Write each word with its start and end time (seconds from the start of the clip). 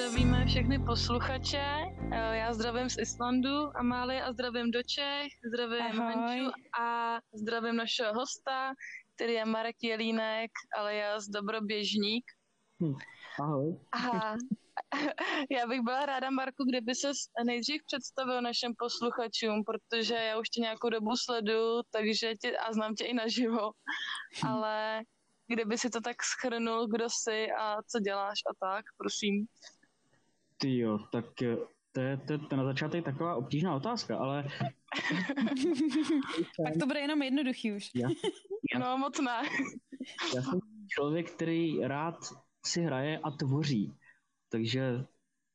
zdravíme 0.00 0.46
všechny 0.46 0.78
posluchače. 0.78 1.64
Eh, 2.12 2.36
Já 2.36 2.52
zdravím 2.54 2.90
z 2.90 2.98
Islandu, 2.98 3.76
Amálie 3.76 4.22
a 4.22 4.32
zdravím 4.32 4.70
do 4.70 4.82
Čech, 4.82 5.28
zdravím 5.48 5.82
Ahoj. 5.82 6.14
Hanču 6.14 6.50
a 6.80 7.18
zdravím 7.32 7.76
našeho 7.76 8.14
hosta, 8.14 8.72
který 9.14 9.32
je 9.32 9.44
Marek 9.44 9.76
Jelínek, 9.82 10.50
alias 10.78 11.24
Dobroběžník. 11.28 12.24
Ahoj. 13.40 13.78
A 13.92 14.34
já 15.50 15.66
bych 15.66 15.80
byla 15.80 16.06
ráda, 16.06 16.30
Marku, 16.30 16.64
kdyby 16.64 16.94
se 16.94 17.10
nejdřív 17.44 17.82
představil 17.86 18.42
našim 18.42 18.74
posluchačům, 18.78 19.64
protože 19.64 20.14
já 20.14 20.38
už 20.38 20.48
tě 20.48 20.60
nějakou 20.60 20.90
dobu 20.90 21.16
sleduju, 21.16 21.82
takže 21.90 22.34
tě, 22.34 22.56
a 22.56 22.72
znám 22.72 22.94
tě 22.94 23.04
i 23.04 23.14
naživo, 23.14 23.70
ale 24.46 25.02
kdyby 25.46 25.78
si 25.78 25.90
to 25.90 26.00
tak 26.00 26.16
schrnul, 26.22 26.86
kdo 26.86 27.04
jsi 27.08 27.46
a 27.58 27.82
co 27.82 27.98
děláš 27.98 28.38
a 28.50 28.66
tak, 28.66 28.84
prosím. 28.96 29.46
Ty 30.60 30.78
jo, 30.78 30.98
tak 31.12 31.42
eh, 31.42 31.56
to 31.92 32.00
je, 32.00 32.16
to, 32.16 32.32
je- 32.32 32.38
to 32.38 32.46
je 32.50 32.56
na 32.56 32.64
začátek 32.64 33.04
taková 33.04 33.34
obtížná 33.36 33.74
otázka, 33.74 34.18
ale 34.18 34.44
Tak 36.64 36.74
to 36.80 36.86
bude 36.86 37.00
jenom 37.00 37.22
jednoduchý 37.22 37.72
už. 37.72 37.90
já, 37.94 38.08
Já- 38.74 38.78
No 38.78 38.98
moc 38.98 39.20
ne. 39.20 39.42
já 40.36 40.42
jsem 40.42 40.60
člověk, 40.88 41.30
který 41.30 41.80
rád 41.80 42.14
si 42.66 42.80
hraje 42.82 43.18
a 43.18 43.30
tvoří. 43.30 43.92
Takže, 44.48 45.04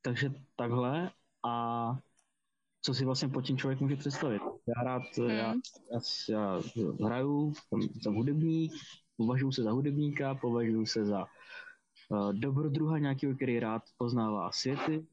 takže 0.02 0.31
takhle 0.55 1.12
a 1.48 1.92
co 2.81 2.94
si 2.94 3.06
vlastně 3.06 3.30
pod 3.30 3.42
tím 3.42 3.58
člověk 3.58 3.80
může 3.80 3.95
představit. 3.95 4.42
Já 4.78 4.84
rád, 4.84 5.02
Hmm. 5.17 5.30
já, 5.30 5.53
já, 5.92 6.00
já 6.30 6.62
hraju, 7.06 7.53
jsem, 7.53 7.81
jsem 8.02 8.14
hudebník, 8.14 8.73
považuji 9.17 9.52
se 9.52 9.64
za 9.64 9.72
hudebníka, 9.72 10.36
považuji 10.36 10.86
se 10.86 11.06
za 11.06 11.25
dobrodruha 12.31 13.00
nějakého, 13.00 13.36
který 13.36 13.59
rád 13.59 13.84
poznává 13.98 14.52
světy 14.52 15.06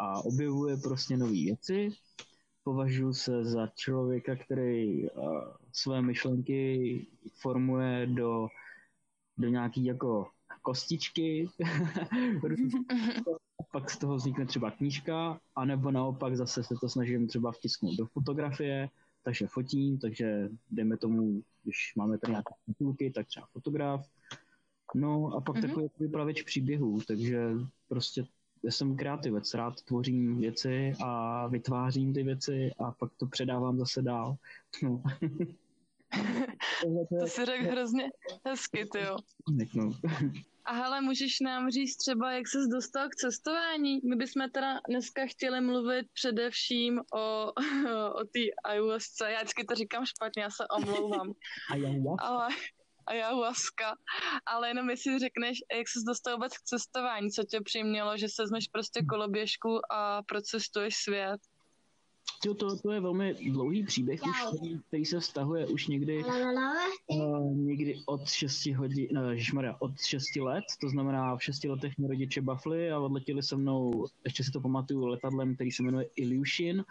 a 0.00 0.24
objevuje 0.24 0.76
prostě 0.76 1.16
nové 1.16 1.32
věci. 1.32 1.90
Považuji 2.64 3.12
se 3.12 3.44
za 3.44 3.66
člověka, 3.66 4.36
který 4.36 5.10
uh, 5.10 5.42
své 5.72 6.02
myšlenky 6.02 7.06
formuje 7.40 8.06
do, 8.06 8.48
do 9.38 9.48
nějaký 9.48 9.84
jako 9.84 10.26
kostičky, 10.62 11.48
pak 13.72 13.90
z 13.90 13.98
toho 13.98 14.16
vznikne 14.16 14.46
třeba 14.46 14.70
knížka, 14.70 15.40
anebo 15.56 15.90
naopak 15.90 16.36
zase 16.36 16.64
se 16.64 16.74
to 16.80 16.88
snažím 16.88 17.28
třeba 17.28 17.52
vtisknout 17.52 17.96
do 17.96 18.06
fotografie, 18.06 18.88
takže 19.22 19.46
fotím, 19.46 19.98
takže 19.98 20.48
dejme 20.70 20.96
tomu, 20.96 21.42
když 21.64 21.92
máme 21.96 22.18
tady 22.18 22.30
nějaké 22.30 22.54
titulky, 22.66 23.10
tak 23.10 23.26
třeba 23.26 23.46
fotograf. 23.52 24.06
No 24.94 25.32
a 25.36 25.40
pak 25.40 25.56
Mhm. 25.56 25.64
mm-hmm. 25.64 25.68
takový 25.68 25.88
vypravěč 26.00 26.42
příběhů, 26.42 27.00
takže 27.06 27.38
prostě 27.88 28.24
já 28.62 28.70
jsem 28.70 28.96
kreativec, 28.96 29.54
rád 29.54 29.82
tvořím 29.82 30.38
věci 30.38 30.92
a 31.04 31.46
vytvářím 31.46 32.14
ty 32.14 32.22
věci 32.22 32.70
a 32.78 32.92
pak 32.92 33.12
to 33.16 33.26
předávám 33.26 33.78
zase 33.78 34.02
dál. 34.02 34.36
No. 34.82 35.02
To 37.20 37.26
si 37.26 37.44
řekl 37.44 37.64
hrozně 37.64 38.10
hezky, 38.46 38.86
ty 38.92 39.00
jo. 39.00 39.16
no. 39.74 39.92
A 40.64 40.72
hele, 40.72 41.00
můžeš 41.00 41.40
nám 41.40 41.70
říct 41.70 41.96
třeba, 41.96 42.32
jak 42.32 42.48
ses 42.48 42.66
dostal 42.68 43.08
k 43.08 43.14
cestování? 43.14 44.00
My 44.08 44.16
bychom 44.16 44.50
teda 44.50 44.80
dneska 44.88 45.22
chtěli 45.26 45.60
mluvit 45.60 46.06
především 46.12 47.00
o, 47.14 47.52
o 48.20 48.24
té 48.24 48.40
ayahuasce. 48.64 49.30
Já 49.30 49.38
vždycky 49.38 49.64
to 49.64 49.74
říkám 49.74 50.04
špatně, 50.06 50.42
já 50.42 50.50
se 50.50 50.64
omlouvám. 50.76 51.32
Ale 52.18 52.48
ayahuasca. 53.08 53.96
Ale 54.46 54.68
jenom 54.68 54.90
jestli 54.90 55.18
řekneš, 55.18 55.58
jak 55.76 55.88
ses 55.88 56.02
dostal 56.02 56.34
vůbec 56.34 56.58
k 56.58 56.62
cestování, 56.62 57.30
co 57.30 57.44
tě 57.44 57.60
přimělo, 57.60 58.16
že 58.16 58.28
se 58.28 58.42
vezmeš 58.42 58.68
prostě 58.68 59.02
koloběžku 59.02 59.80
a 59.92 60.22
procestuješ 60.22 60.94
svět. 60.96 61.40
Jo, 62.46 62.54
to, 62.54 62.78
to 62.78 62.92
je 62.92 63.00
velmi 63.00 63.34
dlouhý 63.34 63.84
příběh, 63.84 64.20
už, 64.22 64.42
který, 64.42 64.80
který 64.88 65.04
se 65.04 65.20
vztahuje 65.20 65.66
už 65.66 65.86
někdy, 65.86 66.24
uh, 67.06 67.56
někdy 67.56 68.02
od 68.06 68.28
6 68.28 68.66
hodin, 68.66 69.08
no, 69.12 69.30
ježišmarja, 69.30 69.76
od 69.78 70.00
6 70.00 70.36
let, 70.36 70.64
to 70.80 70.88
znamená 70.88 71.36
v 71.36 71.42
6 71.42 71.64
letech 71.64 71.98
mě 71.98 72.08
rodiče 72.08 72.42
bafli 72.42 72.90
a 72.90 72.98
odletěli 72.98 73.42
se 73.42 73.56
mnou, 73.56 74.06
ještě 74.24 74.44
si 74.44 74.50
to 74.50 74.60
pamatuju, 74.60 75.06
letadlem, 75.06 75.54
který 75.54 75.70
se 75.70 75.82
jmenuje 75.82 76.06
Ilyushin, 76.16 76.84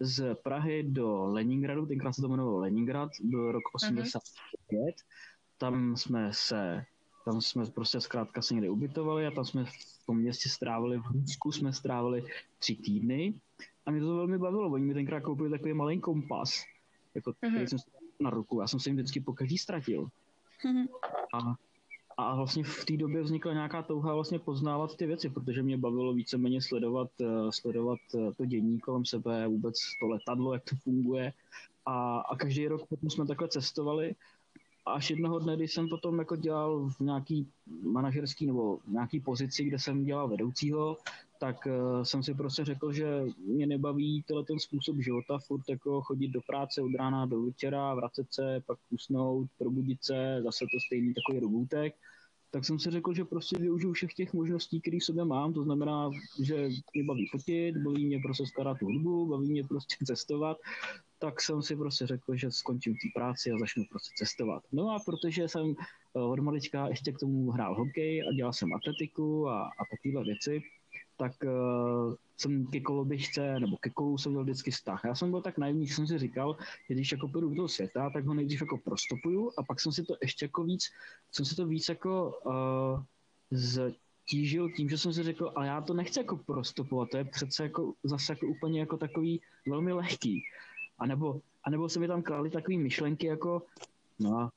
z 0.00 0.34
Prahy 0.34 0.82
do 0.82 1.24
Leningradu, 1.24 1.86
tenkrát 1.86 2.12
se 2.12 2.20
to 2.20 2.28
jmenovalo 2.28 2.58
Leningrad, 2.58 3.10
byl 3.20 3.52
rok 3.52 3.62
85, 3.74 4.94
tam 5.64 5.96
jsme 5.96 6.30
se, 6.32 6.84
tam 7.24 7.40
jsme 7.40 7.66
prostě 7.66 8.00
zkrátka 8.00 8.42
se 8.42 8.54
někde 8.54 8.70
ubytovali 8.70 9.26
a 9.26 9.30
tam 9.30 9.44
jsme 9.44 9.64
v 9.64 10.06
tom 10.06 10.16
městě 10.18 10.48
strávili, 10.48 10.98
v 10.98 11.06
Rusku 11.12 11.52
jsme 11.52 11.72
strávili 11.72 12.24
tři 12.58 12.76
týdny 12.76 13.34
a 13.86 13.90
mě 13.90 14.00
to 14.00 14.16
velmi 14.16 14.38
bavilo. 14.38 14.70
Oni 14.70 14.84
mi 14.84 14.94
tenkrát 14.94 15.20
koupili 15.20 15.50
takový 15.50 15.72
malý 15.72 16.00
kompas, 16.00 16.64
jako, 17.14 17.32
Mhm. 17.42 17.52
který 17.54 17.66
jsem 17.68 17.78
si 17.78 17.84
dal 17.92 18.00
na 18.20 18.30
ruku. 18.30 18.60
Já 18.60 18.66
jsem 18.66 18.80
se 18.80 18.88
jim 18.88 18.96
vždycky 18.96 19.20
po 19.20 19.32
každý 19.32 19.58
ztratil. 19.58 20.08
A, 21.34 21.54
a 22.16 22.36
vlastně 22.36 22.64
v 22.64 22.84
té 22.84 22.96
době 22.96 23.22
vznikla 23.22 23.52
nějaká 23.52 23.82
touha 23.82 24.14
vlastně 24.14 24.38
poznávat 24.38 24.96
ty 24.96 25.06
věci, 25.06 25.30
protože 25.30 25.62
mě 25.62 25.76
bavilo 25.78 26.12
víceméně 26.14 26.62
sledovat, 26.62 27.10
eh, 27.20 27.52
sledovat 27.52 27.98
eh, 28.14 28.32
to 28.36 28.44
dění 28.46 28.80
kolem 28.80 29.04
sebe, 29.04 29.48
vůbec 29.48 29.74
to 30.00 30.06
letadlo, 30.06 30.52
jak 30.52 30.64
to 30.64 30.76
funguje. 30.76 31.32
A, 31.86 32.18
a 32.18 32.36
každý 32.36 32.68
rok 32.68 32.86
potom 32.88 33.10
jsme 33.10 33.26
takhle 33.26 33.48
cestovali 33.48 34.14
až 34.86 35.10
jednoho 35.10 35.38
dne, 35.38 35.56
když 35.56 35.72
jsem 35.72 35.88
potom 35.88 36.18
jako 36.18 36.36
dělal 36.36 36.90
v 36.90 37.00
nějaký 37.00 37.48
manažerský 37.82 38.46
nebo 38.46 38.78
nějaký 38.88 39.20
pozici, 39.20 39.64
kde 39.64 39.78
jsem 39.78 40.04
dělal 40.04 40.28
vedoucího, 40.28 40.96
tak 41.40 41.66
uh, 41.66 42.02
jsem 42.02 42.22
si 42.22 42.34
prostě 42.34 42.64
řekl, 42.64 42.92
že 42.92 43.24
mě 43.46 43.66
nebaví 43.66 44.22
tenhle 44.22 44.44
ten 44.44 44.58
způsob 44.58 44.96
života, 44.96 45.38
furt 45.38 45.62
jako 45.68 46.02
chodit 46.02 46.28
do 46.28 46.40
práce 46.46 46.82
od 46.82 46.94
rána 46.94 47.26
do 47.26 47.42
večera, 47.42 47.94
vracet 47.94 48.26
se, 48.30 48.62
pak 48.66 48.78
usnout, 48.90 49.48
probudit 49.58 50.04
se, 50.04 50.40
zase 50.44 50.64
to 50.64 50.80
stejný 50.86 51.14
takový 51.14 51.40
robůtek. 51.40 51.94
Tak 52.50 52.64
jsem 52.64 52.78
si 52.78 52.90
řekl, 52.90 53.14
že 53.14 53.24
prostě 53.24 53.58
využiju 53.58 53.92
všech 53.92 54.14
těch 54.14 54.32
možností, 54.32 54.80
které 54.80 54.98
v 55.00 55.04
sobě 55.04 55.24
mám, 55.24 55.52
to 55.52 55.62
znamená, 55.62 56.10
že 56.42 56.68
mě 56.94 57.04
baví 57.04 57.28
fotit, 57.28 57.76
baví 57.76 58.06
mě 58.06 58.20
prostě 58.22 58.44
tu 58.78 58.86
hudbu, 58.86 59.26
baví 59.26 59.50
mě 59.50 59.64
prostě 59.64 59.96
cestovat, 60.06 60.56
tak 61.24 61.40
jsem 61.40 61.62
si 61.62 61.76
prostě 61.76 62.06
řekl, 62.06 62.36
že 62.36 62.50
skončím 62.50 62.94
té 62.94 63.08
práci 63.14 63.50
a 63.50 63.58
začnu 63.58 63.84
prostě 63.90 64.14
cestovat. 64.18 64.62
No 64.72 64.90
a 64.90 64.98
protože 64.98 65.48
jsem 65.48 65.74
eh, 66.16 66.20
od 66.20 66.38
malička 66.38 66.88
ještě 66.88 67.12
k 67.12 67.18
tomu 67.18 67.50
hrál 67.50 67.74
hokej 67.74 68.22
a 68.22 68.32
dělal 68.32 68.52
jsem 68.52 68.74
atletiku 68.74 69.48
a, 69.48 69.62
a 69.62 69.82
takové 69.90 70.24
věci, 70.24 70.62
tak 71.16 71.32
uh, 71.44 72.14
jsem 72.36 72.66
ke 72.66 72.80
koloběžce, 72.80 73.60
nebo 73.60 73.76
ke 73.76 73.90
kolu 73.90 74.18
jsem 74.18 74.32
měl 74.32 74.44
vždycky 74.44 74.70
vztah. 74.70 75.00
Já 75.04 75.14
jsem 75.14 75.30
byl 75.30 75.42
tak 75.42 75.58
naivní, 75.58 75.88
jsem 75.88 76.06
si 76.06 76.18
říkal, 76.18 76.56
že 76.88 76.94
když 76.94 77.12
jako 77.12 77.28
půjdu 77.28 77.54
do 77.54 77.68
světa, 77.68 78.10
tak 78.10 78.26
ho 78.26 78.34
nejdřív 78.34 78.60
jako 78.60 78.78
prostopuju 78.78 79.52
a 79.58 79.62
pak 79.62 79.80
jsem 79.80 79.92
si 79.92 80.02
to 80.02 80.16
ještě 80.22 80.44
jako 80.44 80.64
víc, 80.64 80.90
jsem 81.32 81.44
si 81.44 81.56
to 81.56 81.66
víc 81.66 81.88
jako 81.88 82.40
uh, 82.46 83.02
ztížil 84.24 84.70
tím, 84.70 84.88
že 84.88 84.98
jsem 84.98 85.12
si 85.12 85.22
řekl, 85.22 85.52
ale 85.54 85.66
já 85.66 85.80
to 85.80 85.94
nechci 85.94 86.18
jako 86.20 86.36
prostopovat, 86.36 87.10
to 87.10 87.16
je 87.16 87.24
přece 87.24 87.62
jako 87.62 87.94
zase 88.04 88.32
jako 88.32 88.46
úplně 88.46 88.80
jako 88.80 88.96
takový 88.96 89.40
velmi 89.68 89.92
lehký. 89.92 90.42
A 90.98 91.06
nebo, 91.06 91.40
a 91.64 91.70
nebo 91.70 91.88
se 91.88 92.00
mi 92.00 92.08
tam 92.08 92.22
kladly 92.22 92.50
takové 92.50 92.76
myšlenky 92.76 93.26
jako, 93.26 93.62
no 94.18 94.38
a 94.38 94.50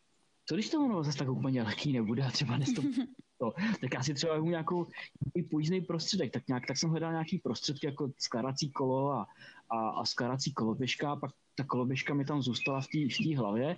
co 0.45 0.55
když 0.55 0.69
to 0.69 0.85
ono 0.85 1.03
zase 1.03 1.17
tak 1.17 1.29
úplně 1.29 1.63
lehký 1.63 1.93
nebude 1.93 2.23
a 2.23 2.31
třeba 2.31 2.57
nesto, 2.57 2.81
to, 3.37 3.53
tak 3.81 3.93
já 3.93 4.03
si 4.03 4.13
třeba 4.13 4.33
vezmu 4.33 4.49
nějakou 4.49 4.87
nějaký 5.25 5.49
pojízdný 5.49 5.81
prostředek, 5.81 6.31
tak 6.31 6.47
nějak, 6.47 6.67
tak 6.67 6.77
jsem 6.77 6.89
hledal 6.89 7.11
nějaký 7.11 7.37
prostředky 7.37 7.85
jako 7.85 8.11
skládací 8.17 8.71
kolo 8.71 9.11
a, 9.11 9.27
a, 9.69 9.89
a 9.89 10.05
skládací 10.05 10.53
koloběžka, 10.53 11.11
a 11.11 11.15
pak 11.15 11.31
ta 11.55 11.63
koloběžka 11.63 12.13
mi 12.13 12.25
tam 12.25 12.41
zůstala 12.41 12.81
v 12.81 12.87
té 12.87 12.97
v 12.97 13.17
té 13.27 13.37
hlavě. 13.37 13.77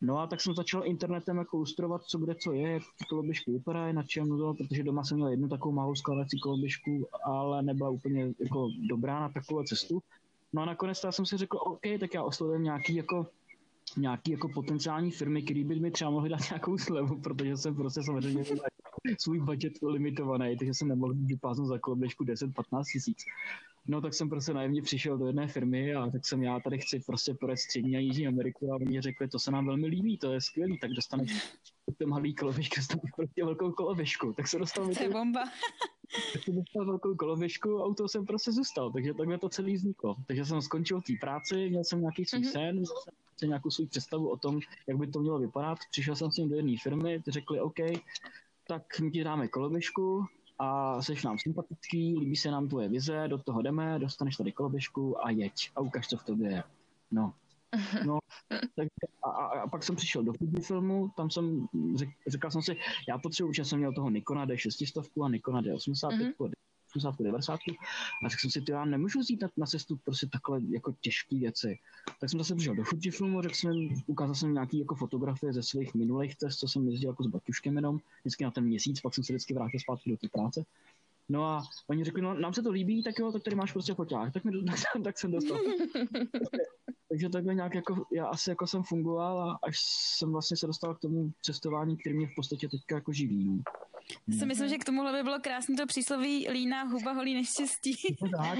No 0.00 0.18
a 0.18 0.26
tak 0.26 0.40
jsem 0.40 0.54
začal 0.54 0.86
internetem 0.86 1.36
jako 1.36 1.56
lustrovat, 1.56 2.02
co 2.02 2.18
kde 2.18 2.34
co 2.34 2.52
je, 2.52 2.72
jak 2.72 2.82
ty 2.98 3.04
koloběžky 3.04 3.52
vypadají, 3.52 3.94
na 3.94 4.02
čem 4.02 4.28
to, 4.28 4.54
protože 4.54 4.82
doma 4.82 5.04
jsem 5.04 5.16
měl 5.16 5.28
jednu 5.28 5.48
takovou 5.48 5.74
malou 5.74 5.94
skládací 5.94 6.40
koloběžku, 6.40 7.06
ale 7.24 7.62
nebyla 7.62 7.90
úplně 7.90 8.34
jako 8.40 8.68
dobrá 8.88 9.20
na 9.20 9.28
takovou 9.28 9.62
cestu. 9.62 10.02
No 10.54 10.62
a 10.62 10.64
nakonec 10.64 11.04
já 11.04 11.12
jsem 11.12 11.26
si 11.26 11.36
řekl, 11.36 11.56
OK, 11.56 11.80
tak 12.00 12.14
já 12.14 12.22
oslovím 12.22 12.62
nějaký 12.62 12.94
jako 12.94 13.26
nějaký 13.96 14.30
jako 14.30 14.48
potenciální 14.48 15.10
firmy, 15.10 15.42
které 15.42 15.64
by 15.64 15.80
mi 15.80 15.90
třeba 15.90 16.10
mohly 16.10 16.30
dát 16.30 16.50
nějakou 16.50 16.78
slevu, 16.78 17.20
protože 17.20 17.56
jsem 17.56 17.74
prostě 17.74 18.02
samozřejmě 18.02 18.44
svůj 19.18 19.40
budget 19.40 19.72
limitovaný, 19.82 20.56
takže 20.56 20.74
jsem 20.74 20.88
nemohl 20.88 21.14
vypáznout 21.14 21.68
za 21.68 21.78
koloběžku 21.78 22.24
10-15 22.24 22.82
tisíc. 22.92 23.18
No 23.86 24.00
tak 24.00 24.14
jsem 24.14 24.28
prostě 24.28 24.54
naivně 24.54 24.82
přišel 24.82 25.18
do 25.18 25.26
jedné 25.26 25.48
firmy 25.48 25.94
a 25.94 26.10
tak 26.10 26.26
jsem 26.26 26.42
já 26.42 26.60
tady 26.60 26.78
chci 26.78 27.00
prostě 27.06 27.34
projet 27.34 27.56
střední 27.56 27.96
a 27.96 27.98
jižní 27.98 28.26
Ameriku 28.26 28.72
a 28.72 28.76
oni 28.76 29.00
řekli, 29.00 29.28
to 29.28 29.38
se 29.38 29.50
nám 29.50 29.66
velmi 29.66 29.86
líbí, 29.86 30.18
to 30.18 30.32
je 30.32 30.40
skvělý, 30.40 30.78
tak 30.78 30.90
dostaneš 30.90 31.56
ten 31.98 32.08
malý 32.08 32.34
koloběžku, 32.34 32.74
dostaneš 32.76 33.10
prostě 33.16 33.44
velkou 33.44 33.72
koloběžku, 33.72 34.32
tak 34.32 34.48
se 34.48 34.58
dostal 34.58 34.94
To 34.94 35.02
je 35.02 35.10
bomba. 35.10 35.44
tak 36.32 36.42
jsem 36.42 36.54
dostal 36.56 36.84
velkou 36.86 37.14
koloběžku 37.14 37.78
a 37.82 37.86
u 37.86 37.94
toho 37.94 38.08
jsem 38.08 38.26
prostě 38.26 38.52
zůstal, 38.52 38.92
takže 38.92 39.14
takhle 39.14 39.38
to 39.38 39.48
celý 39.48 39.74
vzniklo. 39.74 40.16
Takže 40.26 40.44
jsem 40.44 40.62
skončil 40.62 41.00
v 41.00 41.04
té 41.04 41.12
práci, 41.20 41.68
měl 41.70 41.84
jsem 41.84 42.00
nějaký 42.00 42.24
svůj 42.24 42.40
Mhm. 42.40 42.50
sen, 42.50 42.72
měl 42.76 42.86
jsem 42.86 43.14
prostě 43.26 43.46
nějakou 43.46 43.70
svou 43.70 43.86
představu 43.86 44.28
o 44.30 44.36
tom, 44.36 44.60
jak 44.86 44.96
by 44.98 45.06
to 45.06 45.20
mělo 45.20 45.38
vypadat. 45.38 45.78
Přišel 45.90 46.16
jsem 46.16 46.30
s 46.32 46.36
ním 46.36 46.48
do 46.48 46.56
jedné 46.56 46.74
firmy, 46.82 47.22
ty 47.22 47.30
řekli 47.30 47.60
OK, 47.60 47.78
tak 48.68 49.00
my 49.00 49.10
ti 49.10 49.24
dáme 49.24 49.48
koloběžku, 49.48 50.24
a 50.58 51.02
jsi 51.02 51.14
nám 51.24 51.38
sympatický, 51.38 52.18
líbí 52.18 52.36
se 52.36 52.50
nám 52.50 52.68
tvoje 52.68 52.88
vize, 52.88 53.28
do 53.28 53.38
toho 53.38 53.62
jdeme, 53.62 53.98
dostaneš 53.98 54.36
tady 54.36 54.52
koloběžku 54.52 55.26
a 55.26 55.30
jeď 55.30 55.70
a 55.76 55.80
ukaž, 55.80 56.08
co 56.08 56.16
v 56.16 56.24
tobě 56.24 56.50
je. 56.50 56.62
No, 57.10 57.32
No, 58.06 58.18
tak 58.50 58.88
a, 59.24 59.30
a, 59.30 59.60
a, 59.60 59.68
pak 59.68 59.82
jsem 59.82 59.96
přišel 59.96 60.22
do 60.22 60.32
filmu, 60.62 61.10
tam 61.16 61.30
jsem, 61.30 61.66
řek, 61.94 62.08
říkal 62.26 62.50
jsem 62.50 62.62
si, 62.62 62.76
já 63.08 63.18
potřebuji, 63.18 63.52
že 63.52 63.64
jsem 63.64 63.78
měl 63.78 63.92
toho 63.92 64.10
Nikona 64.10 64.46
D600 64.46 65.24
a 65.24 65.28
Nikona 65.28 65.62
D85, 65.62 66.08
mm-hmm. 66.10 66.52
80, 66.96 67.18
90. 67.18 67.54
A 68.24 68.28
tak 68.28 68.40
jsem 68.40 68.50
si, 68.50 68.62
já 68.68 68.84
nemůžu 68.84 69.20
jít 69.28 69.42
na, 69.42 69.48
na 69.56 69.66
cestu 69.66 69.96
prostě 70.04 70.26
takhle 70.26 70.60
jako 70.70 70.94
těžké 71.00 71.38
věci. 71.38 71.78
Tak 72.20 72.30
jsem 72.30 72.38
zase 72.40 72.54
přišel 72.54 72.74
do 72.74 72.84
Fujifilmu, 72.84 73.42
řekl 73.42 73.54
jsem, 73.54 73.88
ukázal 74.06 74.34
jsem 74.34 74.54
nějaký 74.54 74.78
jako 74.78 74.94
fotografie 74.94 75.52
ze 75.52 75.62
svých 75.62 75.94
minulých 75.94 76.36
cest, 76.36 76.58
co 76.58 76.68
jsem 76.68 76.88
jezdil 76.88 77.10
jako 77.10 77.24
s 77.24 77.26
Baťuškem 77.26 77.76
jenom, 77.76 77.98
vždycky 78.20 78.44
na 78.44 78.50
ten 78.50 78.64
měsíc, 78.64 79.00
pak 79.00 79.14
jsem 79.14 79.24
se 79.24 79.32
vždycky 79.32 79.54
vrátil 79.54 79.80
zpátky 79.80 80.10
do 80.10 80.16
té 80.16 80.28
práce. 80.28 80.64
No 81.28 81.44
a 81.44 81.62
oni 81.90 82.04
řekli, 82.04 82.22
no 82.22 82.34
nám 82.34 82.54
se 82.54 82.62
to 82.62 82.70
líbí, 82.70 83.02
tak 83.02 83.18
jo, 83.18 83.32
tak 83.32 83.42
tady 83.42 83.56
máš 83.56 83.72
prostě 83.72 83.94
foťák. 83.94 84.32
Tak, 84.32 84.44
mi, 84.44 84.52
tak, 84.66 84.78
jsem, 84.78 85.02
tak 85.02 85.18
jsem 85.18 85.32
dostal. 85.32 85.58
Takže 87.08 87.28
takhle 87.28 87.54
nějak 87.54 87.74
jako, 87.74 88.06
já 88.12 88.26
asi 88.26 88.50
jako 88.50 88.66
jsem 88.66 88.82
fungoval 88.82 89.40
a 89.40 89.58
až 89.62 89.76
jsem 90.16 90.32
vlastně 90.32 90.56
se 90.56 90.66
dostal 90.66 90.94
k 90.94 91.00
tomu 91.00 91.32
cestování, 91.42 91.96
který 91.96 92.16
mě 92.16 92.26
v 92.26 92.34
podstatě 92.36 92.68
teďka 92.68 92.94
jako 92.94 93.12
živí. 93.12 93.44
No. 93.44 93.62
Já 94.28 94.38
si 94.38 94.46
myslím, 94.46 94.68
že 94.68 94.78
k 94.78 94.84
tomuhle 94.84 95.12
by 95.12 95.22
bylo 95.22 95.38
krásné 95.40 95.76
to 95.76 95.86
přísloví 95.86 96.48
líná 96.50 96.82
huba 96.82 97.12
holí 97.12 97.34
neštěstí. 97.34 98.16
tak, 98.36 98.58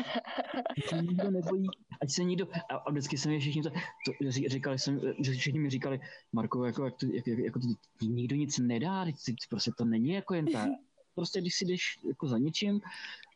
ať 0.78 0.88
se 0.88 0.96
nikdo 1.02 1.31
nebojí, 1.31 1.67
ať 2.02 2.10
se 2.10 2.25
nikdo, 2.25 2.49
a, 2.70 2.76
a 2.76 2.90
vždycky 2.90 3.19
jsem 3.19 3.32
je 3.32 3.40
všichni 3.40 3.62
to, 3.62 3.70
to 3.70 4.31
říkali 4.31 4.78
jsem, 4.78 5.00
že 5.19 5.32
všichni 5.32 5.60
mi 5.60 5.70
říkali, 5.70 6.00
Marko, 6.32 6.64
jako, 6.64 6.84
jak 6.84 6.94
to, 6.96 7.06
jak, 7.06 7.26
jako 7.26 7.60
to, 7.60 7.67
nikdo 8.06 8.37
nic 8.37 8.58
nedá, 8.58 9.06
prostě 9.50 9.70
to 9.78 9.84
není 9.84 10.10
jako 10.10 10.34
jen 10.34 10.46
tak 10.46 10.69
prostě 11.14 11.40
když 11.40 11.55
si 11.55 11.64
jdeš 11.64 11.99
jako 12.08 12.28
za 12.28 12.38
něčím, 12.38 12.81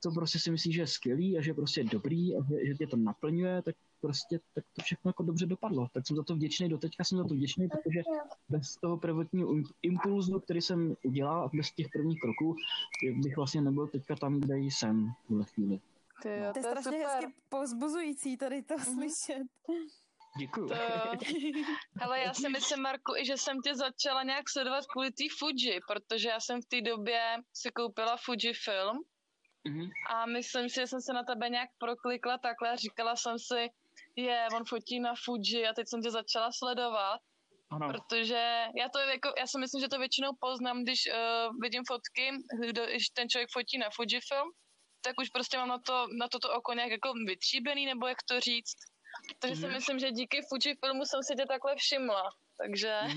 co 0.01 0.11
prostě 0.11 0.39
si 0.39 0.51
myslíš, 0.51 0.75
že 0.75 0.83
je 0.83 0.87
skvělý 0.87 1.39
a 1.39 1.43
že 1.43 1.51
je 1.51 1.55
prostě 1.55 1.85
dobrý 1.85 2.37
a 2.37 2.45
že, 2.49 2.67
že 2.67 2.75
tě 2.75 2.87
to 2.87 2.97
naplňuje, 2.97 3.63
tak 3.63 3.75
prostě 4.01 4.41
tak 4.55 4.65
to 4.73 4.83
všechno 4.83 5.09
jako 5.09 5.23
dobře 5.23 5.47
dopadlo. 5.47 5.89
Tak 5.93 6.07
jsem 6.07 6.17
za 6.17 6.23
to 6.23 6.35
vděčný, 6.35 6.69
doteďka 6.69 7.05
jsem 7.05 7.19
za 7.19 7.25
to 7.25 7.35
vděčný, 7.35 7.69
protože 7.69 8.03
bez 8.49 8.77
toho 8.77 8.99
prvotního 8.99 9.55
impulzu, 9.83 10.41
který 10.41 10.61
jsem 10.61 10.97
udělal 11.05 11.43
a 11.45 11.51
bez 11.57 11.71
těch 11.71 11.87
prvních 11.93 12.21
kroků, 12.21 12.57
bych 13.23 13.37
vlastně 13.37 13.61
nebyl 13.61 13.87
teďka 13.87 14.17
tam, 14.17 14.41
kde 14.41 14.59
jsem 14.59 15.13
v 15.25 15.29
tuhle 15.29 15.45
chvíli. 15.45 15.81
Ty 16.23 16.29
jo, 16.29 16.45
to, 16.47 16.53
to 16.53 16.59
je 16.59 16.63
strašně 16.63 16.99
super. 16.99 17.07
hezky 17.07 17.35
povzbuzující 17.49 18.37
tady 18.37 18.63
to 18.63 18.75
mm-hmm. 18.75 18.95
slyšet. 18.95 19.47
Děkuju. 20.39 20.69
To... 20.69 20.75
Hele, 22.01 22.21
já 22.21 22.35
si 22.35 22.49
myslím, 22.49 22.83
Marku, 22.83 23.17
i 23.17 23.25
že 23.25 23.37
jsem 23.37 23.61
tě 23.61 23.75
začala 23.75 24.23
nějak 24.23 24.49
sledovat 24.49 24.85
kvůli 24.87 25.11
té 25.11 25.25
Fuji, 25.39 25.81
protože 25.89 26.29
já 26.29 26.41
jsem 26.41 26.63
v 26.63 26.67
té 26.67 26.81
době 26.81 27.37
si 27.55 27.71
koupila 27.71 28.17
Fuji 28.17 28.53
film 28.53 28.97
mm-hmm. 29.69 29.89
a 30.11 30.27
myslím 30.27 30.69
si, 30.69 30.75
že 30.75 30.87
jsem 30.87 31.01
se 31.01 31.13
na 31.13 31.25
tebe 31.25 31.49
nějak 31.49 31.71
proklikla 31.79 32.39
takhle 32.39 32.71
a 32.71 32.77
říkala 32.77 33.17
jsem 33.17 33.39
si, 33.39 33.69
je, 34.17 34.47
on 34.57 34.65
fotí 34.65 35.01
na 35.01 35.15
Fuji 35.25 35.67
a 35.67 35.75
teď 35.75 35.89
jsem 35.89 36.03
tě 36.03 36.11
začala 36.11 36.53
sledovat. 36.53 37.21
Ano. 37.71 37.89
Protože 37.89 38.65
já 38.81 38.89
to 38.93 38.99
jako, 38.99 39.29
já 39.39 39.47
si 39.47 39.59
myslím, 39.59 39.81
že 39.81 39.89
to 39.89 39.99
většinou 39.99 40.31
poznám, 40.41 40.83
když 40.83 41.01
uh, 41.07 41.61
vidím 41.63 41.83
fotky, 41.89 42.31
kdo, 42.67 42.87
když 42.87 43.09
ten 43.09 43.29
člověk 43.29 43.51
fotí 43.53 43.79
na 43.79 43.91
Fujifilm, 43.97 44.51
tak 45.01 45.15
už 45.21 45.29
prostě 45.29 45.59
mám 45.59 45.69
na 45.69 45.79
to, 45.79 46.07
na 46.19 46.29
toto 46.29 46.53
oko 46.53 46.73
nějak 46.73 46.91
jako 46.91 47.13
vytříbený, 47.27 47.87
nebo 47.87 48.07
jak 48.07 48.19
to 48.29 48.41
říct. 48.41 48.77
Takže 49.39 49.55
mm-hmm. 49.55 49.61
si 49.61 49.67
mhm. 49.67 49.75
myslím, 49.75 49.99
že 49.99 50.11
díky 50.11 50.43
Fujifilmu 50.49 51.05
jsem 51.05 51.23
si 51.23 51.35
tě 51.35 51.47
takhle 51.47 51.77
všimla. 51.77 52.31
Takže... 52.59 53.01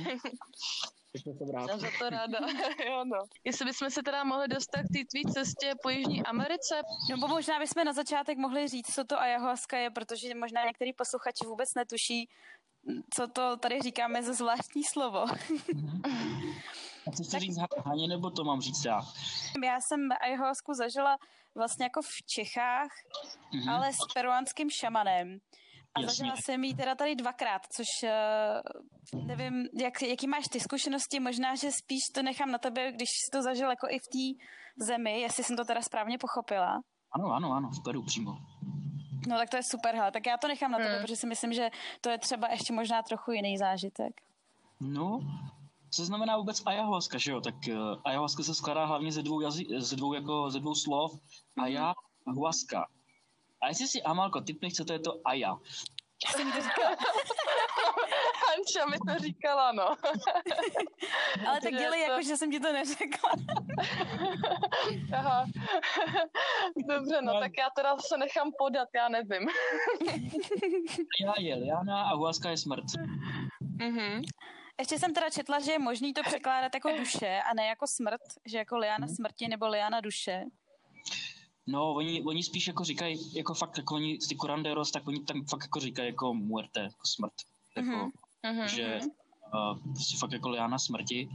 Mm-hmm. 1.15 1.67
Jsem 1.67 1.79
za 1.79 1.88
to 1.99 2.09
ráda. 2.09 2.39
jo, 2.88 3.03
no. 3.05 3.17
Jestli 3.43 3.65
bychom 3.65 3.89
se 3.89 4.03
teda 4.03 4.23
mohli 4.23 4.47
dostat 4.47 4.79
k 4.81 4.93
té 4.93 4.99
tvý 5.11 5.33
cestě 5.33 5.73
po 5.83 5.89
Jižní 5.89 6.23
Americe. 6.23 6.81
No 7.09 7.17
bo 7.17 7.27
možná 7.27 7.59
bychom 7.59 7.85
na 7.85 7.93
začátek 7.93 8.38
mohli 8.38 8.67
říct, 8.67 8.93
co 8.93 9.03
to 9.03 9.19
ayahuasca 9.19 9.77
je, 9.77 9.89
protože 9.89 10.35
možná 10.35 10.65
některý 10.65 10.93
posluchači 10.93 11.45
vůbec 11.45 11.73
netuší, 11.73 12.29
co 13.13 13.27
to 13.27 13.57
tady 13.57 13.81
říkáme 13.81 14.23
za 14.23 14.33
zvláštní 14.33 14.83
slovo. 14.83 15.25
A 17.07 17.11
chceš 17.11 17.27
to 17.27 17.39
říct 17.39 17.57
Haně, 17.85 18.07
nebo 18.07 18.29
to 18.29 18.43
mám 18.43 18.61
říct 18.61 18.85
já? 18.85 19.01
Já 19.63 19.81
jsem 19.81 20.09
ayahuasku 20.21 20.73
zažila 20.73 21.17
vlastně 21.55 21.85
jako 21.85 22.01
v 22.01 22.23
Čechách, 22.25 22.91
mm-hmm. 23.53 23.71
ale 23.71 23.93
s 23.93 24.13
peruánským 24.13 24.69
šamanem. 24.69 25.39
A 25.95 26.01
Jasně. 26.01 26.15
zažila 26.15 26.35
jsem 26.45 26.63
ji 26.63 26.75
teda 26.75 26.95
tady 26.95 27.15
dvakrát, 27.15 27.61
což 27.75 28.09
uh, 29.13 29.27
nevím, 29.27 29.67
jak, 29.81 30.01
jaký 30.01 30.27
máš 30.27 30.43
ty 30.51 30.59
zkušenosti, 30.59 31.19
možná, 31.19 31.55
že 31.55 31.71
spíš 31.71 31.99
to 32.15 32.23
nechám 32.23 32.51
na 32.51 32.57
tebe, 32.57 32.91
když 32.91 33.09
jsi 33.09 33.31
to 33.31 33.41
zažil 33.41 33.69
jako 33.69 33.88
i 33.89 33.99
v 33.99 34.07
té 34.07 34.45
zemi, 34.85 35.21
jestli 35.21 35.43
jsem 35.43 35.57
to 35.57 35.65
teda 35.65 35.81
správně 35.81 36.17
pochopila. 36.17 36.79
Ano, 37.11 37.31
ano, 37.31 37.51
ano, 37.51 37.69
v 37.69 37.83
Peru 37.83 38.03
přímo. 38.03 38.31
No 39.27 39.38
tak 39.38 39.49
to 39.49 39.57
je 39.57 39.63
super, 39.63 39.95
hele. 39.95 40.11
tak 40.11 40.25
já 40.25 40.38
to 40.38 40.47
nechám 40.47 40.71
na 40.71 40.77
tebe, 40.77 40.89
hmm. 40.89 41.01
protože 41.01 41.15
si 41.15 41.27
myslím, 41.27 41.53
že 41.53 41.69
to 42.01 42.09
je 42.09 42.17
třeba 42.17 42.47
ještě 42.51 42.73
možná 42.73 43.03
trochu 43.03 43.31
jiný 43.31 43.57
zážitek. 43.57 44.21
No, 44.79 45.19
co 45.89 46.05
znamená 46.05 46.38
vůbec 46.38 46.61
ayahuasca, 46.65 47.17
že 47.17 47.31
jo? 47.31 47.41
Tak 47.41 47.55
uh, 47.69 47.75
ayahuasca 48.03 48.43
se 48.43 48.55
skládá 48.55 48.85
hlavně 48.85 49.11
ze 49.11 49.23
dvou, 49.23 49.41
jazy, 49.41 49.65
ze 49.77 49.95
dvou, 49.95 50.13
jako, 50.13 50.49
ze 50.49 50.59
dvou 50.59 50.75
slov. 50.75 51.11
Mm-hmm. 51.13 51.93
Ayahuasca. 52.25 52.85
A 53.63 53.67
jestli 53.67 53.87
si, 53.87 54.01
Amalko, 54.01 54.41
typneš, 54.41 54.73
co 54.73 54.85
to 54.85 54.93
je 54.93 54.99
to 54.99 55.21
Aya? 55.25 55.57
Já 56.25 56.31
jsem 56.31 56.51
to 56.51 56.61
říkala. 56.61 56.89
Anča 58.51 58.85
mi 58.85 58.97
to 58.97 59.23
říkala, 59.23 59.71
no. 59.71 59.83
Ale 61.47 61.61
tak 61.61 61.71
dělej, 61.71 62.05
to... 62.05 62.11
jako, 62.11 62.23
že 62.23 62.37
jsem 62.37 62.51
ti 62.51 62.59
to 62.59 62.73
neřekla. 62.73 63.31
Aha. 65.17 65.45
Dobře, 66.87 67.21
no, 67.21 67.33
no, 67.33 67.39
tak 67.39 67.51
já 67.59 67.69
teda 67.75 67.97
se 67.97 68.17
nechám 68.17 68.51
podat, 68.57 68.87
já 68.95 69.09
nevím. 69.09 69.49
já 71.25 71.33
je 71.39 71.55
Liana 71.55 72.03
a 72.03 72.15
Huaska 72.15 72.49
je 72.49 72.57
smrt. 72.57 72.85
Mhm. 73.61 74.21
Ještě 74.79 74.99
jsem 74.99 75.13
teda 75.13 75.29
četla, 75.29 75.59
že 75.59 75.71
je 75.71 75.79
možný 75.79 76.13
to 76.13 76.23
překládat 76.23 76.73
jako 76.73 76.91
duše 76.97 77.41
a 77.51 77.53
ne 77.53 77.65
jako 77.65 77.87
smrt, 77.87 78.21
že 78.45 78.57
jako 78.57 78.77
Liana 78.77 79.07
smrti 79.07 79.47
nebo 79.47 79.67
Liana 79.67 80.01
duše. 80.01 80.43
No, 81.67 81.93
oni, 81.93 82.23
oni 82.23 82.43
spíš 82.43 82.67
jako 82.67 82.83
říkají, 82.83 83.35
jako 83.35 83.53
fakt, 83.53 83.77
jako 83.77 83.95
oni, 83.95 84.17
ty 84.17 84.35
Kuranderos, 84.35 84.91
tak 84.91 85.07
oni 85.07 85.19
tam 85.19 85.45
fakt 85.45 85.61
jako 85.61 85.79
říkají 85.79 86.07
jako 86.07 86.33
muerte, 86.33 86.79
jako 86.79 87.07
smrt. 87.07 87.33
Jako, 87.77 88.11
uh-huh. 88.43 88.65
že 88.65 88.99
uh, 89.53 89.93
prostě 89.93 90.17
fakt 90.17 90.31
jako 90.31 90.50
liána 90.50 90.79
smrti. 90.79 91.29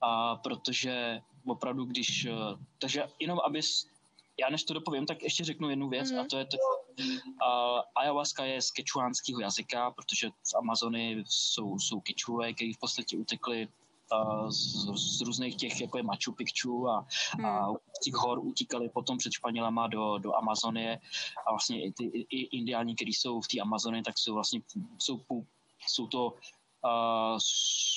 A 0.00 0.36
protože 0.36 1.20
opravdu, 1.46 1.84
když, 1.84 2.26
uh, 2.26 2.60
takže 2.78 3.04
jenom 3.20 3.40
abys, 3.46 3.86
já 4.40 4.50
než 4.50 4.64
to 4.64 4.74
dopovím, 4.74 5.06
tak 5.06 5.22
ještě 5.22 5.44
řeknu 5.44 5.70
jednu 5.70 5.88
věc 5.88 6.12
uh-huh. 6.12 6.20
a 6.20 6.26
to 6.30 6.38
je 6.38 6.44
to, 6.44 6.56
uh, 6.98 7.80
ayahuasca 7.94 8.44
je 8.44 8.62
z 8.62 8.70
kečuánského 8.70 9.40
jazyka, 9.40 9.90
protože 9.90 10.30
v 10.30 10.54
Amazonii 10.58 11.24
jsou, 11.26 11.78
jsou 11.78 12.00
kečuové, 12.00 12.52
kteří 12.52 12.72
v 12.72 12.78
podstatě 12.78 13.16
utekli 13.16 13.68
z, 14.48 14.86
z 14.94 15.20
různých 15.20 15.56
těch, 15.56 15.80
jako 15.80 15.96
je 15.98 16.02
Machu 16.02 16.32
Picchu 16.36 16.88
a, 16.88 17.06
hmm. 17.32 17.46
a 17.46 17.72
z 17.72 18.00
těch 18.04 18.14
hor 18.14 18.38
utíkali 18.38 18.88
potom 18.88 19.18
před 19.18 19.32
Španělama 19.32 19.86
do, 19.86 20.18
do 20.18 20.36
Amazonie 20.36 20.98
a 21.46 21.50
vlastně 21.50 21.84
i 21.84 21.92
ty 21.92 22.04
i 22.04 22.40
indiáni, 22.58 22.94
kteří 22.94 23.12
jsou 23.12 23.40
v 23.40 23.48
té 23.48 23.60
Amazonii, 23.60 24.02
tak 24.02 24.18
jsou 24.18 24.34
vlastně 24.34 24.60
jsou, 24.98 25.20
jsou 25.86 26.06
to 26.06 26.34
Uh, 26.84 27.38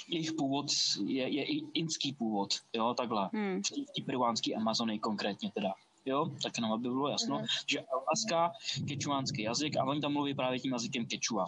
jejich 0.07 0.33
původ 0.33 0.65
je, 1.05 1.27
je 1.29 1.43
i 1.43 1.63
inský 1.73 2.13
původ, 2.13 2.53
jo, 2.73 2.93
takhle, 2.93 3.29
hmm. 3.33 3.61
v 3.63 3.69
té 3.69 4.01
peruánské 4.05 4.55
Amazonii 4.55 4.99
konkrétně 4.99 5.51
teda. 5.51 5.73
Jo, 6.05 6.29
tak 6.43 6.57
jenom 6.57 6.71
aby 6.71 6.89
bylo 6.89 7.09
jasno, 7.09 7.39
uh-huh. 7.39 7.63
že 7.67 7.81
Alaska, 7.81 8.51
kečuánský 8.87 9.41
jazyk 9.41 9.77
a 9.77 9.83
oni 9.83 10.01
tam 10.01 10.13
mluví 10.13 10.33
právě 10.33 10.59
tím 10.59 10.71
jazykem 10.71 11.05
kečua. 11.05 11.45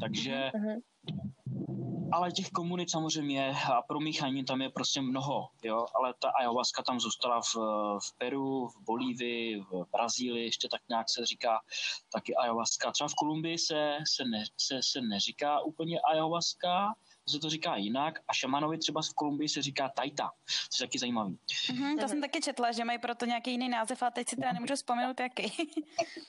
Takže 0.00 0.50
uh-huh 0.54 0.80
ale 2.12 2.32
těch 2.32 2.50
komunit 2.50 2.90
samozřejmě 2.90 3.56
a 3.72 3.82
promíchání 3.82 4.44
tam 4.44 4.62
je 4.62 4.70
prostě 4.70 5.00
mnoho, 5.00 5.48
jo, 5.62 5.86
ale 5.94 6.14
ta 6.18 6.28
ayahuasca 6.28 6.82
tam 6.82 7.00
zůstala 7.00 7.40
v, 7.40 7.54
v 7.98 8.18
Peru, 8.18 8.68
v 8.68 8.84
Bolívii, 8.84 9.60
v 9.60 9.86
Brazílii, 9.92 10.44
ještě 10.44 10.68
tak 10.68 10.80
nějak 10.88 11.10
se 11.10 11.26
říká 11.26 11.60
taky 12.12 12.34
ayahuasca. 12.34 12.90
Třeba 12.90 13.08
v 13.08 13.14
Kolumbii 13.14 13.58
se, 13.58 13.98
se, 14.14 14.24
ne, 14.24 14.44
se, 14.56 14.80
se 14.82 15.00
neříká 15.00 15.60
úplně 15.60 16.00
ayahuasca, 16.00 16.94
se 17.28 17.38
to 17.38 17.50
říká 17.50 17.76
jinak 17.76 18.18
a 18.28 18.32
šamanovi 18.32 18.78
třeba 18.78 19.02
v 19.02 19.14
Kolumbii 19.14 19.48
se 19.48 19.62
říká 19.62 19.88
tajta, 19.88 20.30
což 20.70 20.80
je 20.80 20.86
taky 20.86 20.98
zajímavý. 20.98 21.38
Mm-hmm, 21.48 22.00
to 22.00 22.08
jsem 22.08 22.20
taky 22.20 22.40
četla, 22.40 22.72
že 22.72 22.84
mají 22.84 22.98
proto 22.98 23.26
nějaký 23.26 23.50
jiný 23.50 23.68
název, 23.68 24.02
ale 24.02 24.10
teď 24.10 24.28
si 24.28 24.36
teda 24.36 24.52
nemůžu 24.52 24.74
vzpomenout 24.74 25.20
jaký. 25.20 25.52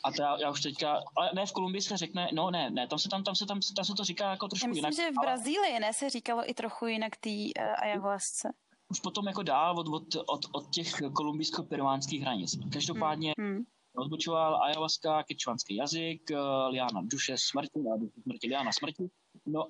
a 0.04 0.12
to 0.12 0.22
já, 0.22 0.38
já, 0.40 0.50
už 0.50 0.62
teďka, 0.62 1.04
ale 1.18 1.32
ne, 1.36 1.46
v 1.46 1.52
Kolumbii 1.52 1.82
se 1.82 1.98
řekne, 1.98 2.30
no 2.34 2.52
ne, 2.52 2.70
ne, 2.70 2.88
tam 2.88 3.00
se, 3.00 3.10
tam, 3.10 3.24
tam 3.24 3.36
se, 3.36 3.46
tam, 3.46 3.60
tam 3.76 3.86
se 3.86 3.94
to 3.94 4.04
říká 4.04 4.30
jako 4.30 4.48
trošku 4.48 4.66
já 4.66 4.70
myslím, 4.70 4.92
jinak. 4.92 4.94
že 4.94 5.12
v 5.12 5.22
Brazílii, 5.22 5.80
ne, 5.80 5.94
se 5.94 6.10
říkalo 6.10 6.50
i 6.50 6.54
trochu 6.54 6.88
jinak 6.88 7.18
tý 7.18 7.54
uh, 7.54 7.64
ayahuasce 7.78 8.54
už 8.94 9.00
potom 9.00 9.28
jako 9.28 9.44
dál 9.44 9.80
od, 9.80 9.88
od, 9.88 10.16
od, 10.28 10.42
od 10.52 10.70
těch 10.70 11.02
kolumbijsko-peruánských 11.02 12.22
hranic. 12.22 12.58
Každopádně 12.74 13.34
hmm. 13.40 13.56
hmm. 13.56 13.66
odbočoval 13.96 14.64
ayahuasca, 14.64 15.24
kečuanský 15.24 15.76
jazyk, 15.76 16.32
eh, 16.32 16.38
liana 16.70 17.02
duše 17.04 17.34
smrti, 17.38 17.80
smrti, 18.24 18.48
liana 18.48 18.72
smrti. 18.72 19.10
No 19.46 19.68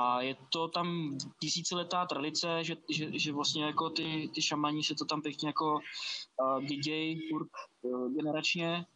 A 0.00 0.20
je 0.20 0.36
to 0.52 0.68
tam 0.68 1.18
tisíciletá 1.40 2.06
tradice, 2.06 2.64
že, 2.64 2.76
že, 2.90 3.18
že 3.18 3.32
vlastně 3.32 3.64
jako 3.64 3.90
ty, 3.90 4.30
ty 4.34 4.42
šamani 4.42 4.84
se 4.84 4.94
to 4.94 5.04
tam 5.04 5.22
pěkně 5.22 5.48
jako 5.48 5.74
uh, 5.74 6.64
dědějí 6.64 7.28
furt 7.30 7.48
uh, 7.82 8.12
generačně. 8.12 8.86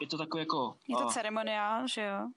Je 0.00 0.06
to 0.06 0.18
takové 0.18 0.40
jako... 0.40 0.76
Je 0.88 0.96
to 0.96 1.04
uh, 1.04 1.12
ceremoniál, 1.12 1.88
že 1.88 2.02
jo? 2.02 2.28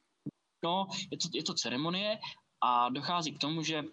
No, 0.63 0.88
je 1.11 1.17
to, 1.17 1.27
je 1.33 1.43
to 1.43 1.53
ceremonie 1.53 2.19
a 2.61 2.89
dochází 2.89 3.31
k 3.31 3.39
tomu, 3.39 3.63
že 3.63 3.83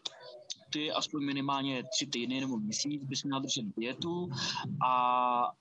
ty 0.72 0.92
aspoň 0.92 1.24
minimálně 1.24 1.84
tři 1.84 2.06
týdny 2.06 2.40
nebo 2.40 2.56
měsíc 2.56 3.04
bys 3.04 3.24
měl 3.24 3.40
držet 3.40 3.64
dietu 3.76 4.28
a, 4.86 4.92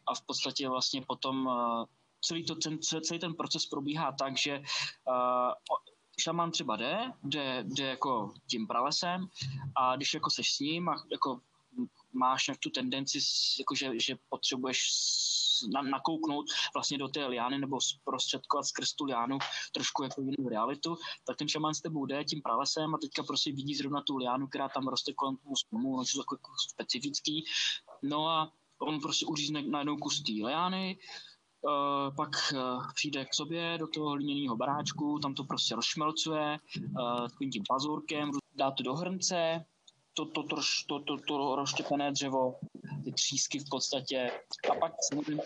a 0.07 0.15
v 0.15 0.21
podstatě 0.25 0.69
vlastně 0.69 1.01
potom 1.01 1.45
uh, 1.45 1.85
celý, 2.21 2.45
to, 2.45 2.55
ten, 2.55 2.79
celý 2.81 3.19
ten 3.19 3.33
proces 3.33 3.65
probíhá 3.65 4.11
tak, 4.11 4.37
že 4.37 4.59
uh, 4.59 5.51
šaman 6.19 6.51
třeba 6.51 6.75
jde, 6.75 7.13
jde, 7.23 7.63
jde 7.67 7.83
jako 7.83 8.33
tím 8.47 8.67
pralesem 8.67 9.27
a 9.75 9.95
když 9.95 10.13
jako 10.13 10.29
seš 10.29 10.55
s 10.55 10.59
ním 10.59 10.89
a 10.89 11.03
jako 11.11 11.39
máš 12.13 12.51
tu 12.59 12.69
tendenci, 12.69 13.19
jako 13.59 13.75
že, 13.75 13.91
že 13.99 14.15
potřebuješ 14.29 14.79
na, 15.73 15.81
nakouknout 15.81 16.45
vlastně 16.73 16.97
do 16.97 17.07
té 17.07 17.25
liány 17.25 17.59
nebo 17.59 17.81
zprostředkovat 17.81 18.65
skrz 18.65 18.93
tu 18.93 19.05
liánu 19.05 19.37
trošku 19.73 20.03
jako 20.03 20.21
jinou 20.21 20.49
realitu, 20.49 20.97
tak 21.23 21.37
ten 21.37 21.47
šaman 21.47 21.73
s 21.73 21.81
tebou 21.81 22.05
jde 22.05 22.23
tím 22.23 22.41
pralesem 22.41 22.95
a 22.95 22.97
teďka 22.97 23.23
prostě 23.23 23.51
vidí 23.51 23.75
zrovna 23.75 24.01
tu 24.01 24.17
liánu, 24.17 24.47
která 24.47 24.69
tam 24.69 24.87
roste 24.87 25.13
kolem 25.13 25.37
toho 25.37 25.55
stromu, 25.55 25.97
no, 25.97 26.03
jako, 26.17 26.35
jako 26.35 26.51
specifický. 26.71 27.45
No 28.03 28.27
a 28.27 28.51
on 28.79 28.99
prostě 28.99 29.25
uřízne 29.25 29.61
najednou 29.61 29.97
kus 29.97 30.23
té 30.23 30.31
liány, 30.31 30.97
pak 32.15 32.29
uh, 32.53 32.83
přijde 32.93 33.25
k 33.25 33.33
sobě 33.33 33.77
do 33.77 33.87
toho 33.87 34.09
hlíněného 34.09 34.55
baráčku, 34.55 35.19
tam 35.19 35.33
to 35.33 35.43
prostě 35.43 35.75
rozšmelcuje 35.75 36.59
uh, 36.99 37.21
takovým 37.21 37.51
tím 37.51 37.63
pazurkem, 37.69 38.31
dá 38.55 38.71
to 38.71 38.83
do 38.83 38.93
hrnce, 38.95 39.65
to, 40.13 40.25
to, 40.25 40.43
to, 40.43 40.55
to, 40.87 40.99
to, 40.99 41.17
to 41.27 41.55
rozštěpené 41.55 42.11
dřevo, 42.11 42.55
ty 43.03 43.11
třísky 43.11 43.59
v 43.59 43.69
podstatě. 43.69 44.31
A 44.71 44.75
pak 44.79 44.93
samozřejmě 45.13 45.43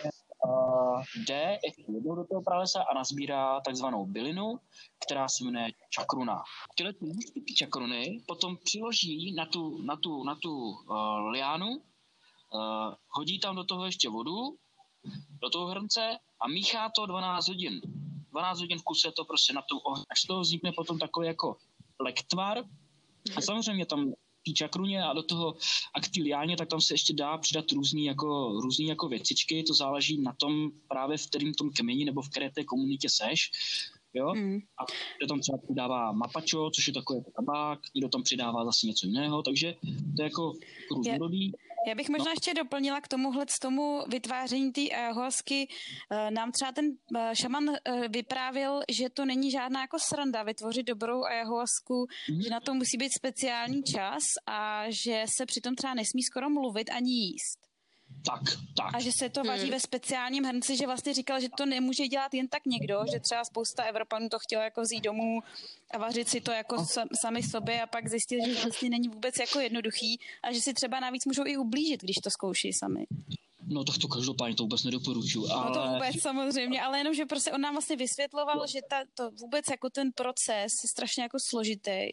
jde 1.28 1.60
ještě 1.64 1.82
jednou 1.92 2.16
do 2.16 2.24
toho 2.24 2.42
pralesa 2.42 2.84
a 2.92 2.94
nazbírá 2.94 3.62
takzvanou 3.62 4.06
bylinu, 4.06 4.60
která 5.06 5.28
se 5.28 5.44
jmenuje 5.44 5.68
čakruna. 5.90 6.44
Tyhle 6.76 6.94
ty 7.48 7.54
čakruny 7.54 8.24
potom 8.28 8.58
přiloží 8.64 9.34
na 9.34 9.46
tu, 9.46 9.82
na 9.82 9.96
tu, 9.96 10.24
na 10.24 10.36
tu 10.36 10.70
uh, 10.70 11.30
liánu, 11.32 11.68
uh, 11.68 12.94
hodí 13.10 13.40
tam 13.40 13.56
do 13.56 13.64
toho 13.64 13.86
ještě 13.86 14.10
vodu, 14.10 14.58
do 15.42 15.50
toho 15.50 15.68
hrnce 15.68 16.18
a 16.42 16.48
míchá 16.48 16.92
to 16.96 17.06
12 17.06 17.48
hodin. 17.48 17.82
12 18.32 18.60
hodin 18.60 18.80
v 18.80 18.84
kuse 18.84 19.12
to 19.12 19.26
prostě 19.26 19.54
na 19.54 19.62
tom 19.62 19.80
ohni. 19.84 20.04
Až 20.12 20.22
z 20.22 20.28
toho 20.28 20.42
vznikne 20.42 20.72
potom 20.72 21.00
takový 21.00 21.28
jako 21.28 21.58
lektvar 22.00 22.64
a 23.36 23.42
samozřejmě 23.42 23.86
tam 23.86 24.14
té 24.46 24.52
čakruně 24.54 25.04
a 25.04 25.14
do 25.14 25.24
toho 25.24 25.56
aktiliáně, 25.94 26.58
tak 26.58 26.68
tam 26.68 26.82
se 26.82 26.94
ještě 26.94 27.14
dá 27.14 27.38
přidat 27.38 27.72
různý 27.72 28.06
jako, 28.06 28.60
různý 28.62 28.86
jako 28.86 29.08
věcičky, 29.08 29.64
to 29.64 29.74
záleží 29.74 30.22
na 30.22 30.34
tom 30.34 30.72
právě 30.88 31.18
v 31.18 31.28
kterém 31.28 31.54
tom 31.54 31.70
kmeni 31.70 32.06
nebo 32.06 32.22
v 32.22 32.30
které 32.30 32.52
té 32.52 32.64
komunitě 32.64 33.10
seš. 33.10 33.52
Jo? 34.14 34.34
Mm. 34.36 34.58
A 34.82 34.86
kdo 35.18 35.28
tam 35.28 35.40
třeba 35.40 35.58
přidává 35.58 36.12
mapačo, 36.12 36.70
což 36.76 36.88
je 36.88 36.94
takový 36.94 37.20
jako 37.20 37.32
tabák, 37.32 37.80
někdo 37.96 38.10
tam 38.10 38.24
přidává 38.24 38.66
zase 38.66 38.88
něco 38.88 39.08
jiného, 39.08 39.44
takže 39.44 39.76
to 40.16 40.22
je 40.22 40.24
jako 40.24 40.54
různorodý. 40.92 41.52
Já 41.88 41.96
bych 41.96 42.10
možná 42.10 42.26
no. 42.26 42.32
ještě 42.32 42.54
doplnila 42.54 43.02
k 43.02 43.08
tomuhle 43.08 43.46
z 43.50 43.60
tomu 43.60 44.04
vytváření 44.08 44.72
té 44.72 44.82
ayahuasky. 44.82 45.68
Eh, 46.12 46.32
nám 46.32 46.52
třeba 46.52 46.72
ten 46.72 46.86
eh, 47.18 47.36
šaman 47.36 47.70
eh, 47.70 48.08
vyprávěl, 48.08 48.82
že 48.92 49.10
to 49.10 49.26
není 49.26 49.52
žádná 49.52 49.82
jako 49.82 49.98
sranda 50.00 50.44
vytvořit 50.44 50.84
dobrou 50.84 51.24
ayahuasku, 51.24 52.08
mm. 52.30 52.42
že 52.42 52.50
na 52.50 52.60
to 52.60 52.74
musí 52.74 52.98
být 52.98 53.14
speciální 53.14 53.84
čas 53.84 54.24
a 54.46 54.84
že 54.90 55.24
se 55.38 55.46
přitom 55.46 55.76
třeba 55.76 55.94
nesmí 55.94 56.24
skoro 56.24 56.50
mluvit 56.50 56.90
ani 56.90 57.12
jíst. 57.12 57.69
Tak, 58.30 58.42
tak. 58.78 58.96
A 58.96 59.00
že 59.00 59.12
se 59.12 59.30
to 59.30 59.44
vaří 59.44 59.64
hmm. 59.64 59.72
ve 59.72 59.80
speciálním 59.80 60.44
hrnci, 60.44 60.78
že 60.78 60.86
vlastně 60.86 61.14
říkal, 61.14 61.40
že 61.40 61.48
to 61.58 61.66
nemůže 61.66 62.08
dělat 62.08 62.34
jen 62.34 62.48
tak 62.48 62.66
někdo, 62.66 63.04
že 63.14 63.20
třeba 63.20 63.44
spousta 63.44 63.84
Evropanů 63.84 64.30
to 64.30 64.40
chtělo 64.40 64.64
jako 64.64 64.82
vzít 64.82 65.02
domů 65.02 65.40
a 65.94 65.98
vařit 65.98 66.30
si 66.30 66.42
to 66.42 66.52
jako 66.52 66.86
sami 67.22 67.44
sobě 67.44 67.82
a 67.82 67.88
pak 67.88 68.10
zjistil, 68.10 68.40
že 68.46 68.54
vlastně 68.54 68.90
není 68.90 69.08
vůbec 69.08 69.40
jako 69.40 69.60
jednoduchý 69.60 70.20
a 70.44 70.52
že 70.54 70.62
si 70.62 70.74
třeba 70.74 71.00
navíc 71.00 71.26
můžou 71.26 71.44
i 71.46 71.58
ublížit, 71.58 72.02
když 72.02 72.16
to 72.24 72.30
zkouší 72.30 72.74
sami. 72.74 73.06
No 73.68 73.84
tak 73.84 73.98
to 73.98 74.08
každopádně 74.08 74.56
to 74.56 74.64
vůbec 74.64 74.84
nedoporučuju. 74.84 75.52
Ale... 75.52 75.66
No 75.66 75.74
to 75.74 75.88
vůbec 75.88 76.22
samozřejmě, 76.22 76.82
ale 76.82 76.98
jenom, 76.98 77.14
že 77.14 77.26
prostě 77.26 77.52
on 77.52 77.62
nám 77.62 77.74
vlastně 77.74 77.96
vysvětloval, 77.96 78.56
no. 78.56 78.68
že 78.68 78.80
ta, 78.90 78.98
to 79.14 79.32
vůbec 79.32 79.66
jako 79.72 79.90
ten 79.90 80.12
proces 80.12 80.72
je 80.84 80.90
strašně 80.90 81.24
jako 81.24 81.38
složitý 81.40 82.10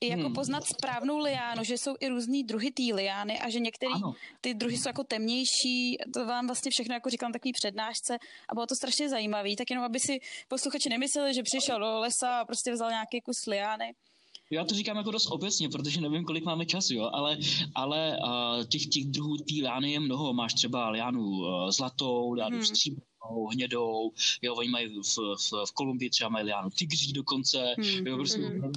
i 0.00 0.08
jako 0.08 0.22
hmm. 0.22 0.34
poznat 0.34 0.64
správnou 0.64 1.18
liánu, 1.18 1.64
že 1.64 1.78
jsou 1.78 1.94
i 2.00 2.08
různý 2.08 2.44
druhy 2.44 2.70
té 2.70 2.82
liány 2.82 3.40
a 3.40 3.50
že 3.50 3.60
některé 3.60 3.92
ty 4.40 4.54
druhy 4.54 4.76
jsou 4.76 4.88
jako 4.88 5.04
temnější, 5.04 5.96
to 6.14 6.26
vám 6.26 6.46
vlastně 6.46 6.70
všechno 6.70 6.94
jako 6.94 7.10
říkám 7.10 7.32
takový 7.32 7.52
přednášce 7.52 8.18
a 8.48 8.54
bylo 8.54 8.66
to 8.66 8.74
strašně 8.74 9.08
zajímavý, 9.08 9.56
tak 9.56 9.70
jenom 9.70 9.84
aby 9.84 10.00
si 10.00 10.20
posluchači 10.48 10.88
nemysleli, 10.88 11.34
že 11.34 11.42
přišel 11.42 11.78
do 11.78 11.98
lesa 11.98 12.38
a 12.40 12.44
prostě 12.44 12.72
vzal 12.72 12.90
nějaký 12.90 13.20
kus 13.20 13.46
liány. 13.46 13.94
Já 14.50 14.64
to 14.64 14.74
říkám 14.74 14.96
jako 14.96 15.10
dost 15.10 15.26
obecně, 15.26 15.68
protože 15.68 16.00
nevím, 16.00 16.24
kolik 16.24 16.44
máme 16.44 16.66
času, 16.66 16.94
jo, 16.94 17.10
ale, 17.12 17.38
ale 17.74 18.18
uh, 18.18 18.64
těch, 18.64 18.86
těch 18.86 19.04
druhů 19.04 19.36
té 19.36 19.54
liány 19.54 19.92
je 19.92 20.00
mnoho. 20.00 20.32
Máš 20.32 20.54
třeba 20.54 20.90
liánu 20.90 21.22
uh, 21.22 21.70
zlatou, 21.70 22.32
liánu 22.32 22.56
hmm. 22.56 22.66
stříbrnou, 22.66 23.46
hnědou, 23.52 24.12
jo, 24.42 24.54
oni 24.54 24.68
mají 24.68 24.88
v, 24.88 25.16
v, 25.16 25.66
v 25.66 25.72
Kolumbii 25.72 26.10
třeba 26.10 26.30
mají 26.30 26.44
liánu 26.44 26.70
tygří 26.70 27.12
dokonce, 27.12 27.74
mm, 27.78 28.06
jo, 28.06 28.16
prostě 28.16 28.38
mm. 28.38 28.72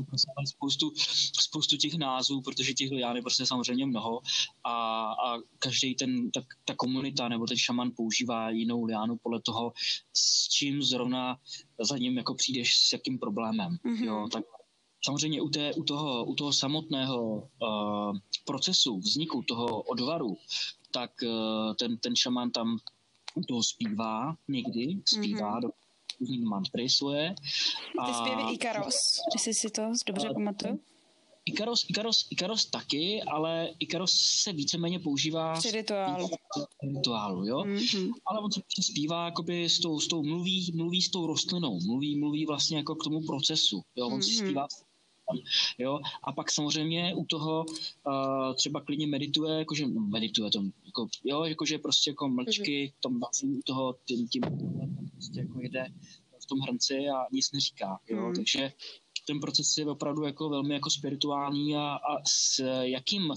spoustu, 0.48 0.94
spoustu 1.40 1.78
těch 1.78 1.94
názvů, 1.94 2.42
protože 2.42 2.74
těch 2.74 2.92
lián 2.92 3.16
je 3.16 3.22
prostě 3.22 3.46
samozřejmě 3.46 3.86
mnoho 3.86 4.22
a, 4.64 4.72
a 5.12 5.38
každý 5.60 5.96
ten, 5.96 6.32
ta, 6.32 6.42
ta 6.66 6.76
komunita 6.76 7.28
nebo 7.28 7.46
ten 7.46 7.58
šaman 7.58 7.92
používá 7.96 8.50
jinou 8.50 8.84
liánu 8.84 9.18
podle 9.24 9.42
toho, 9.42 9.74
s 10.14 10.48
čím 10.48 10.84
zrovna 10.84 11.40
za 11.80 11.98
ním 11.98 12.18
jako 12.18 12.36
přijdeš 12.36 12.78
s 12.78 12.94
jakým 12.94 13.20
problémem, 13.20 13.78
mm-hmm. 13.86 14.04
jo, 14.04 14.28
tak 14.32 14.44
Samozřejmě 15.06 15.42
u, 15.42 15.50
té, 15.50 15.74
u, 15.74 15.84
toho, 15.84 16.26
u 16.26 16.36
toho 16.36 16.54
samotného 16.54 17.36
uh, 17.36 18.18
procesu 18.46 18.98
vzniku 18.98 19.44
toho 19.48 19.82
odvaru, 19.82 20.38
tak 20.92 21.12
uh, 21.24 21.74
ten, 21.76 21.98
ten 21.98 22.16
šaman 22.16 22.52
tam 22.52 22.78
u 23.36 23.42
toho 23.42 23.64
zpívá 23.64 24.36
někdy, 24.48 25.02
zpívá 25.06 25.60
mm-hmm. 25.60 25.62
do 25.62 25.70
mantry 26.50 26.90
svoje. 26.90 27.36
A... 28.00 28.06
Ty 28.06 28.14
zpěvy 28.14 28.54
Ikaros, 28.54 28.96
jestli 29.34 29.54
si 29.54 29.70
to 29.70 29.82
dobře 30.08 30.30
pamatuju. 30.34 30.80
Ikaros, 31.48 31.86
Ikaros, 31.90 32.28
Ikaros 32.30 32.66
taky, 32.66 33.24
ale 33.24 33.70
Ikaros 33.80 34.12
se 34.44 34.54
víceméně 34.54 35.00
používá 35.00 35.54
při 35.54 35.72
rituálu. 35.72 36.30
rituálu 36.84 37.46
jo? 37.46 37.58
Mm-hmm. 37.58 38.12
Ale 38.26 38.40
on 38.40 38.52
se 38.52 38.62
zpívá 38.82 39.26
jakoby 39.26 39.70
s 39.70 39.80
tou, 39.80 40.00
s 40.00 40.08
tou 40.08 40.24
mluví, 40.24 40.72
mluví 40.76 41.02
s 41.02 41.10
tou 41.10 41.28
rostlinou, 41.28 41.80
mluví, 41.86 42.20
mluví 42.20 42.46
vlastně 42.46 42.78
jako 42.78 42.96
k 42.96 43.04
tomu 43.04 43.22
procesu. 43.22 43.82
Jo? 43.96 44.08
On 44.08 44.20
mm-hmm. 44.20 44.22
si 44.22 44.36
zpívá 44.36 44.68
Jo? 45.78 46.00
A 46.24 46.32
pak 46.32 46.52
samozřejmě 46.52 47.16
u 47.16 47.26
toho 47.26 47.66
uh, 47.66 48.56
třeba 48.56 48.82
klidně 48.82 49.08
medituje, 49.08 49.60
jakože 49.60 49.88
no, 49.88 50.02
medituje 50.02 50.52
to, 50.52 50.64
jako, 50.86 51.08
jo, 51.24 51.44
jakože 51.44 51.78
prostě 51.78 52.10
jako 52.10 52.30
mlčky, 52.30 52.88
mm-hmm. 52.88 52.94
tom 53.00 53.20
u 53.44 53.62
toho 53.66 53.96
tím, 54.06 54.28
tím 54.28 54.42
prostě 55.12 55.40
jako 55.40 55.62
jede 55.62 55.88
v 56.44 56.46
tom 56.46 56.60
hrnci 56.60 56.96
a 56.96 57.26
nic 57.32 57.52
neříká, 57.52 58.00
jo, 58.10 58.18
mm-hmm. 58.18 58.36
takže 58.36 58.72
ten 59.28 59.40
proces 59.40 59.78
je 59.78 59.86
opravdu 59.86 60.24
jako 60.24 60.50
velmi 60.50 60.74
jako 60.74 60.90
spirituální 60.90 61.76
a, 61.76 61.82
a 61.82 62.24
s 62.28 62.64
jakým, 62.82 63.34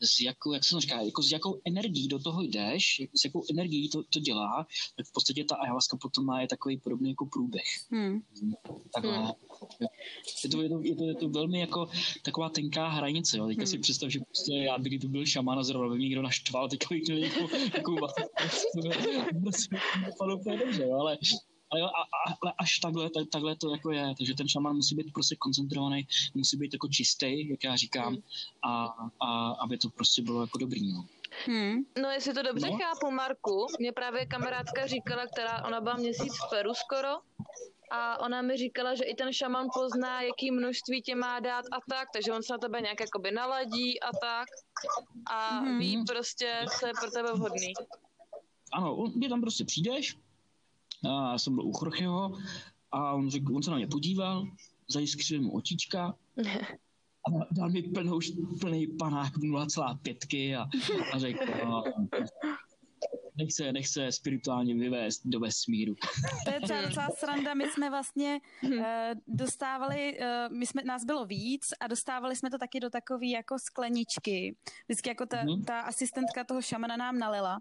s 0.00 0.20
jakou, 0.20 0.52
jak 0.52 0.64
se 0.64 0.80
říká, 0.80 1.00
jako 1.00 1.22
s 1.22 1.32
jakou 1.32 1.60
energií 1.64 2.08
do 2.08 2.18
toho 2.18 2.42
jdeš, 2.42 3.02
s 3.14 3.24
jakou 3.24 3.44
energií 3.50 3.88
to, 3.88 4.02
to 4.02 4.20
dělá, 4.20 4.66
tak 4.96 5.06
v 5.06 5.12
podstatě 5.12 5.44
ta 5.44 5.56
ayahuasca 5.56 5.96
potom 5.96 6.24
má 6.24 6.40
je 6.40 6.48
takový 6.48 6.76
podobný 6.76 7.10
jako 7.10 7.26
průběh. 7.26 7.64
Hmm. 7.90 8.20
Takhle. 8.94 9.18
Hmm. 9.18 9.32
Je 10.44 10.50
to, 10.50 10.62
je, 10.62 10.68
to, 10.68 10.80
je, 10.82 10.96
to, 10.96 11.04
je 11.04 11.14
to 11.14 11.28
velmi 11.28 11.60
jako 11.60 11.88
taková 12.22 12.48
tenká 12.48 12.88
hranice. 12.88 13.38
Jo. 13.38 13.46
Teďka 13.46 13.60
hmm. 13.60 13.66
si 13.66 13.78
představ, 13.78 14.10
že 14.10 14.20
prostě 14.20 14.52
já 14.54 14.78
bych 14.78 15.00
to 15.00 15.08
byl 15.08 15.26
šamán 15.26 15.58
a 15.58 15.62
zrovna 15.62 15.88
by 15.88 15.96
mě 15.96 16.04
někdo 16.04 16.22
naštval, 16.22 16.68
teďka 16.68 16.86
bych 16.90 17.02
měl 17.02 17.18
jako, 17.18 17.40
jako, 17.40 17.66
jako, 17.74 17.92
jako, 20.06 20.52
jako, 20.80 20.94
ale 21.00 21.18
ale 21.74 21.80
jo, 21.80 21.86
a, 21.86 22.30
a, 22.30 22.34
ale 22.42 22.52
až 22.58 22.78
takhle, 22.78 23.10
tak, 23.10 23.28
takhle 23.32 23.56
to 23.56 23.70
jako 23.70 23.90
je, 23.90 24.14
takže 24.18 24.34
ten 24.34 24.48
šaman 24.48 24.76
musí 24.76 24.94
být 24.94 25.12
prostě 25.12 25.36
koncentrovaný, 25.36 26.06
musí 26.34 26.56
být 26.56 26.72
jako 26.72 26.88
čistý, 26.88 27.48
jak 27.48 27.64
já 27.64 27.76
říkám, 27.76 28.12
hmm. 28.12 28.22
a, 28.62 28.94
a 29.20 29.50
aby 29.50 29.78
to 29.78 29.88
prostě 29.90 30.22
bylo 30.22 30.40
jako 30.40 30.58
dobrý, 30.58 30.92
no. 30.92 31.06
Hmm. 31.46 31.84
No 32.02 32.08
jestli 32.10 32.34
to 32.34 32.42
dobře 32.42 32.70
no. 32.70 32.78
chápu, 32.78 33.10
Marku, 33.10 33.66
mě 33.78 33.92
právě 33.92 34.26
kamarádka 34.26 34.86
říkala, 34.86 35.26
která 35.26 35.64
ona 35.64 35.80
byla 35.80 35.96
měsíc 35.96 36.32
v 36.46 36.50
Peru 36.50 36.74
skoro, 36.74 37.08
a 37.90 38.20
ona 38.20 38.42
mi 38.42 38.56
říkala, 38.56 38.94
že 38.94 39.04
i 39.04 39.14
ten 39.14 39.32
šaman 39.32 39.66
pozná, 39.74 40.22
jaký 40.22 40.50
množství 40.50 41.02
tě 41.02 41.14
má 41.14 41.40
dát 41.40 41.64
a 41.72 41.78
tak, 41.90 42.08
takže 42.12 42.32
on 42.32 42.42
se 42.42 42.52
na 42.52 42.58
tebe 42.58 42.80
nějak 42.80 43.00
jakoby 43.00 43.30
naladí 43.30 44.00
a 44.00 44.10
tak 44.20 44.48
a 45.26 45.58
hmm. 45.58 45.78
ví 45.78 46.04
prostě, 46.06 46.66
co 46.78 46.86
je 46.86 46.92
pro 47.00 47.10
tebe 47.10 47.32
vhodný. 47.32 47.72
Ano, 48.72 49.06
kdy 49.14 49.28
tam 49.28 49.40
prostě 49.40 49.64
přijdeš, 49.64 50.16
a 51.06 51.32
já 51.32 51.38
jsem 51.38 51.54
byl 51.54 51.66
u 51.66 51.72
Chorcheho 51.72 52.38
a 52.92 53.12
on, 53.12 53.30
řekl, 53.30 53.56
on 53.56 53.62
se 53.62 53.70
na 53.70 53.76
mě 53.76 53.86
podíval, 53.86 54.46
zajiskřil 54.88 55.42
mu 55.42 55.54
očička 55.54 56.14
a 57.28 57.46
dal 57.50 57.70
mi 57.70 57.82
plnou, 57.82 58.18
plný 58.60 58.86
panák 58.86 59.36
0,5 59.36 60.60
a, 60.60 60.68
a 61.12 61.18
řekl, 61.18 61.44
no, 61.64 61.84
nechce, 63.36 63.72
nechce 63.72 64.12
spirituálně 64.12 64.74
vyvést 64.74 65.22
do 65.24 65.40
vesmíru. 65.40 65.94
To 66.44 66.50
je 66.50 66.60
třeba 66.60 66.82
docela 66.82 67.08
sranda. 67.18 67.54
My 67.54 67.64
jsme 67.70 67.90
vlastně 67.90 68.40
uh, 68.62 68.80
dostávali, 69.26 70.18
uh, 70.18 70.56
my 70.56 70.66
jsme, 70.66 70.82
nás 70.82 71.04
bylo 71.04 71.26
víc 71.26 71.66
a 71.80 71.86
dostávali 71.86 72.36
jsme 72.36 72.50
to 72.50 72.58
taky 72.58 72.80
do 72.80 72.90
takové 72.90 73.26
jako 73.26 73.58
skleničky. 73.58 74.56
Vždycky 74.88 75.08
jako 75.08 75.26
ta, 75.26 75.42
mm. 75.42 75.64
ta 75.64 75.80
asistentka 75.80 76.44
toho 76.44 76.62
šamana 76.62 76.96
nám 76.96 77.18
nalila 77.18 77.60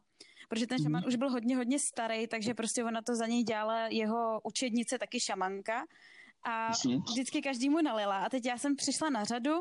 protože 0.53 0.67
ten 0.67 0.83
šaman 0.83 1.01
mm. 1.01 1.07
už 1.07 1.15
byl 1.15 1.29
hodně, 1.29 1.57
hodně 1.57 1.79
starý, 1.79 2.27
takže 2.27 2.53
prostě 2.53 2.83
ona 2.83 3.01
to 3.01 3.15
za 3.15 3.25
něj 3.27 3.43
dělala 3.43 3.87
jeho 3.87 4.41
učednice, 4.43 4.99
taky 4.99 5.19
šamanka. 5.19 5.85
A 6.43 6.71
vždycky 7.09 7.41
každý 7.41 7.69
mu 7.69 7.81
nalila. 7.81 8.25
A 8.25 8.29
teď 8.29 8.45
já 8.45 8.57
jsem 8.57 8.75
přišla 8.75 9.09
na 9.09 9.23
řadu, 9.23 9.53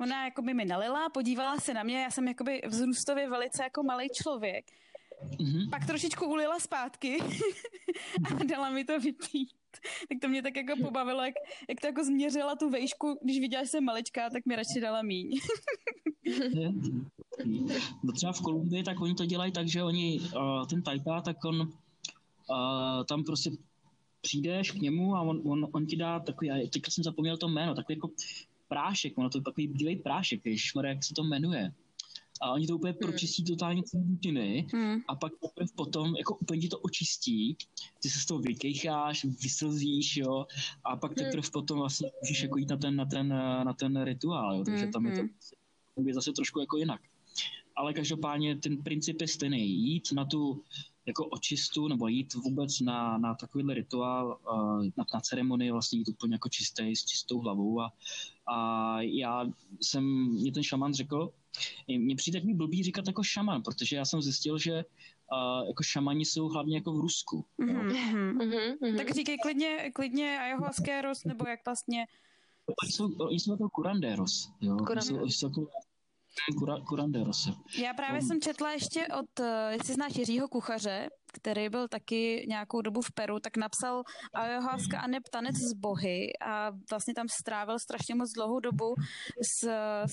ona 0.00 0.24
jako 0.24 0.42
by 0.42 0.54
mi 0.54 0.64
nalila, 0.64 1.08
podívala 1.08 1.56
se 1.56 1.74
na 1.74 1.82
mě, 1.82 2.02
já 2.02 2.10
jsem 2.10 2.28
jakoby 2.28 2.62
vzrůstově 2.66 3.30
velice 3.30 3.62
jako 3.62 3.82
malý 3.82 4.08
člověk. 4.08 4.64
Mm-hmm. 5.22 5.70
Pak 5.70 5.86
trošičku 5.86 6.26
ulila 6.26 6.58
zpátky 6.58 7.18
a 8.40 8.44
dala 8.44 8.70
mi 8.70 8.84
to 8.84 9.00
vypít. 9.00 9.50
Tak 10.08 10.18
to 10.20 10.28
mě 10.28 10.42
tak 10.42 10.56
jako 10.56 10.76
pobavilo, 10.82 11.24
jak, 11.24 11.34
jak 11.68 11.80
to 11.80 11.86
jako 11.86 12.04
změřila 12.04 12.56
tu 12.56 12.70
vejšku, 12.70 13.18
když 13.22 13.40
viděla, 13.40 13.62
že 13.64 13.68
jsem 13.68 13.84
maličká, 13.84 14.30
tak 14.30 14.46
mi 14.46 14.56
radši 14.56 14.80
dala 14.80 15.02
míň. 15.02 15.40
no 18.02 18.12
třeba 18.12 18.32
v 18.32 18.40
Kolumbii, 18.40 18.82
tak 18.82 19.00
oni 19.00 19.14
to 19.14 19.26
dělají 19.26 19.52
tak, 19.52 19.68
že 19.68 19.82
oni, 19.82 20.20
ten 20.70 20.82
tajta, 20.82 21.20
tak 21.20 21.44
on 21.44 21.72
tam 23.08 23.24
prostě 23.24 23.50
přijdeš 24.20 24.70
k 24.70 24.74
němu 24.74 25.16
a 25.16 25.20
on, 25.20 25.42
on, 25.44 25.68
on 25.72 25.86
ti 25.86 25.96
dá 25.96 26.20
takový, 26.20 26.50
teďka 26.70 26.90
jsem 26.90 27.04
zapomněl 27.04 27.36
to 27.36 27.48
jméno, 27.48 27.74
takový 27.74 27.96
jako 27.96 28.10
prášek, 28.68 29.18
ono 29.18 29.30
to 29.30 29.38
je 29.38 29.42
takový 29.42 29.68
bílej 29.68 29.96
prášek, 29.96 30.44
víš, 30.44 30.72
jak 30.84 31.04
se 31.04 31.14
to 31.14 31.24
jmenuje 31.24 31.72
a 32.40 32.52
oni 32.52 32.66
to 32.66 32.76
úplně 32.76 32.92
hmm. 32.92 32.98
pročistí 32.98 33.44
totálně 33.44 33.82
celý 33.82 34.04
dutiny 34.04 34.66
hmm. 34.72 34.96
a 35.08 35.16
pak 35.16 35.32
potom 35.74 36.16
jako 36.16 36.36
úplně 36.36 36.60
ti 36.60 36.68
to 36.68 36.78
očistí, 36.78 37.56
ty 38.02 38.10
se 38.10 38.18
z 38.18 38.26
toho 38.26 38.40
vykejcháš, 38.40 39.24
vyslzíš, 39.24 40.16
jo, 40.16 40.46
a 40.84 40.96
pak 40.96 41.16
hmm. 41.16 41.26
teprve 41.26 41.50
potom 41.52 41.78
vlastně 41.78 42.10
můžeš 42.22 42.42
jako 42.42 42.58
jít 42.58 42.70
na 42.70 42.76
ten, 42.76 42.96
na 42.96 43.04
ten, 43.04 43.28
na 43.64 43.72
ten 43.72 44.02
rituál, 44.02 44.56
jo, 44.56 44.64
takže 44.64 44.86
tam 44.86 45.06
je 45.06 45.12
to 45.12 45.22
hmm. 45.96 46.08
je 46.08 46.14
zase 46.14 46.32
trošku 46.32 46.60
jako 46.60 46.76
jinak. 46.76 47.00
Ale 47.78 47.94
každopádně 47.94 48.56
ten 48.56 48.82
princip 48.82 49.20
je 49.20 49.28
stejný. 49.28 49.70
Jít 49.70 50.12
na 50.12 50.24
tu 50.24 50.62
jako 51.06 51.26
očistu 51.26 51.88
nebo 51.88 52.08
jít 52.08 52.34
vůbec 52.34 52.80
na, 52.80 53.18
na 53.18 53.34
takovýhle 53.34 53.74
rituál, 53.74 54.38
na, 54.96 55.04
na 55.14 55.20
ceremonii 55.20 55.70
vlastně 55.70 55.98
jít 55.98 56.08
úplně 56.08 56.34
jako 56.34 56.48
čistý, 56.48 56.96
s 56.96 57.04
čistou 57.04 57.38
hlavou 57.38 57.80
a, 57.80 57.92
a 58.46 59.00
já 59.00 59.46
jsem, 59.80 60.04
mě 60.28 60.52
ten 60.52 60.62
šaman 60.62 60.94
řekl, 60.94 61.32
mně 61.88 62.16
přijde 62.16 62.40
takový 62.40 62.54
blbý 62.54 62.82
říkat 62.82 63.06
jako 63.06 63.22
šaman, 63.22 63.62
protože 63.62 63.96
já 63.96 64.04
jsem 64.04 64.22
zjistil, 64.22 64.58
že 64.58 64.84
uh, 65.32 65.68
jako 65.68 65.82
šamani 65.82 66.24
jsou 66.24 66.48
hlavně 66.48 66.76
jako 66.76 66.92
v 66.92 67.00
Rusku. 67.00 67.44
Mm-hmm. 67.58 68.36
Mm-hmm. 68.36 68.96
Tak 68.96 69.14
říkej 69.14 69.36
klidně, 69.38 69.90
klidně 69.94 70.38
ayahuasqueros, 70.40 71.24
nebo 71.24 71.48
jak 71.48 71.60
vlastně... 71.66 72.06
Oni 72.82 72.92
jsou, 72.92 73.14
oni 73.14 73.40
jsou 73.40 73.52
jako 73.52 73.68
kuranderos. 73.68 74.50
Jo? 74.60 74.76
Kuranderos. 74.76 75.06
Jsou, 75.06 75.28
jsou 75.28 75.46
jako 75.46 75.70
Kuranderos. 76.88 77.48
Já 77.78 77.94
právě 77.94 78.22
jsem 78.22 78.40
četla 78.40 78.72
ještě 78.72 79.06
od, 79.18 79.40
eh, 79.40 79.72
jestli 79.72 79.94
znáš 79.94 80.16
Jiřího 80.16 80.48
Kuchaře, 80.48 81.08
který 81.32 81.68
byl 81.68 81.88
taky 81.88 82.46
nějakou 82.48 82.80
dobu 82.80 83.02
v 83.02 83.12
Peru, 83.14 83.40
tak 83.40 83.56
napsal 83.56 84.02
ayahuasca 84.34 85.00
a 85.00 85.06
neb 85.06 85.22
tanec 85.32 85.56
z 85.56 85.72
bohy 85.72 86.32
a 86.46 86.70
vlastně 86.90 87.14
tam 87.14 87.26
strávil 87.40 87.78
strašně 87.78 88.14
moc 88.14 88.32
dlouhou 88.32 88.60
dobu 88.60 88.94
s, 89.42 89.68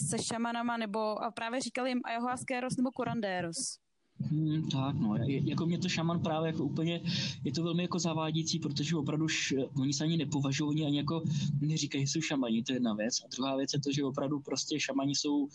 se 0.10 0.18
šamanama 0.24 0.78
nebo 0.78 1.24
a 1.24 1.32
právě 1.32 1.62
říkali 1.62 1.90
jim 1.90 2.02
ayahuasqueros 2.06 2.78
nebo 2.78 2.90
curanderos. 2.92 3.85
Hmm, 4.30 4.70
tak 4.70 4.96
no, 4.96 5.16
je, 5.16 5.50
jako 5.50 5.66
mě 5.66 5.80
to 5.80 5.90
šaman 5.90 6.20
právě 6.20 6.48
jako 6.48 6.64
úplně, 6.64 7.02
je 7.44 7.52
to 7.52 7.64
velmi 7.64 7.84
jako 7.84 8.00
zavádějící, 8.00 8.60
protože 8.60 8.96
opravdu 8.96 9.28
š, 9.28 9.54
oni 9.80 9.94
se 9.94 10.04
ani 10.04 10.18
nepovažují, 10.18 10.70
oni 10.70 10.86
ani 10.86 10.98
jako 10.98 11.24
neříkají, 11.62 12.06
že 12.06 12.12
jsou 12.12 12.22
šamani, 12.22 12.64
to 12.64 12.72
je 12.72 12.76
jedna 12.76 12.94
věc. 12.94 13.22
A 13.26 13.28
druhá 13.36 13.56
věc 13.56 13.74
je 13.74 13.80
to, 13.80 13.92
že 13.92 14.04
opravdu 14.04 14.40
prostě 14.40 14.80
šamani 14.80 15.16
jsou 15.16 15.38
uh, 15.38 15.50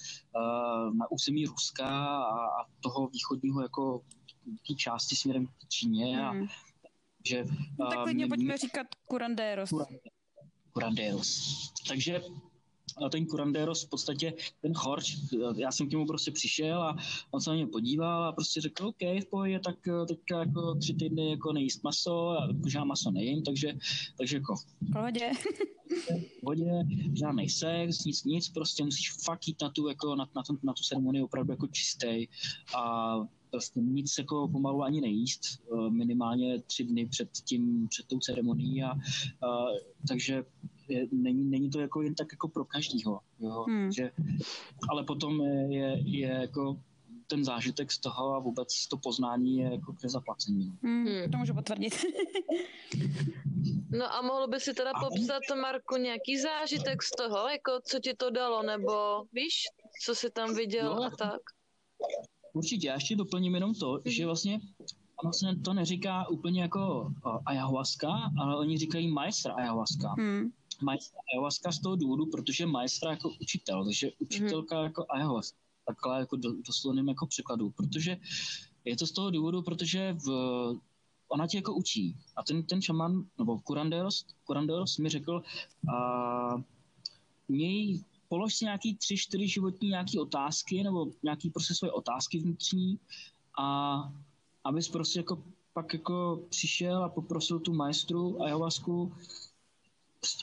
na 0.94 1.10
území 1.10 1.46
Ruska 1.46 1.88
a, 1.88 2.44
a 2.44 2.66
toho 2.80 3.08
východního 3.08 3.62
jako 3.62 4.02
té 4.68 4.74
části 4.74 5.16
směrem 5.16 5.46
k 5.46 5.68
Číně 5.68 6.16
hmm. 6.16 6.42
a 6.42 6.46
že... 7.26 7.44
No, 7.78 7.86
tak 7.86 8.02
klidně 8.02 8.24
uh, 8.24 8.28
pojďme 8.28 8.58
říkat 8.58 8.86
Kuranderos. 9.06 9.70
Kuranderos. 10.72 11.72
Takže 11.88 12.20
ten 13.12 13.26
Kuranderos 13.26 13.84
v 13.84 13.88
podstatě, 13.88 14.34
ten 14.62 14.74
chorč, 14.74 15.16
já 15.56 15.72
jsem 15.72 15.88
k 15.88 15.90
němu 15.90 16.06
prostě 16.06 16.30
přišel 16.30 16.82
a 16.82 16.96
on 17.30 17.40
se 17.40 17.50
na 17.50 17.56
mě 17.56 17.66
podíval 17.66 18.24
a 18.24 18.32
prostě 18.32 18.60
řekl, 18.60 18.86
OK, 18.86 19.00
v 19.00 19.30
pohodě, 19.30 19.60
tak 19.64 19.88
eh, 19.88 20.06
teďka 20.06 20.38
jako 20.38 20.74
tři 20.74 20.94
týdny 20.94 21.30
jako 21.30 21.52
nejíst 21.52 21.84
maso, 21.84 22.28
a 22.28 22.46
jako 22.46 22.68
já 22.74 22.84
maso 22.84 23.10
nejím, 23.10 23.42
takže, 23.42 23.78
takže 24.18 24.36
jako... 24.36 24.54
V 24.56 24.92
pohodě. 24.92 25.30
v 26.38 26.40
pohodě, 26.40 26.70
žádný 27.14 27.48
sex, 27.48 28.04
nic, 28.04 28.24
nic, 28.24 28.48
prostě 28.48 28.84
musíš 28.84 29.12
fakt 29.24 29.48
jít 29.48 29.62
na 29.62 29.70
tu, 29.70 29.88
jako 29.88 30.14
na, 30.14 30.28
na, 30.36 30.42
tu, 30.42 30.58
na 30.62 30.72
tu 30.72 30.82
ceremonii 30.82 31.22
opravdu 31.22 31.52
jako 31.52 31.66
čistý 31.66 32.28
a 32.76 33.14
prostě 33.50 33.80
nic 33.80 34.18
jako 34.18 34.48
pomalu 34.48 34.82
ani 34.82 35.00
nejíst, 35.00 35.40
eh, 35.44 35.90
minimálně 35.90 36.62
tři 36.62 36.84
dny 36.84 37.06
před 37.06 37.30
tím, 37.44 37.88
před 37.88 38.06
tou 38.06 38.18
ceremonií 38.18 38.82
a, 38.82 38.90
a 38.90 39.66
takže 40.08 40.44
je, 40.90 41.06
není, 41.12 41.44
není 41.44 41.70
to 41.70 41.80
jako 41.80 42.02
jen 42.02 42.14
tak 42.14 42.32
jako 42.32 42.48
pro 42.48 42.64
každýho, 42.64 43.20
jo, 43.40 43.64
hmm. 43.68 43.92
že, 43.92 44.10
ale 44.90 45.04
potom 45.04 45.40
je, 45.70 46.02
je 46.04 46.28
jako 46.28 46.76
ten 47.30 47.44
zážitek 47.44 47.92
z 47.92 47.98
toho 47.98 48.34
a 48.34 48.38
vůbec 48.38 48.86
to 48.86 48.96
poznání 48.96 49.58
je 49.58 49.70
jako 49.72 49.92
ke 49.92 50.08
zaplacení. 50.08 50.72
Hmm, 50.82 51.30
to 51.32 51.38
můžu 51.38 51.54
potvrdit. 51.54 51.94
no 53.90 54.14
a 54.14 54.22
mohl 54.22 54.48
by 54.48 54.60
si 54.60 54.74
teda 54.74 54.92
popsat, 55.00 55.42
Marku, 55.60 55.96
nějaký 55.96 56.40
zážitek 56.40 57.02
z 57.02 57.10
toho, 57.10 57.48
jako 57.48 57.72
co 57.84 57.98
ti 57.98 58.14
to 58.14 58.30
dalo, 58.30 58.62
nebo 58.62 59.24
víš, 59.32 59.54
co 60.04 60.14
jsi 60.14 60.30
tam 60.30 60.54
viděl 60.54 60.94
no, 60.94 61.02
a 61.02 61.10
tak? 61.10 61.40
Určitě, 62.52 62.86
já 62.86 62.94
ještě 62.94 63.16
doplním 63.16 63.54
jenom 63.54 63.74
to, 63.74 63.90
hmm. 63.90 64.02
že 64.06 64.26
vlastně 64.26 64.60
ono 65.24 65.32
se 65.32 65.46
to 65.64 65.74
neříká 65.74 66.28
úplně 66.28 66.62
jako 66.62 67.12
ayahuasca, 67.46 68.08
ale 68.40 68.56
oni 68.56 68.78
říkají 68.78 69.08
maestra 69.08 69.54
ayahuasca. 69.54 70.14
Hmm 70.18 70.50
maestra 70.82 71.20
ayahuasca 71.32 71.72
z 71.72 71.78
toho 71.78 71.96
důvodu, 71.96 72.26
protože 72.26 72.66
maestra 72.66 73.10
jako 73.10 73.30
učitel, 73.40 73.84
takže 73.84 74.10
učitelka 74.18 74.78
mm. 74.78 74.84
jako 74.84 75.06
ayahuasca, 75.08 75.56
takhle 75.86 76.18
jako 76.18 76.36
do, 76.36 76.52
doslovným 76.66 77.08
jako 77.08 77.26
překladu, 77.26 77.70
protože 77.70 78.16
je 78.84 78.96
to 78.96 79.06
z 79.06 79.12
toho 79.12 79.30
důvodu, 79.30 79.62
protože 79.62 80.12
v, 80.12 80.28
ona 81.28 81.46
tě 81.46 81.58
jako 81.58 81.74
učí. 81.74 82.16
A 82.36 82.42
ten, 82.42 82.62
ten 82.62 82.82
šaman, 82.82 83.24
nebo 83.38 83.58
Kuranderos, 83.58 84.26
Kuranderos 84.44 84.98
mi 84.98 85.08
řekl, 85.08 85.42
a, 85.94 86.62
měj, 87.48 88.00
polož 88.28 88.54
si 88.54 88.64
nějaký 88.64 88.96
tři, 88.96 89.16
čtyři 89.16 89.48
životní 89.48 89.88
nějaký 89.88 90.18
otázky, 90.18 90.82
nebo 90.82 91.06
nějaký 91.22 91.50
prostě 91.50 91.74
svoje 91.74 91.92
otázky 91.92 92.38
vnitřní 92.38 92.98
a 93.58 93.98
abys 94.64 94.88
prostě 94.88 95.18
jako 95.18 95.42
pak 95.72 95.92
jako 95.92 96.42
přišel 96.48 97.04
a 97.04 97.08
poprosil 97.08 97.60
tu 97.60 97.74
majstru 97.74 98.42
ayahuasku, 98.42 99.12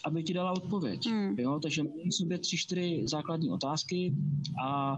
aby 0.04 0.24
ti 0.24 0.34
dala 0.34 0.52
odpověď. 0.52 1.08
Hmm. 1.08 1.36
Jo? 1.40 1.60
Takže 1.60 1.84
měj 1.84 2.12
sobě 2.12 2.38
tři, 2.38 2.58
čtyři 2.58 3.04
základní 3.06 3.50
otázky 3.50 4.16
a 4.64 4.98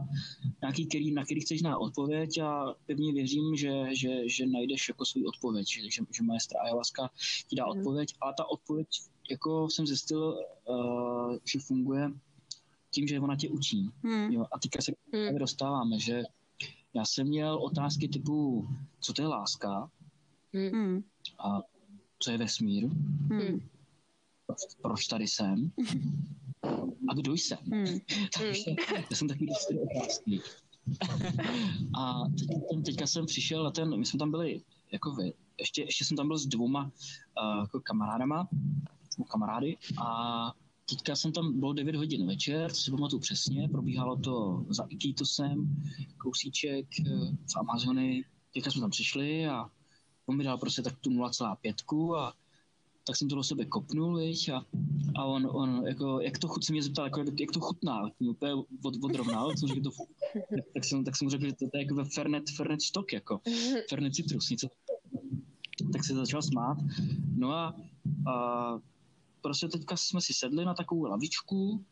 nějaký, 0.62 0.86
který, 0.86 1.12
na 1.12 1.26
který 1.26 1.42
chceš 1.42 1.60
znát 1.60 1.78
odpověď 1.78 2.38
a 2.38 2.76
pevně 2.86 3.14
věřím, 3.14 3.56
že, 3.56 3.96
že, 3.96 4.30
že 4.30 4.46
najdeš 4.46 4.90
jako 4.90 5.06
svůj 5.06 5.26
odpověď, 5.26 5.68
že, 5.68 5.82
že, 5.82 6.02
že 6.16 6.24
maestra 6.24 6.62
ayahuasca 6.62 7.10
ti 7.48 7.56
dá 7.56 7.64
hmm. 7.64 7.78
odpověď 7.78 8.16
a 8.22 8.34
ta 8.34 8.46
odpověď, 8.46 8.88
jako 9.30 9.70
jsem 9.70 9.88
zjistil, 9.88 10.40
uh, 10.66 11.38
že 11.46 11.60
funguje 11.60 12.12
tím, 12.92 13.08
že 13.08 13.20
ona 13.20 13.36
tě 13.36 13.50
učí. 13.50 13.90
Hmm. 14.04 14.32
Jo? 14.32 14.46
A 14.52 14.60
teďka 14.60 14.82
se 14.82 14.92
hmm. 15.14 15.38
dostáváme, 15.38 16.00
že 16.00 16.24
já 16.94 17.06
jsem 17.06 17.28
měl 17.28 17.56
otázky 17.56 18.08
typu, 18.08 18.68
co 19.00 19.14
to 19.14 19.22
je 19.22 19.28
láska 19.28 19.92
hmm. 20.54 21.04
a 21.40 21.62
co 22.20 22.32
je 22.32 22.38
vesmír, 22.38 22.88
hmm 23.30 23.62
proč 24.82 25.08
tady 25.08 25.28
jsem 25.28 25.72
a 27.10 27.14
kdo 27.14 27.34
jsem. 27.34 27.58
Hmm. 27.72 27.86
Takže 28.38 28.72
já 29.10 29.16
jsem 29.16 29.28
takový 29.28 29.48
dost 29.48 29.70
otázky. 29.96 30.42
a 32.00 32.24
teď, 32.30 32.86
teďka 32.86 33.08
jsem 33.08 33.26
přišel 33.26 33.64
na 33.64 33.72
ten, 33.72 34.00
my 34.00 34.06
jsme 34.06 34.20
tam 34.20 34.32
byli 34.32 34.62
jako 34.92 35.12
vy, 35.12 35.34
ještě, 35.60 35.82
ještě 35.82 36.06
jsem 36.06 36.18
tam 36.18 36.28
byl 36.28 36.38
s 36.38 36.46
dvouma 36.46 36.84
uh, 36.84 37.62
jako 37.62 37.80
kamarádama, 37.80 38.50
kamarády 39.32 39.78
a 40.02 40.54
teďka 40.90 41.16
jsem 41.16 41.32
tam, 41.32 41.60
bylo 41.60 41.74
9 41.74 41.96
hodin 41.96 42.28
večer, 42.28 42.72
co 42.72 42.82
si 42.82 42.92
pamatuju 42.92 43.20
přesně, 43.20 43.70
probíhalo 43.70 44.16
to 44.16 44.66
za 44.70 44.86
Ikitosem, 44.90 45.76
kousíček 46.18 46.86
uh, 47.00 47.36
v 47.54 47.58
Amazony, 47.58 48.26
teďka 48.54 48.72
jsme 48.72 48.82
tam 48.82 48.90
přišli 48.90 49.48
a 49.48 49.70
on 50.26 50.38
mi 50.38 50.44
dal 50.44 50.58
prostě 50.58 50.82
tak 50.82 51.00
tu 51.00 51.10
0,5 51.10 52.16
a 52.16 52.34
tak 53.04 53.16
jsem 53.16 53.30
to 53.30 53.36
do 53.36 53.44
sebe 53.44 53.66
kopnul, 53.66 54.18
viď, 54.18 54.50
a, 54.50 54.66
a 55.16 55.26
on, 55.26 55.50
on, 55.52 55.88
jako, 55.88 56.22
jak 56.22 56.38
to 56.38 56.48
chut, 56.48 56.64
se 56.64 56.72
mě 56.72 56.84
zeptal, 56.84 57.06
jako, 57.06 57.24
jak 57.40 57.52
to 57.52 57.60
chutná, 57.60 58.02
úplně 58.20 58.54
od, 58.84 58.96
odrovnal, 59.04 59.58
jsem 59.58 59.68
řekl, 59.68 59.82
to, 59.82 59.90
tak, 60.74 60.86
jsem, 60.86 61.04
tak 61.04 61.18
jsem 61.18 61.30
řekl, 61.30 61.46
že 61.46 61.54
to, 61.54 61.70
to 61.70 61.78
je 61.78 61.84
jako 61.84 62.06
Fernet, 62.06 62.44
Fernet 62.58 62.82
stock, 62.82 63.14
jako, 63.14 63.40
Fernet 63.90 64.16
citrus, 64.16 64.50
něco. 64.50 64.68
Tak 65.94 66.04
se 66.04 66.14
začal 66.14 66.42
smát. 66.42 66.78
No 67.36 67.52
a, 67.52 67.76
a 68.32 68.80
prostě 69.42 69.68
teďka 69.68 69.98
jsme 69.98 70.22
si 70.22 70.34
sedli 70.34 70.66
na 70.66 70.74
takovou 70.74 71.04
lavičku 71.04 71.86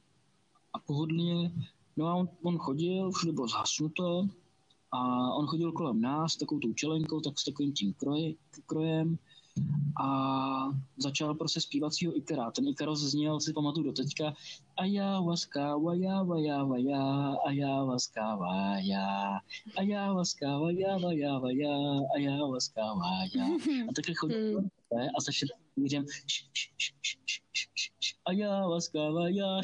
a 0.74 0.80
pohodlně, 0.80 1.52
no 1.98 2.08
a 2.08 2.16
on, 2.16 2.30
on 2.42 2.58
chodil, 2.58 3.12
všude 3.12 3.34
bylo 3.34 3.48
zhasnuto 3.48 4.28
a 4.92 5.32
on 5.34 5.48
chodil 5.48 5.72
kolem 5.72 6.02
nás 6.02 6.36
takovou 6.36 6.60
tou 6.60 6.74
čelenkou, 6.74 7.22
tak 7.22 7.40
s 7.40 7.46
takovým 7.46 7.74
tím 7.74 7.94
kroj, 7.94 8.36
krojem 8.66 9.18
a 10.02 10.74
začal 10.98 11.36
prostě 11.36 11.62
zpívat 11.62 11.94
svýho 11.94 12.18
Ikara. 12.18 12.52
Ten 12.52 12.68
Ikaros 12.68 13.00
zněl, 13.00 13.40
si 13.40 13.54
pamatuju 13.54 13.86
do 13.86 13.94
teďka, 13.94 14.34
a 14.78 14.86
já 14.86 15.22
vaskává, 15.22 15.96
já, 15.96 16.26
já, 16.38 16.68
já, 16.78 17.36
a 17.46 17.52
já 17.52 17.84
vaskává, 17.84 18.80
já, 18.80 19.40
a 19.78 19.82
já 19.82 20.14
vaskává, 20.14 20.72
já, 20.72 20.98
já, 21.12 21.40
já, 21.50 21.76
a 22.16 22.20
já 22.20 22.46
vaskává, 22.46 23.12
já. 23.36 23.46
A 23.90 23.94
takhle 23.96 24.16
chodil 24.16 24.60
hmm. 24.94 25.10
a 25.18 25.22
začal 25.22 25.50
mířem, 25.76 26.06
a 28.26 28.32
já 28.32 28.68
vaskává, 28.68 29.30
já, 29.30 29.62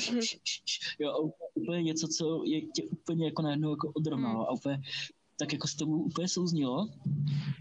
jo, 1.00 1.32
úplně 1.56 1.84
něco, 1.84 2.08
co 2.08 2.44
je 2.46 2.62
tě 2.62 2.84
úplně 2.84 3.26
jako 3.26 3.42
najednou 3.42 3.70
jako 3.70 3.92
odrovnalo 3.96 4.50
a 4.50 4.52
úplně 4.52 4.82
tak 5.40 5.54
jako 5.54 5.68
s 5.68 5.76
tebou 5.76 6.04
úplně 6.04 6.28
souznilo. 6.28 6.90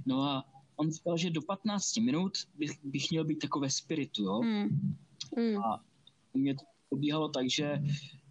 No 0.07 0.23
a 0.23 0.52
on 0.77 0.93
říkal, 0.93 1.17
že 1.17 1.31
do 1.31 1.43
15 1.43 1.97
minut 1.97 2.33
bych, 2.55 2.71
bych 2.85 3.11
měl 3.11 3.25
být 3.25 3.39
takové 3.39 3.71
spiritu, 3.71 4.25
jo. 4.25 4.43
Mm. 4.43 4.97
Mm. 5.37 5.59
A 5.59 5.85
u 6.33 6.39
mě 6.39 6.55
to 6.55 6.65
probíhalo 6.89 7.29
tak, 7.29 7.51
že 7.51 7.83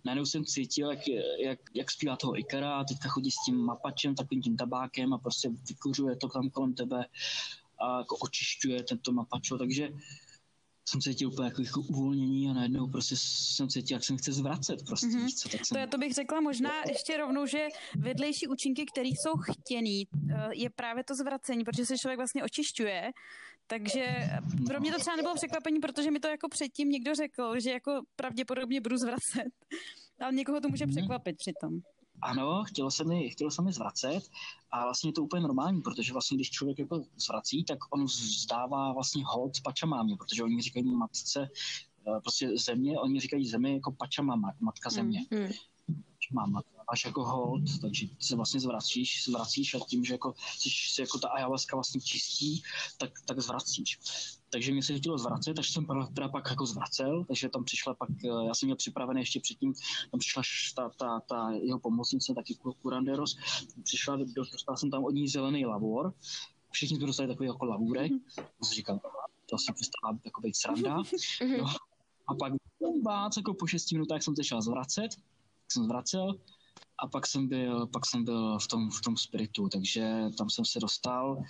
najednou 0.05 0.25
jsem 0.25 0.45
cítil, 0.45 0.89
jak, 0.91 0.99
jak, 1.43 1.59
jak 1.73 1.91
zpívá 1.91 2.15
toho 2.15 2.39
Ikara 2.39 2.75
a 2.75 2.83
teďka 2.83 3.09
chodí 3.09 3.31
s 3.31 3.45
tím 3.45 3.57
mapačem, 3.57 4.15
takovým 4.15 4.41
tím 4.41 4.57
tabákem 4.57 5.13
a 5.13 5.17
prostě 5.17 5.49
vykuřuje 5.69 6.15
to 6.15 6.27
tam 6.27 6.49
kolem 6.49 6.73
tebe 6.73 7.05
a 7.79 7.97
jako 7.97 8.17
očišťuje 8.17 8.83
tento 8.83 9.11
mapačo, 9.11 9.57
takže 9.57 9.89
jsem 10.89 11.01
cítil 11.01 11.27
úplně 11.27 11.47
jako, 11.47 11.61
jako 11.61 11.81
uvolnění 11.81 12.49
a 12.49 12.53
najednou 12.53 12.87
prostě 12.87 13.15
jsem 13.17 13.69
cítil, 13.69 13.95
jak 13.95 14.03
jsem 14.03 14.17
chce 14.17 14.31
zvracet 14.31 14.85
prostě. 14.85 15.07
Mm-hmm. 15.07 15.35
Co, 15.35 15.49
tak 15.49 15.65
jsem... 15.65 15.81
to, 15.81 15.87
to 15.87 15.97
bych 15.97 16.13
řekla 16.13 16.41
možná 16.41 16.71
ještě 16.87 17.17
rovnou, 17.17 17.45
že 17.45 17.67
vedlejší 17.95 18.47
účinky, 18.47 18.85
které 18.85 19.07
jsou 19.07 19.33
chtěný, 19.37 20.07
eh, 20.29 20.49
je 20.53 20.69
právě 20.69 21.03
to 21.03 21.15
zvracení, 21.15 21.63
protože 21.63 21.85
se 21.85 21.97
člověk 21.97 22.17
vlastně 22.19 22.43
očišťuje, 22.43 23.11
takže 23.67 24.05
pro 24.67 24.79
mě 24.79 24.91
to 24.91 24.99
třeba 24.99 25.15
nebylo 25.15 25.35
překvapení, 25.35 25.79
protože 25.79 26.11
mi 26.11 26.19
to 26.19 26.27
jako 26.27 26.49
předtím 26.49 26.89
někdo 26.89 27.15
řekl, 27.15 27.59
že 27.59 27.71
jako 27.71 28.01
pravděpodobně 28.15 28.81
budu 28.81 28.97
zvracet, 28.97 29.51
ale 30.19 30.33
někoho 30.33 30.61
to 30.61 30.69
může 30.69 30.85
mhm. 30.85 30.95
překvapit 30.95 31.37
přitom 31.37 31.81
ano, 32.21 32.63
chtělo 32.63 32.91
se 32.91 33.03
mi, 33.03 33.29
chtělo 33.29 33.51
se 33.51 33.61
mi 33.61 33.73
zvracet 33.73 34.29
a 34.71 34.83
vlastně 34.83 35.09
je 35.09 35.13
to 35.13 35.23
úplně 35.23 35.41
normální, 35.41 35.81
protože 35.81 36.13
vlastně 36.13 36.35
když 36.37 36.49
člověk 36.49 36.79
jako 36.79 37.03
zvrací, 37.17 37.63
tak 37.63 37.77
on 37.89 38.05
vzdává 38.05 38.93
vlastně 38.93 39.23
hod 39.25 39.51
pačamámě, 39.63 40.15
protože 40.17 40.43
oni 40.43 40.61
říkají 40.61 40.85
matce, 40.85 41.49
eh, 42.07 42.19
prostě 42.21 42.57
země, 42.57 42.99
oni 42.99 43.19
říkají 43.19 43.47
zemi 43.47 43.73
jako 43.73 43.91
pačamama, 43.91 44.51
matka 44.59 44.89
země. 44.89 45.25
Mm, 45.31 45.39
mm. 45.39 45.51
Máma, 46.33 46.61
máš 46.91 47.05
jako 47.05 47.25
hold, 47.25 47.79
takže 47.81 48.07
se 48.19 48.35
vlastně 48.35 48.59
zvracíš, 48.59 49.23
zvracíš 49.27 49.73
a 49.73 49.79
tím, 49.79 50.05
že 50.05 50.13
jako, 50.13 50.33
když 50.61 50.91
se 50.91 51.01
jako 51.01 51.19
ta 51.19 51.27
ayahuasca 51.27 51.75
vlastně 51.75 52.01
čistí, 52.01 52.63
tak, 52.97 53.11
tak 53.25 53.39
zvracíš 53.39 53.99
takže 54.51 54.71
mě 54.71 54.83
se 54.83 54.93
chtělo 54.93 55.17
zvracet, 55.17 55.55
takže 55.55 55.73
jsem 55.73 55.85
teda 56.13 56.29
pak 56.29 56.49
jako 56.49 56.65
zvracel, 56.65 57.25
takže 57.25 57.49
tam 57.49 57.63
přišla 57.63 57.93
pak, 57.93 58.09
eh, 58.25 58.45
já 58.47 58.53
jsem 58.53 58.67
měl 58.67 58.75
připravené 58.75 59.21
ještě 59.21 59.39
předtím, 59.39 59.73
tam 60.11 60.19
přišla 60.19 60.43
ta, 60.75 60.89
ta, 60.89 61.19
ta 61.19 61.51
jeho 61.51 61.79
pomocnice, 61.79 62.33
taky 62.35 62.55
Kuranderos, 62.81 63.37
přišla, 63.83 64.17
dostal 64.51 64.77
jsem 64.77 64.91
tam 64.91 65.03
od 65.03 65.11
ní 65.11 65.27
zelený 65.27 65.65
lavor, 65.65 66.13
všichni 66.71 66.97
jsme 66.97 67.07
dostali 67.07 67.29
takový 67.29 67.47
jako 67.47 67.65
lavůrek, 67.65 68.11
mm-hmm. 68.11 68.43
jsem 68.61 68.75
říkal, 68.75 68.99
to 69.49 69.55
asi 69.55 69.73
přestala 69.73 70.17
takový 70.23 70.53
sranda, 70.53 70.97
mhm. 70.97 71.57
no, 71.57 71.65
a 72.27 72.35
pak 72.35 72.53
bác, 73.03 73.37
jako 73.37 73.53
po 73.53 73.67
šesti 73.67 73.95
minutách 73.95 74.23
jsem 74.23 74.35
začal 74.35 74.61
zvracet, 74.61 75.11
jsem 75.71 75.83
zvracel, 75.83 76.39
a 77.03 77.07
pak 77.07 77.27
jsem 77.27 77.47
byl, 77.47 77.87
pak 77.87 78.05
jsem 78.05 78.25
byl 78.25 78.59
v 78.59 78.67
tom, 78.67 78.89
v 78.91 79.01
tom 79.01 79.17
spiritu, 79.17 79.69
takže 79.69 80.23
tam 80.37 80.49
jsem 80.49 80.65
se 80.65 80.79
dostal, 80.79 81.43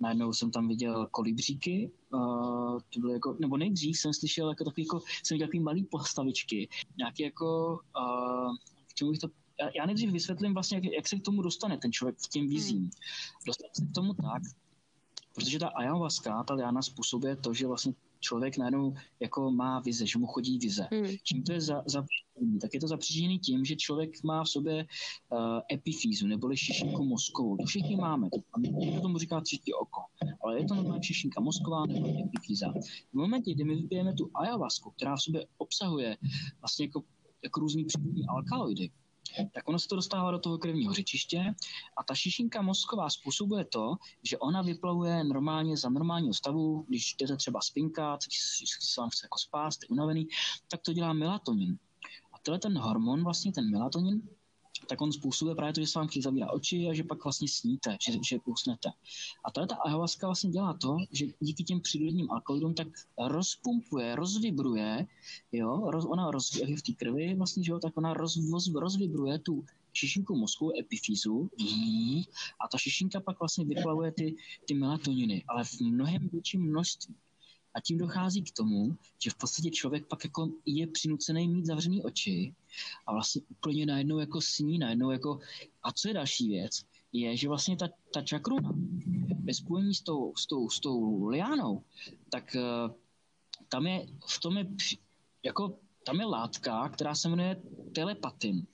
najednou 0.00 0.32
jsem 0.32 0.50
tam 0.50 0.68
viděl 0.68 1.06
kolibříky, 1.10 1.90
uh, 2.14 2.80
to 2.94 3.00
bylo 3.00 3.12
jako, 3.12 3.36
nebo 3.40 3.56
nejdřív 3.56 3.98
jsem 3.98 4.12
slyšel 4.12 4.48
jako 4.48 4.64
takový, 4.64 4.82
jako, 4.82 5.00
jsem 5.22 5.34
viděl 5.34 5.46
takový 5.46 5.62
malý 5.62 5.84
postavičky, 5.84 6.68
nějaký 6.98 7.22
jako, 7.22 7.78
uh, 7.98 8.56
k 8.86 8.94
čemu 8.94 9.10
bych 9.10 9.20
to 9.20 9.28
já 9.76 9.86
nejdřív 9.86 10.12
vysvětlím 10.12 10.54
vlastně, 10.54 10.76
jak, 10.76 10.84
jak 10.84 11.08
se 11.08 11.16
k 11.16 11.22
tomu 11.22 11.42
dostane 11.42 11.78
ten 11.78 11.92
člověk 11.92 12.16
v 12.18 12.28
těm 12.28 12.48
vizím. 12.48 12.78
Hmm. 12.78 12.90
Dostane 13.46 13.70
se 13.72 13.86
k 13.86 13.94
tomu 13.94 14.14
tak, 14.14 14.42
protože 15.34 15.58
ta 15.58 15.68
ayahuasca, 15.68 16.44
ta 16.44 16.54
liana 16.54 16.82
způsobuje 16.82 17.36
to, 17.36 17.54
že 17.54 17.66
vlastně 17.66 17.92
člověk 18.24 18.56
najednou 18.58 18.94
jako 19.20 19.50
má 19.50 19.80
vize, 19.80 20.06
že 20.06 20.18
mu 20.18 20.26
chodí 20.26 20.58
vize. 20.58 20.88
Hmm. 20.92 21.06
Čím 21.22 21.42
to 21.42 21.52
je 21.52 21.60
za, 21.60 21.82
za 21.86 22.04
tak 22.60 22.74
je 22.74 22.80
to 22.80 22.88
zapříčený 22.88 23.38
tím, 23.38 23.64
že 23.64 23.76
člověk 23.76 24.22
má 24.24 24.44
v 24.44 24.48
sobě 24.48 24.76
uh, 24.84 25.60
epifízu, 25.72 26.26
neboli 26.26 26.56
šišinku 26.56 27.04
mozkovou. 27.04 27.56
To 27.56 27.64
všichni 27.64 27.96
máme, 27.96 28.28
to 28.30 29.00
tomu 29.00 29.18
říká 29.18 29.40
třetí 29.40 29.74
oko. 29.74 30.00
Ale 30.44 30.58
je 30.58 30.66
to 30.66 30.74
normálně 30.74 31.02
šišinka 31.02 31.40
mozková 31.40 31.86
nebo 31.86 32.08
epifíza. 32.26 32.72
V 33.12 33.14
momentě, 33.14 33.54
kdy 33.54 33.64
my 33.64 33.74
vypijeme 33.74 34.14
tu 34.14 34.30
ayahuasku, 34.34 34.90
která 34.90 35.16
v 35.16 35.22
sobě 35.22 35.46
obsahuje 35.58 36.16
vlastně 36.60 36.86
jako, 36.86 37.02
jako 37.44 37.60
různý 37.60 37.84
přírodní 37.84 38.26
alkaloidy, 38.26 38.90
tak 39.52 39.68
ono 39.68 39.78
se 39.78 39.88
to 39.88 39.96
dostává 39.96 40.30
do 40.30 40.38
toho 40.38 40.58
krevního 40.58 40.94
řečiště 40.94 41.54
a 41.96 42.04
ta 42.04 42.14
šišinka 42.14 42.62
mozková 42.62 43.10
způsobuje 43.10 43.64
to, 43.64 43.96
že 44.22 44.38
ona 44.38 44.62
vyplavuje 44.62 45.24
normálně 45.24 45.76
za 45.76 45.88
normálního 45.88 46.34
stavu, 46.34 46.84
když 46.88 47.14
jdete 47.14 47.36
třeba 47.36 47.60
spinkat, 47.60 48.20
když 48.26 48.40
se 48.80 49.00
vám 49.00 49.10
chce 49.10 49.26
jako 49.26 49.38
spát, 49.38 49.70
jste 49.70 49.86
unavený, 49.86 50.28
tak 50.70 50.80
to 50.80 50.92
dělá 50.92 51.12
melatonin. 51.12 51.78
A 52.32 52.38
tenhle 52.38 52.58
ten 52.58 52.78
hormon, 52.78 53.24
vlastně 53.24 53.52
ten 53.52 53.70
melatonin, 53.70 54.22
tak 54.88 55.00
on 55.00 55.12
způsobuje 55.12 55.54
právě 55.54 55.72
to, 55.72 55.80
že 55.80 55.86
se 55.86 55.98
vám 55.98 56.08
zavírá 56.20 56.50
oči 56.50 56.88
a 56.90 56.94
že 56.94 57.04
pak 57.04 57.24
vlastně 57.24 57.48
sníte, 57.48 57.96
že, 58.00 58.12
že 58.28 58.38
usnete. 58.44 58.90
A 59.44 59.50
tady 59.50 59.66
ta 59.66 59.74
ayahuasca 59.74 60.26
vlastně 60.26 60.50
dělá 60.50 60.74
to, 60.74 60.96
že 61.12 61.26
díky 61.40 61.64
těm 61.64 61.80
přírodním 61.80 62.30
alkaloidům 62.30 62.74
tak 62.74 62.88
rozpumpuje, 63.18 64.16
rozvibruje, 64.16 65.06
jo, 65.52 65.90
roz, 65.90 66.04
ona 66.04 66.30
roz, 66.30 66.54
v 66.54 66.82
té 66.82 66.92
krvi 66.92 67.34
vlastně, 67.34 67.64
že 67.64 67.72
jo, 67.72 67.78
tak 67.78 67.96
ona 67.96 68.14
roz, 68.14 68.50
roz, 68.52 68.74
rozvibruje 68.74 69.38
tu 69.38 69.64
šišinku 69.92 70.36
mozku, 70.36 70.72
epifýzu, 70.80 71.50
a 72.60 72.68
ta 72.68 72.78
šišinka 72.78 73.20
pak 73.20 73.40
vlastně 73.40 73.64
vyplavuje 73.64 74.12
ty, 74.12 74.36
ty 74.66 74.74
melatoniny, 74.74 75.44
ale 75.48 75.64
v 75.64 75.80
mnohem 75.80 76.28
větším 76.28 76.62
množství. 76.62 77.14
A 77.74 77.80
tím 77.80 77.98
dochází 77.98 78.42
k 78.42 78.52
tomu, 78.52 78.96
že 79.22 79.30
v 79.30 79.34
podstatě 79.34 79.70
člověk 79.70 80.06
pak 80.06 80.24
jako 80.24 80.50
je 80.66 80.86
přinucený 80.86 81.48
mít 81.48 81.66
zavřený 81.66 82.02
oči 82.02 82.54
a 83.06 83.12
vlastně 83.12 83.42
úplně 83.48 83.86
najednou 83.86 84.18
jako 84.18 84.40
sní, 84.40 84.78
najednou 84.78 85.10
jako... 85.10 85.38
A 85.82 85.92
co 85.92 86.08
je 86.08 86.14
další 86.14 86.48
věc, 86.48 86.84
je, 87.12 87.36
že 87.36 87.48
vlastně 87.48 87.76
ta, 87.76 87.88
ta 88.14 88.22
čakruna 88.22 88.72
ve 89.44 89.54
spojení 89.54 89.94
s 89.94 90.00
tou, 90.00 90.32
s 90.36 90.46
tou, 90.46 90.70
s 90.70 90.80
tou 90.80 91.26
liánou, 91.26 91.82
tak 92.30 92.56
uh, 92.56 92.94
tam 93.68 93.86
je, 93.86 94.06
v 94.26 94.40
tom 94.40 94.56
je 94.56 94.66
jako, 95.42 95.78
tam 96.06 96.20
je 96.20 96.26
látka, 96.26 96.88
která 96.88 97.14
se 97.14 97.28
jmenuje 97.28 97.62
telepatin 97.94 98.66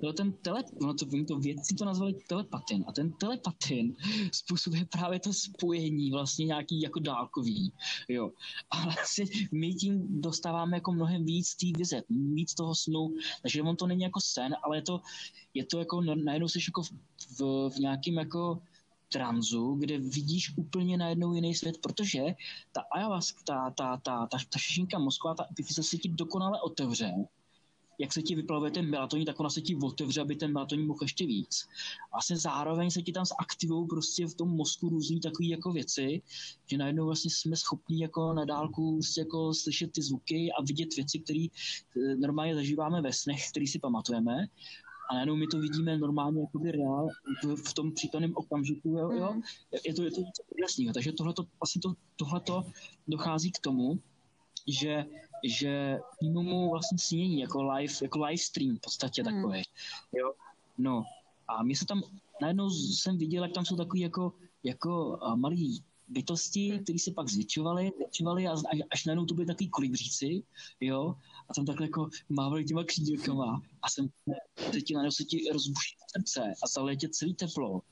byl 0.00 0.12
ten 0.12 0.32
tele, 0.32 0.64
no 0.80 0.94
to, 0.94 1.06
to 1.28 1.38
vědci 1.38 1.74
to 1.74 1.84
nazvali 1.84 2.14
telepatin. 2.28 2.84
A 2.88 2.92
ten 2.92 3.12
telepatin 3.12 3.96
způsobuje 4.32 4.84
právě 4.84 5.20
to 5.20 5.32
spojení 5.32 6.10
vlastně 6.10 6.46
nějaký 6.46 6.80
jako 6.80 7.00
dálkový, 7.00 7.72
jo. 8.08 8.30
A 8.70 8.82
vlastně 8.82 9.24
my 9.52 9.74
tím 9.74 10.20
dostáváme 10.20 10.76
jako 10.76 10.92
mnohem 10.92 11.24
víc 11.24 11.54
té 11.54 11.66
vize, 11.76 12.02
víc 12.08 12.54
toho 12.54 12.74
snu, 12.74 13.14
takže 13.42 13.62
on 13.62 13.76
to 13.76 13.86
není 13.86 14.02
jako 14.02 14.20
sen, 14.20 14.56
ale 14.62 14.76
je 14.76 14.82
to, 14.82 15.00
je 15.54 15.64
to 15.64 15.78
jako, 15.78 16.00
najednou 16.00 16.48
jsi 16.48 16.58
jako 16.68 16.82
v, 16.82 16.90
v, 17.38 17.70
v 17.70 17.78
nějakým 17.78 18.18
jako 18.18 18.62
tranzu, 19.08 19.74
kde 19.74 19.98
vidíš 19.98 20.56
úplně 20.56 20.96
najednou 20.96 21.32
jiný 21.32 21.54
svět, 21.54 21.78
protože 21.82 22.24
ta 22.72 22.80
ayahuasca, 22.92 23.42
ta, 23.44 23.70
ta, 23.70 23.96
ta, 23.96 24.26
ta, 24.26 24.38
ta 24.48 24.58
šišinka 24.58 24.98
mozková, 24.98 25.34
ta 25.34 25.46
epifyze 25.50 25.82
se 25.82 25.96
ti 25.96 26.08
dokonale 26.08 26.60
otevře 26.60 27.14
jak 27.98 28.12
se 28.12 28.22
ti 28.22 28.34
vyplavuje 28.34 28.70
ten 28.70 28.90
melatonin, 28.90 29.26
tak 29.26 29.40
ona 29.40 29.50
se 29.50 29.60
ti 29.60 29.76
otevře, 29.76 30.20
aby 30.20 30.36
ten 30.36 30.52
melatonin 30.52 30.86
mohl 30.86 30.98
ještě 31.02 31.26
víc. 31.26 31.68
A 32.12 32.16
vlastně 32.16 32.36
zároveň 32.36 32.90
se 32.90 33.02
ti 33.02 33.12
tam 33.12 33.24
zaktivují 33.24 33.86
prostě 33.88 34.26
v 34.26 34.34
tom 34.34 34.48
mozku 34.48 34.88
různé 34.88 35.20
takové 35.20 35.48
jako 35.48 35.72
věci, 35.72 36.22
že 36.66 36.78
najednou 36.78 37.06
vlastně 37.06 37.30
jsme 37.30 37.56
schopni 37.56 38.02
jako 38.02 38.32
na 38.32 38.44
dálku 38.44 38.94
prostě 38.94 39.20
jako 39.20 39.54
slyšet 39.54 39.92
ty 39.92 40.02
zvuky 40.02 40.52
a 40.58 40.62
vidět 40.62 40.96
věci, 40.96 41.18
které 41.18 41.46
eh, 41.96 42.16
normálně 42.16 42.54
zažíváme 42.54 43.02
ve 43.02 43.12
snech, 43.12 43.50
které 43.50 43.66
si 43.66 43.78
pamatujeme 43.78 44.48
a 45.10 45.14
najednou 45.14 45.36
my 45.36 45.46
to 45.46 45.58
vidíme 45.58 45.98
normálně 45.98 46.40
jako 46.40 46.58
by 46.58 46.72
reál 46.72 47.08
v 47.66 47.74
tom 47.74 47.92
přítomném 47.92 48.32
okamžiku, 48.36 48.88
jo, 48.88 49.10
jo? 49.10 49.32
Mm. 49.32 49.42
Je 49.84 49.94
to, 49.94 50.02
je 50.02 50.10
to 50.10 50.20
něco 50.20 50.42
úžasného. 50.56 50.92
Takže 50.92 51.12
tohleto, 51.12 51.44
vlastně 51.60 51.80
to, 51.80 51.94
tohleto 52.16 52.64
dochází 53.08 53.52
k 53.52 53.58
tomu, 53.58 53.98
že, 54.66 55.04
že 55.44 55.98
mu 56.22 56.70
vlastně 56.70 56.98
snění, 56.98 57.40
jako 57.40 57.62
live, 57.62 57.94
jako 58.02 58.24
live 58.24 58.38
stream 58.38 58.76
v 58.76 58.80
podstatě 58.80 59.22
hmm. 59.22 59.34
takový. 59.34 59.62
Jo? 60.12 60.32
No 60.78 61.04
a 61.48 61.62
mě 61.62 61.76
se 61.76 61.86
tam, 61.86 62.02
najednou 62.42 62.70
jsem 62.70 63.18
viděl, 63.18 63.42
jak 63.44 63.52
tam 63.52 63.64
jsou 63.64 63.76
takový 63.76 64.00
jako, 64.00 64.32
jako 64.64 65.18
malý 65.34 65.82
bytosti, 66.08 66.70
hmm. 66.70 66.84
které 66.84 66.98
se 66.98 67.10
pak 67.10 67.28
zvětšovaly, 67.28 67.92
zvětšovaly 67.96 68.48
a 68.48 68.54
až 68.90 69.04
najednou 69.04 69.26
to 69.26 69.34
byly 69.34 69.46
takový 69.46 69.68
kolibříci, 69.68 70.42
jo, 70.80 71.14
a 71.48 71.54
tam 71.54 71.66
takhle 71.66 71.86
jako 71.86 72.08
mávali 72.28 72.64
těma 72.64 72.84
křídilkama 72.84 73.62
a 73.82 73.90
jsem 73.90 74.08
se 74.72 74.80
ti 74.80 74.94
najednou 74.94 75.10
se 75.10 75.24
ti 75.24 75.44
rozbuší 75.52 75.96
srdce 76.16 76.52
a 76.62 76.66
zalétě 76.66 77.08
celý 77.08 77.34
teplo 77.34 77.82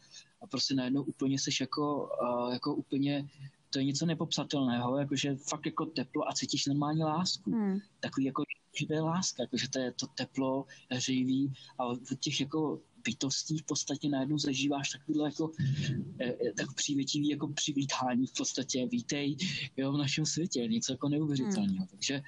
a 0.42 0.46
prostě 0.46 0.74
najednou 0.74 1.02
úplně 1.02 1.38
seš 1.38 1.60
jako, 1.60 2.10
uh, 2.22 2.52
jako 2.52 2.74
úplně 2.74 3.28
to 3.76 3.80
je 3.80 3.84
něco 3.84 4.06
nepopsatelného, 4.06 4.98
jakože 4.98 5.36
fakt 5.36 5.66
jako 5.66 5.86
teplo 5.86 6.28
a 6.28 6.32
cítíš 6.32 6.66
normální 6.66 7.02
lásku. 7.02 7.52
Hmm. 7.52 7.78
Takový 8.00 8.26
jako, 8.26 8.42
je 8.90 9.00
láska, 9.00 9.42
jakože 9.42 9.68
to 9.68 9.78
je 9.78 9.92
to 9.92 10.06
teplo, 10.06 10.64
hřejivý 10.90 11.52
a 11.78 11.84
od 11.84 12.00
těch 12.20 12.40
jako 12.40 12.80
bytostí 13.04 13.58
v 13.58 13.62
podstatě 13.62 14.08
najednou 14.08 14.38
zažíváš 14.38 14.90
takovýhle 14.90 15.28
jako 15.28 15.50
eh, 16.20 16.24
eh, 16.24 16.52
tak 16.52 16.74
přívětivý 16.74 17.28
jako 17.28 17.48
přivítání 17.48 18.26
v 18.26 18.32
podstatě, 18.32 18.86
vítej 18.86 19.36
jo, 19.76 19.92
v 19.92 19.96
našem 19.96 20.26
světě, 20.26 20.66
něco 20.68 20.92
jako 20.92 21.08
neuvěřitelného. 21.08 21.76
Hmm. 21.76 21.86
Takže 21.86 22.22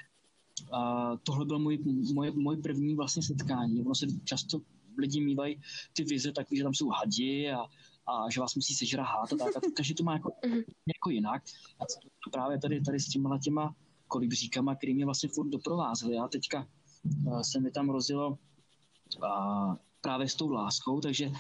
a 0.73 1.13
tohle 1.17 1.45
byl 1.45 1.59
můj, 1.59 1.79
můj, 2.13 2.31
můj 2.31 2.57
první 2.57 2.95
vlastně 2.95 3.23
setkání. 3.23 3.81
Ono 3.81 3.95
se 3.95 4.07
často 4.25 4.61
lidi 4.99 5.21
mývají 5.21 5.61
ty 5.93 6.05
vize 6.05 6.33
takový, 6.33 6.59
že 6.59 6.65
tam 6.65 6.75
jsou 6.75 6.89
hadi 6.89 7.51
a, 7.51 7.65
a 8.09 8.31
že 8.31 8.41
vás 8.41 8.55
musí 8.55 8.75
sežrat 8.75 9.07
a 9.07 9.27
tak. 9.27 9.57
A 9.57 9.61
každý 9.77 9.95
to 9.95 10.03
má 10.03 10.13
jako, 10.13 10.33
mhm. 10.47 10.59
jako 10.87 11.11
jinak. 11.11 11.43
A 11.81 11.85
to 12.25 12.31
právě 12.31 12.59
tady, 12.59 12.81
tady 12.81 13.01
s 13.01 13.09
těma 13.09 13.39
těma 13.39 13.75
kolibříkama, 14.07 14.75
který 14.75 14.95
mě 14.95 15.05
vlastně 15.05 15.29
furt 15.29 15.49
doprovázely. 15.49 16.15
Já 16.15 16.29
teďka 16.29 16.67
uh, 17.27 17.41
se 17.41 17.61
mi 17.61 17.71
tam 17.71 17.91
rozjelo 17.91 18.29
uh, 18.29 19.75
právě 20.01 20.29
s 20.29 20.35
tou 20.35 20.51
láskou, 20.51 21.01
takže 21.01 21.31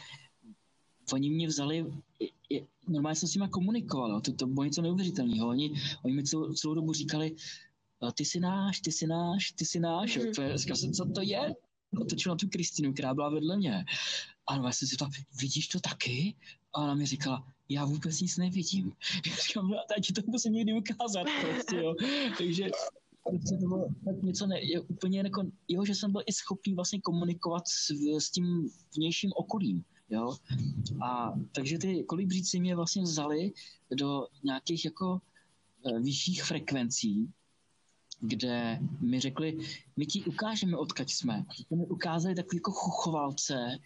oni 1.12 1.30
mě 1.30 1.46
vzali, 1.46 1.86
je, 2.50 2.66
normálně 2.88 3.16
jsem 3.16 3.28
s 3.28 3.34
nimi 3.34 3.48
komunikoval, 3.48 4.20
to, 4.20 4.32
to 4.32 4.46
bylo 4.46 4.64
něco 4.64 4.82
neuvěřitelného. 4.82 5.48
Oni, 5.48 5.72
oni 6.04 6.14
mi 6.14 6.24
celou, 6.24 6.52
celou 6.52 6.74
dobu 6.74 6.92
říkali, 6.92 7.36
ty 8.14 8.24
jsi 8.24 8.40
náš, 8.40 8.80
ty 8.80 8.92
jsi 8.92 9.06
náš, 9.06 9.52
ty 9.52 9.64
jsi 9.64 9.80
náš. 9.80 10.18
Mm-hmm. 10.18 10.56
Říkal 10.56 10.76
jsem, 10.76 10.92
co 10.92 11.04
to 11.04 11.20
je? 11.22 11.54
Otočil 12.00 12.32
na 12.32 12.36
tu 12.36 12.48
Kristinu, 12.48 12.92
která 12.92 13.14
byla 13.14 13.30
vedle 13.30 13.56
mě. 13.56 13.84
A 14.48 14.56
já 14.56 14.72
jsem 14.72 14.88
si 14.88 14.92
říkal, 14.92 15.08
vidíš 15.40 15.68
to 15.68 15.80
taky? 15.80 16.36
A 16.74 16.82
ona 16.82 16.94
mi 16.94 17.06
říkala, 17.06 17.46
já 17.68 17.84
vůbec 17.84 18.20
nic 18.20 18.36
nevidím. 18.36 18.92
Já 19.26 19.36
říkám, 19.36 19.68
no, 19.68 19.76
teď 19.94 20.12
to 20.12 20.22
musím 20.26 20.52
někdy 20.52 20.72
ukázat. 20.72 21.26
Prostě, 21.40 21.76
jo. 21.76 21.94
Takže 22.38 22.70
prostě 23.24 23.56
to 23.56 23.68
bylo 23.68 23.88
tak 24.04 24.22
něco 24.22 24.46
ne, 24.46 24.60
je 24.60 24.80
úplně 24.80 25.18
jako, 25.18 25.42
jo, 25.68 25.84
že 25.84 25.94
jsem 25.94 26.12
byl 26.12 26.22
i 26.26 26.32
schopný 26.32 26.74
vlastně 26.74 27.00
komunikovat 27.00 27.68
s, 27.68 27.90
s 28.18 28.30
tím 28.30 28.70
vnějším 28.96 29.30
okolím. 29.36 29.84
Jo? 30.10 30.36
A 31.04 31.34
takže 31.52 31.78
ty 31.78 32.04
kolibříci 32.04 32.60
mě 32.60 32.76
vlastně 32.76 33.02
vzali 33.02 33.52
do 33.96 34.26
nějakých 34.44 34.84
jako 34.84 35.20
e, 35.84 36.00
vyšších 36.00 36.44
frekvencí, 36.44 37.30
kde 38.20 38.78
mi 39.00 39.20
řekli, 39.20 39.58
my 39.96 40.06
ti 40.06 40.24
ukážeme, 40.24 40.76
odkaď 40.76 41.10
jsme. 41.10 41.44
Mi 41.70 41.86
ukázali 41.86 42.34
takový 42.34 42.56
jako 42.56 42.72
chuchovalce, 42.72 43.78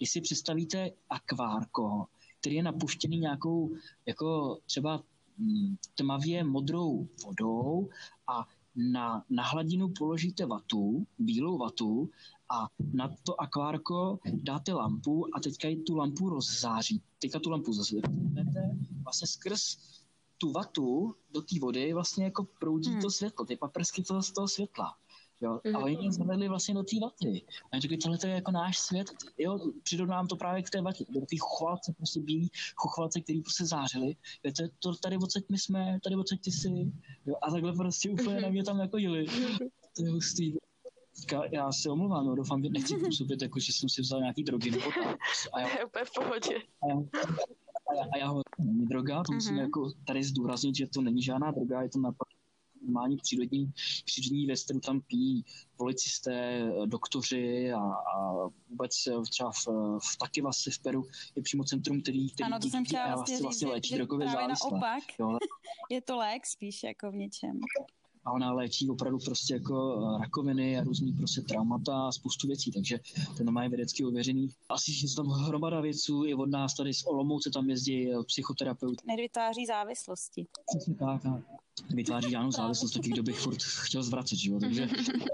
jestli 0.00 0.20
představíte 0.20 0.90
akvárko, 1.10 2.06
který 2.40 2.56
je 2.56 2.62
napuštěný 2.62 3.18
nějakou 3.18 3.70
jako 4.06 4.58
třeba 4.66 5.02
hm, 5.38 5.76
tmavě 5.94 6.44
modrou 6.44 7.08
vodou 7.26 7.88
a 8.26 8.46
na, 8.76 9.24
na 9.30 9.42
hladinu 9.42 9.88
položíte 9.98 10.46
vatu, 10.46 11.06
bílou 11.18 11.58
vatu 11.58 12.10
a 12.48 12.68
na 12.92 13.14
to 13.22 13.40
akvárko 13.40 14.18
dáte 14.32 14.72
lampu 14.72 15.36
a 15.36 15.40
teďka 15.40 15.68
tu 15.86 15.96
lampu 15.96 16.28
rozzáří. 16.28 17.02
Teďka 17.18 17.38
tu 17.38 17.50
lampu 17.50 17.72
zasvětlíte 17.72 18.76
vlastně 19.04 19.26
skrz 19.26 19.76
tu 20.38 20.52
vatu 20.52 21.14
do 21.32 21.42
té 21.42 21.58
vody 21.60 21.92
vlastně 21.94 22.24
jako 22.24 22.46
proudí 22.58 22.90
hmm. 22.90 23.00
to 23.00 23.10
světlo, 23.10 23.44
ty 23.44 23.56
paprsky 23.56 24.02
toho, 24.02 24.22
z 24.22 24.32
toho 24.32 24.48
světla. 24.48 24.96
Jo? 25.40 25.60
Mm. 25.64 25.76
A 25.76 25.78
oni 25.78 25.96
mě 25.96 26.12
zavedli 26.12 26.48
vlastně 26.48 26.74
do 26.74 26.82
té 26.82 27.00
vaty. 27.02 27.42
A 27.64 27.72
oni 27.72 27.80
řekli, 27.80 27.96
tohle 27.96 28.18
to 28.18 28.26
je 28.26 28.34
jako 28.34 28.50
náš 28.50 28.78
svět. 28.78 29.10
Jo, 29.38 29.58
přirovnám 29.82 30.26
to 30.26 30.36
právě 30.36 30.62
k 30.62 30.70
té 30.70 30.80
vatě. 30.80 31.04
Do 31.08 31.20
té 31.20 31.36
chochvalce, 31.38 31.92
prostě 31.96 32.20
bílí 32.20 32.50
chochvalce, 32.74 33.20
který 33.20 33.42
prostě 33.42 33.66
zářili. 33.66 34.16
Jo, 34.44 34.52
to, 34.56 34.64
to, 34.78 34.98
tady 34.98 35.16
odsaď 35.16 35.44
my 35.48 35.58
jsme, 35.58 35.98
tady 36.04 36.16
odsaď 36.16 36.40
ty 36.40 36.50
jsi. 36.50 36.92
Jo, 37.26 37.34
a 37.42 37.50
takhle 37.50 37.72
prostě 37.72 38.10
úplně 38.10 38.40
na 38.40 38.48
mě 38.48 38.64
tam 38.64 38.80
jako 38.80 38.98
jeli. 38.98 39.26
To 39.96 40.04
je 40.04 40.10
hustý. 40.10 40.52
Já 41.52 41.72
se 41.72 41.90
omluvám, 41.90 42.26
no, 42.26 42.34
doufám, 42.34 42.62
že 42.62 42.68
nechci 42.68 42.96
působit, 42.96 43.42
jako, 43.42 43.60
že 43.60 43.72
jsem 43.72 43.88
si 43.88 44.02
vzal 44.02 44.20
nějaký 44.20 44.42
drogy 44.42 44.70
nebo 44.70 44.84
tak. 44.84 45.18
A 45.52 45.60
já, 45.60 45.68
je 45.78 45.84
úplně 45.84 46.04
v 46.04 46.10
pohodě. 46.14 46.56
A 46.82 46.88
já, 46.88 46.96
a 47.88 47.94
já, 47.94 48.04
a 48.14 48.18
já 48.18 48.28
ho 48.28 48.42
není 48.58 48.86
droga, 48.86 49.22
to 49.22 49.32
musím 49.32 49.56
mm-hmm. 49.56 49.60
jako 49.60 49.90
tady 50.06 50.24
zdůraznit, 50.24 50.76
že 50.76 50.86
to 50.86 51.00
není 51.00 51.22
žádná 51.22 51.50
droga, 51.50 51.82
je 51.82 51.88
to 51.88 51.98
naprosto 51.98 52.39
normální 52.82 53.16
přírodní, 53.16 53.72
přírodní 54.04 54.46
věc, 54.46 54.64
kterou 54.64 54.80
tam 54.80 55.00
pijí 55.00 55.44
policisté, 55.76 56.68
doktoři 56.86 57.72
a, 57.72 57.80
a 57.80 58.32
vůbec 58.68 58.92
třeba 59.30 59.50
v, 59.50 59.66
v 59.98 60.16
taky 60.16 60.42
vlastně 60.42 60.72
v 60.72 60.78
Peru 60.78 61.04
je 61.36 61.42
přímo 61.42 61.64
centrum, 61.64 62.02
který, 62.02 62.30
který 62.30 62.46
ano, 62.46 62.58
to 62.58 62.68
jsem 62.68 62.84
chtěla 62.84 63.14
vlastně, 63.14 63.38
vlastně 63.42 63.68
léčí 63.68 63.94
drogové 63.94 64.24
závislé. 64.24 64.70
naopak. 64.70 65.02
Jo. 65.18 65.38
je 65.90 66.00
to 66.00 66.16
lék 66.16 66.46
spíš 66.46 66.82
jako 66.82 67.10
v 67.10 67.14
něčem 67.14 67.60
a 68.24 68.32
ona 68.32 68.52
léčí 68.52 68.90
opravdu 68.90 69.18
prostě 69.18 69.54
jako 69.54 70.02
eh, 70.16 70.18
rakoviny 70.20 70.78
a 70.78 70.84
různý 70.84 71.12
prostě 71.12 71.40
traumata 71.40 72.08
a 72.08 72.12
spoustu 72.12 72.46
věcí, 72.46 72.72
takže 72.72 73.00
to 73.36 73.44
normálně 73.44 73.68
vědecky 73.68 74.04
ověřený. 74.04 74.48
Asi 74.68 74.92
je 74.92 75.14
tam 75.16 75.26
hromada 75.26 75.80
věců, 75.80 76.24
i 76.24 76.34
od 76.34 76.50
nás 76.50 76.74
tady 76.74 76.94
z 76.94 77.06
Olomouce 77.06 77.50
tam 77.50 77.70
jezdí 77.70 78.12
eh, 78.12 78.22
psychoterapeut. 78.26 79.06
Nevytváří 79.06 79.66
závislosti. 79.66 80.46
Tak, 80.98 81.26
a 81.26 81.42
vytváří 81.94 82.30
žádnou 82.30 82.50
závislost, 82.50 82.92
taky 82.92 83.10
kdo 83.10 83.22
bych 83.22 83.38
furt 83.38 83.62
chtěl 83.62 84.02
zvracet, 84.02 84.38
že 84.38 84.50
jo? 84.50 84.60
Takže, 84.60 84.88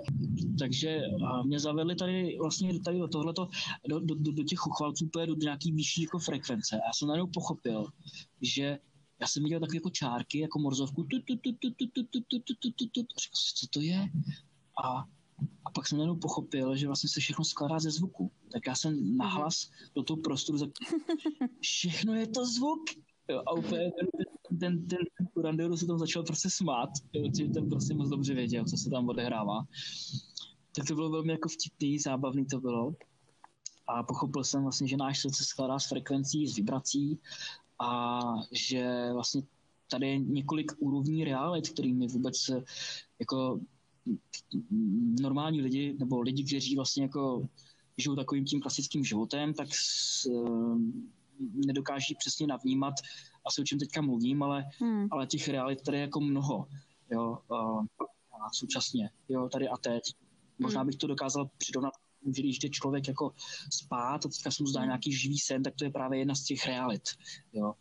takže 0.59 1.01
a 1.27 1.43
mě 1.43 1.61
zavedli 1.61 1.95
tady 1.95 2.39
vlastně 2.43 2.81
tady 2.81 2.99
do 2.99 3.09
tohleto, 3.09 3.49
do, 3.89 4.01
do, 4.01 4.15
do, 4.15 4.33
do 4.33 4.45
těch 4.45 4.67
uchvalců 4.67 5.11
do 5.27 5.35
nějaký 5.35 5.73
vyšší 5.73 6.03
jako 6.03 6.19
frekvence. 6.19 6.77
A 6.77 6.87
já 6.87 6.93
jsem 6.93 7.09
najednou 7.09 7.27
pochopil, 7.27 7.87
že 8.43 8.79
já 9.21 9.27
jsem 9.27 9.43
viděl 9.43 9.61
takové 9.61 9.77
jako 9.77 9.91
čárky, 9.91 10.39
jako 10.39 10.59
morzovku, 10.59 11.03
a 11.03 11.07
jsem, 13.21 13.55
co 13.55 13.67
to 13.71 13.81
je? 13.81 14.09
A, 14.85 15.05
a 15.65 15.71
pak 15.75 15.89
jsem 15.89 16.01
jenom 16.01 16.21
pochopil, 16.21 16.77
že 16.77 16.87
vlastně 16.87 17.09
se 17.09 17.21
všechno 17.21 17.45
skládá 17.45 17.79
ze 17.79 17.91
zvuku. 17.91 18.31
Tak 18.53 18.67
já 18.67 18.75
jsem 18.75 19.17
nahlas 19.17 19.71
do 19.95 20.03
toho 20.03 20.17
prostoru 20.17 20.59
zap... 20.59 20.71
všechno 21.61 22.15
je 22.15 22.27
to 22.27 22.47
zvuk. 22.47 22.81
Jo, 23.29 23.43
a 23.47 23.53
úplně 23.53 23.91
ten, 23.99 24.09
ten, 24.59 24.87
ten 24.87 25.27
Kurandero 25.35 25.77
se 25.77 25.87
tam 25.87 25.99
začal 25.99 26.23
prostě 26.23 26.51
smát, 26.51 26.91
jo, 27.13 27.49
ten 27.55 27.69
prostě 27.69 27.95
moc 27.95 28.09
dobře 28.09 28.35
věděl, 28.35 28.65
co 28.65 28.77
se 28.77 28.91
tam 28.91 29.09
odehrává. 29.09 29.67
Tak 30.77 30.87
to 30.87 30.95
bylo 30.95 31.11
velmi 31.11 31.33
jako 31.33 31.49
vtipný, 31.49 31.99
zábavný 31.99 32.47
to 32.47 32.61
bylo 32.61 32.95
a 33.87 34.03
pochopil 34.03 34.45
jsem 34.45 34.63
vlastně, 34.63 34.89
že 34.89 34.97
náš 34.97 35.19
svět 35.19 35.35
se 35.35 35.45
skládá 35.45 35.79
z 35.79 35.89
frekvencí, 35.89 36.47
z 36.47 36.57
vibrací 36.57 37.19
a 37.79 38.21
že 38.53 39.09
vlastně 39.13 39.43
tady 39.91 40.09
je 40.09 40.19
několik 40.19 40.73
úrovní 40.79 41.25
realit, 41.25 41.69
kterými 41.69 42.07
vůbec 42.07 42.51
jako 43.19 43.61
normální 45.21 45.63
lidi, 45.63 45.97
nebo 45.99 46.21
lidi, 46.21 46.45
kteří 46.45 46.77
vlastně 46.77 47.03
jako 47.03 47.49
žijou 47.99 48.17
takovým 48.17 48.45
tím 48.45 48.61
klasickým 48.61 49.05
životem, 49.05 49.55
tak 49.55 49.69
s, 49.71 50.29
nedokáží 51.67 52.15
přesně 52.19 52.47
navnímat 52.47 52.95
asi 53.47 53.61
o 53.61 53.65
čem 53.65 53.79
teďka 53.79 54.03
mluvím, 54.03 54.43
ale, 54.43 54.65
hmm. 54.79 55.09
ale 55.11 55.27
těch 55.27 55.49
realit 55.49 55.83
tady 55.83 55.97
je 55.97 56.01
jako 56.01 56.21
mnoho. 56.21 56.67
Jo, 57.11 57.39
a, 57.51 57.57
a 58.33 58.53
současně, 58.53 59.11
jo, 59.29 59.49
tady 59.49 59.69
a 59.69 59.77
teď. 59.77 60.03
Možná 60.59 60.81
hmm. 60.81 60.87
bych 60.87 60.97
to 60.97 61.07
dokázal 61.07 61.51
přirovnat 61.59 61.93
že 62.37 62.43
když 62.43 62.59
jde 62.59 62.69
člověk 62.69 63.09
jako 63.09 63.33
spát 63.73 64.27
a 64.27 64.29
teďka 64.29 64.51
se 64.51 64.63
mu 64.63 64.67
zdá 64.67 64.81
hmm. 64.81 64.89
nějaký 64.89 65.13
živý 65.13 65.39
sen, 65.39 65.63
tak 65.63 65.75
to 65.75 65.85
je 65.85 65.91
právě 65.91 66.19
jedna 66.19 66.35
z 66.35 66.45
těch 66.45 66.67
realit. 66.67 67.03
Jo. 67.53 67.75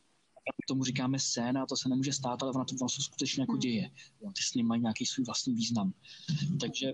A 0.48 0.52
tomu 0.68 0.84
říkáme 0.84 1.20
sen 1.20 1.58
a 1.58 1.66
to 1.66 1.78
se 1.78 1.90
nemůže 1.90 2.14
stát, 2.14 2.44
ale 2.44 2.52
ona 2.52 2.66
to 2.66 2.76
vlastně 2.80 3.04
skutečně 3.04 3.42
jako 3.42 3.52
hmm. 3.52 3.60
děje. 3.60 3.92
Jo. 4.22 4.32
Ty 4.36 4.44
sny 4.44 4.64
mají 4.64 4.82
nějaký 4.82 5.06
svůj 5.06 5.26
vlastní 5.26 5.54
význam. 5.54 5.94
Takže, 6.60 6.94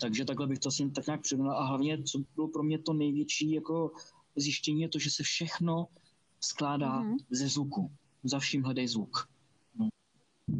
takže 0.00 0.24
takhle 0.24 0.46
bych 0.46 0.58
to 0.58 0.68
asi 0.68 0.90
tak 0.90 1.06
nějak 1.06 1.22
přirovnal. 1.22 1.58
A 1.58 1.66
hlavně, 1.66 2.02
co 2.02 2.18
bylo 2.34 2.48
pro 2.48 2.62
mě 2.62 2.78
to 2.78 2.92
největší 2.92 3.50
jako 3.50 3.92
zjištění, 4.36 4.82
je 4.82 4.88
to, 4.88 4.98
že 4.98 5.10
se 5.10 5.22
všechno 5.22 5.86
skládá 6.40 7.02
mm-hmm. 7.02 7.16
ze 7.30 7.48
zvuku. 7.48 7.92
Za 8.24 8.38
vším 8.38 8.62
hledej 8.62 8.88
zvuk. 8.88 9.29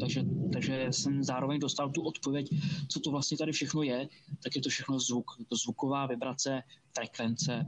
Takže, 0.00 0.24
takže 0.52 0.86
jsem 0.90 1.24
zároveň 1.24 1.60
dostal 1.60 1.90
tu 1.90 2.02
odpověď, 2.02 2.48
co 2.88 3.00
to 3.00 3.10
vlastně 3.10 3.36
tady 3.36 3.52
všechno 3.52 3.82
je, 3.82 4.08
tak 4.42 4.56
je 4.56 4.62
to 4.62 4.68
všechno 4.68 4.98
zvuk, 4.98 5.26
to 5.48 5.56
zvuková 5.56 6.06
vibrace, 6.06 6.62
frekvence, 6.94 7.66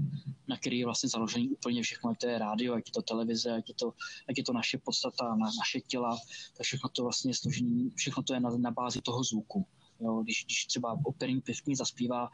na 0.49 0.57
který 0.57 0.79
je 0.79 0.85
vlastně 0.85 1.09
založený 1.09 1.49
úplně 1.49 1.83
všechno, 1.83 2.11
ať 2.11 2.19
to 2.19 2.27
je 2.27 2.39
rádio, 2.39 2.75
ať 2.75 2.89
je 2.89 2.93
to 2.93 3.03
televize, 3.03 3.53
ať 3.53 3.69
je 3.69 3.75
to, 3.75 3.93
ať 4.29 4.39
je 4.39 4.45
to 4.45 4.53
naše 4.53 4.79
podstata, 4.79 5.35
na, 5.35 5.47
naše 5.59 5.81
těla, 5.81 6.19
tak 6.57 6.65
všechno 6.65 6.89
to 6.89 7.03
vlastně 7.03 7.31
je 7.31 7.35
složení, 7.35 7.91
všechno 7.95 8.23
to 8.23 8.35
je 8.35 8.41
na, 8.41 8.51
na 8.51 8.71
bázi 8.71 9.01
toho 9.01 9.25
zvuku. 9.25 9.67
Jo, 10.01 10.23
když, 10.23 10.45
když 10.45 10.67
třeba 10.67 10.99
operní 11.05 11.41
pěvkyně 11.41 11.77
zaspívá 11.77 12.31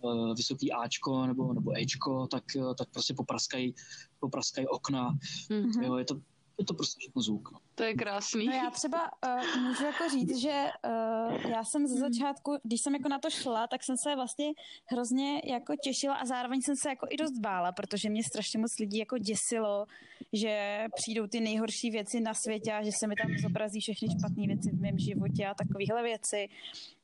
uh, 0.00 0.34
vysoký 0.34 0.72
Ačko 0.72 1.26
nebo, 1.26 1.52
nebo 1.52 1.78
Ečko, 1.78 2.26
tak, 2.26 2.44
uh, 2.56 2.74
tak 2.74 2.88
prostě 2.90 3.14
popraskají 3.14 3.74
popraskají 4.20 4.66
okna. 4.66 5.18
Mm-hmm. 5.50 5.82
Jo, 5.82 5.96
je 5.96 6.04
to, 6.04 6.20
je 6.58 6.64
to 6.64 6.74
prostě 6.74 6.98
všechno 6.98 7.22
zvuk. 7.22 7.52
No. 7.52 7.58
To 7.74 7.82
je 7.82 7.94
krásný. 7.94 8.46
No 8.46 8.52
já 8.52 8.70
třeba 8.70 9.10
uh, 9.26 9.62
můžu 9.62 9.84
jako 9.84 10.08
říct, 10.08 10.36
že 10.36 10.68
uh, 10.86 11.50
já 11.50 11.62
jsem 11.64 11.86
ze 11.86 11.94
začátku, 11.94 12.50
když 12.62 12.80
jsem 12.82 12.94
jako 12.94 13.08
na 13.08 13.18
to 13.18 13.30
šla, 13.30 13.66
tak 13.66 13.80
jsem 13.84 13.96
se 14.04 14.14
vlastně 14.14 14.46
hrozně 14.86 15.40
jako 15.44 15.72
těšila 15.84 16.14
a 16.14 16.24
zároveň 16.24 16.60
jsem 16.62 16.76
se 16.76 16.88
jako 16.88 17.06
i 17.10 17.16
dost 17.16 17.38
bála, 17.38 17.72
protože 17.72 18.10
mě 18.10 18.22
strašně 18.24 18.58
moc 18.58 18.78
lidí 18.80 18.98
jako 18.98 19.18
děsilo, 19.18 19.86
že 20.32 20.84
přijdou 20.94 21.26
ty 21.26 21.40
nejhorší 21.40 21.90
věci 21.90 22.20
na 22.20 22.34
světě 22.34 22.72
a 22.72 22.82
že 22.82 22.90
se 22.98 23.06
mi 23.06 23.14
tam 23.14 23.30
zobrazí 23.42 23.80
všechny 23.80 24.08
špatné 24.18 24.46
věci 24.46 24.70
v 24.70 24.80
mém 24.80 24.98
životě 24.98 25.46
a 25.46 25.54
takovéhle 25.54 26.02
věci 26.02 26.48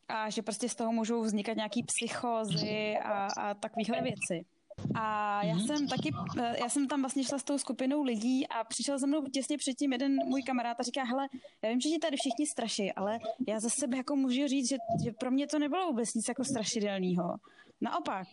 a 0.09 0.31
že 0.31 0.43
prostě 0.43 0.69
z 0.69 0.75
toho 0.75 0.93
můžou 0.93 1.23
vznikat 1.23 1.57
nějaký 1.57 1.83
psychózy 1.83 2.97
a, 3.05 3.29
a 3.39 3.55
takovéhle 3.55 4.03
věci. 4.03 4.47
A 4.95 5.45
já 5.45 5.55
mm-hmm. 5.55 5.67
jsem 5.67 5.89
taky, 5.89 6.11
eh, 6.41 6.57
já 6.61 6.69
jsem 6.69 6.89
tam 6.89 7.01
vlastně 7.01 7.25
šla 7.25 7.39
s 7.39 7.45
tou 7.45 7.59
skupinou 7.59 8.03
lidí 8.03 8.49
a 8.49 8.65
přišel 8.65 8.99
za 8.99 9.07
mnou 9.07 9.25
těsně 9.25 9.59
předtím 9.59 9.93
jeden 9.93 10.17
můj 10.27 10.43
kamarád 10.43 10.81
a 10.81 10.83
říká, 10.83 11.05
hele, 11.05 11.29
já 11.63 11.71
vím, 11.71 11.81
že 11.81 11.89
ti 11.89 11.99
tady 11.99 12.17
všichni 12.17 12.47
straší, 12.47 12.93
ale 12.93 13.19
já 13.49 13.61
za 13.61 13.69
sebe 13.69 13.97
jako 13.97 14.17
můžu 14.17 14.47
říct, 14.47 14.69
že, 14.69 14.77
že 15.05 15.13
pro 15.13 15.31
mě 15.31 15.47
to 15.47 15.59
nebylo 15.59 15.87
vůbec 15.87 16.15
nic 16.15 16.29
jako 16.29 16.45
strašidelného. 16.45 17.37
Naopak. 17.81 18.29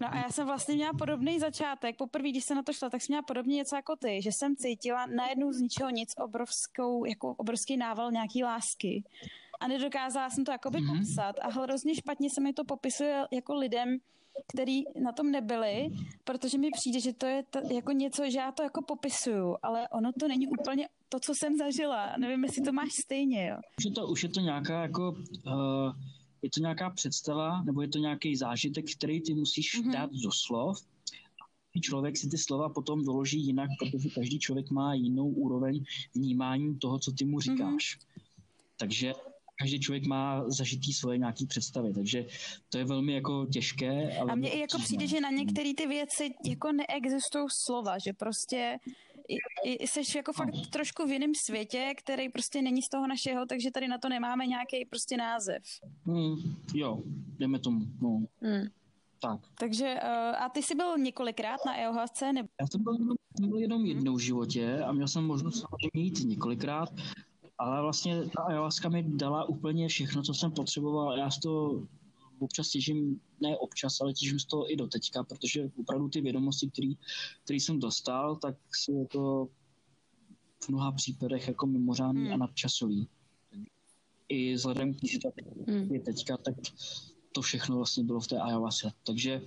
No 0.00 0.12
a 0.12 0.16
já 0.16 0.28
jsem 0.30 0.46
vlastně 0.46 0.74
měla 0.74 0.92
podobný 0.98 1.38
začátek. 1.38 1.96
Poprvé, 1.96 2.28
když 2.28 2.44
jsem 2.44 2.56
na 2.56 2.62
to 2.62 2.72
šla, 2.72 2.90
tak 2.90 3.02
jsem 3.02 3.12
měla 3.12 3.22
podobně 3.22 3.56
něco 3.56 3.76
jako 3.76 3.96
ty, 3.96 4.22
že 4.22 4.32
jsem 4.32 4.56
cítila 4.56 5.06
najednou 5.06 5.52
z 5.52 5.60
ničeho 5.60 5.90
nic 5.90 6.14
obrovskou, 6.18 7.04
jako 7.04 7.34
obrovský 7.38 7.76
nával 7.76 8.12
nějaký 8.12 8.44
lásky. 8.44 9.04
A 9.60 9.68
nedokázala 9.68 10.30
jsem 10.30 10.44
to 10.44 10.52
jakoby 10.52 10.78
mm-hmm. 10.78 10.98
popsat 10.98 11.36
a 11.42 11.50
hrozně 11.50 11.94
špatně 11.94 12.30
se 12.30 12.40
mi 12.40 12.52
to 12.52 12.64
popisuje 12.64 13.24
jako 13.32 13.54
lidem, 13.54 13.98
který 14.52 14.82
na 15.02 15.12
tom 15.12 15.30
nebyli, 15.30 15.90
protože 16.24 16.58
mi 16.58 16.70
přijde, 16.70 17.00
že 17.00 17.12
to 17.12 17.26
je 17.26 17.42
t- 17.50 17.74
jako 17.74 17.92
něco, 17.92 18.30
že 18.30 18.38
já 18.38 18.52
to 18.52 18.62
jako 18.62 18.82
popisuju, 18.82 19.56
ale 19.62 19.88
ono 19.88 20.12
to 20.20 20.28
není 20.28 20.46
úplně 20.46 20.88
to, 21.08 21.20
co 21.20 21.34
jsem 21.34 21.56
zažila. 21.56 22.16
Nevím, 22.18 22.44
jestli 22.44 22.62
to 22.62 22.72
máš 22.72 22.92
stejně, 22.92 23.46
jo. 23.46 23.56
Už 23.78 23.84
je 23.84 23.90
to, 23.90 24.06
už 24.06 24.22
je 24.22 24.28
to 24.28 24.40
nějaká 24.40 24.82
jako... 24.82 25.14
Uh, 25.46 25.92
je 26.42 26.50
to 26.50 26.60
nějaká 26.60 26.90
představa, 26.90 27.62
nebo 27.62 27.82
je 27.82 27.88
to 27.88 27.98
nějaký 27.98 28.36
zážitek, 28.36 28.96
který 28.96 29.20
ty 29.20 29.34
musíš 29.34 29.80
mm-hmm. 29.80 29.92
dát 29.92 30.10
do 30.12 30.30
slov. 30.32 30.78
Člověk 31.80 32.16
si 32.16 32.28
ty 32.28 32.38
slova 32.38 32.68
potom 32.68 33.04
doloží 33.04 33.46
jinak, 33.46 33.70
protože 33.78 34.08
každý 34.08 34.38
člověk 34.38 34.70
má 34.70 34.94
jinou 34.94 35.28
úroveň 35.28 35.84
vnímání 36.14 36.78
toho, 36.78 36.98
co 36.98 37.12
ty 37.12 37.24
mu 37.24 37.40
říkáš. 37.40 37.96
Mm-hmm. 37.96 38.22
Takže 38.76 39.14
každý 39.58 39.80
člověk 39.80 40.06
má 40.06 40.44
zažitý 40.50 40.92
svoje 40.92 41.18
nějaký 41.18 41.46
představy, 41.46 41.92
takže 41.94 42.26
to 42.68 42.78
je 42.78 42.84
velmi 42.84 43.12
jako 43.12 43.46
těžké. 43.46 44.18
Ale 44.18 44.32
a 44.32 44.34
mně 44.34 44.50
i 44.50 44.60
jako 44.60 44.78
přijde, 44.78 45.06
že 45.06 45.20
na 45.20 45.30
některé 45.30 45.72
ty 45.76 45.86
věci 45.86 46.34
jako 46.44 46.72
neexistují 46.72 47.46
slova, 47.66 47.98
že 47.98 48.12
prostě 48.12 48.78
jsi 49.64 50.18
jako 50.18 50.32
fakt 50.32 50.54
no. 50.54 50.62
trošku 50.70 51.06
v 51.06 51.12
jiném 51.12 51.32
světě, 51.46 51.92
který 51.98 52.28
prostě 52.28 52.62
není 52.62 52.82
z 52.82 52.88
toho 52.88 53.06
našeho, 53.06 53.46
takže 53.46 53.70
tady 53.70 53.88
na 53.88 53.98
to 53.98 54.08
nemáme 54.08 54.46
nějaký 54.46 54.84
prostě 54.90 55.16
název. 55.16 55.62
Mm, 56.04 56.36
jo, 56.74 57.02
jdeme 57.38 57.58
tomu. 57.58 57.80
No. 58.00 58.10
Mm. 58.40 58.68
Tak. 59.22 59.40
Takže 59.58 59.94
uh, 60.02 60.44
a 60.44 60.48
ty 60.48 60.62
jsi 60.62 60.74
byl 60.74 60.98
několikrát 60.98 61.60
na 61.66 61.78
EOHC? 61.78 62.20
Nebo... 62.34 62.48
Já 62.60 62.66
jsem 62.66 62.82
byl, 62.82 62.96
byl 63.40 63.58
jenom 63.58 63.86
jednou 63.86 64.16
v 64.16 64.20
životě 64.20 64.82
a 64.82 64.92
měl 64.92 65.08
jsem 65.08 65.24
možnost 65.24 65.60
samozřejmě 65.60 66.02
jít 66.02 66.24
několikrát 66.24 66.88
ale 67.62 67.82
vlastně 67.82 68.22
ta 68.36 68.42
ayahuasca 68.42 68.88
mi 68.88 69.02
dala 69.02 69.44
úplně 69.44 69.88
všechno, 69.88 70.22
co 70.22 70.34
jsem 70.34 70.52
potřeboval. 70.52 71.18
Já 71.18 71.30
z 71.30 71.38
toho 71.38 71.86
občas 72.38 72.68
těžím, 72.68 73.20
ne 73.40 73.58
občas, 73.58 74.00
ale 74.00 74.12
těžím 74.12 74.38
z 74.38 74.44
toho 74.44 74.72
i 74.72 74.76
do 74.76 74.86
teďka, 74.86 75.24
protože 75.24 75.70
opravdu 75.80 76.08
ty 76.08 76.20
vědomosti, 76.20 76.70
které 77.44 77.60
jsem 77.60 77.80
dostal, 77.80 78.36
tak 78.36 78.56
jsou 78.74 78.98
jako 78.98 79.48
v 80.64 80.68
mnoha 80.68 80.92
případech 80.92 81.48
jako 81.48 81.66
mimořádný 81.66 82.24
hmm. 82.24 82.32
a 82.32 82.36
nadčasový. 82.36 83.08
I 84.28 84.54
vzhledem 84.54 84.94
k 84.94 85.00
té 85.00 85.08
situaci, 85.08 85.44
hmm. 85.68 85.94
je 85.94 86.00
teďka, 86.00 86.36
tak 86.36 86.54
to 87.32 87.42
všechno 87.42 87.76
vlastně 87.76 88.04
bylo 88.04 88.20
v 88.20 88.26
té 88.26 88.38
ayahuasce. 88.38 88.92
Takže 89.06 89.42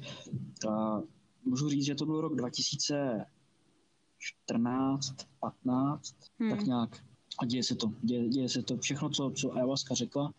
a, 0.69 1.01
můžu 1.45 1.69
říct, 1.69 1.85
že 1.85 1.95
to 1.95 2.05
byl 2.05 2.21
rok 2.21 2.35
2014, 2.35 5.15
15, 5.39 6.15
hmm. 6.39 6.49
tak 6.49 6.65
nějak 6.65 7.03
a 7.39 7.45
děje 7.45 7.63
se 7.63 7.75
to. 7.75 7.91
Děje, 8.01 8.29
děje 8.29 8.49
se 8.49 8.63
to. 8.63 8.77
Všechno, 8.77 9.09
co, 9.09 9.31
co 9.35 9.53
ayahuasca 9.53 9.95
řekla, 9.95 10.33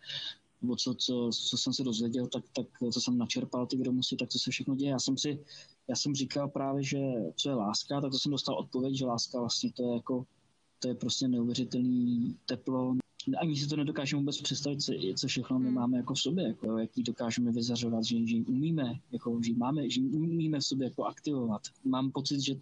nebo 0.63 0.77
co, 0.77 0.95
co, 0.95 1.31
co 1.49 1.57
jsem 1.57 1.73
se 1.73 1.85
dozvěděl, 1.85 2.27
tak, 2.27 2.45
tak 2.53 2.67
co 2.93 3.01
jsem 3.01 3.19
načerpal 3.19 3.67
ty 3.67 3.77
vědomosti, 3.77 4.17
tak 4.17 4.29
to 4.29 4.39
se 4.39 4.51
všechno 4.51 4.75
děje. 4.75 4.91
Já 4.91 4.99
jsem 4.99 5.19
si, 5.19 5.39
já 5.89 5.97
jsem 5.97 6.15
říkal 6.15 6.49
právě, 6.49 6.83
že 6.85 6.99
co 7.37 7.49
je 7.49 7.55
láska, 7.55 8.01
tak 8.01 8.11
to 8.11 8.19
jsem 8.19 8.33
dostal 8.33 8.59
odpověď, 8.59 8.95
že 8.95 9.07
láska 9.07 9.41
vlastně 9.41 9.73
to 9.73 9.83
je 9.83 9.95
jako, 9.95 10.27
to 10.79 10.89
je 10.89 10.95
prostě 10.95 11.29
neuvěřitelný 11.29 12.37
teplo. 12.47 12.97
Ani 13.41 13.57
si 13.57 13.69
to 13.69 13.77
nedokážeme 13.77 14.21
vůbec 14.21 14.41
představit, 14.41 14.83
co, 14.83 14.93
co 15.17 15.27
všechno 15.27 15.59
my 15.59 15.67
hmm. 15.67 15.75
máme 15.75 15.97
jako 15.97 16.15
v 16.15 16.21
sobě, 16.21 16.47
jako, 16.47 16.79
jaký 16.79 17.03
dokážeme 17.03 17.53
vyzařovat, 17.53 18.05
že, 18.05 18.27
že 18.27 18.37
umíme, 18.37 19.01
jako, 19.13 19.41
že 19.43 19.55
máme, 19.55 19.91
že 19.91 20.01
umíme 20.01 20.59
v 20.61 20.65
sobě 20.65 20.85
jako 20.85 21.05
aktivovat. 21.05 21.63
Mám 21.85 22.13
pocit, 22.13 22.41
že 22.41 22.55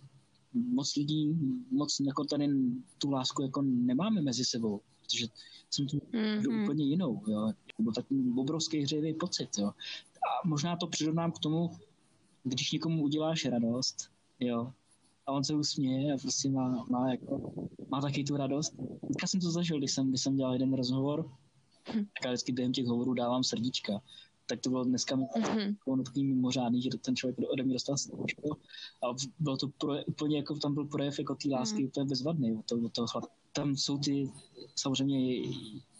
moc 0.55 0.97
lidí, 0.97 1.39
moc 1.71 2.01
jako 2.01 2.25
tady 2.25 2.49
tu 2.99 3.11
lásku 3.11 3.43
jako 3.43 3.63
nemáme 3.63 4.23
mezi 4.23 4.45
sebou, 4.45 4.81
protože 5.03 5.27
jsem 5.71 5.87
tu 5.87 5.97
mm-hmm. 5.97 6.63
úplně 6.63 6.85
jinou, 6.85 7.23
jo. 7.29 7.53
Byl 7.79 7.93
takový 7.93 8.33
obrovský 8.37 8.81
hřejivý 8.81 9.15
pocit, 9.15 9.49
jo. 9.59 9.67
A 9.67 10.49
možná 10.49 10.77
to 10.77 10.87
přirovnám 10.87 11.33
k 11.33 11.39
tomu, 11.39 11.71
když 12.45 12.73
někomu 12.73 13.03
uděláš 13.03 13.45
radost, 13.45 14.11
jo, 14.41 14.73
a 15.27 15.33
on 15.33 15.45
se 15.45 15.55
usměje 15.55 16.15
a 16.15 16.19
prostě 16.19 16.51
má, 16.51 16.87
má, 16.91 17.11
jako, 17.11 17.53
má 17.89 18.01
taky 18.01 18.25
tu 18.25 18.37
radost. 18.37 18.75
Dneska 19.03 19.27
jsem 19.27 19.41
to 19.41 19.51
zažil, 19.51 19.79
když 19.79 19.93
jsem, 19.93 20.09
když 20.09 20.21
jsem 20.21 20.37
dělal 20.37 20.53
jeden 20.53 20.75
rozhovor, 20.75 21.31
hm. 21.95 22.05
tak 22.05 22.25
já 22.25 22.31
vždycky 22.31 22.53
během 22.53 22.73
těch 22.73 22.87
hovorů 22.87 23.15
dávám 23.15 23.45
srdíčka 23.45 24.01
tak 24.47 24.61
to 24.61 24.71
bylo 24.71 24.85
dneska 24.85 25.17
mm-hmm. 25.17 26.03
takový 26.05 26.25
mimořádný, 26.25 26.83
že 26.83 26.91
ten 27.01 27.17
člověk 27.17 27.37
ode 27.53 27.63
mě 27.63 27.73
dostal 27.73 27.97
srdíčko 27.97 28.57
a 29.03 29.15
bylo 29.39 29.57
to 29.57 29.69
pro, 29.69 30.05
úplně 30.07 30.37
jako 30.37 30.55
tam 30.55 30.75
byl 30.75 30.85
projev 30.85 31.19
jako 31.19 31.35
té 31.35 31.49
lásky 31.49 31.83
mm. 31.83 31.89
úplně 31.89 32.07
bezvadný. 32.07 32.63
To, 32.67 32.89
to, 32.89 33.07
tam 33.53 33.77
jsou 33.77 33.99
ty, 33.99 34.31
samozřejmě 34.77 35.43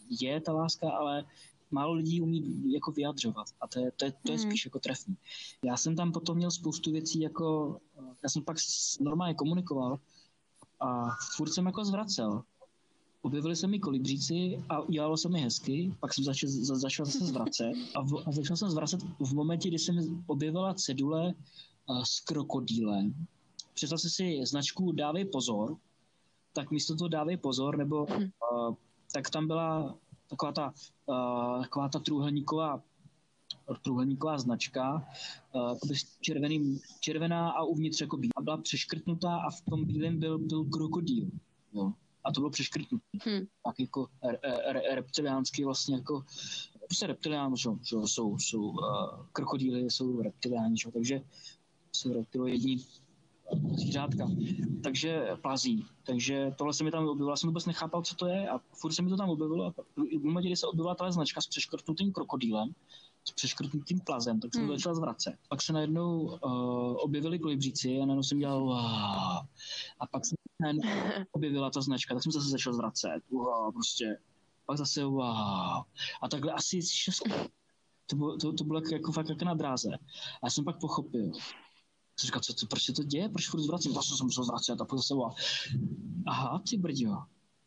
je 0.09 0.41
ta 0.41 0.53
láska, 0.53 0.89
ale 0.89 1.25
málo 1.71 1.93
lidí 1.93 2.21
umí 2.21 2.73
jako 2.73 2.91
vyjadřovat 2.91 3.47
a 3.61 3.67
to 3.67 3.79
je, 3.79 3.91
to 3.91 4.05
je, 4.05 4.11
to 4.11 4.31
je 4.31 4.37
mm. 4.37 4.43
spíš 4.43 4.65
jako 4.65 4.79
trefný. 4.79 5.17
Já 5.63 5.77
jsem 5.77 5.95
tam 5.95 6.11
potom 6.11 6.37
měl 6.37 6.51
spoustu 6.51 6.91
věcí 6.91 7.19
jako, 7.19 7.77
já 8.23 8.29
jsem 8.29 8.43
pak 8.43 8.57
normálně 8.99 9.33
komunikoval 9.33 9.99
a 10.79 11.09
furt 11.35 11.53
jsem 11.53 11.65
jako 11.65 11.85
zvracel 11.85 12.43
objevili 13.25 13.55
se 13.55 13.67
mi 13.67 13.79
kolibříci 13.79 14.63
a 14.69 14.81
udělalo 14.81 15.17
se 15.17 15.29
mi 15.29 15.41
hezky, 15.41 15.95
pak 15.99 16.13
jsem 16.13 16.23
začal, 16.23 16.49
za, 16.49 16.75
začal 16.75 17.05
zase 17.05 17.25
zvracet 17.25 17.73
a, 17.95 18.01
v, 18.01 18.13
a 18.25 18.31
začal 18.31 18.57
jsem 18.57 18.69
zvracet 18.69 19.01
v 19.19 19.33
momentě, 19.33 19.69
kdy 19.69 19.79
se 19.79 19.91
mi 19.91 20.01
objevila 20.27 20.73
cedule 20.73 21.33
uh, 21.89 22.03
s 22.03 22.19
krokodýlem. 22.19 23.13
Představ 23.73 24.01
si 24.01 24.09
si 24.09 24.45
značku 24.45 24.91
Dávej 24.91 25.25
pozor, 25.25 25.77
tak 26.53 26.71
místo 26.71 26.95
toho 26.95 27.07
Dávej 27.07 27.37
pozor, 27.37 27.77
nebo 27.77 28.05
uh, 28.05 28.75
tak 29.13 29.29
tam 29.29 29.47
byla 29.47 29.95
taková 30.29 30.51
ta, 30.51 30.73
uh, 31.05 31.61
taková 31.61 31.89
ta 31.89 31.99
trůhelníková 31.99 32.81
trůhelníková 33.81 34.37
značka, 34.37 35.07
uh, 35.53 35.77
červeným, 36.21 36.79
červená 36.99 37.49
a 37.49 37.63
uvnitř 37.63 38.01
jako 38.01 38.17
bílá. 38.17 38.41
Byla 38.41 38.57
přeškrtnutá 38.57 39.35
a 39.35 39.49
v 39.49 39.61
tom 39.61 39.85
bílém 39.85 40.19
byl, 40.19 40.37
byl 40.37 40.65
krokodýl. 40.65 41.29
Jo 41.73 41.93
a 42.25 42.31
to 42.31 42.39
bylo 42.39 42.49
přeškrtnuté. 42.49 43.05
Hmm. 43.25 43.45
Tak 43.65 43.79
jako 43.79 44.07
re, 44.23 44.37
re, 44.73 44.95
reptiliánský 44.95 45.63
vlastně 45.63 45.95
jako 45.95 46.23
prostě 46.87 47.07
reptilián, 47.07 47.55
že, 47.55 47.69
že 47.83 47.95
jsou, 48.05 48.37
jsou 48.37 48.61
uh, 48.61 48.77
krokodýly, 49.33 49.91
jsou 49.91 50.21
reptiliáni, 50.21 50.77
že, 50.77 50.91
takže 50.91 51.21
jsou 51.91 52.13
reptiloidní 52.13 52.85
zvířátka. 53.75 54.27
Takže 54.83 55.27
plazí. 55.41 55.85
Takže 56.03 56.51
tohle 56.57 56.73
se 56.73 56.83
mi 56.83 56.91
tam 56.91 57.07
objevilo. 57.07 57.29
Já 57.29 57.35
jsem 57.35 57.49
vůbec 57.49 57.65
nechápal, 57.65 58.01
co 58.01 58.15
to 58.15 58.27
je 58.27 58.49
a 58.49 58.59
furt 58.73 58.93
se 58.93 59.01
mi 59.01 59.09
to 59.09 59.17
tam 59.17 59.29
objevilo. 59.29 59.65
A 59.65 59.73
v 59.95 60.23
momentě, 60.23 60.49
kdy 60.49 60.55
se 60.55 60.67
objevila 60.67 60.95
ta 60.95 61.11
značka 61.11 61.41
s 61.41 61.47
přeškrtnutým 61.47 62.11
krokodýlem, 62.11 62.69
s 63.27 63.31
přeškrtnutým 63.31 63.99
plazem, 63.99 64.39
tak 64.39 64.53
jsem 64.53 64.63
hmm. 64.63 64.71
začal 64.71 64.95
zvracet. 64.95 65.35
Pak 65.49 65.61
se 65.61 65.73
najednou 65.73 66.21
uh, 66.21 66.95
objevili 66.97 67.39
kolibříci 67.39 67.97
a 67.97 68.05
najednou 68.05 68.23
jsem 68.23 68.39
dělal. 68.39 68.73
A 69.99 70.07
pak 70.11 70.25
se 70.25 70.34
objevila 71.31 71.69
ta 71.73 71.81
značka, 71.81 72.13
tak 72.13 72.23
jsem 72.23 72.31
zase 72.31 72.49
začal 72.49 72.73
zvracet. 72.73 73.23
Wow, 73.31 73.73
prostě 73.73 74.17
pak 74.65 74.77
zase 74.77 75.05
wow. 75.05 75.83
A 76.21 76.29
takhle 76.29 76.51
asi 76.51 76.81
šest 76.81 77.23
to 78.07 78.15
bylo, 78.15 78.37
to, 78.37 78.53
to 78.53 78.63
bylo 78.63 78.81
jako 78.91 79.11
fakt 79.11 79.29
jako 79.29 79.45
na 79.45 79.53
dráze. 79.53 79.89
A 80.41 80.45
já 80.45 80.49
jsem 80.49 80.63
pak 80.63 80.79
pochopil, 80.79 81.31
jsem 82.19 82.27
říkal, 82.27 82.41
co 82.41 82.53
to, 82.53 82.65
proč 82.65 82.83
se 82.83 82.93
to 82.93 83.03
děje, 83.03 83.29
proč 83.29 83.49
furt 83.49 83.61
zvracím, 83.61 83.93
zase 83.93 84.17
jsem 84.17 84.25
musel 84.25 84.43
zvracet 84.43 84.81
a 84.81 84.85
pak 84.85 84.99
zase 84.99 85.13
wow. 85.13 85.33
Aha, 86.27 86.61
ty 86.69 86.77
brďo, 86.77 87.17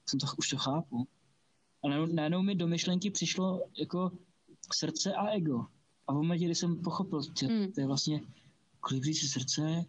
jsem 0.09 0.21
to, 0.21 0.27
už 0.39 0.49
to 0.49 0.57
chápu. 0.57 1.09
A 1.85 1.89
najednou 1.89 2.43
mi 2.43 2.55
do 2.55 2.67
myšlenky 2.67 3.11
přišlo 3.11 3.69
jako 3.79 4.13
srdce 4.75 5.15
a 5.15 5.27
ego. 5.27 5.67
A 6.09 6.13
v 6.13 6.17
momentě, 6.17 6.45
kdy 6.45 6.55
jsem 6.55 6.83
pochopil, 6.83 7.21
že 7.41 7.47
hmm. 7.47 7.73
to 7.73 7.81
je 7.81 7.87
vlastně 7.87 8.23
kolibřící 8.81 9.29
srdce, 9.29 9.85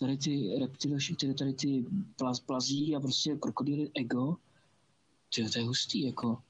tady 0.00 0.16
ty 0.16 0.56
reptily, 0.60 0.98
tady, 1.20 1.34
tady 1.34 1.52
ty 1.52 1.84
plaz, 2.16 2.40
plazí 2.40 2.96
a 2.96 3.00
prostě 3.00 3.36
krokodýly 3.36 3.90
ego, 3.94 4.36
tyjo, 5.34 5.48
to 5.50 5.58
je 5.58 5.64
hustý, 5.64 6.06
jako. 6.06 6.42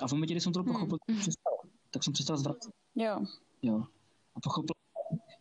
A 0.00 0.08
v 0.08 0.12
momentě, 0.12 0.34
kdy 0.34 0.40
jsem 0.40 0.52
to 0.52 0.62
hmm. 0.62 0.72
pochopil, 0.72 0.98
hmm. 1.10 1.20
přestal, 1.20 1.52
tak 1.90 2.04
jsem 2.04 2.12
přestal 2.12 2.36
zvracet. 2.36 2.72
Jo. 2.94 3.26
Jo. 3.62 3.84
A 4.34 4.40
pochopil, 4.40 4.74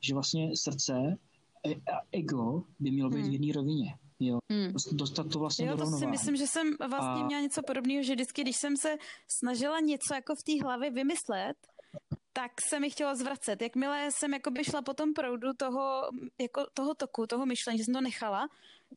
že 0.01 0.13
vlastně 0.13 0.51
srdce 0.55 1.17
a 1.65 2.01
ego 2.11 2.63
by 2.79 2.91
mělo 2.91 3.09
být 3.09 3.21
hmm. 3.21 3.29
v 3.29 3.33
jedné 3.33 3.53
rovině. 3.53 3.97
Jo, 4.19 4.39
hmm. 4.51 4.73
dostat 4.91 5.27
to 5.31 5.39
vlastně 5.39 5.67
jo, 5.67 5.77
to 5.77 5.85
si 5.85 6.07
myslím, 6.07 6.35
že 6.35 6.47
jsem 6.47 6.67
vlastně 6.89 7.23
a... 7.23 7.25
měla 7.25 7.41
něco 7.41 7.61
podobného, 7.67 8.03
že 8.03 8.13
vždycky, 8.13 8.41
když 8.41 8.55
jsem 8.57 8.77
se 8.77 8.95
snažila 9.27 9.79
něco 9.79 10.13
jako 10.13 10.35
v 10.35 10.43
té 10.43 10.63
hlavě 10.63 10.91
vymyslet, 10.91 11.57
tak 12.37 12.51
se 12.69 12.79
mi 12.79 12.89
chtělo 12.89 13.15
zvracet. 13.15 13.61
Jakmile 13.61 14.11
jsem 14.11 14.33
jako 14.33 14.51
by 14.51 14.63
šla 14.63 14.81
po 14.81 14.93
tom 14.93 15.13
proudu 15.13 15.53
toho, 15.57 16.09
jako 16.41 16.65
toho 16.73 16.95
toku, 16.95 17.27
toho 17.27 17.45
myšlení, 17.45 17.77
že 17.77 17.83
jsem 17.83 17.93
to 17.93 18.01
nechala, 18.01 18.47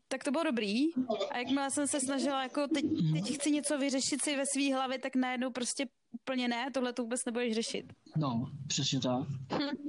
tak 0.09 0.25
to 0.25 0.31
bylo 0.31 0.45
dobrý. 0.45 0.93
A 1.31 1.39
jakmile 1.39 1.71
jsem 1.71 1.87
se 1.87 2.01
snažila, 2.01 2.43
jako 2.43 2.69
teď, 2.75 2.85
teď 3.13 3.35
chci 3.35 3.51
něco 3.51 3.79
vyřešit 3.79 4.23
si 4.23 4.37
ve 4.37 4.43
své 4.47 4.75
hlavě, 4.75 4.99
tak 4.99 5.17
najednou 5.17 5.51
prostě 5.51 5.87
úplně 6.13 6.49
ne, 6.49 6.71
tohle 6.75 6.93
to 6.93 7.03
vůbec 7.03 7.25
nebudeš 7.27 7.55
řešit. 7.55 7.93
No, 8.17 8.51
přesně 8.67 9.01
tak. 9.01 9.27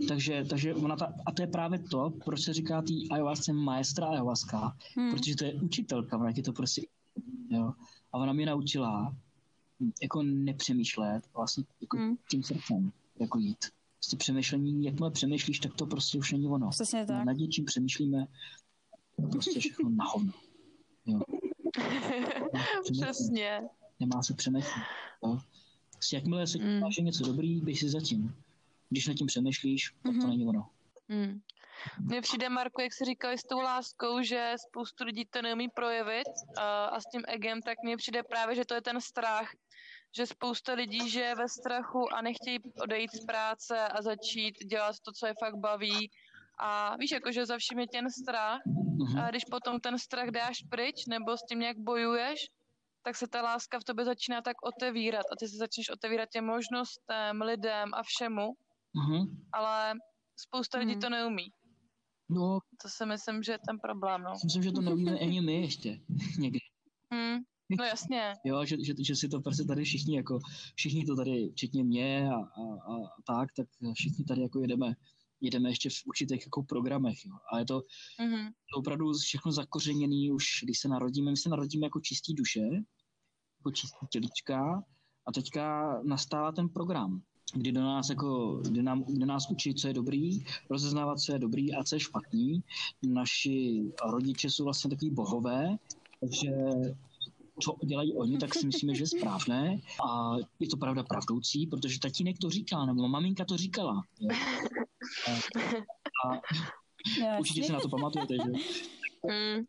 takže, 0.08 0.46
takže 0.50 0.76
ona 0.76 0.96
ta, 0.96 1.14
a 1.26 1.32
to 1.32 1.42
je 1.42 1.48
právě 1.48 1.80
to, 1.80 2.14
proč 2.26 2.42
se 2.42 2.54
říká 2.54 2.82
tý 2.82 3.12
ayahuasca 3.12 3.54
maestra 3.54 4.08
ayahuasca, 4.08 4.78
hmm. 4.98 5.12
protože 5.12 5.36
to 5.36 5.46
je 5.46 5.54
učitelka, 5.54 6.18
ona 6.18 6.32
ti 6.32 6.42
to 6.42 6.54
prostě, 6.54 6.82
jo. 7.50 7.74
A 8.14 8.18
ona 8.18 8.34
mě 8.34 8.46
naučila 8.46 9.16
jako 10.02 10.24
nepřemýšlet 10.24 11.24
vlastně 11.34 11.64
jako 11.82 11.98
hmm. 11.98 12.16
tím 12.30 12.44
srdcem, 12.44 12.92
jako 13.22 13.40
jít. 13.40 13.66
Prostě 14.00 14.18
přemýšlení, 14.18 14.84
jakmile 14.84 15.12
přemýšlíš, 15.12 15.60
tak 15.60 15.74
to 15.74 15.86
prostě 15.86 16.18
už 16.18 16.32
není 16.32 16.48
ono. 16.48 16.70
Přesně 16.70 17.06
tak. 17.06 17.26
Nad 17.26 17.38
něčím 17.38 17.66
přemýšlíme, 17.66 18.28
prostě 19.32 19.60
všechno 19.60 19.90
na 19.90 20.06
hovno. 20.06 20.34
Jo. 21.06 21.20
Přesně. 22.92 23.62
Nemá 24.00 24.24
se 24.24 24.34
přemýšlet. 24.34 24.84
Prostě 25.92 26.16
jakmile 26.16 26.48
se 26.48 26.58
mm. 26.58 26.80
máš 26.80 26.98
něco 26.98 27.24
dobrý, 27.24 27.62
běž 27.62 27.80
si 27.80 27.90
zatím. 27.90 28.36
Když 28.90 29.08
nad 29.08 29.14
tím 29.14 29.28
přemýšlíš, 29.28 29.90
tak 29.90 30.02
to 30.04 30.12
mm-hmm. 30.12 30.28
není 30.28 30.48
ono. 30.48 30.70
Mm. 31.08 31.42
Mně 32.00 32.22
přijde, 32.22 32.50
Marku, 32.50 32.82
jak 32.82 32.94
jsi 32.94 33.06
říkal 33.06 33.32
s 33.32 33.44
tou 33.44 33.60
láskou, 33.60 34.22
že 34.22 34.54
spoustu 34.70 35.04
lidí 35.04 35.26
to 35.26 35.42
neumí 35.42 35.70
projevit 35.70 36.28
a, 36.58 36.86
a 36.86 37.00
s 37.00 37.04
tím 37.12 37.22
egem, 37.28 37.62
tak 37.62 37.78
mně 37.84 37.98
přijde 37.98 38.24
právě, 38.24 38.56
že 38.56 38.66
to 38.66 38.74
je 38.74 38.82
ten 38.82 39.02
strach, 39.02 39.50
že 40.16 40.26
spousta 40.26 40.74
lidí 40.74 41.14
je 41.14 41.36
ve 41.36 41.50
strachu 41.50 42.14
a 42.14 42.22
nechtějí 42.22 42.60
odejít 42.82 43.12
z 43.12 43.26
práce 43.26 43.88
a 43.88 44.02
začít 44.02 44.56
dělat 44.66 44.96
to, 45.06 45.12
co 45.12 45.28
je 45.28 45.34
fakt 45.40 45.56
baví. 45.56 46.12
A 46.60 46.96
víš, 46.98 47.12
jakože 47.12 47.46
za 47.46 47.58
vším 47.58 47.80
je 47.80 47.88
ten 47.88 48.10
strach. 48.10 48.60
Mm-hmm. 48.66 49.24
A 49.24 49.30
když 49.30 49.46
potom 49.46 49.80
ten 49.80 49.98
strach 49.98 50.30
dáš 50.30 50.62
pryč 50.70 51.06
nebo 51.06 51.38
s 51.38 51.44
tím 51.50 51.60
nějak 51.60 51.78
bojuješ, 51.78 52.40
tak 53.04 53.16
se 53.16 53.28
ta 53.28 53.42
láska 53.42 53.80
v 53.80 53.84
tobě 53.84 54.06
začíná 54.06 54.42
tak 54.42 54.58
otevírat 54.66 55.26
a 55.32 55.36
ty 55.40 55.48
se 55.48 55.58
začneš 55.58 55.90
otevírat 55.90 56.30
těm 56.30 56.46
možnostem, 56.46 57.42
lidem 57.42 57.94
a 57.94 58.04
všemu, 58.04 58.48
mm-hmm. 58.96 59.26
ale 59.54 59.94
spousta 60.36 60.78
lidí 60.78 60.96
mm. 60.96 61.02
to 61.02 61.10
neumí. 61.10 61.54
No, 62.30 62.60
to 62.82 62.90
si 62.90 63.06
myslím, 63.06 63.44
že 63.44 63.52
je 63.52 63.60
ten 63.68 63.80
problém, 63.80 64.24
no. 64.24 64.34
Myslím, 64.44 64.64
že 64.64 64.72
to 64.72 64.82
neumíme 64.82 65.20
ani 65.20 65.42
my 65.42 65.62
ještě 65.62 66.00
někdy. 66.38 66.60
Mm. 67.14 67.38
No 67.78 67.84
jasně. 67.84 68.34
Jo, 68.46 68.66
že, 68.66 68.78
že, 68.84 68.94
že 69.00 69.16
si 69.16 69.30
to 69.30 69.42
prostě 69.42 69.64
tady 69.64 69.84
všichni, 69.84 70.16
jako 70.16 70.40
všichni 70.76 71.06
to 71.06 71.16
tady, 71.16 71.50
včetně 71.52 71.84
mě 71.84 72.30
a, 72.30 72.36
a, 72.36 72.94
a 72.94 73.22
tak, 73.28 73.50
tak 73.54 73.68
všichni 73.94 74.26
tady 74.26 74.42
jako 74.42 74.62
jedeme, 74.62 74.94
jedeme 75.42 75.70
ještě 75.70 75.90
v 75.90 76.08
určitých 76.08 76.46
jako 76.46 76.64
programech, 76.64 77.26
jo. 77.26 77.36
A 77.54 77.60
je 77.60 77.66
to, 77.66 77.80
mm-hmm. 78.20 78.52
to 78.74 78.80
opravdu 78.80 79.14
všechno 79.14 79.52
zakořeněný 79.52 80.32
už, 80.32 80.46
když 80.64 80.80
se 80.80 80.88
narodíme, 80.88 81.32
my 81.32 81.38
se 81.38 81.50
narodíme 81.50 81.86
jako 81.86 82.00
čistý 82.00 82.34
duše, 82.34 82.60
jako 83.60 83.72
čistý 83.72 84.08
tělička 84.10 84.84
a 85.28 85.32
teďka 85.32 85.94
nastává 86.04 86.52
ten 86.52 86.70
program, 86.70 87.22
kdy 87.54 87.72
do 87.72 87.82
nás 87.82 88.10
jako, 88.10 88.56
kdy, 88.56 88.84
nám, 88.84 89.04
kdy 89.04 89.26
nás 89.26 89.50
učí, 89.52 89.76
co 89.76 89.88
je 89.88 89.94
dobrý, 89.94 90.44
rozeznávat, 90.70 91.20
co 91.20 91.34
je 91.34 91.40
dobrý 91.40 91.74
a 91.74 91.84
co 91.84 91.96
je 91.96 92.00
špatný. 92.00 92.64
Naši 93.08 93.84
rodiče 94.12 94.50
jsou 94.50 94.64
vlastně 94.64 94.90
takový 94.90 95.12
bohové, 95.12 95.78
takže 96.20 96.50
co 97.60 97.76
dělají 97.86 98.14
oni, 98.14 98.38
tak 98.38 98.54
si 98.56 98.66
myslíme, 98.66 98.96
že 98.96 99.04
je 99.04 99.08
správné 99.08 99.80
a 100.08 100.36
je 100.60 100.68
to 100.68 100.78
pravda 100.78 101.04
pravdoucí, 101.04 101.68
protože 101.68 102.00
tatínek 102.00 102.38
to 102.42 102.50
říká, 102.50 102.86
nebo 102.86 103.08
maminka 103.08 103.46
to 103.46 103.58
říkala. 103.58 104.04
Jo. 104.20 104.30
A, 106.26 106.34
a 107.28 107.40
určitě 107.40 107.64
si 107.64 107.72
na 107.72 107.80
to 107.80 107.90
pamatujete, 107.90 108.34
že? 108.34 108.52
Mm. 109.28 109.66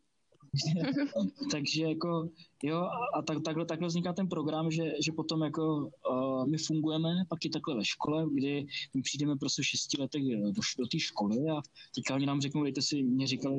takže 1.50 1.82
jako, 1.82 2.28
jo, 2.62 2.88
a 3.14 3.22
tak, 3.22 3.42
takhle, 3.42 3.64
takhle 3.66 3.88
vzniká 3.88 4.12
ten 4.12 4.28
program, 4.28 4.70
že, 4.70 4.92
že 5.04 5.12
potom 5.12 5.42
jako 5.42 5.90
uh, 6.10 6.46
my 6.46 6.58
fungujeme, 6.58 7.08
pak 7.28 7.44
i 7.44 7.50
takhle 7.50 7.76
ve 7.76 7.84
škole, 7.84 8.26
kdy 8.32 8.66
my 8.94 9.02
přijdeme 9.02 9.36
prostě 9.36 9.62
v 9.62 9.66
šesti 9.66 9.96
letech 10.00 10.22
do, 10.22 10.52
do 10.78 10.86
té 10.86 10.98
školy 10.98 11.36
a 11.50 11.62
teďka 11.94 12.14
oni 12.14 12.26
nám 12.26 12.40
řeknou, 12.40 12.62
dejte 12.62 12.82
si, 12.82 13.02
mě 13.02 13.26
říkali, 13.26 13.56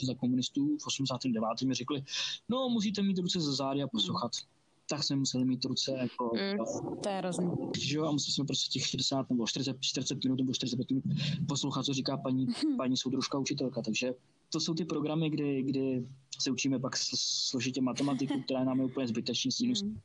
že 0.00 0.06
za 0.06 0.14
komunistů 0.14 0.76
v 0.82 0.86
89. 0.86 1.62
mi 1.68 1.74
řekli, 1.74 2.04
no 2.48 2.68
musíte 2.68 3.02
mít 3.02 3.18
ruce 3.18 3.40
za 3.40 3.52
zády 3.52 3.82
a 3.82 3.88
poslouchat. 3.88 4.32
Mm 4.34 4.63
tak 4.94 5.04
jsme 5.04 5.16
museli 5.16 5.44
mít 5.44 5.64
ruce 5.64 5.92
jako... 5.98 6.30
Mm, 6.34 6.96
to 7.02 7.08
je 7.08 7.20
rozumí. 7.20 7.56
Že 7.78 7.96
jo, 7.96 8.04
a 8.04 8.12
museli 8.12 8.32
jsme 8.32 8.44
prostě 8.44 8.70
těch 8.70 8.86
60 8.86 9.30
nebo 9.30 9.46
40, 9.46 9.76
40 9.80 10.24
minut 10.24 10.38
nebo 10.38 10.52
45 10.52 10.90
minut 10.90 11.04
poslouchat, 11.48 11.84
co 11.84 11.92
říká 11.92 12.16
paní, 12.16 12.46
mm. 12.46 12.76
paní 12.76 12.96
soudružka 12.96 13.38
učitelka. 13.38 13.82
Takže 13.82 14.14
to 14.52 14.60
jsou 14.60 14.74
ty 14.74 14.84
programy, 14.84 15.30
kdy, 15.30 15.62
kdy 15.62 16.06
se 16.38 16.50
učíme 16.50 16.78
pak 16.78 16.96
složitě 17.16 17.80
matematiku, 17.80 18.42
která 18.42 18.64
nám 18.64 18.78
je 18.78 18.84
úplně 18.84 19.08
zbytečný, 19.08 19.52
sinus, 19.52 19.82
mm. 19.82 19.96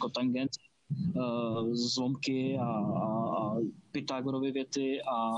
kotangens, 0.00 0.50
uh, 1.16 1.74
zlomky 1.74 2.58
a, 2.58 2.64
a, 2.64 3.06
a 3.38 3.56
Pythagorovy 3.92 4.52
věty 4.52 5.02
a 5.02 5.32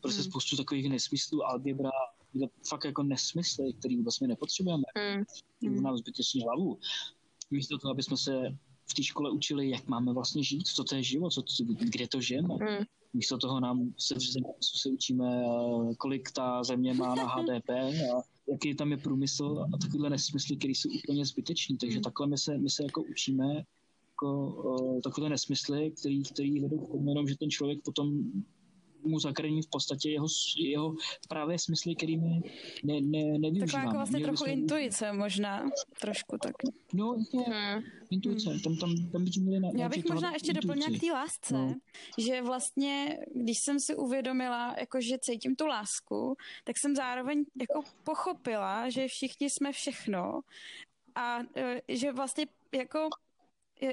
prostě 0.00 0.22
mm. 0.22 0.24
spoustu 0.24 0.56
takových 0.56 0.88
nesmyslů, 0.88 1.46
algebra, 1.46 1.90
fakt 2.68 2.84
jako 2.84 3.02
nesmysly, 3.02 3.72
který 3.72 4.02
vlastně 4.02 4.28
nepotřebujeme. 4.28 4.82
Mm. 5.62 5.82
Nám 5.82 5.96
zbytečně 5.96 6.44
hlavu 6.44 6.78
místo 7.50 7.78
toho, 7.78 7.92
aby 7.92 8.02
jsme 8.02 8.16
se 8.16 8.56
v 8.90 8.94
té 8.94 9.02
škole 9.02 9.30
učili, 9.30 9.70
jak 9.70 9.88
máme 9.88 10.12
vlastně 10.12 10.44
žít, 10.44 10.66
co 10.66 10.84
to 10.84 10.94
je 10.94 11.02
život, 11.02 11.30
co, 11.30 11.42
kde 11.78 12.08
to 12.08 12.20
žijeme. 12.20 12.54
Mm. 12.54 12.84
Místo 13.12 13.38
toho 13.38 13.60
nám 13.60 13.94
se, 13.98 14.14
se 14.60 14.88
učíme, 14.88 15.42
kolik 15.98 16.30
ta 16.30 16.64
země 16.64 16.94
má 16.94 17.14
na 17.14 17.26
HDP 17.26 17.70
a 17.70 18.22
jaký 18.50 18.74
tam 18.74 18.90
je 18.90 18.96
průmysl 18.96 19.66
a 19.74 19.78
takovéhle 19.78 20.10
nesmysly, 20.10 20.56
které 20.56 20.70
jsou 20.70 20.88
úplně 21.04 21.26
zbytečné. 21.26 21.76
Takže 21.76 21.96
mm. 21.96 22.02
takhle 22.02 22.26
my 22.26 22.38
se, 22.38 22.58
my 22.58 22.70
se 22.70 22.82
jako 22.82 23.02
učíme 23.02 23.64
jako, 24.10 24.46
uh, 24.46 25.00
takové 25.00 25.28
nesmysly, 25.28 25.90
který, 25.90 26.22
který 26.22 26.60
vedou 26.60 26.78
k 26.78 26.90
tomu 26.90 27.08
jenom, 27.08 27.28
že 27.28 27.36
ten 27.36 27.50
člověk 27.50 27.82
potom 27.84 28.22
mu 29.02 29.18
zakrní 29.18 29.62
v 29.62 29.66
podstatě 29.66 30.10
jeho, 30.10 30.26
jeho 30.58 30.94
právě 31.28 31.58
smysly, 31.58 31.94
kterými 31.96 32.40
ne, 32.84 33.00
ne, 33.00 33.38
nevyužíváme. 33.38 33.66
Taková 33.66 33.82
jako 33.82 33.96
vlastně 33.96 34.18
Měli 34.18 34.28
trochu 34.28 34.44
jsme... 34.44 34.52
intuice 34.52 35.12
možná, 35.12 35.70
trošku 36.00 36.38
tak. 36.42 36.54
No, 36.94 37.16
je, 37.32 37.40
hmm. 37.40 37.82
intuice, 38.10 38.50
tam, 38.64 38.76
tam, 38.76 39.10
tam 39.12 39.24
by 39.24 39.30
měli 39.40 39.60
na, 39.60 39.68
Já 39.76 39.88
bych 39.88 40.04
možná 40.04 40.32
ještě 40.32 40.52
doplnila 40.52 40.88
k 40.96 41.00
té 41.00 41.12
lásce, 41.12 41.54
no. 41.54 41.74
že 42.18 42.42
vlastně, 42.42 43.18
když 43.34 43.58
jsem 43.58 43.80
si 43.80 43.96
uvědomila, 43.96 44.74
jako 44.80 45.00
že 45.00 45.18
cítím 45.18 45.56
tu 45.56 45.66
lásku, 45.66 46.36
tak 46.64 46.78
jsem 46.78 46.96
zároveň 46.96 47.44
jako 47.60 47.80
pochopila, 48.04 48.90
že 48.90 49.08
všichni 49.08 49.50
jsme 49.50 49.72
všechno 49.72 50.40
a 51.14 51.38
e, 51.56 51.80
že 51.88 52.12
vlastně 52.12 52.46
jako 52.72 53.08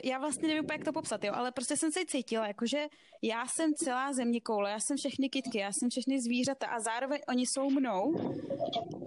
já 0.03 0.19
vlastně 0.19 0.47
nevím 0.47 0.65
jak 0.71 0.83
to 0.83 0.93
popsat, 0.93 1.23
jo, 1.23 1.33
ale 1.35 1.51
prostě 1.51 1.77
jsem 1.77 1.91
se 1.91 2.05
cítila, 2.05 2.47
jakože 2.47 2.87
já 3.21 3.47
jsem 3.47 3.73
celá 3.73 4.13
země 4.13 4.41
koule, 4.41 4.71
já 4.71 4.79
jsem 4.79 4.97
všechny 4.97 5.29
kitky, 5.29 5.57
já 5.57 5.71
jsem 5.71 5.89
všechny 5.89 6.21
zvířata 6.21 6.67
a 6.67 6.79
zároveň 6.79 7.19
oni 7.29 7.45
jsou 7.45 7.69
mnou 7.69 8.13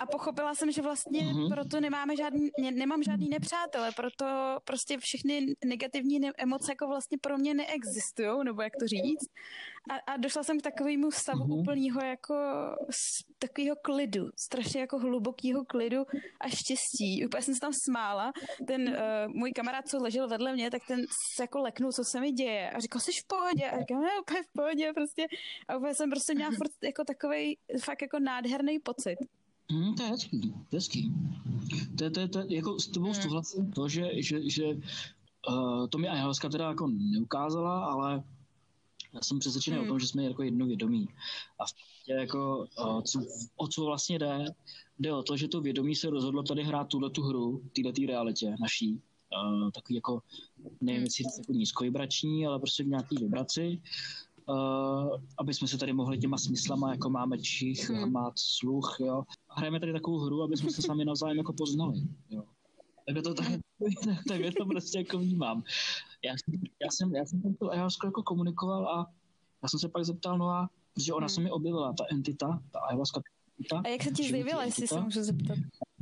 a 0.01 0.07
pochopila 0.07 0.55
jsem, 0.55 0.70
že 0.70 0.83
vlastně 0.83 1.20
mm-hmm. 1.20 1.55
proto 1.55 1.81
nemáme 1.81 2.16
žádný, 2.16 2.51
ne, 2.61 2.70
nemám 2.70 3.03
žádný 3.03 3.28
nepřátele, 3.28 3.93
proto 3.97 4.26
prostě 4.64 4.99
všechny 4.99 5.55
negativní 5.64 6.18
ne- 6.18 6.33
emoce 6.39 6.72
jako 6.72 6.87
vlastně 6.87 7.18
pro 7.18 7.39
mě 7.39 7.55
neexistují, 7.55 8.45
nebo 8.45 8.62
jak 8.62 8.72
to 8.81 8.87
říct. 8.87 9.28
A, 9.91 10.12
a 10.12 10.16
došla 10.16 10.43
jsem 10.43 10.61
k 10.61 10.62
takovému 10.62 11.11
stavu 11.11 11.45
uh-huh. 11.45 11.61
úplného 11.61 12.01
jako 12.01 12.35
takového 13.39 13.76
klidu, 13.83 14.31
strašně 14.37 14.81
jako 14.81 14.99
hlubokého 14.99 15.64
klidu 15.64 16.03
a 16.41 16.49
štěstí. 16.49 17.26
Úplně 17.26 17.43
jsem 17.43 17.55
se 17.55 17.61
tam 17.61 17.72
smála. 17.72 18.33
Ten 18.66 18.83
uh, 18.89 19.35
můj 19.35 19.53
kamarád, 19.53 19.89
co 19.89 19.99
ležel 19.99 20.28
vedle 20.28 20.53
mě, 20.53 20.70
tak 20.70 20.83
ten 20.89 21.01
se 21.37 21.43
jako 21.43 21.59
leknul, 21.59 21.93
co 21.93 22.05
se 22.05 22.20
mi 22.20 22.33
děje. 22.33 22.70
A 22.70 22.81
říkal, 22.81 23.01
jsi 23.01 23.12
v 23.12 23.26
pohodě? 23.26 23.70
A 23.70 23.78
říkám, 23.78 24.01
ne, 24.01 24.20
úplně 24.20 24.43
v 24.43 24.53
pohodě 24.53 24.93
prostě. 24.95 25.26
A 25.68 25.76
úplně 25.76 25.95
jsem 25.95 26.11
prostě 26.11 26.35
měla 26.35 26.51
furt 26.51 26.72
jako 26.85 27.05
takový 27.05 27.59
fakt 27.85 28.03
jako 28.03 28.18
nádherný 28.18 28.78
pocit. 28.78 29.16
Hmm, 29.72 29.95
to 29.95 30.03
je 30.03 30.09
hezký, 30.09 30.41
to 30.41 30.76
je 30.76 30.76
hezký. 30.76 31.12
To 31.99 32.05
je, 32.05 32.11
to 32.11 32.20
je, 32.20 32.28
to 32.28 32.39
je 32.39 32.57
jako 32.57 32.78
s 32.81 32.87
tebou 32.87 33.12
hmm. 33.12 33.14
souhlasím 33.14 33.72
to, 33.72 33.89
že, 33.89 34.22
že, 34.22 34.51
že 34.51 34.64
uh, 35.49 35.89
to 35.89 35.99
mi 35.99 36.09
ayahuasca 36.09 36.49
teda 36.49 36.68
jako 36.68 36.87
neukázala, 36.87 37.85
ale 37.85 38.22
já 39.15 39.21
jsem 39.23 39.39
přesvědčený 39.39 39.77
hmm. 39.77 39.87
o 39.87 39.89
tom, 39.89 40.01
že 40.01 40.07
jsme 40.07 40.25
jako 40.25 40.43
vědomí. 40.43 41.09
A 41.59 41.67
v 41.67 41.73
jako, 42.09 42.67
uh, 42.79 43.03
co, 43.03 43.21
o 43.57 43.69
co 43.69 43.85
vlastně 43.85 44.19
jde, 44.19 44.45
jde 44.99 45.15
o 45.15 45.23
to, 45.23 45.37
že 45.37 45.49
to 45.49 45.61
vědomí 45.61 45.97
se 45.97 46.11
rozhodlo 46.11 46.43
tady 46.43 46.63
hrát 46.65 46.89
tuhle 46.89 47.11
tu 47.11 47.23
hru, 47.23 47.63
této 47.73 47.93
tý 47.93 48.07
realitě 48.07 48.55
naší, 48.61 48.93
uh, 48.93 49.71
takový 49.71 49.95
jako, 49.95 50.23
nevím, 50.81 51.03
jestli 51.03 51.25
jako 51.39 51.53
nízkovibrační, 51.53 52.47
ale 52.47 52.59
prostě 52.59 52.85
v 52.85 52.89
nějaký 52.89 53.17
vibraci, 53.17 53.83
uh, 54.47 55.17
aby 55.39 55.55
jsme 55.55 55.69
se 55.69 55.79
tady 55.79 55.93
mohli 55.93 56.19
těma 56.19 56.39
smyslama, 56.39 56.91
jako 56.91 57.11
máme 57.11 57.39
čich, 57.39 57.91
hmm. 57.91 58.13
má 58.13 58.33
sluch, 58.37 58.97
jo. 59.01 59.23
Hrajeme 59.49 59.81
tady 59.81 59.93
takovou 59.93 60.19
hru, 60.19 60.43
aby 60.43 60.57
jsme 60.57 60.71
se 60.71 60.83
sami 60.83 61.05
navzájem 61.05 61.39
jako 61.39 61.53
poznali, 61.53 62.03
jo. 62.31 62.43
Tak 63.07 63.24
to, 63.24 63.34
tak, 63.34 63.46
tak, 64.28 64.38
tak 64.42 64.55
to 64.59 64.66
prostě 64.66 64.98
jako 64.98 65.18
vnímám. 65.18 65.62
Já, 66.24 66.34
já 66.82 66.90
jsem, 66.90 67.14
já 67.14 67.24
jsem 67.26 67.55
to 67.55 67.70
ayahuasca 67.70 68.07
jako 68.07 68.22
komunikoval 68.22 68.88
a 68.88 69.11
já 69.62 69.68
jsem 69.68 69.80
se 69.80 69.88
pak 69.88 70.05
zeptal, 70.05 70.38
no 70.38 70.48
a, 70.48 70.70
protože 70.94 71.12
ona 71.12 71.24
hmm. 71.26 71.34
se 71.34 71.40
mi 71.40 71.51
objevila, 71.51 71.92
ta 71.92 72.05
entita, 72.12 72.62
ta 72.70 72.78
ayahuasca 72.78 73.22
entita. 73.59 73.82
A 73.84 73.88
jak 73.88 74.03
se 74.03 74.11
ti 74.11 74.28
zjevila, 74.28 74.64
jestli 74.64 74.88
se 74.88 75.01
můžu 75.01 75.22
zeptat? 75.22 75.59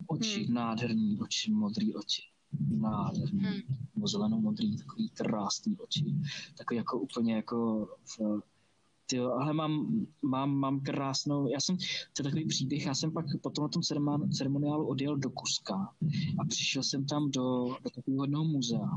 Oči, 0.06 0.44
hmm. 0.44 0.54
nádherný 0.54 1.18
oči, 1.20 1.52
modrý 1.52 1.94
oči. 1.94 2.22
Nádherný, 2.70 3.40
hmm. 3.40 4.06
zelenou 4.06 4.40
modrý, 4.40 4.76
takový 4.76 5.08
krásný 5.08 5.76
oči. 5.76 6.04
Takový 6.58 6.76
jako 6.76 6.98
úplně 6.98 7.34
jako 7.34 7.88
v, 8.04 8.40
Tyjo, 9.10 9.32
ale 9.32 9.52
mám, 9.52 10.04
mám, 10.22 10.50
mám 10.54 10.80
krásnou, 10.80 11.48
já 11.48 11.60
jsem, 11.60 11.76
to 11.76 12.20
je 12.20 12.24
takový 12.24 12.46
příběh, 12.46 12.86
já 12.86 12.94
jsem 12.94 13.12
pak 13.12 13.24
potom 13.42 13.62
na 13.62 13.68
tom 13.68 13.82
ceremoniálu 14.32 14.86
odjel 14.86 15.16
do 15.16 15.30
Kuska 15.30 15.94
a 16.38 16.44
přišel 16.48 16.82
jsem 16.82 17.06
tam 17.06 17.30
do, 17.30 17.76
do 17.82 17.90
takového 17.90 18.24
jednoho 18.24 18.44
muzea. 18.44 18.90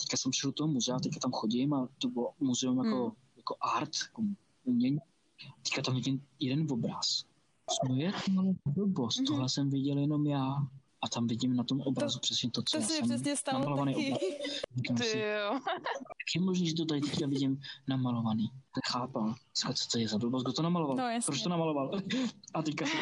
Teďka 0.00 0.16
jsem 0.16 0.30
přišel 0.30 0.50
do 0.50 0.54
toho 0.54 0.68
muzea, 0.68 0.98
teďka 0.98 1.20
tam 1.20 1.32
chodím 1.32 1.74
a 1.74 1.88
to 1.98 2.08
bylo 2.08 2.32
muzeum 2.40 2.84
jako, 2.84 3.04
hmm. 3.04 3.12
jako 3.36 3.56
art, 3.60 3.90
jako 4.02 4.22
umění. 4.64 4.98
Teďka 5.62 5.82
tam 5.82 5.94
vidím 5.94 6.22
jeden 6.40 6.72
obraz. 6.72 7.24
Co 7.70 7.94
je 7.94 8.12
to 8.12 8.54
blbost? 8.70 9.20
Mm-hmm. 9.20 9.26
Tohle 9.26 9.48
jsem 9.48 9.70
viděl 9.70 9.98
jenom 9.98 10.26
já. 10.26 10.66
A 11.02 11.08
tam 11.08 11.26
vidím 11.26 11.56
na 11.56 11.64
tom 11.64 11.80
obrazu 11.80 12.18
to, 12.18 12.20
přesně 12.20 12.50
to, 12.50 12.62
co 12.62 12.76
to 12.76 12.82
já 12.82 12.88
jsem 12.88 13.08
přesně 13.08 13.36
stalo 13.36 13.84
taky. 13.84 14.14
Obraz. 14.90 15.10
Ty 15.12 15.18
jo. 15.18 15.52
Jak 15.52 16.30
je 16.34 16.40
možné, 16.40 16.66
že 16.66 16.74
to 16.74 16.84
tady 16.84 17.00
teďka 17.00 17.26
vidím 17.26 17.60
namalovaný? 17.88 18.48
To 18.48 18.80
chápal. 18.92 19.34
Co 19.54 19.68
to 19.92 19.98
je 19.98 20.08
za 20.08 20.18
blbost? 20.18 20.42
Kdo 20.42 20.52
to 20.52 20.62
namaloval? 20.62 20.96
No, 20.96 21.08
jasně. 21.08 21.26
Proč 21.26 21.42
to 21.42 21.48
namaloval? 21.48 21.90
A 22.54 22.62
teďka 22.62 22.86
se 22.86 22.92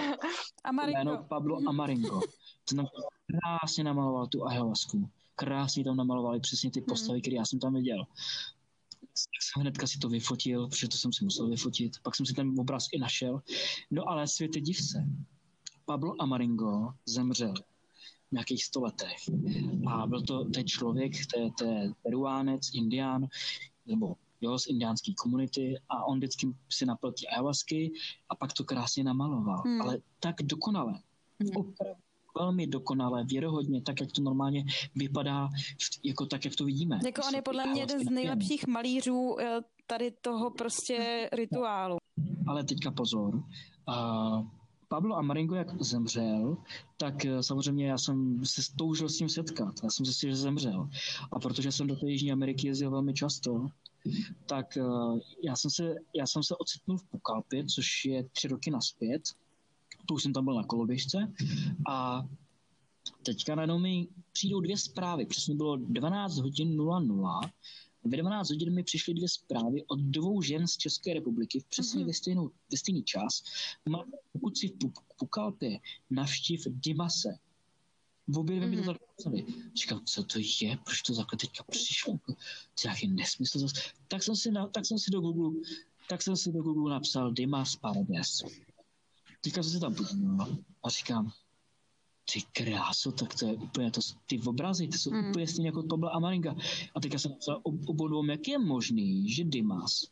Amaringo. 0.64 0.98
Jméno 0.98 1.24
Pablo 1.28 1.58
Amaringo. 1.68 2.20
To 2.68 2.74
tam 2.76 2.86
krásně 3.26 3.84
namaloval 3.84 4.26
tu 4.26 4.46
ayahuasku. 4.46 5.10
Krásně 5.34 5.84
tam 5.84 5.96
namalovali 5.96 6.40
přesně 6.40 6.70
ty 6.70 6.80
postavy, 6.80 7.16
hmm. 7.16 7.20
které 7.20 7.36
já 7.36 7.44
jsem 7.44 7.58
tam 7.58 7.74
viděl 7.74 8.06
tak 9.24 9.42
jsem 9.42 9.60
hnedka 9.60 9.86
si 9.86 9.98
to 9.98 10.08
vyfotil, 10.08 10.68
protože 10.68 10.88
to 10.88 10.98
jsem 10.98 11.12
si 11.12 11.24
musel 11.24 11.48
vyfotit. 11.48 11.92
Pak 12.02 12.16
jsem 12.16 12.26
si 12.26 12.34
ten 12.34 12.60
obraz 12.60 12.86
i 12.92 12.98
našel. 12.98 13.42
No 13.90 14.08
ale 14.08 14.28
světe 14.28 14.60
div 14.60 14.76
se. 14.76 15.04
Pablo 15.84 16.14
Amaringo 16.22 16.92
zemřel 17.06 17.54
nějakých 18.32 18.64
sto 18.64 18.80
letech. 18.80 19.16
A 19.86 20.06
byl 20.06 20.22
to 20.22 20.44
ten 20.44 20.66
člověk, 20.66 21.12
to 21.58 21.64
je 21.64 21.92
peruánec, 22.02 22.74
indián, 22.74 23.26
nebo 23.86 24.16
jo, 24.40 24.58
z 24.58 24.66
indiánské 24.66 25.12
komunity 25.14 25.74
a 25.88 26.04
on 26.04 26.18
vždycky 26.18 26.48
si 26.68 26.86
napil 26.86 27.12
ty 27.12 27.26
ayahuasky 27.26 27.92
a 28.28 28.34
pak 28.34 28.52
to 28.52 28.64
krásně 28.64 29.04
namaloval. 29.04 29.62
Hmm. 29.66 29.82
Ale 29.82 29.98
tak 30.20 30.36
dokonale. 30.42 30.92
Hmm. 31.40 31.56
Opravdu 31.56 32.02
velmi 32.38 32.66
dokonale, 32.66 33.24
věrohodně, 33.24 33.82
tak, 33.82 34.00
jak 34.00 34.12
to 34.12 34.22
normálně 34.22 34.64
vypadá, 34.94 35.48
jako 36.04 36.26
tak, 36.26 36.44
jak 36.44 36.56
to 36.56 36.64
vidíme. 36.64 37.00
Jako 37.04 37.22
on 37.28 37.34
je 37.34 37.42
podle 37.42 37.66
mě 37.66 37.82
jeden 37.82 38.00
z 38.00 38.10
nejlepších 38.10 38.66
malířů 38.66 39.36
eh, 39.40 39.60
tady 39.86 40.10
toho 40.10 40.50
prostě 40.50 41.28
rituálu. 41.32 41.96
Ale 42.46 42.64
teďka 42.64 42.90
pozor. 42.90 43.34
Uh, 43.88 44.46
Pablo 44.88 45.16
Amaringo, 45.16 45.54
jak 45.54 45.82
zemřel, 45.82 46.56
tak 46.96 47.24
eh, 47.24 47.42
samozřejmě 47.42 47.86
já 47.86 47.98
jsem 47.98 48.44
se 48.44 48.62
toužil 48.76 49.08
s 49.08 49.20
ním 49.20 49.28
setkat. 49.28 49.74
Já 49.82 49.90
jsem 49.90 50.06
zjistil, 50.06 50.30
že 50.30 50.36
zemřel. 50.36 50.88
A 51.32 51.38
protože 51.38 51.72
jsem 51.72 51.86
do 51.86 51.96
té 51.96 52.10
Jižní 52.10 52.32
Ameriky 52.32 52.66
jezdil 52.66 52.90
velmi 52.90 53.14
často, 53.14 53.66
tak 54.46 54.78
uh, 54.80 55.18
já 55.44 55.56
jsem 55.56 55.70
se, 55.70 55.94
já 56.14 56.26
jsem 56.26 56.42
se 56.42 56.56
ocitnul 56.56 56.98
v 56.98 57.04
Pukalpě, 57.04 57.64
což 57.64 58.04
je 58.04 58.24
tři 58.24 58.48
roky 58.48 58.70
naspět 58.70 59.22
to 60.08 60.14
už 60.14 60.22
jsem 60.22 60.32
tam 60.32 60.44
byl 60.44 60.54
na 60.54 60.64
koloběžce 60.64 61.32
a 61.88 62.24
teďka 63.22 63.54
najednou 63.54 63.78
mi 63.78 64.08
přijdou 64.32 64.60
dvě 64.60 64.78
zprávy, 64.78 65.26
přesně 65.26 65.54
bylo 65.54 65.76
12 65.76 66.38
hodin 66.38 66.76
00 66.76 67.40
ve 68.10 68.16
12 68.16 68.50
hodin 68.50 68.74
mi 68.74 68.82
přišly 68.82 69.14
dvě 69.14 69.28
zprávy 69.28 69.84
od 69.86 70.00
dvou 70.00 70.42
žen 70.42 70.66
z 70.66 70.76
České 70.76 71.14
republiky 71.14 71.60
v 71.60 71.64
přesně 71.64 72.02
mm-hmm. 72.02 72.06
ve, 72.06 72.14
stejnou, 72.14 72.50
ve 72.72 72.78
stejný 72.78 73.02
čas. 73.02 73.42
Má, 73.88 74.04
pokud 74.32 74.58
si 74.58 74.68
v 74.68 75.16
Pukalpě 75.18 75.78
navštív 76.10 76.66
Dimase. 76.70 77.38
V 78.28 78.38
obě 78.38 78.56
dvě 78.56 78.68
mm-hmm. 78.68 78.70
mi 78.70 78.76
to 78.76 78.82
mhm. 78.82 78.98
zapsali. 79.08 79.46
Říkám, 79.74 80.04
co 80.04 80.24
to 80.24 80.38
je? 80.60 80.78
Proč 80.84 81.02
to 81.02 81.14
takhle 81.14 81.38
teďka 81.38 81.64
přišlo? 81.70 82.18
To 82.26 82.32
je 82.32 82.36
nějaký 82.84 83.08
nesmysl 83.08 83.58
zase. 83.58 83.74
Tak 84.08 84.22
jsem 84.22 84.36
si, 84.36 84.50
na, 84.50 84.66
tak 84.66 84.86
jsem 84.86 84.98
si 84.98 85.10
do 85.10 85.20
Google 85.20 85.60
tak 86.08 86.22
jsem 86.22 86.36
si 86.36 86.52
do 86.52 86.62
Google 86.62 86.92
napsal 86.92 87.32
Dimas 87.32 87.76
Paradise 87.76 88.44
teďka 89.40 89.62
jsem 89.62 89.72
se 89.72 89.80
tam 89.80 89.94
podíval 89.94 90.56
a 90.82 90.88
říkám, 90.88 91.32
ty 92.32 92.42
kráso, 92.52 93.12
tak 93.12 93.34
to 93.34 93.46
je 93.46 93.54
úplně 93.54 93.90
to, 93.90 94.00
ty 94.26 94.40
obrazy, 94.46 94.88
ty 94.88 94.98
jsou 94.98 95.10
mm. 95.10 95.30
úplně 95.30 95.46
stejně 95.46 95.68
jako 95.68 95.82
Pablo 95.82 96.14
Amaringa. 96.14 96.56
A 96.94 97.00
teďka 97.00 97.18
jsem 97.18 97.30
napsal 97.30 97.60
obou 97.64 98.26
jak 98.26 98.48
je 98.48 98.58
možný, 98.58 99.30
že 99.30 99.44
Dimas 99.44 100.04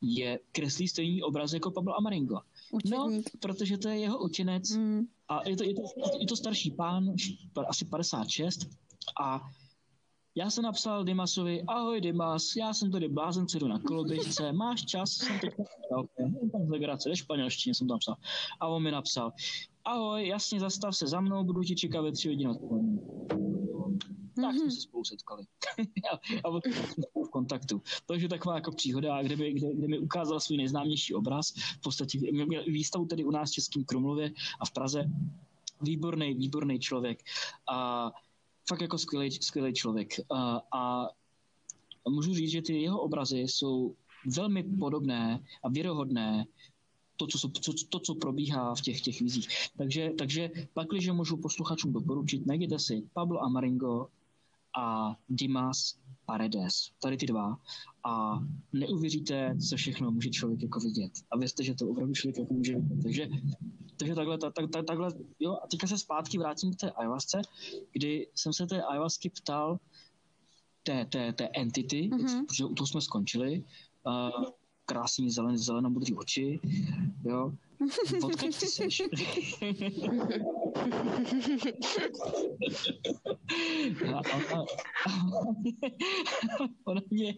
je 0.00 0.40
kreslí 0.52 0.88
stejný 0.88 1.22
obraz 1.22 1.52
jako 1.52 1.70
Pablo 1.70 1.96
Amaringo. 1.98 2.40
No, 2.90 3.10
protože 3.40 3.78
to 3.78 3.88
je 3.88 3.98
jeho 3.98 4.24
učenec 4.24 4.70
mm. 4.70 5.06
a 5.28 5.48
je 5.48 5.56
to, 5.56 5.64
je, 5.64 5.74
to, 5.74 5.82
je 6.20 6.26
to 6.26 6.36
starší 6.36 6.70
pán, 6.70 7.14
asi 7.68 7.84
56 7.84 8.68
a 9.20 9.40
já 10.34 10.50
jsem 10.50 10.64
napsal 10.64 11.04
Dimasovi, 11.04 11.62
ahoj 11.62 12.00
Dimas, 12.00 12.56
já 12.56 12.74
jsem 12.74 12.90
tady 12.90 13.08
blázence, 13.08 13.58
jdu 13.58 13.68
na 13.68 13.78
koloběžce, 13.78 14.52
máš 14.62 14.84
čas, 14.84 15.10
jsem 15.10 15.38
teď 15.40 15.54
tam 16.52 16.70
legrace, 16.70 17.08
ve 17.08 17.16
španělštině 17.16 17.74
jsem 17.74 17.88
tam 17.88 17.98
psal. 17.98 18.16
A 18.60 18.68
on 18.68 18.82
mi 18.82 18.90
napsal, 18.90 19.32
ahoj, 19.88 20.26
jasně, 20.26 20.60
zastav 20.60 20.96
se 20.96 21.06
za 21.06 21.20
mnou, 21.20 21.44
budu 21.44 21.62
ti 21.62 21.76
čekat 21.76 22.02
ve 22.02 22.12
tři 22.12 22.28
hodiny 22.28 22.50
odpoledne. 22.50 22.98
Tak 24.42 24.54
jsme 24.54 24.70
se 24.70 24.80
spolu 24.80 25.04
setkali. 25.04 25.42
a 26.12 26.48
a 26.48 26.60
jsme 26.86 27.04
v 27.26 27.30
kontaktu. 27.30 27.82
Takže 28.06 28.28
taková 28.28 28.54
jako 28.54 28.72
příhoda, 28.72 29.22
kde, 29.22 29.36
by, 29.36 29.52
kde, 29.52 29.74
kde 29.74 29.88
mi 29.88 29.98
ukázal 29.98 30.40
svůj 30.40 30.56
nejznámější 30.56 31.14
obraz. 31.14 31.54
V 31.56 31.80
podstatě 31.80 32.18
měl 32.18 32.64
výstavu 32.64 33.06
tedy 33.06 33.24
u 33.24 33.30
nás 33.30 33.50
v 33.50 33.52
Českém 33.52 33.84
Krumlově 33.84 34.32
a 34.60 34.66
v 34.66 34.72
Praze. 34.72 35.04
Výborný, 35.82 36.34
výborný 36.34 36.78
člověk. 36.78 37.22
A 37.70 38.10
fakt 38.68 38.80
jako 38.80 38.98
skvělý, 38.98 39.30
skvělý 39.30 39.74
člověk. 39.74 40.14
A, 40.30 40.62
a 40.72 41.08
můžu 42.08 42.34
říct, 42.34 42.50
že 42.50 42.62
ty 42.62 42.82
jeho 42.82 43.00
obrazy 43.00 43.38
jsou 43.38 43.94
velmi 44.36 44.62
podobné 44.62 45.44
a 45.64 45.68
věrohodné 45.68 46.46
to, 47.18 47.26
co, 47.26 47.48
co, 47.48 47.72
to, 47.88 47.98
co 48.00 48.14
probíhá 48.14 48.74
v 48.74 48.80
těch, 48.80 49.00
těch 49.00 49.20
vizích. 49.20 49.48
Takže, 49.76 50.10
takže 50.18 50.50
pak, 50.74 50.88
když 50.88 51.08
můžu 51.08 51.36
posluchačům 51.36 51.92
doporučit, 51.92 52.46
najděte 52.46 52.78
si 52.78 53.02
Pablo 53.12 53.42
Amaringo 53.42 54.06
a 54.78 55.16
Dimas 55.28 55.98
Paredes, 56.26 56.90
tady 57.02 57.16
ty 57.16 57.26
dva, 57.26 57.58
a 58.04 58.38
neuvěříte, 58.72 59.56
co 59.68 59.76
všechno 59.76 60.10
může 60.10 60.30
člověk 60.30 60.62
jako 60.62 60.80
vidět. 60.80 61.12
A 61.30 61.38
věřte, 61.38 61.64
že 61.64 61.74
to 61.74 61.88
opravdu 61.88 62.14
člověk 62.14 62.38
jako 62.38 62.54
může 62.54 62.74
vidět. 62.74 63.02
Takže 63.02 63.28
takže 63.98 64.14
takhle, 64.14 64.38
tak, 64.38 64.54
tak, 64.72 64.84
takhle, 64.86 65.08
jo, 65.40 65.58
a 65.62 65.66
teďka 65.66 65.86
se 65.86 65.98
zpátky 65.98 66.38
vrátím 66.38 66.74
k 66.74 66.76
té 66.76 66.90
ayahuasce, 66.90 67.42
kdy 67.92 68.26
jsem 68.34 68.52
se 68.52 68.66
té 68.66 68.82
ayahuasky 68.82 69.30
ptal 69.30 69.78
té, 70.82 71.04
té, 71.04 71.32
té 71.32 71.48
entity, 71.54 72.10
mm-hmm. 72.12 72.46
protože 72.46 72.64
u 72.64 72.74
toho 72.74 72.86
jsme 72.86 73.00
skončili, 73.00 73.64
uh, 74.06 74.44
krásný 74.88 75.30
zelen, 75.30 75.58
zelenomodrý 75.58 76.14
oči, 76.14 76.60
jo, 77.24 77.52
Odkud 78.24 78.58
ty 78.60 78.66
seš? 78.66 79.02
a, 84.14 84.18
a, 84.18 84.58
a, 85.06 85.10
ona 86.84 87.00
mě, 87.10 87.34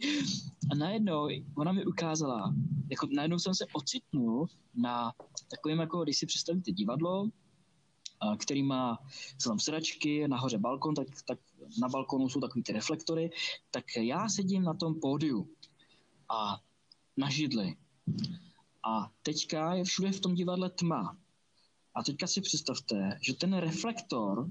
a 0.73 0.75
najednou, 0.75 1.29
ona 1.57 1.73
mi 1.73 1.87
ukázala, 1.87 2.55
jako 2.91 3.09
najednou 3.13 3.39
jsem 3.39 3.55
se 3.55 3.67
ocitnul 3.73 4.47
na 4.75 5.13
takovém, 5.51 5.79
jako 5.79 6.05
když 6.05 6.19
si 6.19 6.27
představíte 6.27 6.73
divadlo, 6.73 7.29
který 8.39 8.63
má 8.63 8.99
jsou 9.39 9.51
tam 9.51 9.59
sedačky, 9.59 10.29
nahoře 10.29 10.59
balkon, 10.59 10.95
tak, 10.95 11.07
tak 11.27 11.39
na 11.81 11.89
balkonu 11.89 12.29
jsou 12.29 12.41
takový 12.41 12.63
ty 12.63 12.73
reflektory, 12.73 13.31
tak 13.71 13.85
já 13.97 14.29
sedím 14.29 14.63
na 14.63 14.75
tom 14.75 14.95
pódiu 15.01 15.49
a 16.29 16.61
na 17.21 17.31
židli. 17.31 17.77
A 18.85 19.13
teďka 19.23 19.75
je 19.75 19.85
všude 19.85 20.13
v 20.13 20.21
tom 20.21 20.35
divadle 20.35 20.71
tma. 20.71 21.17
A 21.95 22.03
teďka 22.03 22.27
si 22.27 22.41
představte, 22.41 23.19
že 23.23 23.35
ten 23.35 23.57
reflektor 23.57 24.51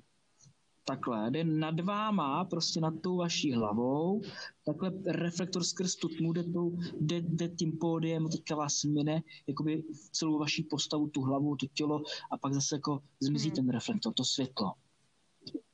takhle 0.90 1.32
jde 1.32 1.44
nad 1.44 1.80
váma, 1.80 2.46
prostě 2.46 2.82
nad 2.82 2.94
tou 3.02 3.18
vaší 3.18 3.54
hlavou, 3.54 4.22
takhle 4.66 4.92
reflektor 5.06 5.64
skrz 5.64 5.96
tu 5.96 6.08
tmu 6.08 6.34
jde, 6.34 6.44
tou, 6.44 6.78
jde, 7.02 7.22
jde 7.22 7.50
tím 7.50 7.78
pódiem, 7.78 8.30
teďka 8.30 8.56
vás 8.56 8.84
mine 8.84 9.22
jakoby 9.48 9.84
celou 10.12 10.40
vaší 10.40 10.64
postavu, 10.64 11.08
tu 11.08 11.22
hlavu, 11.22 11.56
to 11.56 11.66
tělo 11.74 12.02
a 12.32 12.38
pak 12.38 12.54
zase 12.54 12.76
jako 12.76 13.04
zmizí 13.20 13.50
hmm. 13.50 13.56
ten 13.56 13.70
reflektor, 13.70 14.14
to 14.14 14.24
světlo. 14.24 14.74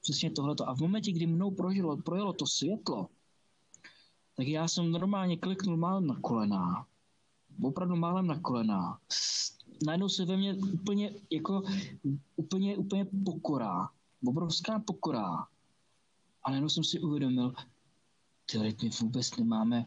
Přesně 0.02 0.32
tohleto. 0.32 0.70
A 0.70 0.76
v 0.76 0.80
momentě, 0.80 1.12
kdy 1.12 1.28
mnou 1.28 1.52
prožilo, 1.52 1.98
projelo 1.98 2.34
to 2.34 2.48
světlo, 2.48 3.08
tak 4.36 4.48
já 4.48 4.68
jsem 4.68 4.92
normálně 4.92 5.38
kliknul 5.38 5.78
málem 5.78 6.08
na 6.08 6.16
kolena. 6.16 6.88
Opravdu 7.62 7.96
málem 7.96 8.28
na 8.28 8.40
kolena. 8.40 9.00
Najednou 9.86 10.10
se 10.10 10.26
ve 10.26 10.38
mně 10.38 10.56
úplně, 10.56 11.12
jako, 11.32 11.64
úplně, 12.36 12.78
úplně 12.78 13.06
pokora 13.26 13.90
obrovská 14.28 14.80
pokora. 14.80 15.48
A 16.44 16.50
najednou 16.50 16.70
jsem 16.70 16.84
si 16.84 17.00
uvědomil, 17.00 17.54
ty 18.46 18.60
my 18.60 18.90
vůbec 19.02 19.38
nemáme, 19.38 19.86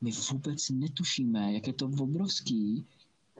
my 0.00 0.10
vůbec 0.32 0.68
netušíme, 0.68 1.52
jak 1.52 1.66
je 1.66 1.72
to 1.72 1.86
obrovský, 1.86 2.86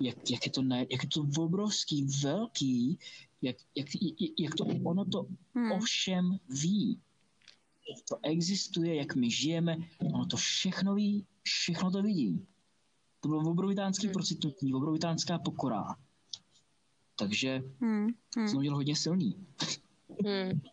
jak, 0.01 0.31
jak, 0.31 0.47
je 0.47 0.53
to 0.53 0.63
ne, 0.63 0.87
jak 0.91 1.03
je 1.03 1.09
to 1.09 1.43
obrovský, 1.43 2.07
velký, 2.23 2.99
jak, 3.43 3.57
jak, 3.75 3.87
jak 4.39 4.55
to 4.55 4.65
ono 4.65 5.05
to 5.05 5.27
hmm. 5.55 5.73
ovšem 5.73 6.39
ví. 6.49 7.01
To 8.09 8.18
existuje, 8.22 8.95
jak 8.95 9.16
my 9.16 9.30
žijeme, 9.30 9.76
ono 10.14 10.26
to 10.26 10.36
všechno 10.36 10.95
ví, 10.95 11.26
všechno 11.43 11.91
to 11.91 12.03
vidí. 12.03 12.47
To 13.20 13.28
bylo 13.28 13.51
obrovitánský 13.51 14.07
hmm. 14.07 14.12
procitnutí, 14.12 14.74
obrovitánská 14.74 15.39
pokora. 15.39 15.84
Takže 17.16 17.62
hmm. 17.80 18.07
Hmm. 18.36 18.49
jsem 18.49 18.59
udělal 18.59 18.76
hodně 18.76 18.97
silný. 18.97 19.47
Hmm. 20.26 20.61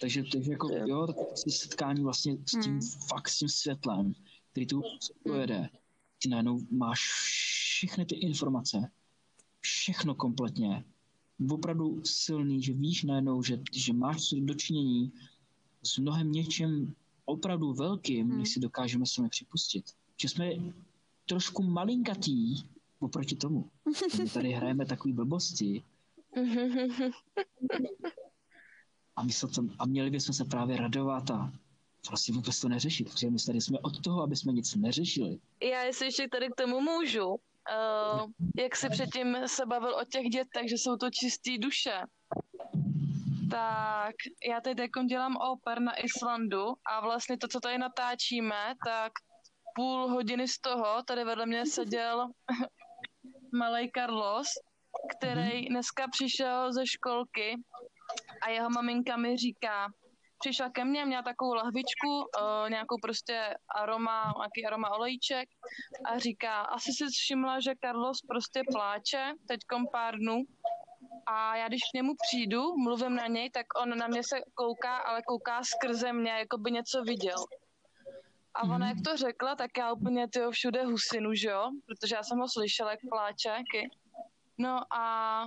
Takže, 0.00 0.24
takže 0.32 0.50
jako, 0.50 0.68
jo, 0.86 1.06
tak 1.06 1.16
setkání 1.48 2.02
vlastně 2.02 2.36
s 2.46 2.50
tím, 2.50 2.72
hmm. 2.72 2.80
fakt 3.08 3.28
s 3.28 3.38
tím 3.38 3.48
světlem, 3.48 4.14
který 4.50 4.66
tu 4.66 4.82
projede, 5.22 5.68
ty 6.22 6.28
najednou 6.28 6.60
máš 6.70 7.00
všechny 7.00 8.06
ty 8.06 8.14
informace, 8.14 8.90
všechno 9.60 10.14
kompletně, 10.14 10.84
opravdu 11.50 12.04
silný, 12.04 12.62
že 12.62 12.72
víš 12.72 13.02
najednou, 13.02 13.42
že, 13.42 13.60
že 13.72 13.92
máš 13.92 14.30
dočinění 14.30 15.12
s 15.86 15.98
mnohem 15.98 16.32
něčem 16.32 16.94
opravdu 17.24 17.72
velkým, 17.72 18.28
hmm. 18.28 18.38
než 18.38 18.48
si 18.48 18.60
dokážeme 18.60 19.06
sami 19.06 19.28
připustit. 19.28 19.84
Že 20.20 20.28
jsme 20.28 20.50
trošku 21.26 21.62
malinkatý 21.62 22.62
oproti 22.98 23.36
tomu. 23.36 23.70
My 24.18 24.28
tady 24.28 24.52
hrajeme 24.52 24.86
takový 24.86 25.12
blbosti, 25.12 25.82
a, 29.16 29.22
my 29.22 29.32
se 29.32 29.46
to, 29.46 29.62
a 29.78 29.86
měli 29.86 30.10
bychom 30.10 30.34
se 30.34 30.44
právě 30.44 30.76
radovat 30.76 31.30
a 31.30 31.52
prostě 32.06 32.32
vůbec 32.32 32.60
to 32.60 32.68
neřešit, 32.68 33.10
protože 33.10 33.30
my 33.30 33.38
tady 33.46 33.60
jsme 33.60 33.78
od 33.78 34.00
toho, 34.00 34.22
aby 34.22 34.36
jsme 34.36 34.52
nic 34.52 34.74
neřešili. 34.74 35.38
Já 35.62 35.82
jestli 35.82 36.06
ještě 36.06 36.28
tady 36.28 36.48
k 36.48 36.54
tomu 36.54 36.80
můžu, 36.80 37.28
uh, 37.28 38.30
jak 38.58 38.76
si 38.76 38.88
předtím 38.88 39.36
se 39.46 39.66
bavil 39.66 39.94
o 39.94 40.04
těch 40.04 40.26
dětech, 40.26 40.68
že 40.68 40.74
jsou 40.74 40.96
to 40.96 41.10
čistý 41.10 41.58
duše, 41.58 42.00
tak 43.54 44.14
já 44.48 44.60
teď 44.60 44.78
jako 44.78 45.02
dělám 45.02 45.36
oper 45.36 45.80
na 45.80 45.92
Islandu 45.96 46.74
a 46.86 47.00
vlastně 47.00 47.38
to, 47.38 47.48
co 47.48 47.60
tady 47.60 47.78
natáčíme, 47.78 48.74
tak 48.86 49.12
půl 49.74 50.08
hodiny 50.08 50.48
z 50.48 50.58
toho 50.58 51.02
tady 51.02 51.24
vedle 51.24 51.46
mě 51.46 51.66
seděl 51.66 52.26
malý 53.58 53.90
Carlos 53.96 54.48
který 55.16 55.60
mhm. 55.60 55.68
dneska 55.68 56.08
přišel 56.08 56.72
ze 56.72 56.86
školky 56.86 57.54
a 58.42 58.48
jeho 58.48 58.70
maminka 58.70 59.16
mi 59.16 59.36
říká, 59.36 59.86
přišla 60.38 60.70
ke 60.70 60.84
mně, 60.84 61.04
měla 61.04 61.22
takovou 61.22 61.54
lahvičku, 61.54 62.12
uh, 62.18 62.70
nějakou 62.70 62.96
prostě 63.02 63.54
aroma, 63.76 64.32
nějaký 64.38 64.66
aroma 64.66 64.90
olejček 64.90 65.48
a 66.04 66.18
říká, 66.18 66.60
asi 66.60 66.92
si 66.92 67.04
všimla, 67.06 67.60
že 67.60 67.72
Carlos 67.84 68.18
prostě 68.28 68.62
pláče 68.72 69.32
teďkom 69.48 69.84
pár 69.92 70.18
dnů 70.18 70.42
a 71.26 71.56
já 71.56 71.68
když 71.68 71.80
k 71.90 71.94
němu 71.94 72.12
přijdu, 72.22 72.76
mluvím 72.76 73.16
na 73.16 73.26
něj, 73.26 73.50
tak 73.50 73.66
on 73.82 73.98
na 73.98 74.06
mě 74.06 74.22
se 74.22 74.40
kouká, 74.54 74.96
ale 74.96 75.22
kouká 75.22 75.60
skrze 75.64 76.12
mě, 76.12 76.30
jako 76.30 76.58
by 76.58 76.70
něco 76.70 77.02
viděl. 77.02 77.44
A 78.54 78.62
ona, 78.62 78.76
mm. 78.76 78.82
jak 78.82 78.98
to 79.04 79.16
řekla, 79.16 79.54
tak 79.54 79.70
já 79.78 79.92
úplně 79.92 80.28
tyho 80.28 80.50
všude 80.50 80.84
husinu, 80.84 81.34
že 81.34 81.48
jo? 81.48 81.70
Protože 81.86 82.14
já 82.14 82.22
jsem 82.22 82.38
ho 82.38 82.48
slyšela, 82.48 82.90
jak 82.90 83.00
pláče. 83.10 83.48
Jaký. 83.48 83.90
No 84.58 84.80
a 84.94 85.46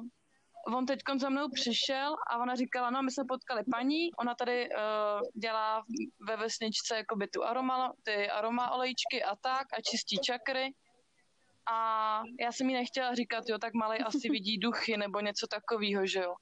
on 0.75 0.85
teď 0.85 0.99
za 1.19 1.29
mnou 1.29 1.49
přišel 1.49 2.15
a 2.29 2.37
ona 2.37 2.55
říkala, 2.55 2.89
no 2.89 3.03
my 3.03 3.11
jsme 3.11 3.23
potkali 3.27 3.63
paní, 3.71 4.13
ona 4.19 4.35
tady 4.35 4.69
uh, 4.69 5.21
dělá 5.41 5.83
ve 6.27 6.37
vesničce 6.37 6.95
jakoby 6.97 7.27
tu 7.27 7.43
aroma, 7.43 7.93
ty 8.03 8.29
aroma 8.29 8.71
olejčky 8.71 9.23
a 9.23 9.35
tak 9.35 9.67
a 9.73 9.81
čistí 9.91 10.17
čakry. 10.17 10.73
A 11.71 12.21
já 12.39 12.51
jsem 12.51 12.69
jí 12.69 12.75
nechtěla 12.75 13.15
říkat, 13.15 13.43
jo, 13.47 13.57
tak 13.57 13.73
malý 13.73 13.99
asi 13.99 14.29
vidí 14.31 14.57
duchy 14.57 14.97
nebo 14.97 15.19
něco 15.19 15.47
takového, 15.47 16.05
že 16.05 16.19
jo. 16.19 16.35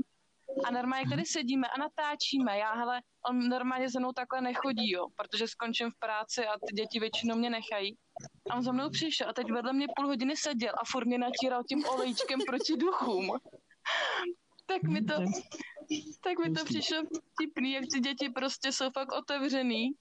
A 0.65 0.71
normálně 0.71 1.09
tady 1.09 1.25
sedíme 1.25 1.67
a 1.67 1.77
natáčíme. 1.77 2.57
Já, 2.57 2.73
hele, 2.73 3.01
on 3.29 3.49
normálně 3.49 3.89
se 3.89 3.99
mnou 3.99 4.11
takhle 4.11 4.41
nechodí, 4.41 4.91
jo, 4.91 5.07
protože 5.15 5.47
skončím 5.47 5.91
v 5.91 5.99
práci 5.99 6.45
a 6.47 6.53
ty 6.67 6.73
děti 6.73 6.99
většinou 6.99 7.35
mě 7.35 7.49
nechají. 7.49 7.97
A 8.49 8.55
on 8.55 8.63
za 8.63 8.71
mnou 8.71 8.89
přišel 8.89 9.29
a 9.29 9.33
teď 9.33 9.51
vedle 9.51 9.73
mě 9.73 9.87
půl 9.95 10.07
hodiny 10.07 10.37
seděl 10.37 10.73
a 10.81 10.85
furt 10.91 11.05
mě 11.05 11.17
natíral 11.17 11.63
tím 11.63 11.85
olejčkem 11.85 12.39
proti 12.47 12.77
duchům. 12.77 13.27
tak 14.65 14.83
mi 14.83 15.01
to, 15.01 15.13
tak 16.23 16.39
mi 16.39 16.53
to 16.53 16.65
přišlo 16.65 16.97
vtipný, 17.33 17.71
jak 17.71 17.83
ty 17.93 17.99
děti 17.99 18.29
prostě 18.29 18.71
jsou 18.71 18.89
fakt 18.91 19.11
otevřený 19.11 19.91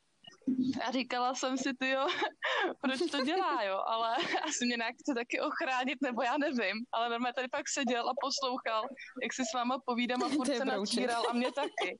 a 0.87 0.93
říkala 0.93 1.35
jsem 1.35 1.59
si, 1.59 1.71
ty 1.79 1.91
jo, 1.91 2.07
proč 2.81 3.11
to 3.11 3.25
dělá, 3.25 3.63
jo, 3.63 3.83
ale 3.87 4.17
asi 4.49 4.67
mě 4.67 4.77
nějak 4.77 4.95
chce 4.95 5.15
taky 5.15 5.41
ochránit, 5.41 5.99
nebo 6.03 6.23
já 6.23 6.39
nevím, 6.39 6.85
ale 6.93 7.09
normálně 7.09 7.35
tady 7.35 7.49
pak 7.49 7.69
seděl 7.69 8.09
a 8.09 8.13
poslouchal, 8.21 8.83
jak 9.23 9.33
si 9.33 9.43
s 9.43 9.55
váma 9.55 9.79
povídám 9.85 10.23
a 10.23 10.29
furt 10.37 10.57
se 10.57 10.65
natíral 10.65 11.23
a 11.31 11.33
mě 11.33 11.53
taky. 11.53 11.99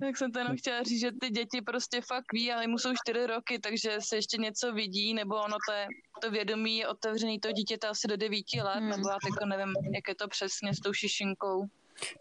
Tak 0.00 0.16
jsem 0.16 0.32
to 0.32 0.38
jenom 0.38 0.56
chtěla 0.56 0.82
říct, 0.82 1.00
že 1.00 1.10
ty 1.20 1.30
děti 1.30 1.62
prostě 1.62 2.00
fakt 2.00 2.32
ví, 2.32 2.52
ale 2.52 2.66
mu 2.66 2.78
jsou 2.78 2.90
čtyři 3.04 3.26
roky, 3.26 3.58
takže 3.58 3.98
se 4.00 4.16
ještě 4.16 4.36
něco 4.36 4.72
vidí, 4.72 5.14
nebo 5.14 5.34
ono 5.34 5.56
to, 5.68 5.72
je, 5.72 5.86
to 6.22 6.30
vědomí 6.30 6.76
je 6.76 6.88
otevřený 6.88 7.40
to 7.40 7.52
dítě 7.52 7.78
to 7.78 7.88
asi 7.88 8.08
do 8.08 8.16
devíti 8.16 8.62
let, 8.62 8.76
hmm. 8.76 8.88
nebo 8.88 9.08
já 9.08 9.16
teďko 9.24 9.46
nevím, 9.46 9.72
jak 9.94 10.08
je 10.08 10.14
to 10.14 10.28
přesně 10.28 10.74
s 10.74 10.80
tou 10.80 10.92
šišinkou. 10.92 11.66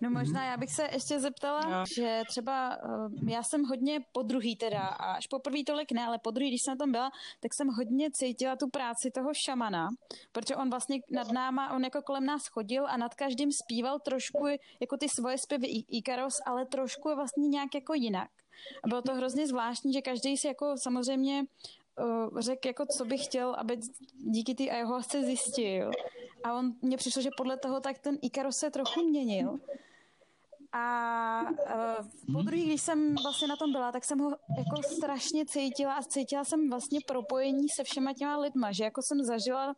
No 0.01 0.09
možná 0.09 0.45
já 0.45 0.57
bych 0.57 0.71
se 0.71 0.89
ještě 0.91 1.19
zeptala, 1.19 1.61
no. 1.69 1.83
že 1.95 2.21
třeba 2.27 2.77
uh, 2.83 3.29
já 3.29 3.43
jsem 3.43 3.63
hodně 3.63 3.99
po 4.11 4.21
druhý 4.21 4.55
teda, 4.55 4.79
a 4.79 5.13
až 5.13 5.27
po 5.27 5.39
prvý 5.39 5.63
tolik 5.63 5.91
ne, 5.91 6.05
ale 6.05 6.19
po 6.23 6.31
druhý, 6.31 6.49
když 6.49 6.61
jsem 6.61 6.77
tam 6.77 6.91
byla, 6.91 7.09
tak 7.39 7.53
jsem 7.53 7.67
hodně 7.67 8.11
cítila 8.11 8.55
tu 8.55 8.69
práci 8.69 9.11
toho 9.11 9.29
šamana, 9.33 9.87
protože 10.31 10.55
on 10.55 10.69
vlastně 10.69 10.99
nad 11.11 11.31
náma, 11.31 11.73
on 11.73 11.83
jako 11.83 12.01
kolem 12.01 12.25
nás 12.25 12.47
chodil 12.47 12.87
a 12.87 12.97
nad 12.97 13.15
každým 13.15 13.51
zpíval 13.51 13.99
trošku 13.99 14.45
jako 14.79 14.97
ty 14.97 15.09
svoje 15.09 15.37
zpěvy 15.37 15.67
Ikaros, 15.89 16.35
ale 16.45 16.65
trošku 16.65 17.15
vlastně 17.15 17.47
nějak 17.47 17.75
jako 17.75 17.93
jinak. 17.93 18.29
A 18.83 18.87
bylo 18.87 19.01
to 19.01 19.15
hrozně 19.15 19.47
zvláštní, 19.47 19.93
že 19.93 20.01
každý 20.01 20.37
si 20.37 20.47
jako 20.47 20.75
samozřejmě 20.77 21.43
uh, 21.99 22.39
řekl, 22.39 22.67
jako 22.67 22.85
co 22.85 23.05
by 23.05 23.17
chtěl, 23.17 23.55
aby 23.57 23.77
díky 24.15 24.55
té 24.55 24.69
ayahuasce 24.69 25.23
zjistil. 25.23 25.91
A 26.43 26.53
on 26.53 26.73
mně 26.81 26.97
přišlo, 26.97 27.21
že 27.21 27.29
podle 27.37 27.57
toho 27.57 27.79
tak 27.79 27.99
ten 27.99 28.17
Ikaros 28.21 28.57
se 28.57 28.71
trochu 28.71 29.03
měnil. 29.03 29.59
A 30.71 31.41
uh, 31.49 32.33
po 32.33 32.41
druhý, 32.41 32.65
když 32.65 32.81
jsem 32.81 33.15
vlastně 33.15 33.47
na 33.47 33.55
tom 33.55 33.71
byla, 33.71 33.91
tak 33.91 34.05
jsem 34.05 34.19
ho 34.19 34.29
jako 34.57 34.83
strašně 34.83 35.45
cítila 35.45 35.93
a 35.93 36.03
cítila 36.03 36.43
jsem 36.43 36.69
vlastně 36.69 36.99
propojení 37.07 37.69
se 37.69 37.83
všema 37.83 38.13
těma 38.13 38.37
lidma, 38.37 38.71
že 38.71 38.83
jako 38.83 39.01
jsem 39.01 39.23
zažila, 39.23 39.75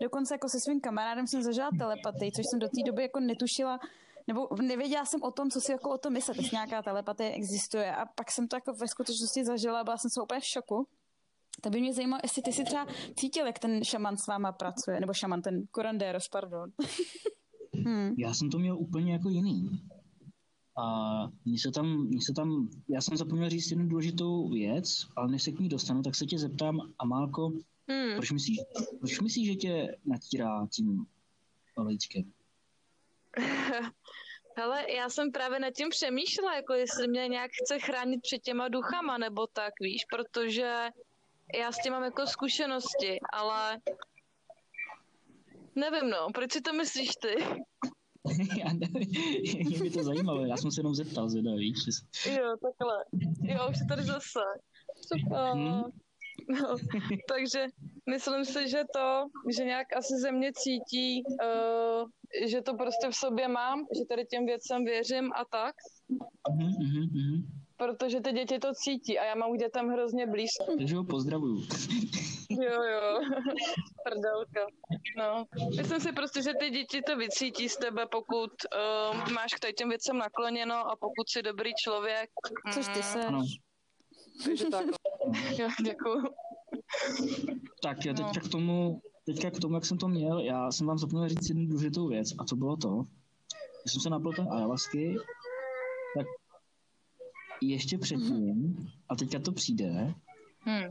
dokonce 0.00 0.34
jako 0.34 0.48
se 0.48 0.60
svým 0.60 0.80
kamarádem 0.80 1.26
jsem 1.26 1.42
zažila 1.42 1.70
telepatii, 1.78 2.32
což 2.32 2.46
jsem 2.46 2.58
do 2.58 2.68
té 2.68 2.82
doby 2.86 3.02
jako 3.02 3.20
netušila, 3.20 3.80
nebo 4.26 4.48
nevěděla 4.62 5.04
jsem 5.04 5.22
o 5.22 5.30
tom, 5.30 5.50
co 5.50 5.60
si 5.60 5.72
jako 5.72 5.90
o 5.90 5.98
tom 5.98 6.12
myslet, 6.12 6.36
jestli 6.36 6.54
nějaká 6.56 6.82
telepatie 6.82 7.32
existuje 7.32 7.96
a 7.96 8.06
pak 8.06 8.30
jsem 8.30 8.48
to 8.48 8.56
jako 8.56 8.72
ve 8.72 8.88
skutečnosti 8.88 9.44
zažila 9.44 9.80
a 9.80 9.84
byla 9.84 9.96
jsem 9.96 10.10
se 10.10 10.22
úplně 10.22 10.40
v 10.40 10.44
šoku. 10.44 10.86
To 11.60 11.70
by 11.70 11.80
mě 11.80 11.94
zajímalo, 11.94 12.20
jestli 12.22 12.42
ty 12.42 12.52
si 12.52 12.64
třeba 12.64 12.86
cítil, 13.16 13.46
jak 13.46 13.58
ten 13.58 13.84
šaman 13.84 14.16
s 14.16 14.26
váma 14.26 14.52
pracuje, 14.52 15.00
nebo 15.00 15.14
šaman, 15.14 15.42
ten 15.42 15.66
kurandéros, 15.66 16.28
pardon. 16.28 16.70
Hmm. 17.86 18.14
Já 18.18 18.34
jsem 18.34 18.50
to 18.50 18.58
měl 18.58 18.78
úplně 18.78 19.12
jako 19.12 19.28
jiný. 19.28 19.70
A 20.78 21.28
mně 21.44 21.58
se 21.58 21.70
tam, 21.70 22.06
mně 22.06 22.20
se 22.22 22.32
tam, 22.32 22.68
já 22.88 23.00
jsem 23.00 23.16
zapomněl 23.16 23.50
říct 23.50 23.70
jednu 23.70 23.88
důležitou 23.88 24.48
věc, 24.48 25.06
ale 25.16 25.28
než 25.28 25.42
se 25.42 25.52
k 25.52 25.58
ní 25.58 25.68
dostanu, 25.68 26.02
tak 26.02 26.14
se 26.14 26.26
tě 26.26 26.38
zeptám, 26.38 26.92
Amálko, 26.98 27.52
hmm. 27.88 28.16
proč, 28.16 28.30
myslíš, 28.30 28.58
proč 29.00 29.20
myslíš, 29.20 29.46
že 29.46 29.54
tě 29.54 29.96
natírá 30.04 30.66
tím 30.66 31.06
olejčkem? 31.76 32.32
Hele, 34.56 34.92
já 34.92 35.08
jsem 35.08 35.32
právě 35.32 35.58
nad 35.60 35.70
tím 35.70 35.88
přemýšlela, 35.88 36.56
jako 36.56 36.72
jestli 36.72 37.08
mě 37.08 37.28
nějak 37.28 37.50
chce 37.64 37.78
chránit 37.78 38.20
před 38.22 38.38
těma 38.38 38.68
duchama, 38.68 39.18
nebo 39.18 39.46
tak, 39.46 39.72
víš, 39.80 40.02
protože 40.10 40.88
já 41.54 41.72
s 41.72 41.78
tím 41.82 41.92
mám 41.92 42.04
jako 42.04 42.26
zkušenosti, 42.26 43.18
ale 43.32 43.80
nevím, 45.74 46.10
no, 46.10 46.26
proč 46.34 46.52
si 46.52 46.60
to 46.60 46.72
myslíš 46.72 47.08
ty? 47.08 47.44
já 48.58 48.72
nevím, 48.72 49.10
mě 49.66 49.78
by 49.78 49.90
to 49.90 50.02
zajímalo, 50.02 50.46
já 50.46 50.56
jsem 50.56 50.70
se 50.70 50.80
jenom 50.80 50.94
zeptal, 50.94 51.28
zeda, 51.28 51.54
víš. 51.54 51.78
Jo, 52.26 52.56
takhle. 52.62 53.04
Jo, 53.42 53.68
už 53.70 53.76
je 53.80 53.86
tady 53.86 54.02
zase. 54.02 54.40
Super. 55.12 55.52
Hmm. 55.52 55.82
No, 56.48 56.76
takže 57.28 57.66
myslím 58.10 58.44
si, 58.44 58.68
že 58.68 58.82
to, 58.94 59.24
že 59.56 59.64
nějak 59.64 59.96
asi 59.96 60.14
ze 60.20 60.32
mě 60.32 60.52
cítí, 60.52 61.22
uh, 61.24 62.08
že 62.48 62.62
to 62.62 62.74
prostě 62.74 63.08
v 63.10 63.14
sobě 63.14 63.48
mám, 63.48 63.86
že 63.98 64.04
tady 64.08 64.24
těm 64.26 64.46
věcem 64.46 64.84
věřím 64.84 65.32
a 65.32 65.44
tak. 65.50 65.74
Mm-hmm, 66.10 67.08
mm-hmm. 67.10 67.42
Protože 67.76 68.20
ty 68.20 68.32
děti 68.32 68.58
to 68.58 68.68
cítí 68.74 69.18
a 69.18 69.24
já 69.24 69.34
mám 69.34 69.54
k 69.54 69.58
dětem 69.58 69.88
hrozně 69.88 70.26
blízko. 70.26 70.76
Takže 70.78 70.96
ho 70.96 71.04
pozdravuju. 71.04 71.62
jo, 72.50 72.82
jo. 72.82 73.20
Prdelka. 74.04 74.66
No. 75.18 75.44
Myslím 75.76 76.00
si 76.00 76.12
prostě, 76.12 76.42
že 76.42 76.52
ty 76.60 76.70
děti 76.70 77.02
to 77.02 77.16
vycítí 77.16 77.68
z 77.68 77.76
tebe, 77.76 78.06
pokud 78.06 78.50
uh, 78.50 79.32
máš 79.32 79.54
k 79.54 79.72
těm 79.72 79.88
věcem 79.88 80.18
nakloněno 80.18 80.74
a 80.74 80.96
pokud 80.96 81.28
jsi 81.28 81.42
dobrý 81.42 81.70
člověk. 81.84 82.30
Což 82.74 82.88
ty 82.88 83.02
se. 83.02 83.26
Takže 84.44 84.64
tak. 84.70 84.86
jo, 85.58 85.68
děkuju. 85.84 86.24
Tak 87.82 88.04
já 88.04 88.14
teďka 88.14 88.40
no. 88.42 88.48
k 88.48 88.50
tomu, 88.50 89.00
teďka 89.26 89.50
k 89.50 89.60
tomu, 89.60 89.74
jak 89.74 89.84
jsem 89.84 89.98
to 89.98 90.08
měl, 90.08 90.38
já 90.38 90.72
jsem 90.72 90.86
vám 90.86 90.98
zapomněl 90.98 91.28
říct 91.28 91.48
jednu 91.48 91.66
důležitou 91.66 92.08
věc 92.08 92.28
a 92.38 92.44
to 92.44 92.56
bylo 92.56 92.76
to, 92.76 93.04
když 93.82 93.92
jsem 93.92 94.02
se 94.02 94.10
napil 94.10 94.32
ten 94.32 94.48
ayahuasky, 94.52 95.16
tak 96.16 96.26
ještě 97.60 97.98
předtím, 97.98 98.54
mm-hmm. 98.54 98.90
a 99.08 99.16
teďka 99.16 99.38
to 99.38 99.52
přijde, 99.52 100.14
hmm. 100.60 100.82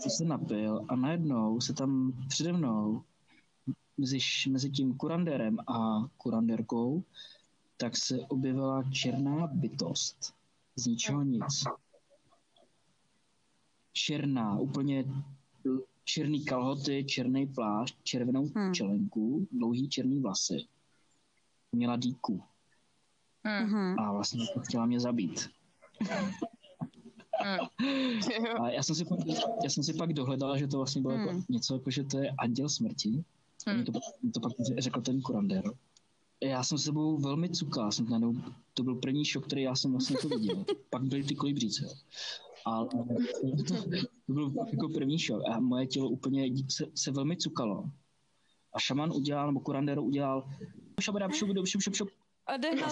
jsem 0.00 0.10
se 0.10 0.24
napil 0.24 0.86
a 0.88 0.96
najednou 0.96 1.60
se 1.60 1.72
tam 1.72 2.12
přede 2.28 2.52
mnou 2.52 3.02
mezi, 3.98 4.18
mezi 4.48 4.70
tím 4.70 4.96
kurandérem 4.96 5.58
a 5.66 6.06
kurandérkou 6.16 7.04
tak 7.80 7.96
se 7.96 8.18
objevila 8.28 8.82
černá 8.90 9.46
bytost. 9.46 10.34
Z 10.76 10.86
ničeho 10.86 11.22
nic. 11.22 11.64
Černá, 13.92 14.58
úplně 14.58 15.04
černý 16.04 16.44
kalhoty, 16.44 17.04
černý 17.04 17.46
plášť, 17.46 17.96
červenou 18.02 18.50
hmm. 18.54 18.74
čelenku, 18.74 19.48
dlouhý 19.52 19.88
černý 19.88 20.20
vlasy. 20.20 20.66
Měla 21.72 21.96
dýku. 21.96 22.42
Hmm. 23.44 23.98
A 23.98 24.12
vlastně 24.12 24.46
chtěla 24.64 24.86
mě 24.86 25.00
zabít. 25.00 25.50
A 28.60 28.70
já 28.70 28.82
jsem, 28.82 28.94
si 28.94 29.04
pak, 29.04 29.18
já 29.64 29.70
jsem 29.70 29.84
si 29.84 29.94
pak 29.94 30.12
dohledala, 30.12 30.58
že 30.58 30.66
to 30.66 30.76
vlastně 30.76 31.02
bylo 31.02 31.14
jako 31.14 31.28
hmm. 31.28 31.38
jako 31.38 31.52
něco, 31.52 31.74
jako 31.74 31.90
že 31.90 32.04
to 32.04 32.18
je 32.18 32.30
anděl 32.30 32.68
smrti. 32.68 33.24
Hmm. 33.66 33.76
Mě 33.76 33.84
to, 33.84 33.92
mě 34.22 34.32
to 34.32 34.40
pak 34.40 34.52
řekl 34.78 35.00
ten 35.00 35.20
kurandér. 35.20 35.62
Já 36.42 36.62
jsem 36.62 36.78
se 36.78 36.84
sebou 36.84 37.18
velmi 37.18 37.48
cukal, 37.48 37.92
jsem 37.92 38.08
najednou, 38.08 38.34
to 38.74 38.82
byl 38.82 38.94
první 38.94 39.24
šok, 39.24 39.46
který 39.46 39.62
já 39.62 39.74
jsem 39.74 39.90
vlastně 39.90 40.16
to 40.16 40.28
viděl. 40.28 40.64
pak 40.90 41.02
byly 41.02 41.24
ty 41.24 41.34
kolibříce. 41.34 41.98
Ale 42.64 42.88
to, 42.88 43.74
to 43.74 44.32
byl 44.32 44.52
jako 44.72 44.88
první 44.88 45.18
šok 45.18 45.42
a 45.50 45.60
moje 45.60 45.86
tělo 45.86 46.08
úplně 46.08 46.52
se, 46.68 46.84
se 46.94 47.10
velmi 47.10 47.36
cukalo. 47.36 47.84
A 48.74 48.78
šaman 48.78 49.12
udělal, 49.12 49.46
nebo 49.46 49.60
kurandér 49.60 49.98
udělal 49.98 50.48
šabadab, 51.00 51.32
šup, 51.32 51.48
šup, 51.66 51.82
šup, 51.82 51.94
šup, 51.94 52.08
a 52.46 52.56
dehnal. 52.56 52.90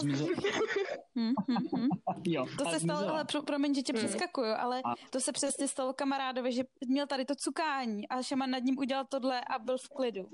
Hmm, 1.18 1.32
hmm, 1.48 1.66
hmm. 1.76 1.88
jo, 2.24 2.46
to 2.58 2.64
se 2.70 2.80
stalo, 2.80 3.08
ale 3.08 3.24
pro, 3.24 3.42
promiň, 3.42 3.74
že 3.74 3.82
tě 3.82 3.92
hmm. 3.92 4.04
přeskakuju, 4.04 4.52
ale 4.58 4.82
a... 4.84 4.94
to 5.10 5.20
se 5.20 5.32
přesně 5.32 5.68
stalo 5.68 5.92
kamarádovi, 5.92 6.52
že 6.52 6.62
měl 6.88 7.06
tady 7.06 7.24
to 7.24 7.34
cukání 7.34 8.08
a 8.08 8.22
šaman 8.22 8.50
nad 8.50 8.58
ním 8.58 8.78
udělal 8.78 9.04
tohle 9.08 9.40
a 9.40 9.58
byl 9.58 9.78
v 9.78 9.88
klidu. 9.88 10.28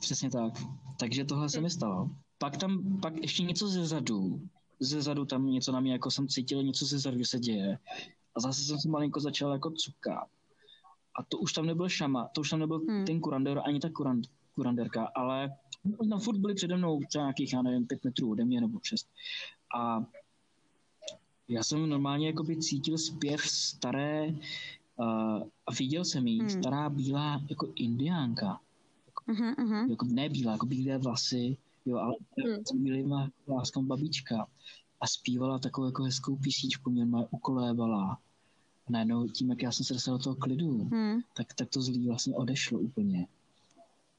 Přesně 0.00 0.30
tak. 0.30 0.52
Takže 0.98 1.24
tohle 1.24 1.48
se 1.48 1.60
mi 1.60 1.70
stalo. 1.70 2.10
Pak 2.38 2.56
tam, 2.56 3.00
pak 3.02 3.16
ještě 3.16 3.42
něco 3.42 3.68
ze 3.68 3.86
zadu. 3.86 4.40
Ze 4.80 5.02
zadu 5.02 5.24
tam 5.24 5.46
něco 5.46 5.72
na 5.72 5.80
mě, 5.80 5.92
jako 5.92 6.10
jsem 6.10 6.28
cítil, 6.28 6.62
něco 6.62 6.84
ze 6.84 6.98
zadu 6.98 7.24
se 7.24 7.38
děje. 7.38 7.78
A 8.36 8.40
zase 8.40 8.62
jsem 8.64 8.78
se 8.78 8.88
malinko 8.88 9.20
začal 9.20 9.52
jako 9.52 9.70
cukat. 9.70 10.28
A 11.18 11.22
to 11.22 11.38
už 11.38 11.52
tam 11.52 11.66
nebyl 11.66 11.88
šama, 11.88 12.28
to 12.34 12.40
už 12.40 12.50
tam 12.50 12.60
nebyl 12.60 12.78
hmm. 12.78 13.04
ten 13.04 13.20
kurandér, 13.20 13.62
ani 13.64 13.80
ta 13.80 13.90
kurand, 13.90 14.26
kuranderka, 14.54 15.10
ale 15.14 15.50
Oni 15.98 16.10
tam 16.10 16.20
furt 16.20 16.38
byli 16.38 16.54
přede 16.54 16.76
mnou 16.76 17.00
třeba 17.08 17.24
nějakých, 17.24 17.52
já 17.52 17.62
nevím, 17.62 17.86
pět 17.86 18.04
metrů 18.04 18.30
ode 18.30 18.44
mě 18.44 18.60
nebo 18.60 18.78
šest. 18.82 19.08
A 19.76 20.04
já 21.52 21.62
jsem 21.62 21.88
normálně 21.88 22.26
jakoby 22.26 22.56
cítil 22.56 22.98
zpěv 22.98 23.40
staré 23.40 24.28
uh, 24.96 25.42
a 25.66 25.72
viděl 25.78 26.04
jsem 26.04 26.26
jí, 26.26 26.40
hmm. 26.40 26.50
stará 26.50 26.88
bílá 26.88 27.42
jako 27.50 27.72
indiánka. 27.74 28.60
Jako, 29.06 29.24
uh-huh, 29.32 29.90
jako 29.90 30.04
ne 30.04 30.28
bílá, 30.28 30.52
jako 30.52 30.66
bílé 30.66 30.98
vlasy, 30.98 31.56
jo, 31.86 31.96
ale 31.98 32.14
hmm. 32.44 32.64
s 32.66 32.72
bílýma 32.72 33.30
láskou 33.48 33.82
babička. 33.82 34.46
A 35.00 35.06
zpívala 35.06 35.58
takovou 35.58 35.86
jako 35.86 36.02
hezkou 36.02 36.36
písničku, 36.36 36.90
mě 36.90 37.04
má 37.04 37.24
ukolévala. 37.30 38.18
A 38.86 38.92
najednou 38.92 39.28
tím, 39.28 39.50
jak 39.50 39.62
já 39.62 39.72
jsem 39.72 39.86
se 39.86 39.94
dostal 39.94 40.18
do 40.18 40.24
toho 40.24 40.36
klidu, 40.36 40.88
hmm. 40.92 41.20
tak, 41.34 41.54
tak 41.54 41.68
to 41.68 41.82
zlý 41.82 42.08
vlastně 42.08 42.34
odešlo 42.34 42.78
úplně. 42.78 43.26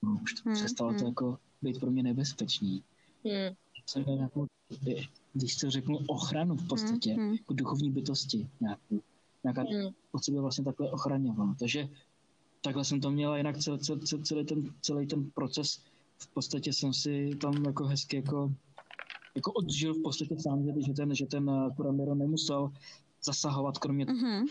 No, 0.02 0.20
už 0.24 0.34
to 0.34 0.42
hmm. 0.46 0.56
přestalo 0.56 0.94
to 0.94 0.98
hmm. 0.98 1.08
jako 1.08 1.40
být 1.62 1.80
pro 1.80 1.92
mě 1.92 2.04
nebezpečný. 2.04 2.84
Hmm. 3.26 3.56
Jsem 3.86 4.06
nějakou, 4.08 4.48
když 5.34 5.56
to 5.56 5.72
řeknu, 5.72 5.98
ochranu 6.08 6.56
v 6.56 6.68
podstatě, 6.68 7.14
hmm. 7.14 7.32
jako 7.32 7.54
duchovní 7.54 7.92
bytosti 7.92 8.50
nějakou. 8.62 9.02
Nějaká 9.44 9.62
hmm. 9.62 9.94
od 10.12 10.24
sebe 10.24 10.42
vlastně 10.42 10.64
takhle 10.64 10.92
ochraňovala. 10.92 11.56
Takže 11.60 11.90
takhle 12.62 12.86
jsem 12.86 13.02
to 13.02 13.12
měla, 13.12 13.38
jinak 13.38 13.58
celý, 13.58 13.80
celý, 13.80 14.02
celý, 14.24 14.46
ten, 14.46 14.74
celý 14.82 15.08
ten 15.08 15.32
proces 15.32 15.80
v 16.18 16.28
podstatě 16.28 16.74
jsem 16.74 16.94
si 16.94 17.30
tam 17.42 17.66
jako 17.66 17.86
hezky 17.86 18.16
jako, 18.16 18.54
jako 19.36 19.52
odžil 19.52 19.94
v 19.94 20.02
podstatě 20.02 20.36
sám, 20.40 20.66
že 20.88 20.94
ten, 20.94 21.16
že 21.16 21.26
ten 21.26 21.50
eh, 21.50 21.76
Kuramiro 21.76 22.16
nemusel 22.16 22.72
zasahovat 23.24 23.78
kromě 23.78 24.06
mm-hmm. 24.06 24.46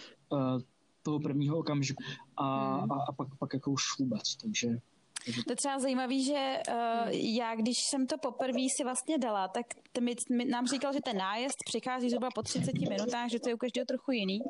toho 1.02 1.20
prvního 1.20 1.58
okamžiku 1.58 2.02
a, 2.36 2.76
mm. 2.76 2.92
a, 2.92 3.04
a 3.08 3.12
pak, 3.12 3.34
pak 3.38 3.54
jako 3.54 3.70
už 3.70 3.98
vůbec, 3.98 4.36
takže 4.36 4.78
to 5.46 5.52
je 5.52 5.56
třeba 5.56 5.78
zajímavé, 5.78 6.18
že 6.18 6.58
uh, 6.68 7.08
já, 7.10 7.54
když 7.54 7.78
jsem 7.78 8.06
to 8.06 8.18
poprvé 8.18 8.62
si 8.76 8.84
vlastně 8.84 9.18
dala, 9.18 9.48
tak 9.48 9.66
mi, 10.00 10.14
mi, 10.30 10.44
nám 10.44 10.66
říkal, 10.66 10.92
že 10.92 11.00
ten 11.04 11.16
nájezd 11.16 11.56
přichází 11.64 12.10
zhruba 12.10 12.28
po 12.34 12.42
30 12.42 12.72
minutách, 12.88 13.30
že 13.30 13.40
to 13.40 13.48
je 13.48 13.54
u 13.54 13.58
každého 13.58 13.86
trochu 13.86 14.12
jiný. 14.12 14.40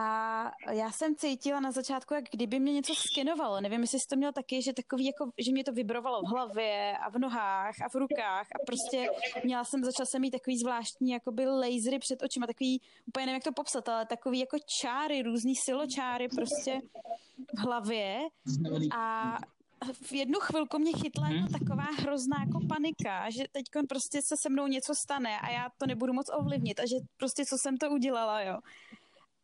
A 0.00 0.50
já 0.72 0.90
jsem 0.90 1.16
cítila 1.16 1.60
na 1.60 1.70
začátku, 1.70 2.14
jak 2.14 2.24
kdyby 2.32 2.60
mě 2.60 2.72
něco 2.72 2.94
skenovalo. 2.94 3.60
Nevím, 3.60 3.80
jestli 3.80 4.00
jsi 4.00 4.06
to 4.08 4.16
měl 4.16 4.32
taky, 4.32 4.62
že 4.62 4.72
takový, 4.72 5.06
jako, 5.06 5.30
že 5.38 5.52
mě 5.52 5.64
to 5.64 5.72
vibrovalo 5.72 6.22
v 6.22 6.26
hlavě 6.26 6.96
a 6.98 7.10
v 7.10 7.18
nohách 7.18 7.74
a 7.84 7.88
v 7.88 7.94
rukách. 7.94 8.46
A 8.54 8.58
prostě 8.66 9.06
měla 9.44 9.64
jsem, 9.64 9.84
začala 9.84 10.06
jsem 10.06 10.20
mít 10.20 10.30
takový 10.30 10.58
zvláštní 10.58 11.10
jakoby 11.10 11.46
lasery 11.46 11.98
před 11.98 12.22
očima, 12.22 12.46
takový, 12.46 12.80
úplně 13.06 13.26
nevím, 13.26 13.34
jak 13.34 13.44
to 13.44 13.52
popsat, 13.52 13.88
ale 13.88 14.06
takový 14.06 14.38
jako 14.38 14.56
čáry, 14.80 15.22
různý 15.22 15.54
siločáry 15.56 16.28
prostě 16.28 16.80
v 17.54 17.58
hlavě. 17.58 18.18
A 18.96 19.38
v 19.92 20.12
jednu 20.12 20.40
chvilku 20.40 20.78
mě 20.78 20.92
chytla 20.92 21.26
hmm. 21.26 21.48
taková 21.48 21.84
hrozná 21.98 22.36
jako 22.46 22.60
panika, 22.68 23.30
že 23.30 23.44
teď 23.52 23.64
prostě 23.88 24.22
se 24.22 24.36
se 24.36 24.48
mnou 24.48 24.66
něco 24.66 24.94
stane 24.94 25.40
a 25.40 25.50
já 25.50 25.70
to 25.78 25.86
nebudu 25.86 26.12
moc 26.12 26.30
ovlivnit 26.38 26.80
a 26.80 26.86
že 26.86 26.96
prostě 27.16 27.44
co 27.44 27.58
jsem 27.58 27.76
to 27.76 27.90
udělala, 27.90 28.42
jo. 28.42 28.58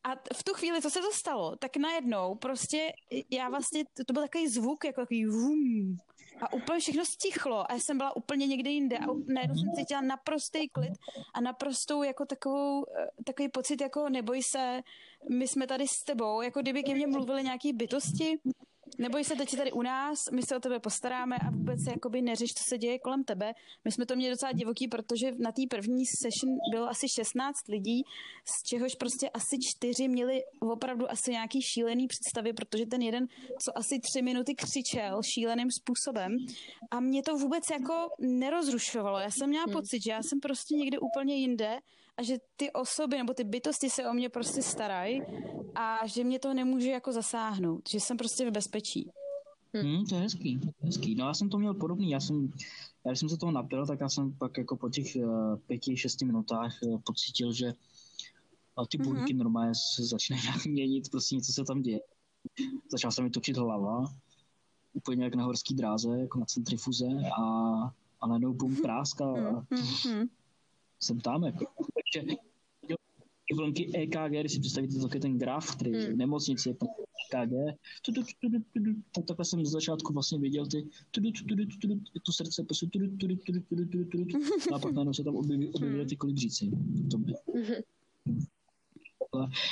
A 0.05 0.11
v 0.35 0.43
tu 0.43 0.53
chvíli, 0.55 0.83
co 0.83 0.91
se 0.91 1.01
to 1.01 1.13
stalo, 1.13 1.57
tak 1.57 1.77
najednou 1.77 2.35
prostě 2.35 2.93
já 3.31 3.49
vlastně, 3.49 3.85
to, 3.85 4.05
to 4.05 4.13
byl 4.13 4.23
takový 4.23 4.49
zvuk, 4.49 4.85
jako 4.85 5.01
takový 5.01 5.27
vum, 5.27 5.97
a 6.41 6.53
úplně 6.53 6.81
všechno 6.81 7.05
stichlo 7.05 7.71
a 7.71 7.75
já 7.75 7.81
jsem 7.81 7.99
byla 7.99 8.17
úplně 8.17 8.47
někde 8.47 8.71
jinde 8.71 8.99
a 8.99 9.07
najednou 9.27 9.57
jsem 9.57 9.73
cítila 9.75 10.01
naprostý 10.01 10.69
klid 10.69 10.93
a 11.35 11.41
naprostou 11.41 12.03
jako 12.03 12.27
takovou, 12.27 12.85
eh, 12.99 13.07
takový 13.25 13.49
pocit 13.49 13.81
jako 13.81 14.09
neboj 14.09 14.43
se, 14.43 14.81
my 15.31 15.49
jsme 15.49 15.67
tady 15.67 15.89
s 15.89 16.05
tebou, 16.05 16.43
jako 16.43 16.61
kdyby 16.61 16.83
ke 16.83 16.95
mně 16.95 17.07
mluvili 17.07 17.43
nějaký 17.43 17.73
bytosti 17.73 18.39
neboj 18.99 19.25
se, 19.25 19.37
teď 19.37 19.49
jsi 19.51 19.57
tady 19.57 19.73
u 19.73 19.83
nás, 19.83 20.19
my 20.33 20.43
se 20.43 20.57
o 20.57 20.61
tebe 20.61 20.81
postaráme 20.81 21.37
a 21.37 21.51
vůbec 21.51 21.85
se 21.85 21.91
jakoby 21.91 22.23
neřeš, 22.23 22.55
co 22.55 22.65
se 22.69 22.79
děje 22.79 22.99
kolem 22.99 23.25
tebe. 23.25 23.53
My 23.85 23.93
jsme 23.93 24.07
to 24.07 24.17
měli 24.17 24.31
docela 24.31 24.53
divoký, 24.53 24.89
protože 24.89 25.33
na 25.39 25.53
té 25.53 25.63
první 25.71 26.05
session 26.07 26.59
bylo 26.71 26.89
asi 26.89 27.07
16 27.09 27.69
lidí, 27.69 28.03
z 28.45 28.63
čehož 28.69 28.95
prostě 28.95 29.31
asi 29.31 29.57
čtyři 29.63 30.09
měli 30.09 30.41
opravdu 30.61 31.11
asi 31.11 31.31
nějaký 31.31 31.63
šílený 31.63 32.07
představy, 32.07 32.53
protože 32.53 32.87
ten 32.87 33.03
jeden, 33.03 33.27
co 33.65 33.79
asi 33.79 34.01
tři 34.01 34.23
minuty 34.23 34.55
křičel 34.55 35.23
šíleným 35.23 35.69
způsobem 35.71 36.37
a 36.91 37.01
mě 37.01 37.23
to 37.23 37.37
vůbec 37.37 37.65
jako 37.73 37.95
nerozrušovalo. 38.21 39.19
Já 39.19 39.31
jsem 39.31 39.49
měla 39.49 39.65
hmm. 39.65 39.73
pocit, 39.73 40.03
že 40.05 40.11
já 40.11 40.23
jsem 40.23 40.41
prostě 40.41 40.75
někde 40.75 40.99
úplně 40.99 41.35
jinde 41.37 41.79
a 42.17 42.23
že 42.23 42.37
ty 42.57 42.73
osoby 42.73 43.17
nebo 43.17 43.35
ty 43.35 43.45
bytosti 43.45 43.91
se 43.91 44.09
o 44.09 44.13
mě 44.13 44.29
prostě 44.29 44.63
starají 44.63 45.23
a 45.75 46.07
že 46.07 46.25
mě 46.25 46.39
to 46.39 46.55
nemůže 46.55 46.91
jako 46.91 47.13
zasáhnout, 47.13 47.89
že 47.89 48.01
jsem 48.01 48.17
prostě 48.17 48.51
v 48.51 48.53
bezpečí. 48.53 49.11
Hmm, 49.75 50.07
to 50.07 50.15
je 50.15 50.21
hezký, 50.21 50.61
hezký. 50.81 51.15
No 51.15 51.27
já 51.27 51.35
jsem 51.35 51.49
to 51.49 51.59
měl 51.59 51.75
podobný, 51.75 52.11
já 52.11 52.21
jsem, 52.21 52.53
já 53.05 53.11
když 53.11 53.21
jsem 53.21 53.29
se 53.29 53.37
toho 53.37 53.53
napil, 53.53 53.87
tak 53.87 54.01
já 54.01 54.09
jsem 54.09 54.33
pak 54.33 54.59
jako 54.59 54.77
po 54.77 54.89
těch 54.89 55.17
uh, 55.17 55.57
pěti, 55.67 55.97
šesti 55.97 56.25
minutách 56.25 56.73
uh, 56.83 57.01
pocítil, 57.01 57.53
že 57.53 57.73
uh, 58.79 58.87
ty 58.87 58.99
buňky 58.99 59.35
mm-hmm. 59.35 59.39
normálně 59.39 59.73
se 59.97 60.05
začínají 60.05 60.43
nějak 60.43 60.65
měnit, 60.65 61.11
prostě 61.11 61.35
něco 61.35 61.53
se 61.53 61.65
tam 61.65 61.83
děje. 61.83 62.01
Začala 62.93 63.11
se 63.11 63.23
mi 63.23 63.31
točit 63.31 63.57
hlava, 63.57 64.05
úplně 64.93 65.25
jak 65.25 65.35
na 65.35 65.45
horský 65.45 65.75
dráze, 65.75 66.09
jako 66.19 66.39
na 66.39 66.47
centrifuze 66.47 67.07
a, 67.39 67.43
a 68.21 68.27
najednou 68.27 68.55
bum 68.55 68.77
práska 68.77 69.25
a 69.25 69.61
mm-hmm. 69.61 70.29
Jsem 71.05 71.21
tam 71.21 71.45
jako. 71.45 71.67
Takže 71.95 72.37
vlnky 73.57 73.91
EKG, 73.97 74.41
když 74.41 74.53
si 74.53 74.61
představíte 74.61 74.99
to 74.99 75.09
ten 75.09 75.39
graf, 75.39 75.77
který 75.77 75.93
hmm. 75.93 76.17
nemocnici 76.17 76.69
je 76.69 76.75
EKG, 76.75 77.79
tak 79.13 79.25
takhle 79.27 79.45
jsem 79.45 79.65
z 79.65 79.71
začátku 79.71 80.13
vlastně 80.13 80.39
viděl 80.39 80.67
ty 80.67 80.87
to 82.23 82.33
srdce, 82.33 82.65
prostě 82.65 82.87
a 84.75 84.79
pak 84.79 84.93
najednou 84.93 85.13
se 85.13 85.25
tam 85.25 85.37
objevily 85.37 86.07
ty 86.07 86.17
kolibříci. 86.17 86.71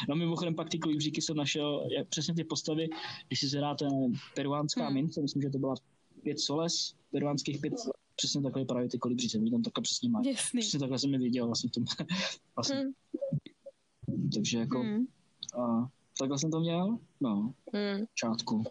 No 0.09 0.17
mimochodem 0.17 0.55
pak 0.55 0.71
ty 0.71 0.79
kolibříky 0.79 1.23
jsem 1.23 1.37
našel, 1.37 1.89
jak 1.97 2.09
přesně 2.09 2.35
ty 2.35 2.45
postavy, 2.45 2.89
když 3.29 3.41
si 3.41 3.49
zhráte 3.49 3.89
peruánská 4.35 4.85
hmm. 4.85 4.95
mince, 4.95 5.23
myslím, 5.23 5.43
že 5.43 5.51
to 5.51 5.59
byla 5.59 5.75
pět 6.23 6.41
soles, 6.41 6.95
peruánských 7.11 7.61
pět 7.61 7.75
přesně 8.23 8.43
takhle 8.43 8.65
právě 8.65 8.89
ty 8.89 8.99
kolibříce, 8.99 9.39
oni 9.39 9.51
tam 9.51 9.63
takhle 9.63 9.83
přesně 9.83 10.09
mají. 10.09 10.35
Přesně 10.35 10.79
takhle 10.79 10.99
jsem 10.99 11.13
je 11.13 11.19
viděl 11.19 11.47
vlastně 11.47 11.69
v 11.69 11.73
tom. 11.73 11.85
vlastně. 12.57 12.77
Hmm. 12.77 14.31
Takže 14.35 14.59
jako 14.59 14.81
hmm. 14.81 15.07
a, 15.61 15.91
takhle 16.19 16.39
jsem 16.39 16.51
to 16.51 16.61
měl, 16.61 16.99
no, 17.21 17.55
hmm. 17.75 18.05
čátku. 18.15 18.65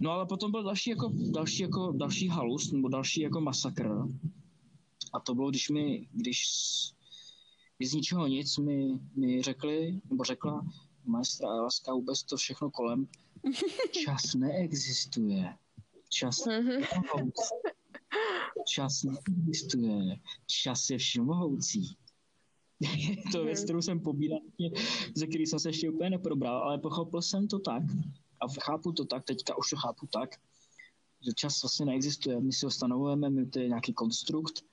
No 0.00 0.10
ale 0.10 0.26
potom 0.26 0.50
byl 0.50 0.62
další 0.62 0.90
jako, 0.90 1.12
další 1.30 1.62
jako, 1.62 1.92
další 1.92 2.28
halus, 2.28 2.72
nebo 2.72 2.88
další 2.88 3.20
jako 3.20 3.40
masakr. 3.40 3.88
A 5.12 5.20
to 5.20 5.34
bylo, 5.34 5.50
když 5.50 5.70
mi, 5.70 6.08
když, 6.12 6.42
z 7.84 7.92
ničeho 7.92 8.26
nic 8.26 8.58
mi, 8.58 9.00
mi 9.16 9.42
řekli, 9.42 10.00
nebo 10.10 10.24
řekla 10.24 10.66
maestra 11.04 11.48
Alaska 11.48 11.94
vůbec 11.94 12.22
to 12.22 12.36
všechno 12.36 12.70
kolem, 12.70 13.08
čas 14.04 14.34
neexistuje. 14.34 15.56
Čas 16.08 16.44
neexistuje. 16.46 17.75
Čas 18.66 19.02
neexistuje. 19.02 20.16
Čas 20.46 20.90
je 20.90 20.98
všemohoucí. 20.98 21.96
to 23.32 23.44
věc, 23.44 23.64
kterou 23.64 23.82
jsem 23.82 24.00
pobíral, 24.00 24.40
ze 25.14 25.26
který 25.26 25.46
jsem 25.46 25.58
se 25.58 25.68
ještě 25.68 25.90
úplně 25.90 26.10
neprobral, 26.10 26.56
ale 26.56 26.78
pochopil 26.78 27.22
jsem 27.22 27.48
to 27.48 27.58
tak 27.58 27.82
a 28.40 28.48
chápu 28.60 28.92
to 28.92 29.04
tak, 29.04 29.24
teďka 29.24 29.58
už 29.58 29.70
to 29.70 29.76
chápu 29.76 30.06
tak, 30.06 30.30
že 31.20 31.32
čas 31.32 31.62
vlastně 31.62 31.86
neexistuje. 31.86 32.40
My 32.40 32.52
si 32.52 32.66
ho 32.66 32.70
stanovujeme, 32.70 33.30
my 33.30 33.46
to 33.46 33.58
je 33.58 33.68
nějaký 33.68 33.92
konstrukt 33.92 34.64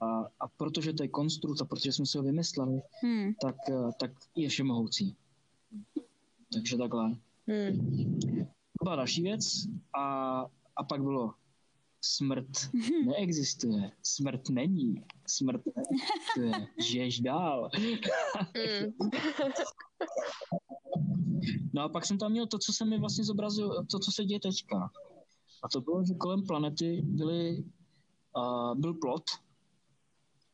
a, 0.00 0.06
a 0.40 0.48
protože 0.56 0.92
to 0.92 1.02
je 1.02 1.08
konstrukt 1.08 1.62
a 1.62 1.64
protože 1.64 1.92
jsme 1.92 2.06
si 2.06 2.18
ho 2.18 2.24
vymysleli, 2.24 2.82
hmm. 3.02 3.34
tak, 3.42 3.56
eh, 3.70 3.90
tak 4.00 4.10
je 4.36 4.48
všemohoucí. 4.48 5.16
Takže 6.52 6.76
takhle. 6.76 7.16
Hmm. 7.46 8.06
To 8.78 8.84
byla 8.84 8.96
další 8.96 9.22
věc 9.22 9.66
a, 9.98 10.40
a 10.76 10.84
pak 10.84 11.02
bylo 11.02 11.34
Smrt 12.00 12.48
neexistuje. 13.06 13.92
Smrt 14.02 14.48
není. 14.48 15.04
Smrt 15.26 15.62
neexistuje. 15.66 16.68
Žiješ 16.78 17.20
dál. 17.20 17.70
Mm. 17.78 19.08
no 21.74 21.82
a 21.82 21.88
pak 21.88 22.06
jsem 22.06 22.18
tam 22.18 22.32
měl 22.32 22.46
to, 22.46 22.58
co 22.58 22.72
se 22.72 22.84
mi 22.84 22.98
vlastně 22.98 23.24
zobrazil, 23.24 23.86
to, 23.90 23.98
co 23.98 24.12
se 24.12 24.24
děje 24.24 24.40
teďka. 24.40 24.90
A 25.62 25.68
to 25.68 25.80
bylo, 25.80 26.04
že 26.04 26.14
kolem 26.14 26.46
planety 26.46 27.02
byly, 27.04 27.64
uh, 28.36 28.74
byl 28.74 28.94
plot. 28.94 29.24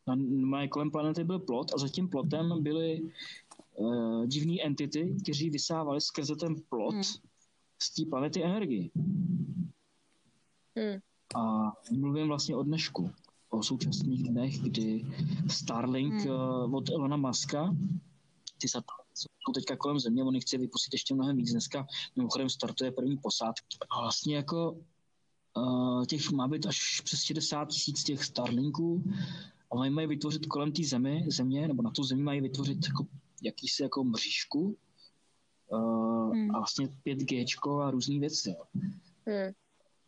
Na, 0.07 0.69
kolem 0.69 0.91
planety 0.91 1.25
byl 1.25 1.39
plot 1.39 1.75
a 1.75 1.79
za 1.79 1.89
tím 1.89 2.09
plotem 2.09 2.63
byly 2.63 3.03
uh, 3.75 4.27
divné 4.27 4.55
entity, 4.63 5.17
kteří 5.23 5.51
vysávali 5.51 6.01
skrze 6.01 6.37
ten 6.37 6.55
plot 6.69 6.95
mm. 6.95 7.03
z 7.83 7.95
té 7.95 8.11
planety 8.11 8.45
energii. 8.45 8.91
Mm. 10.75 11.01
A 11.35 11.73
mluvím 11.93 12.29
vlastně 12.29 12.57
o 12.57 12.63
dnešku, 12.63 13.11
o 13.51 13.63
současných 13.63 14.23
dnech, 14.23 14.59
kdy 14.61 15.07
Starlink 15.51 16.15
hmm. 16.15 16.31
uh, 16.31 16.75
od 16.75 16.91
Elona 16.91 17.17
Muska, 17.17 17.77
ty 18.59 18.69
satelity 18.69 19.07
jsou 19.17 19.53
teďka 19.53 19.77
kolem 19.77 19.99
země, 19.99 20.25
on 20.25 20.41
chce 20.41 20.59
vypustit 20.59 20.93
ještě 20.93 21.15
mnohem 21.15 21.37
víc. 21.37 21.51
Dneska 21.51 21.87
mimochodem 22.17 22.51
startuje 22.51 22.93
první 22.93 23.17
posádky. 23.17 23.77
A 23.91 24.01
vlastně 24.01 24.37
jako 24.37 24.77
uh, 25.57 26.05
těch 26.05 26.31
má 26.31 26.49
být 26.49 26.67
až 26.67 27.01
přes 27.01 27.23
60 27.23 27.69
tisíc 27.69 28.05
těch 28.05 28.25
Starlinků 28.25 29.05
a 29.71 29.75
oni 29.75 29.91
mají 29.91 30.07
vytvořit 30.07 30.47
kolem 30.47 30.73
té 30.73 30.85
zemi, 30.85 31.25
země, 31.29 31.69
nebo 31.69 31.83
na 31.83 31.91
tu 31.91 32.05
zemi 32.05 32.23
mají 32.23 32.41
vytvořit 32.41 32.87
jako 32.87 33.07
jakýsi 33.43 33.83
jako 33.83 34.05
mřížku 34.05 34.77
uh, 35.69 36.35
hmm. 36.35 36.57
a 36.57 36.59
vlastně 36.59 36.87
5G 37.07 37.81
a 37.81 37.91
různé 37.91 38.19
věci. 38.19 38.57
Hmm 39.27 39.53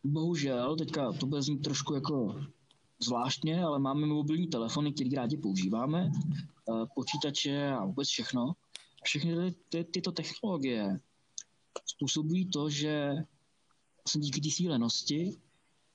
bohužel, 0.05 0.76
teďka 0.76 1.12
to 1.12 1.26
bude 1.26 1.42
znít 1.42 1.59
trošku 1.59 1.94
jako 1.94 2.44
zvláštně, 2.99 3.64
ale 3.64 3.78
máme 3.78 4.07
mobilní 4.07 4.46
telefony, 4.46 4.92
které 4.92 5.11
rádi 5.16 5.36
používáme, 5.36 6.11
eh, 6.11 6.86
počítače 6.94 7.70
a 7.70 7.84
vůbec 7.84 8.09
všechno. 8.09 8.53
Všechny 9.05 9.36
ty, 9.36 9.55
ty, 9.68 9.84
tyto 9.84 10.12
technologie 10.12 11.01
způsobují 11.86 12.51
to, 12.51 12.70
že 12.70 13.14
vlastně 14.05 14.20
díky 14.20 14.40
té 14.40 14.51
sílenosti, 14.51 15.36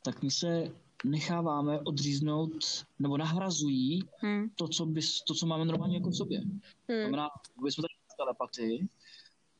tak 0.04 0.24
my 0.24 0.32
se 0.32 0.72
necháváme 1.06 1.80
odříznout 1.80 2.86
nebo 3.00 3.18
nahrazují 3.18 4.00
hmm. 4.18 4.50
to, 4.56 4.68
co 4.68 4.86
by, 4.86 5.02
to, 5.28 5.34
co 5.34 5.46
máme 5.46 5.66
normálně 5.66 5.98
jako 5.98 6.10
v 6.10 6.16
sobě. 6.16 6.40
Hmm. 6.40 7.00
Znamená, 7.02 7.30
jsme 7.70 7.82
tady 7.82 7.94
telepatii 8.18 8.88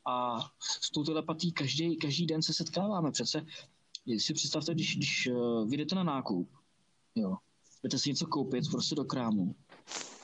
a 0.06 0.40
s 0.60 0.92
tou 0.92 1.04
telepatí 1.04 1.52
každý, 1.52 1.98
každý 1.98 2.26
den 2.26 2.42
se 2.42 2.54
setkáváme. 2.54 3.12
Přece 3.12 3.46
si 4.18 4.34
představte, 4.34 4.74
když, 4.74 4.98
když 4.98 5.28
uh, 5.28 5.70
vyjdete 5.70 5.96
na 5.96 6.04
nákup, 6.04 6.50
jo, 7.16 7.36
jdete 7.84 8.00
si 8.00 8.10
něco 8.10 8.28
koupit 8.28 8.64
prostě 8.72 8.96
do 8.96 9.06
krámu, 9.06 9.56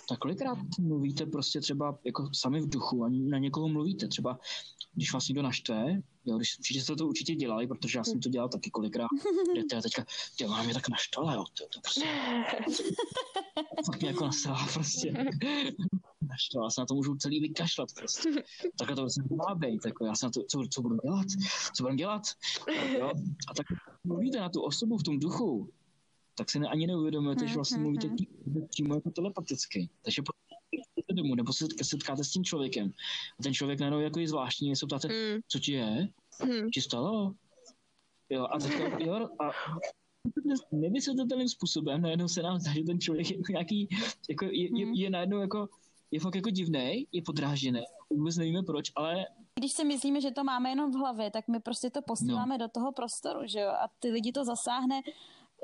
tak 0.09 0.19
kolikrát 0.19 0.57
mluvíte 0.79 1.25
prostě 1.25 1.61
třeba 1.61 1.99
jako 2.03 2.29
sami 2.33 2.61
v 2.61 2.69
duchu 2.69 3.03
a 3.03 3.09
na 3.09 3.37
někoho 3.37 3.69
mluvíte, 3.69 4.07
třeba 4.07 4.39
když 4.93 5.13
vás 5.13 5.27
někdo 5.27 5.41
naštve, 5.41 6.01
jo, 6.25 6.37
když 6.37 6.59
určitě 6.59 6.81
jste 6.81 6.95
to 6.95 7.07
určitě 7.07 7.35
dělali, 7.35 7.67
protože 7.67 7.99
já 7.99 8.03
jsem 8.03 8.19
to 8.19 8.29
dělal 8.29 8.49
taky 8.49 8.69
kolikrát, 8.69 9.07
jdete 9.55 9.75
a 9.75 9.81
teďka, 9.81 10.05
mám 10.47 10.65
mě 10.65 10.73
tak 10.73 10.89
naštvala, 10.89 11.33
jo, 11.33 11.43
to, 11.57 11.67
to 11.73 11.81
prostě, 11.81 12.05
fakt 13.85 14.01
mě 14.01 14.09
jako 14.09 14.25
nasrala 14.25 14.67
prostě 14.73 15.13
naštvala, 16.29 16.69
se 16.69 16.81
na 16.81 16.85
to 16.85 16.93
můžu 16.93 17.15
celý 17.15 17.39
vykašlat 17.39 17.89
prostě. 17.95 18.29
Takhle 18.77 18.95
to 18.95 19.01
vlastně 19.01 19.23
má 19.35 19.55
být, 19.55 19.85
jako 19.85 20.05
já 20.05 20.15
se 20.15 20.25
na 20.25 20.31
to, 20.31 20.43
co, 20.43 20.63
co 20.71 20.81
budu 20.81 20.97
dělat, 21.03 21.27
co 21.75 21.83
budu 21.83 21.95
dělat, 21.95 22.21
jo? 22.99 23.11
a 23.49 23.53
tak 23.53 23.65
mluvíte 24.03 24.39
na 24.39 24.49
tu 24.49 24.61
osobu 24.61 24.97
v 24.97 25.03
tom 25.03 25.19
duchu, 25.19 25.69
tak 26.35 26.49
si 26.49 26.59
ne, 26.59 26.67
ani 26.67 26.87
neuvědomujete, 26.87 27.47
že 27.47 27.55
vlastně 27.55 27.77
mluvíte 27.77 28.09
přímo 28.69 28.95
jako 28.95 29.09
telepaticky. 29.09 29.89
Takže 30.01 30.21
jdete 30.95 31.13
domů, 31.13 31.35
nebo 31.35 31.53
se 31.53 31.65
setkáte 31.83 32.23
s 32.23 32.31
tím 32.31 32.43
člověkem 32.43 32.91
a 33.39 33.43
ten 33.43 33.53
člověk 33.53 33.79
najednou 33.79 33.99
jako 33.99 34.19
je 34.19 34.27
zvláštní, 34.27 34.75
se 34.75 34.85
ptáte, 34.85 35.07
mm. 35.07 35.39
co 35.47 35.59
ti 35.59 35.71
je, 35.71 36.07
mm. 36.45 36.69
ti 36.69 36.81
stalo? 36.81 37.33
Jo, 38.29 38.47
a 38.51 38.59
teďka, 38.59 38.99
jo, 38.99 39.29
a 39.39 39.51
nevysvětlitelným 40.71 41.49
způsobem 41.49 42.01
najednou 42.01 42.27
se 42.27 42.41
nám 42.41 42.59
zdá, 42.59 42.73
že 42.73 42.83
ten 42.83 42.99
člověk 42.99 43.31
je 43.31 43.37
nějaký, 43.49 43.89
jako 44.29 44.45
je, 44.45 44.79
je, 44.79 44.85
hmm. 44.85 44.93
je 44.93 45.09
najednou 45.09 45.39
jako 45.39 45.69
je 46.11 46.19
fakt 46.19 46.35
jako 46.35 46.49
divný, 46.49 47.07
je 47.11 47.21
podrážděný, 47.21 47.81
vůbec 48.09 48.37
nevíme 48.37 48.63
proč, 48.63 48.91
ale... 48.95 49.25
Když 49.55 49.71
si 49.71 49.85
myslíme, 49.85 50.21
že 50.21 50.31
to 50.31 50.43
máme 50.43 50.69
jenom 50.69 50.91
v 50.91 50.95
hlavě, 50.95 51.31
tak 51.31 51.47
my 51.47 51.59
prostě 51.59 51.89
to 51.89 52.01
posíláme 52.01 52.57
no. 52.57 52.65
do 52.65 52.67
toho 52.67 52.91
prostoru, 52.91 53.39
že 53.45 53.59
jo, 53.59 53.69
a 53.69 53.89
ty 53.99 54.11
lidi 54.11 54.31
to 54.31 54.45
zasáhne 54.45 55.01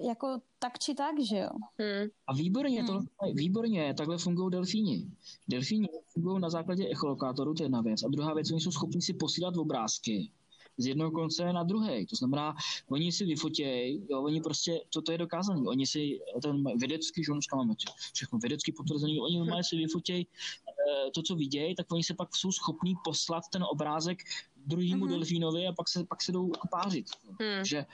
jako 0.07 0.27
tak 0.59 0.79
či 0.79 0.95
tak, 0.95 1.19
že 1.19 1.37
jo. 1.37 1.49
Hmm. 1.79 2.09
A 2.27 2.33
výborně, 2.33 2.83
hmm. 2.83 2.87
to, 2.87 3.01
výborně, 3.33 3.93
takhle 3.93 4.17
fungují 4.17 4.51
delfíni. 4.51 5.11
Delfíni 5.47 5.87
fungují 6.13 6.41
na 6.41 6.49
základě 6.49 6.89
echolokátoru, 6.89 7.53
to 7.53 7.63
je 7.63 7.65
jedna 7.65 7.81
věc. 7.81 8.03
A 8.03 8.07
druhá 8.07 8.33
věc, 8.33 8.51
oni 8.51 8.61
jsou 8.61 8.71
schopni 8.71 9.01
si 9.01 9.13
posílat 9.13 9.57
obrázky 9.57 10.31
z 10.77 10.85
jednoho 10.85 11.11
konce 11.11 11.53
na 11.53 11.63
druhý. 11.63 12.05
To 12.05 12.15
znamená, 12.15 12.55
oni 12.89 13.11
si 13.11 13.25
vyfotějí, 13.25 14.05
jo, 14.09 14.21
oni 14.21 14.41
prostě, 14.41 14.81
to, 14.89 15.01
to 15.01 15.11
je 15.11 15.17
dokázané, 15.17 15.61
oni 15.67 15.87
si, 15.87 16.19
ten 16.41 16.63
vědecký, 16.77 17.23
že 17.23 17.31
máme 17.55 17.73
všechno 18.13 18.39
vědecky 18.39 18.71
potvrzený, 18.71 19.19
oni 19.19 19.39
normálně 19.39 19.63
si 19.63 19.77
vyfotějí 19.77 20.27
eh, 20.27 21.11
to, 21.11 21.21
co 21.21 21.35
vidějí, 21.35 21.75
tak 21.75 21.91
oni 21.91 22.03
se 22.03 22.13
pak 22.13 22.35
jsou 22.35 22.51
schopní 22.51 22.95
poslat 23.03 23.43
ten 23.51 23.63
obrázek 23.71 24.17
druhému 24.65 25.05
mm-hmm. 25.05 25.09
delfínovi 25.09 25.67
a 25.67 25.73
pak 25.73 25.89
se, 25.89 26.03
pak 26.03 26.21
se 26.21 26.31
jdou 26.31 26.47
jako 26.47 26.67
pářit. 26.67 27.05
Hmm. 27.39 27.65
Že 27.65 27.85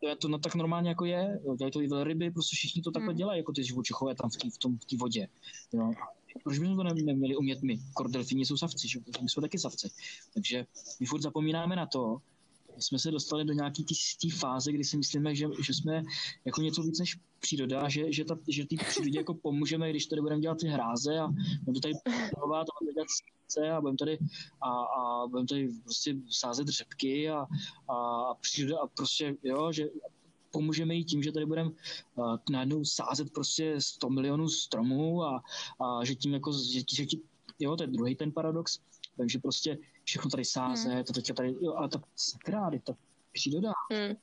to, 0.00 0.08
je 0.08 0.16
to 0.16 0.28
no, 0.28 0.38
tak 0.38 0.54
normálně 0.54 0.88
jako 0.88 1.04
je, 1.04 1.40
dělají 1.56 1.72
to 1.72 1.80
i 1.80 1.88
velryby, 1.88 2.30
prostě 2.30 2.56
všichni 2.56 2.82
to 2.82 2.90
takhle 2.90 3.12
hmm. 3.12 3.18
dělají, 3.18 3.38
jako 3.38 3.52
ty 3.52 3.64
živočichové 3.64 4.14
tam 4.14 4.30
v 4.30 4.36
té 4.36 4.50
v 4.50 4.58
tom, 4.58 4.78
v 4.78 4.98
vodě. 4.98 5.28
Jo. 5.72 5.90
Proč 6.44 6.58
bychom 6.58 6.76
to 6.76 6.82
neměli 6.82 7.36
umět 7.36 7.62
my? 7.62 7.78
Kordelfíni 7.94 8.46
jsou 8.46 8.56
savci, 8.56 8.88
že? 8.88 9.00
my 9.22 9.28
jsou 9.28 9.40
taky 9.40 9.58
savci. 9.58 9.90
Takže 10.34 10.66
my 11.00 11.06
furt 11.06 11.22
zapomínáme 11.22 11.76
na 11.76 11.86
to, 11.86 12.18
jsme 12.78 12.98
se 12.98 13.10
dostali 13.10 13.44
do 13.44 13.52
nějaké 13.52 13.82
té 14.22 14.30
fáze, 14.38 14.72
kdy 14.72 14.84
si 14.84 14.96
myslíme, 14.96 15.34
že, 15.34 15.46
že 15.66 15.74
jsme 15.74 16.02
jako 16.44 16.62
něco 16.62 16.82
víc 16.82 16.98
než 16.98 17.18
příroda, 17.40 17.88
že, 17.88 18.12
že, 18.12 18.24
ta, 18.24 18.38
že 18.48 18.66
té 18.66 18.76
přírodě 18.88 19.18
jako 19.18 19.34
pomůžeme, 19.34 19.90
když 19.90 20.06
tady 20.06 20.22
budeme 20.22 20.40
dělat 20.40 20.58
ty 20.58 20.68
hráze 20.68 21.18
a 21.18 21.26
budeme 21.26 21.74
to 21.74 21.80
tady 21.80 21.94
provát 22.34 22.62
a 22.62 22.78
budeme 22.80 22.94
dělat 22.94 23.08
srdce 23.10 23.70
a 23.70 23.80
budeme 23.80 23.96
tady, 23.96 24.18
a, 24.60 24.68
a 24.70 25.26
budeme 25.26 25.46
tady 25.46 25.68
prostě 25.82 26.16
sázet 26.30 26.68
řepky 26.68 27.30
a, 27.30 27.46
a 27.88 28.34
příroda 28.34 28.78
a 28.82 28.86
prostě, 28.86 29.36
jo, 29.42 29.72
že 29.72 29.88
pomůžeme 30.50 30.94
jí 30.94 31.04
tím, 31.04 31.22
že 31.22 31.32
tady 31.32 31.46
budeme 31.46 31.70
uh, 31.70 32.36
najednou 32.50 32.84
sázet 32.84 33.32
prostě 33.32 33.80
100 33.80 34.10
milionů 34.10 34.48
stromů 34.48 35.22
a, 35.22 35.42
a 35.80 36.04
že 36.04 36.14
tím 36.14 36.34
jako, 36.34 36.52
že, 36.52 36.80
že 36.92 37.06
tím, 37.06 37.20
jo, 37.58 37.76
to 37.76 37.82
je 37.82 37.86
druhý 37.86 38.14
ten 38.16 38.32
paradox, 38.32 38.78
takže 39.16 39.38
prostě 39.38 39.78
všechno 40.04 40.30
tady 40.30 40.44
sáze, 40.44 40.88
hmm. 40.88 41.04
to 41.04 41.12
teďka 41.12 41.34
tady, 41.34 41.54
jo, 41.60 41.74
ale 41.74 41.88
ta 41.88 42.02
sakra, 42.16 42.70
ta 42.84 42.94
příroda 43.32 43.72
hmm. 43.92 44.16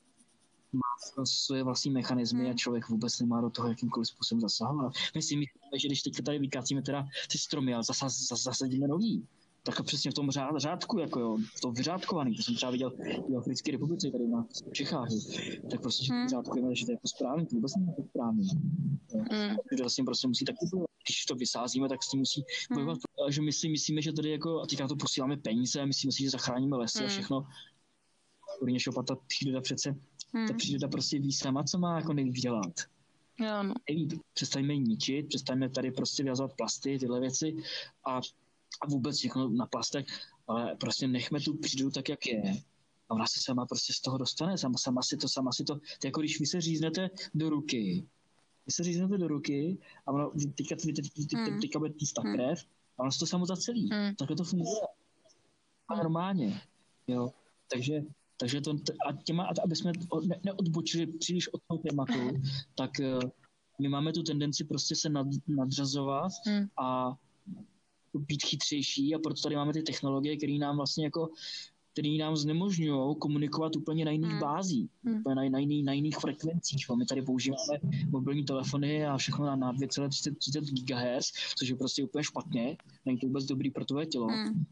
má 0.73 1.25
své 1.25 1.63
vlastní 1.63 1.91
mechanismy 1.91 2.43
hmm. 2.43 2.51
a 2.51 2.53
člověk 2.53 2.89
vůbec 2.89 3.19
nemá 3.19 3.41
do 3.41 3.49
toho 3.49 3.67
jakýmkoliv 3.67 4.07
způsobem 4.07 4.41
zasahovat. 4.41 4.93
My 5.15 5.21
si 5.21 5.35
myslíme, 5.35 5.79
že 5.79 5.87
když 5.87 6.01
teďka 6.01 6.23
tady 6.23 6.39
vykácíme 6.39 6.81
teda 6.81 7.07
ty 7.31 7.37
stromy, 7.37 7.73
ale 7.73 7.83
zas, 7.83 7.97
zas, 7.99 8.43
zasadíme 8.43 8.87
nový, 8.87 9.27
tak 9.65 9.83
přesně 9.83 10.11
v 10.11 10.13
tom 10.13 10.31
řád, 10.31 10.57
řádku, 10.57 10.99
jako 10.99 11.19
jo, 11.19 11.37
to 11.61 11.71
vyřádkovaný, 11.71 12.35
to 12.35 12.43
jsem 12.43 12.55
třeba 12.55 12.71
viděl 12.71 12.91
v 13.29 13.37
Africké 13.37 13.71
republice, 13.71 14.11
tady 14.11 14.27
na 14.27 14.45
Čechách, 14.71 15.07
tak 15.71 15.81
prostě 15.81 16.13
hmm. 16.13 16.29
řádkujeme, 16.29 16.75
že 16.75 16.85
to 16.85 16.91
je 16.91 16.93
jako 16.93 17.07
správný, 17.07 17.45
to 17.45 17.55
vůbec 17.55 17.75
není 17.75 17.87
jako 17.87 18.03
správný. 18.09 18.47
Hmm. 19.31 19.55
Že 19.71 19.83
vlastně 19.83 20.03
prostě 20.03 20.27
musí 20.27 20.45
taky 20.45 20.65
když 21.07 21.25
to 21.25 21.35
vysázíme, 21.35 21.89
tak 21.89 22.03
s 22.03 22.09
tím 22.09 22.19
musí 22.19 22.43
hmm. 22.69 22.75
bojovat. 22.75 22.97
Hmm. 23.21 23.31
Že 23.31 23.41
my 23.41 23.51
si 23.51 23.69
myslíme, 23.69 24.01
že 24.01 24.13
tady 24.13 24.29
jako, 24.29 24.61
a 24.61 24.67
teďka 24.67 24.87
to 24.87 24.95
posíláme 24.95 25.37
peníze, 25.37 25.85
myslíme 25.85 26.11
si, 26.11 26.23
že 26.23 26.29
zachráníme 26.29 26.77
lesy 26.77 26.97
hmm. 26.97 27.07
a 27.07 27.09
všechno. 27.09 27.47
Kurně 28.59 28.79
šopat, 28.79 29.05
ta 29.05 29.15
příroda 29.15 29.61
přece, 29.61 29.95
hmm. 30.33 30.47
ta 30.47 30.53
příroda 30.53 30.87
prostě 30.87 31.19
ví 31.19 31.31
sama, 31.31 31.63
co 31.63 31.79
má 31.79 31.95
jako 31.95 32.13
nejvíc 32.13 32.41
dělat. 32.41 32.73
Jo, 33.39 33.63
no. 33.63 33.73
Neví, 33.89 34.09
přestaňme 34.33 34.77
ničit, 34.77 35.27
přestaňme 35.27 35.69
tady 35.69 35.91
prostě 35.91 36.23
vyhazovat 36.23 36.53
plasty, 36.53 36.99
tyhle 36.99 37.19
věci 37.19 37.55
a, 38.07 38.21
a 38.81 38.87
vůbec 38.87 39.17
všechno 39.17 39.49
na 39.49 39.65
plastech, 39.65 40.05
ale 40.47 40.75
prostě 40.75 41.07
nechme 41.07 41.39
tu 41.39 41.57
přírodu 41.57 41.91
tak, 41.91 42.09
jak 42.09 42.27
je. 42.27 42.53
A 43.09 43.13
ona 43.13 43.25
se 43.27 43.39
sama 43.43 43.65
prostě 43.65 43.93
z 43.93 44.01
toho 44.01 44.17
dostane, 44.17 44.57
sama, 44.57 44.77
sama 44.77 45.01
si 45.01 45.17
to, 45.17 45.29
sama 45.29 45.51
si 45.51 45.63
to, 45.63 45.75
to 45.75 46.07
jako 46.07 46.19
když 46.19 46.39
vy 46.39 46.45
se 46.45 46.61
říznete 46.61 47.09
do 47.33 47.49
ruky, 47.49 48.07
vy 48.65 48.71
se 48.71 48.83
říznete 48.83 49.17
do 49.17 49.27
ruky 49.27 49.77
a 50.05 50.11
ono, 50.11 50.31
teďka, 50.31 50.75
teďka, 50.75 51.01
teďka, 51.15 51.37
hmm. 51.37 51.61
teďka 51.61 51.79
bude 51.79 51.93
týst 51.93 52.13
ta 52.13 52.21
hmm. 52.21 52.33
krev 52.33 52.59
a 52.97 53.01
ono 53.01 53.11
se 53.11 53.19
to 53.19 53.25
samo 53.25 53.45
zacelí. 53.45 53.89
Hmm. 53.91 54.15
Takhle 54.15 54.35
to 54.35 54.43
funguje. 54.43 54.81
A 55.87 55.93
hmm. 55.93 56.03
normálně. 56.03 56.61
Jo. 57.07 57.29
Takže, 57.71 58.01
takže 58.37 58.61
to, 58.61 58.71
a 59.07 59.13
těma, 59.23 59.47
aby 59.63 59.75
jsme 59.75 59.91
ne, 60.25 60.39
neodbočili 60.43 61.07
příliš 61.07 61.53
od 61.53 61.61
toho 61.67 61.77
tématu, 61.77 62.41
tak 62.75 62.91
uh, 62.99 63.29
my 63.81 63.89
máme 63.89 64.13
tu 64.13 64.23
tendenci 64.23 64.63
prostě 64.63 64.95
se 64.95 65.09
nad, 65.09 65.27
nadřazovat 65.47 66.31
hmm. 66.45 66.67
a 66.77 67.17
být 68.19 68.43
chytřejší 68.43 69.15
a 69.15 69.19
proto 69.19 69.41
tady 69.41 69.55
máme 69.55 69.73
ty 69.73 69.83
technologie, 69.83 70.37
které 70.37 70.53
nám 70.53 70.77
vlastně 70.77 71.05
jako 71.05 71.29
který 71.95 72.17
nám 72.17 72.35
znemožňují 72.35 73.15
komunikovat 73.19 73.75
úplně 73.75 74.05
na 74.05 74.11
jiných 74.11 74.31
hmm. 74.31 74.39
bázích, 74.39 74.89
hmm. 75.03 75.21
na, 75.27 75.49
na, 75.49 75.59
jiný, 75.59 75.83
na 75.83 75.93
jiných 75.93 76.17
frekvencích. 76.17 76.85
My 76.97 77.05
tady 77.05 77.21
používáme 77.21 77.79
mobilní 78.09 78.43
telefony 78.43 79.05
a 79.05 79.17
všechno 79.17 79.45
na, 79.45 79.55
na 79.55 79.73
2,30 79.73 80.83
GHz, 80.83 81.31
což 81.55 81.69
je 81.69 81.75
prostě 81.75 82.03
úplně 82.03 82.23
špatně, 82.23 82.77
není 83.05 83.19
to 83.19 83.27
vůbec 83.27 83.45
dobrý 83.45 83.71
pro 83.71 83.85
tvoje 83.85 84.05
tělo. 84.05 84.27
Hmm. 84.27 84.65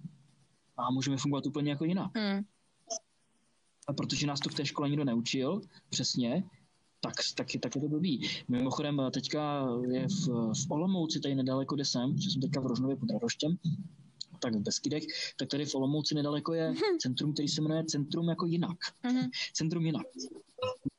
A 0.78 0.92
můžeme 0.92 1.18
fungovat 1.18 1.46
úplně 1.46 1.72
jako 1.72 1.86
jinak. 1.86 2.12
Hmm. 2.16 2.44
A 3.88 3.94
protože 3.94 4.28
nás 4.28 4.40
to 4.40 4.50
v 4.50 4.54
té 4.54 4.66
škole 4.66 4.90
nikdo 4.90 5.06
neučil, 5.06 5.62
přesně, 5.90 6.44
tak, 7.04 7.14
tak, 7.36 7.48
tak 7.62 7.76
je 7.76 7.82
to 7.82 7.88
blbý. 7.88 8.30
Mimochodem, 8.48 9.02
teďka 9.14 9.68
je 9.92 10.08
v, 10.08 10.28
v 10.54 10.72
Olomouci, 10.72 11.20
tady 11.20 11.36
nedaleko, 11.36 11.76
kde 11.76 11.86
jsem, 11.86 12.18
že 12.18 12.30
jsem 12.30 12.42
teďka 12.42 12.60
v 12.60 12.66
Rožnově 12.66 12.96
pod 12.96 13.12
Radoštěm, 13.12 13.58
tak 14.40 14.56
v 14.56 14.60
Beskydech, 14.60 15.04
tak 15.40 15.48
tady 15.48 15.66
v 15.66 15.76
Olomouci 15.76 16.16
nedaleko 16.16 16.54
je 16.54 16.72
mm-hmm. 16.72 16.98
centrum, 17.00 17.34
který 17.34 17.48
se 17.48 17.62
jmenuje 17.62 17.84
Centrum 17.84 18.30
jako 18.30 18.46
jinak. 18.46 18.78
Mm-hmm. 19.04 19.30
Centrum 19.54 19.86
jinak. 19.86 20.08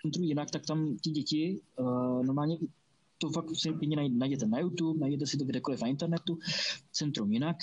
Centrum 0.02 0.24
jinak, 0.24 0.50
tak 0.50 0.66
tam 0.66 0.96
ty 0.96 1.10
děti 1.10 1.60
uh, 1.78 2.24
normálně 2.24 2.56
to 3.18 3.30
fakt 3.30 3.56
si 3.56 3.74
najděte 4.10 4.46
na 4.46 4.58
YouTube, 4.58 5.00
najděte 5.00 5.26
si 5.26 5.38
to 5.38 5.44
kdekoliv 5.44 5.82
na 5.82 5.88
internetu, 5.88 6.38
Centrum 6.92 7.32
jinak, 7.32 7.56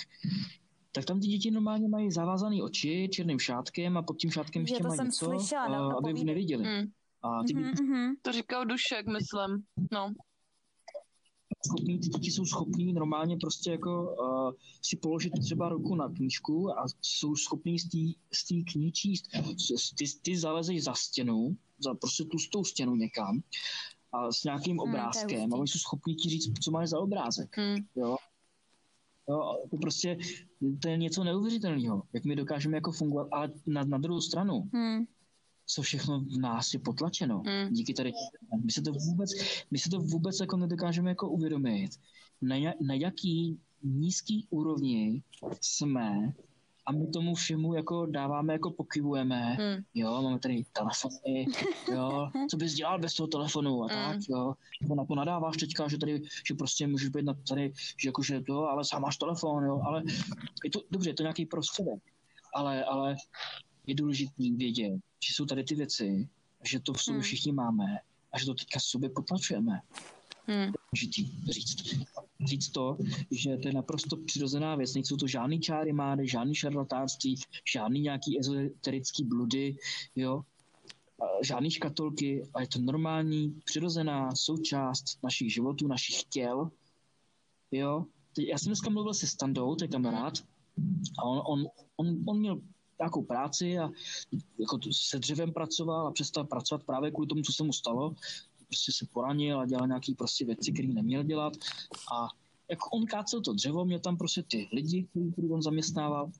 tak 0.92 1.04
tam 1.04 1.20
ty 1.20 1.26
děti 1.26 1.50
normálně 1.50 1.88
mají 1.88 2.10
zavázané 2.10 2.62
oči 2.62 3.08
černým 3.12 3.38
šátkem 3.38 3.96
a 3.96 4.02
pod 4.02 4.16
tím 4.16 4.30
šátkem 4.30 4.62
ještě 4.62 4.82
mají 4.82 5.00
něco, 5.04 5.26
slyšela, 5.26 5.68
no, 5.68 5.98
aby 5.98 6.24
neviděli. 6.24 6.64
Mm. 6.64 6.90
A 7.22 7.42
ty 7.46 7.54
mm-hmm. 7.54 8.12
To 8.22 8.32
říkal 8.32 8.64
Dušek, 8.64 9.06
myslím. 9.06 9.64
No 9.92 10.12
schopní, 11.66 11.98
ty 11.98 12.08
děti 12.08 12.30
jsou 12.30 12.44
schopní 12.44 12.92
normálně 12.92 13.36
prostě 13.36 13.70
jako 13.70 14.16
uh, 14.20 14.52
si 14.82 14.96
položit 14.96 15.32
třeba 15.40 15.68
ruku 15.68 15.94
na 15.94 16.08
knížku 16.08 16.78
a 16.78 16.84
jsou 17.00 17.36
schopní 17.36 17.78
z 17.78 17.88
té 18.48 18.54
knihy 18.72 18.92
číst. 18.92 19.24
Ty, 19.98 20.04
ty 20.22 20.38
zalezeš 20.38 20.84
za 20.84 20.94
stěnu, 20.94 21.56
za 21.78 21.94
prostě 21.94 22.24
tou 22.52 22.64
stěnu 22.64 22.94
někam 22.94 23.40
a 24.12 24.32
s 24.32 24.44
nějakým 24.44 24.78
hmm, 24.78 24.88
obrázkem 24.88 25.54
a 25.54 25.56
oni 25.56 25.68
jsou 25.68 25.78
schopní 25.78 26.14
ti 26.14 26.28
říct, 26.28 26.58
co 26.64 26.70
máš 26.70 26.88
za 26.88 26.98
obrázek. 26.98 27.58
Hmm. 27.58 27.76
Jo? 27.96 28.16
Jo, 29.28 29.58
to 29.70 29.76
prostě 29.76 30.18
to 30.82 30.88
je 30.88 30.96
něco 30.96 31.24
neuvěřitelného, 31.24 32.02
jak 32.12 32.24
my 32.24 32.36
dokážeme 32.36 32.76
jako 32.76 32.92
fungovat, 32.92 33.28
ale 33.32 33.52
na, 33.66 33.84
na 33.84 33.98
druhou 33.98 34.20
stranu, 34.20 34.70
hmm 34.74 35.06
co 35.66 35.82
všechno 35.82 36.20
v 36.20 36.38
nás 36.38 36.74
je 36.74 36.80
potlačeno. 36.80 37.42
Mm. 37.46 37.72
Díky 37.72 37.94
tady. 37.94 38.12
My 38.64 38.72
se 38.72 38.82
to 38.82 38.92
vůbec, 38.92 39.30
my 39.70 39.78
se 39.78 39.90
to 39.90 40.00
vůbec 40.00 40.40
jako 40.40 40.56
nedokážeme 40.56 41.10
jako 41.10 41.28
uvědomit, 41.28 41.90
na, 42.42 42.56
na 42.80 42.94
jaký 42.94 43.58
nízký 43.82 44.46
úrovni 44.50 45.22
jsme 45.60 46.32
a 46.86 46.92
my 46.92 47.06
tomu 47.06 47.34
všemu 47.34 47.74
jako 47.74 48.06
dáváme, 48.06 48.52
jako 48.52 48.70
pokyvujeme, 48.70 49.56
mm. 49.60 49.84
jo, 49.94 50.22
máme 50.22 50.38
tady 50.38 50.64
telefony, 50.72 51.46
jo, 51.92 52.30
co 52.50 52.56
bys 52.56 52.74
dělal 52.74 52.98
bez 52.98 53.14
toho 53.14 53.26
telefonu 53.26 53.82
a 53.82 53.86
mm. 53.86 53.90
tak, 53.90 54.20
jo, 54.28 54.54
jako 54.82 54.94
na 54.94 55.04
to 55.04 55.14
nadáváš 55.14 55.56
teďka, 55.56 55.88
že 55.88 55.98
tady, 55.98 56.22
že 56.46 56.54
prostě 56.54 56.86
můžeš 56.86 57.08
být 57.08 57.24
na 57.24 57.34
tady, 57.48 57.72
že 57.96 58.08
jakože 58.08 58.40
to, 58.40 58.68
ale 58.68 58.84
sám 58.84 59.02
máš 59.02 59.16
telefon, 59.16 59.64
jo, 59.64 59.80
ale 59.86 60.02
je 60.64 60.70
to, 60.70 60.82
dobře, 60.90 61.10
je 61.10 61.14
to 61.14 61.22
nějaký 61.22 61.46
prostředek, 61.46 62.00
ale, 62.54 62.84
ale 62.84 63.16
je 63.86 63.94
důležité 63.94 64.42
vědět, 64.56 65.00
že 65.26 65.34
jsou 65.34 65.46
tady 65.46 65.64
ty 65.64 65.74
věci, 65.74 66.28
že 66.64 66.80
to 66.80 66.92
v 66.92 67.02
sobě 67.02 67.18
hmm. 67.18 67.22
všichni 67.22 67.52
máme 67.52 67.98
a 68.32 68.38
že 68.38 68.46
to 68.46 68.54
teďka 68.54 68.80
sobě 68.80 69.08
potlačujeme. 69.10 69.80
Hmm. 70.46 70.72
Důležitý 70.92 71.50
říct. 71.50 71.76
Říct 72.44 72.68
to, 72.68 72.96
že 73.30 73.56
to 73.56 73.68
je 73.68 73.74
naprosto 73.74 74.16
přirozená 74.16 74.76
věc. 74.76 74.94
Nejsou 74.94 75.16
to 75.16 75.26
žádný 75.26 75.60
čáry 75.60 75.92
máry, 75.92 76.28
žádný 76.28 76.54
šarlatánství, 76.54 77.40
žádný 77.72 78.00
nějaký 78.00 78.40
ezoterický 78.40 79.24
bludy, 79.24 79.76
jo, 80.16 80.42
žádný 81.42 81.70
škatolky, 81.70 82.42
ale 82.54 82.62
je 82.62 82.68
to 82.68 82.78
normální, 82.78 83.60
přirozená 83.64 84.34
součást 84.34 85.18
našich 85.22 85.54
životů, 85.54 85.86
našich 85.86 86.24
těl. 86.24 86.70
Jo. 87.70 88.06
Já 88.38 88.58
jsem 88.58 88.70
dneska 88.70 88.90
mluvil 88.90 89.14
se 89.14 89.26
Standou, 89.26 89.74
to 89.74 89.84
je 89.84 89.88
kamarád, 89.88 90.34
a 91.18 91.22
on, 91.22 91.42
on, 91.46 91.66
on, 91.96 92.24
on 92.26 92.38
měl 92.38 92.60
nějakou 92.98 93.22
práci 93.22 93.78
a 93.78 93.90
jako 94.58 94.78
se 94.92 95.18
dřevem 95.18 95.52
pracoval 95.52 96.06
a 96.06 96.12
přestal 96.12 96.44
pracovat 96.44 96.84
právě 96.84 97.10
kvůli 97.10 97.26
tomu, 97.26 97.42
co 97.42 97.52
se 97.52 97.62
mu 97.62 97.72
stalo. 97.72 98.14
Prostě 98.66 98.92
se 98.92 99.06
poranil 99.12 99.60
a 99.60 99.66
dělal 99.66 99.86
nějaké 99.86 100.14
prostě 100.18 100.44
věci, 100.44 100.72
které 100.72 100.88
neměl 100.88 101.22
dělat 101.22 101.52
a 102.14 102.28
jako 102.70 102.90
on 102.90 103.06
kácel 103.06 103.40
to 103.40 103.52
dřevo, 103.52 103.84
měl 103.84 104.00
tam 104.00 104.16
prostě 104.16 104.42
ty 104.42 104.68
lidi, 104.72 105.08
který 105.32 105.50
on 105.50 105.62
zaměstnával 105.62 106.30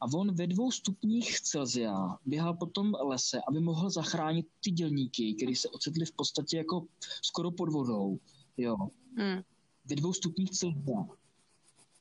a 0.00 0.06
on 0.14 0.34
ve 0.34 0.46
dvou 0.46 0.70
stupních 0.70 1.40
Celzia 1.40 2.18
běhal 2.26 2.54
po 2.54 2.66
tom 2.66 2.94
lese, 3.00 3.40
aby 3.48 3.60
mohl 3.60 3.90
zachránit 3.90 4.46
ty 4.64 4.70
dělníky, 4.70 5.34
kteří 5.34 5.56
se 5.56 5.68
ocitli 5.68 6.06
v 6.06 6.12
podstatě 6.12 6.56
jako 6.56 6.86
skoro 7.22 7.50
pod 7.50 7.68
vodou. 7.68 8.18
Jo. 8.56 8.76
Mm. 9.16 9.42
Ve 9.84 9.96
dvou 9.96 10.12
stupních 10.12 10.50
Celzia. 10.50 11.06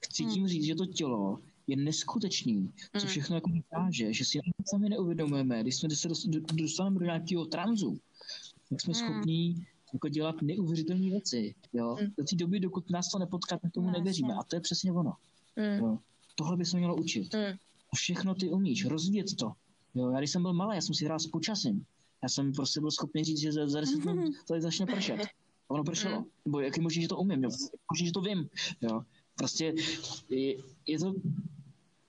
Chci 0.06 0.26
tím 0.26 0.42
mm. 0.44 0.48
říct, 0.48 0.66
že 0.66 0.76
to 0.76 0.86
tělo 0.86 1.40
je 1.68 1.76
neskutečný, 1.76 2.74
co 3.00 3.06
mm. 3.06 3.10
všechno 3.10 3.36
jako 3.36 3.50
dokáže, 3.50 4.14
že 4.14 4.26
si 4.26 4.40
sami 4.66 4.90
neuvědomujeme, 4.90 5.62
když 5.62 5.76
jsme 5.76 5.90
se 5.90 6.08
dostaneme 6.54 7.00
do 7.00 7.06
nějakého 7.06 7.46
tranzu, 7.46 8.00
tak 8.70 8.82
jsme 8.82 8.92
mm. 8.92 8.96
schopní 8.96 9.66
jako 9.94 10.10
dělat 10.10 10.42
neuvěřitelné 10.42 11.10
věci. 11.10 11.56
Jo? 11.74 11.98
Mm. 12.02 12.08
Do 12.18 12.24
té 12.24 12.36
doby, 12.36 12.60
dokud 12.60 12.90
nás 12.90 13.12
to 13.12 13.20
nepotká, 13.20 13.58
tak 13.58 13.72
tomu 13.72 13.92
nevěříme. 13.92 14.34
A 14.34 14.44
to 14.44 14.56
je 14.56 14.60
přesně 14.60 14.92
ono. 14.92 15.14
Mm. 15.56 15.86
Jo? 15.86 15.98
Tohle 16.36 16.58
by 16.58 16.66
se 16.66 16.78
mělo 16.78 16.96
učit. 16.96 17.34
Mm. 17.34 17.58
Všechno 17.96 18.36
ty 18.36 18.50
umíš, 18.50 18.86
rozvíjet 18.86 19.36
to. 19.36 19.52
Jo? 19.96 20.12
Já 20.12 20.18
když 20.18 20.32
jsem 20.32 20.42
byl 20.42 20.54
malý, 20.54 20.76
já 20.76 20.82
jsem 20.82 20.96
si 20.96 21.06
hrál 21.06 21.20
s 21.20 21.28
počasím. 21.28 21.86
Já 22.24 22.30
jsem 22.30 22.54
prostě 22.54 22.80
byl 22.80 22.92
schopný 22.92 23.24
říct, 23.24 23.40
že 23.40 23.52
za, 23.52 23.68
za 23.68 23.80
10 23.80 24.06
minut 24.06 24.34
to 24.48 24.62
začne 24.62 24.86
pršet. 24.86 25.22
A 25.70 25.74
ono 25.74 25.84
pršelo. 25.84 26.20
Mm. 26.20 26.26
Nebo 26.46 26.60
jak 26.60 26.78
je 26.78 26.84
možné, 26.84 27.02
že 27.02 27.08
to 27.08 27.18
umím? 27.18 27.44
Jo? 27.44 27.50
Možná, 27.92 28.06
že 28.06 28.12
to 28.12 28.22
vím. 28.22 28.50
Jo? 28.82 29.04
Prostě 29.36 29.74
je, 30.30 30.56
je 30.88 31.00
to 31.00 31.14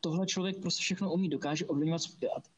tohle 0.05 0.27
člověk 0.27 0.61
prostě 0.61 0.83
všechno 0.83 1.13
umí, 1.13 1.29
dokáže 1.29 1.67
ovlivňovat 1.67 2.03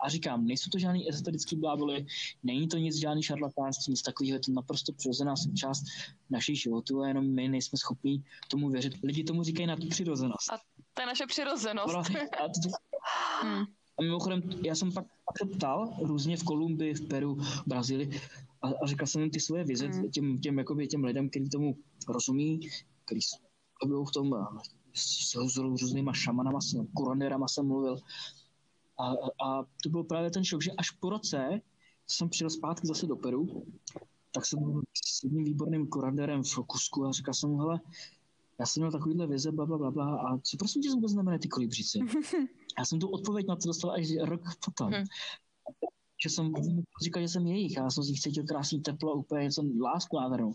a 0.00 0.08
říkám, 0.08 0.46
nejsou 0.46 0.70
to 0.70 0.78
žádný 0.78 1.10
ezoterický 1.10 1.56
bláboli, 1.56 2.06
není 2.42 2.68
to 2.68 2.76
nic 2.76 2.96
žádný 2.96 3.22
šarlatánství, 3.22 3.90
nic 3.90 4.02
takového, 4.02 4.36
je 4.36 4.40
to 4.40 4.52
naprosto 4.52 4.92
přirozená 4.92 5.36
součást 5.36 5.84
našich 6.30 6.60
životů 6.60 7.00
a 7.00 7.08
jenom 7.08 7.26
my 7.26 7.48
nejsme 7.48 7.78
schopni 7.78 8.22
tomu 8.48 8.70
věřit. 8.70 8.92
Lidi 9.02 9.24
tomu 9.24 9.42
říkají 9.42 9.66
na 9.66 9.76
tu 9.76 9.88
přirozenost. 9.88 10.52
A 10.52 10.58
to 10.94 11.02
je 11.02 11.06
naše 11.06 11.26
přirozenost. 11.26 11.94
A, 11.94 12.48
to, 12.48 12.68
hmm. 13.42 13.64
a 13.98 14.02
mimochodem, 14.02 14.42
já 14.64 14.74
jsem 14.74 14.92
pak, 14.92 15.04
pak 15.04 15.38
se 15.38 15.56
ptal 15.56 15.96
různě 16.02 16.36
v 16.36 16.44
Kolumbii, 16.44 16.94
v 16.94 17.08
Peru, 17.08 17.34
v 17.34 17.62
Brazílii 17.66 18.20
a, 18.62 18.68
a 18.82 18.86
říkal 18.86 19.06
jsem 19.06 19.22
jim 19.22 19.30
ty 19.30 19.40
svoje 19.40 19.64
vize 19.64 19.86
hmm. 19.86 20.10
těm, 20.10 20.40
těm, 20.40 20.58
jakoby, 20.58 20.86
těm 20.86 21.04
lidem, 21.04 21.30
kteří 21.30 21.48
tomu 21.48 21.76
rozumí, 22.08 22.60
kteří 23.04 23.22
jsou 23.22 24.04
v 24.04 24.12
tom 24.12 24.34
s, 24.96 25.36
s 25.52 25.56
různýma 25.56 26.12
šamanama, 26.12 26.60
s 26.60 26.86
kuranérama 26.94 27.48
jsem 27.48 27.66
mluvil. 27.66 27.96
A, 28.98 29.12
a 29.44 29.62
to 29.82 29.88
byl 29.88 30.04
právě 30.04 30.30
ten 30.30 30.44
šok, 30.44 30.62
že 30.62 30.70
až 30.72 30.90
po 30.90 31.10
roce 31.10 31.60
jsem 32.06 32.28
přijel 32.28 32.50
zpátky 32.50 32.86
zase 32.86 33.06
do 33.06 33.16
Peru, 33.16 33.66
tak 34.32 34.46
jsem 34.46 34.58
byl 34.58 34.82
s 35.04 35.24
jedním 35.24 35.44
výborným 35.44 35.86
kurandérem 35.86 36.42
v 36.42 36.56
Kusku 36.66 37.04
a 37.06 37.12
říkal 37.12 37.34
jsem 37.34 37.50
mu, 37.50 37.58
hele, 37.58 37.80
já 38.60 38.66
jsem 38.66 38.80
měl 38.80 38.92
takovýhle 38.92 39.26
vize, 39.26 39.52
bla, 39.52 39.66
bla, 39.66 39.78
bla, 39.78 39.90
bla, 39.90 40.16
a 40.16 40.38
co 40.38 40.56
prosím 40.56 40.82
tě 40.82 40.90
vůbec 40.90 41.10
znamená 41.12 41.38
ty 41.38 41.48
kolibříci? 41.48 41.98
Já 42.78 42.84
jsem 42.84 42.98
tu 42.98 43.08
odpověď 43.08 43.46
na 43.48 43.56
to 43.56 43.66
dostal 43.66 43.90
až 43.90 44.06
rok 44.20 44.40
potom. 44.64 44.92
Hmm. 44.92 45.04
že 46.22 46.30
jsem 46.30 46.52
říkal, 47.02 47.22
že 47.22 47.28
jsem 47.28 47.46
jejich 47.46 47.78
a 47.78 47.82
já 47.82 47.90
jsem 47.90 48.04
z 48.04 48.08
nich 48.08 48.20
cítil 48.20 48.44
krásný 48.44 48.80
teplo, 48.80 49.14
úplně 49.14 49.44
něco 49.44 49.62
lásku 49.80 50.20
nádhernou. 50.20 50.52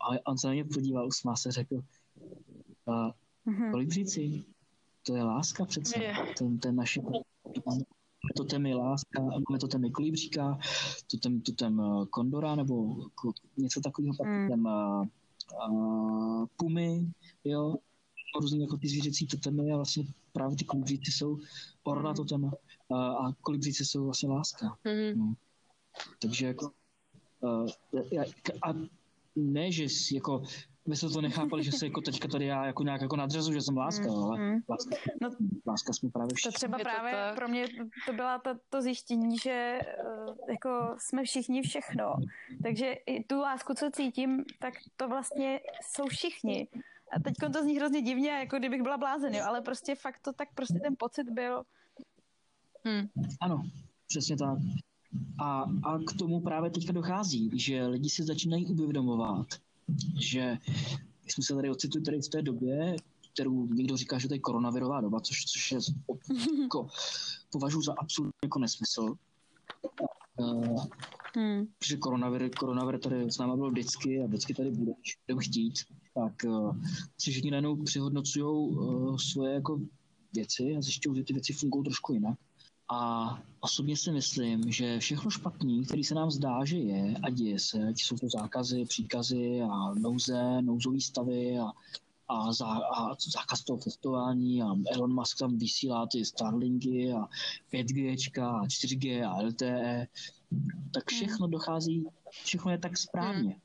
A 0.00 0.30
on 0.30 0.38
se 0.38 0.46
na 0.46 0.52
mě 0.52 0.64
podíval, 0.64 1.06
usmál 1.06 1.36
se, 1.36 1.52
řekl, 1.52 1.82
Mm-hmm. 3.46 3.70
Kolibříci, 3.70 4.44
to 5.02 5.16
je 5.16 5.22
láska 5.22 5.64
přece. 5.64 6.02
Yeah. 6.02 6.34
To, 6.38 6.50
to 6.62 6.68
je 6.68 6.72
naše 6.72 7.00
to 8.36 8.44
témy 8.44 8.74
láska, 8.74 9.22
máme 9.22 9.58
to 9.60 9.68
témy 9.68 9.90
kolibříka, 9.90 10.58
to 11.10 11.16
tém, 11.18 11.40
to 11.40 11.52
tém 11.52 11.80
eh, 11.80 12.06
kondora, 12.10 12.54
nebo 12.54 12.96
něco 13.56 13.80
takového, 13.80 14.14
pak 14.18 14.26
mm. 14.26 14.48
tém 14.48 14.66
uh, 14.66 15.06
uh, 15.70 16.46
pumy, 16.56 17.12
jo, 17.44 17.76
různě 18.40 18.62
jako 18.62 18.76
ty 18.76 18.88
zvířecí 18.88 19.26
totemy 19.26 19.72
a 19.72 19.76
vlastně 19.76 20.04
právě 20.32 20.56
ty 20.56 20.64
kolibříci 20.64 21.12
jsou 21.12 21.38
orla 21.84 22.14
to 22.14 22.24
téma 22.24 22.50
uh, 22.88 22.98
a 22.98 23.32
kolibříci 23.40 23.84
jsou 23.84 24.04
vlastně 24.04 24.28
láska. 24.28 24.76
Mm. 24.84 25.18
No. 25.18 25.34
Takže 26.22 26.46
jako 26.46 26.70
uh, 27.40 27.68
a 28.62 28.74
ne, 29.36 29.72
že 29.72 29.86
jako 30.12 30.42
my 30.88 30.96
jsme 30.96 31.10
to 31.10 31.20
nechápali, 31.20 31.64
že 31.64 31.72
se 31.72 31.86
jako 31.86 32.00
teďka 32.00 32.28
tady 32.28 32.46
já 32.46 32.66
jako 32.66 32.82
nějak 32.82 33.00
jako 33.00 33.16
nadřezu, 33.16 33.52
že 33.52 33.62
jsem 33.62 33.76
láska, 33.76 34.06
mm, 34.06 34.14
ale 34.14 34.38
mm. 34.38 34.60
láska, 34.70 34.96
no, 35.22 35.30
láska 35.66 35.92
jsme 35.92 36.10
právě 36.10 36.34
všichni. 36.34 36.52
To 36.52 36.56
třeba 36.56 36.78
právě 36.78 37.12
to 37.30 37.36
pro 37.36 37.48
mě 37.48 37.66
to 38.06 38.12
byla 38.12 38.38
to, 38.38 38.50
to 38.70 38.82
zjištění, 38.82 39.38
že 39.38 39.80
uh, 40.28 40.34
jako 40.48 40.96
jsme 40.98 41.24
všichni 41.24 41.62
všechno. 41.62 42.14
Takže 42.62 42.92
i 42.92 43.24
tu 43.24 43.40
lásku, 43.40 43.74
co 43.74 43.90
cítím, 43.90 44.44
tak 44.58 44.74
to 44.96 45.08
vlastně 45.08 45.60
jsou 45.82 46.06
všichni. 46.06 46.68
A 47.12 47.20
teď 47.20 47.34
to 47.52 47.62
zní 47.62 47.76
hrozně 47.76 48.02
divně, 48.02 48.30
jako 48.30 48.58
kdybych 48.58 48.82
byla 48.82 48.98
blázen, 48.98 49.34
jo, 49.34 49.44
ale 49.46 49.60
prostě 49.60 49.94
fakt 49.94 50.18
to 50.22 50.32
tak 50.32 50.48
prostě 50.54 50.78
ten 50.78 50.94
pocit 50.98 51.30
byl. 51.30 51.62
Hmm. 52.84 53.08
Ano, 53.40 53.62
přesně 54.08 54.36
tak. 54.36 54.58
A, 55.38 55.64
a 55.84 55.98
k 55.98 56.18
tomu 56.18 56.40
právě 56.40 56.70
teďka 56.70 56.92
dochází, 56.92 57.50
že 57.54 57.86
lidi 57.86 58.10
se 58.10 58.24
začínají 58.24 58.66
uvědomovat, 58.66 59.46
že 60.20 60.58
jsme 61.26 61.44
se 61.44 61.54
tady 61.54 61.70
ocitli 61.70 62.00
tady 62.00 62.20
v 62.20 62.28
té 62.28 62.42
době, 62.42 62.96
kterou 63.32 63.66
někdo 63.66 63.96
říká, 63.96 64.18
že 64.18 64.28
to 64.28 64.34
je 64.34 64.40
koronavirová 64.40 65.00
doba, 65.00 65.20
což, 65.20 65.44
což 65.44 65.72
je 65.72 65.78
jako, 66.62 66.86
považuji 67.52 67.82
za 67.82 67.94
absolutně 67.98 68.38
jako 68.44 68.58
nesmysl. 68.58 69.14
Uh, 70.36 70.84
hmm. 71.34 71.66
Protože 71.78 71.96
koronavir, 71.96 72.50
koronavir 72.50 72.98
tady 72.98 73.30
s 73.30 73.38
náma 73.38 73.56
byl 73.56 73.70
vždycky 73.70 74.22
a 74.22 74.26
vždycky 74.26 74.54
tady 74.54 74.70
bude, 74.70 74.92
když 75.00 75.18
budeme 75.26 75.42
chtít, 75.44 75.74
tak 76.14 76.32
uh, 76.46 76.76
si 77.18 77.30
všichni 77.30 77.50
najednou 77.50 77.82
přehodnocují 77.82 78.44
uh, 78.44 79.16
svoje 79.16 79.54
jako 79.54 79.80
věci 80.34 80.76
a 80.78 80.82
zjišťují, 80.82 81.16
že 81.16 81.24
ty 81.24 81.32
věci 81.32 81.52
fungují 81.52 81.84
trošku 81.84 82.12
jinak. 82.12 82.38
A 82.88 83.30
osobně 83.60 83.96
si 83.96 84.12
myslím, 84.12 84.72
že 84.72 84.98
všechno 84.98 85.30
špatný, 85.30 85.84
který 85.86 86.04
se 86.04 86.14
nám 86.14 86.30
zdá, 86.30 86.64
že 86.64 86.78
je 86.78 87.14
a 87.22 87.30
děje 87.30 87.58
se, 87.58 87.88
ať 87.88 88.02
jsou 88.02 88.16
to 88.16 88.28
zákazy, 88.28 88.84
příkazy 88.84 89.60
a 89.62 89.94
nouze, 89.94 90.62
nouzové 90.62 91.00
stavy 91.00 91.58
a, 91.58 91.72
a, 92.28 92.52
zá, 92.52 92.66
a 92.66 93.16
zákaz 93.34 93.64
toho 93.64 93.78
testování 93.78 94.62
a 94.62 94.66
Elon 94.92 95.14
Musk 95.14 95.38
tam 95.38 95.58
vysílá 95.58 96.06
ty 96.12 96.24
Starlinky 96.24 97.12
a 97.12 97.26
5G 97.72 98.16
a 98.42 98.66
4G 98.66 99.30
a 99.30 99.42
LTE, 99.42 100.06
tak 100.94 101.10
hmm. 101.10 101.16
všechno 101.16 101.46
dochází, 101.46 102.06
všechno 102.44 102.70
je 102.70 102.78
tak 102.78 102.96
správně. 102.98 103.50
Hmm. 103.50 103.60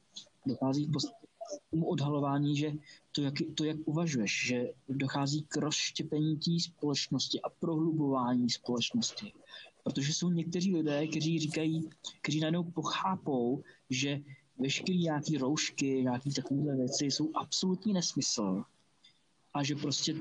Dochází 0.46 0.88
podstatě 0.88 1.28
tomu 1.72 1.86
odhalování, 1.86 2.58
že 2.58 2.72
to 3.12 3.22
jak, 3.22 3.34
to, 3.56 3.64
jak 3.64 3.78
uvažuješ, 3.86 4.48
že 4.48 4.70
dochází 4.90 5.44
k 5.48 5.56
rozštěpení 5.56 6.38
té 6.38 6.60
společnosti 6.60 7.42
a 7.42 7.50
prohlubování 7.50 8.50
společnosti. 8.50 9.34
Protože 9.84 10.14
jsou 10.14 10.30
někteří 10.30 10.76
lidé, 10.76 11.08
kteří 11.08 11.40
říkají, 11.40 11.90
kteří 12.22 12.40
najednou 12.40 12.64
pochápou, 12.64 13.64
že 13.90 14.22
veškeré 14.60 14.98
nějaké 14.98 15.38
roušky, 15.38 16.02
nějaké 16.04 16.30
takovéhle 16.36 16.76
věci 16.76 17.06
jsou 17.06 17.32
absolutní 17.36 17.94
nesmysl 17.94 18.64
a 19.54 19.64
že 19.64 19.76
prostě 19.76 20.16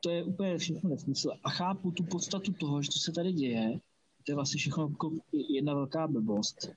to 0.00 0.10
je 0.10 0.24
úplně 0.24 0.58
všechno 0.58 0.90
nesmysl. 0.90 1.30
A 1.44 1.50
chápu 1.50 1.90
tu 1.90 2.02
podstatu 2.02 2.52
toho, 2.52 2.82
že 2.82 2.90
to 2.90 2.98
se 2.98 3.12
tady 3.12 3.32
děje, 3.32 3.80
to 4.24 4.32
je 4.32 4.34
vlastně 4.34 4.58
všechno 4.58 4.88
jako 4.88 5.12
jedna 5.32 5.74
velká 5.74 6.08
blbost 6.08 6.68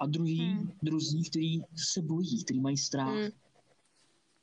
a 0.00 0.06
druhý, 0.06 0.40
hmm. 0.40 0.72
druzí, 0.82 1.24
kteří 1.24 1.62
se 1.76 2.02
bojí, 2.02 2.44
kteří 2.44 2.60
mají 2.60 2.76
strach. 2.76 3.14
Hmm. 3.14 3.30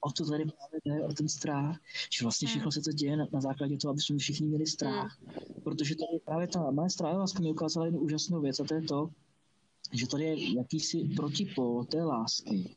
O 0.07 0.11
to 0.11 0.25
tady 0.25 0.45
máme 0.45 0.79
jde, 0.85 1.07
o 1.07 1.13
ten 1.13 1.29
strach, 1.29 1.79
že 2.17 2.25
vlastně 2.25 2.47
hmm. 2.47 2.51
všechno 2.51 2.71
se 2.71 2.81
to 2.81 2.91
děje 2.91 3.17
na, 3.17 3.27
na 3.31 3.41
základě 3.41 3.77
toho, 3.77 3.91
aby 3.91 4.01
jsme 4.01 4.17
všichni 4.17 4.47
měli 4.47 4.67
strach. 4.67 5.19
Hmm. 5.19 5.63
Protože 5.63 5.95
tady 5.95 6.19
právě 6.25 6.47
ta 6.47 6.71
moje 6.71 6.89
láska 7.01 7.39
mi 7.39 7.51
ukázala 7.51 7.85
jednu 7.85 7.99
úžasnou 7.99 8.41
věc 8.41 8.59
a 8.59 8.63
to 8.63 8.73
je 8.73 8.81
to, 8.81 9.09
že 9.93 10.07
tady 10.07 10.23
je 10.23 10.55
jakýsi 10.57 11.09
protipol 11.15 11.85
té 11.85 12.03
lásky. 12.03 12.75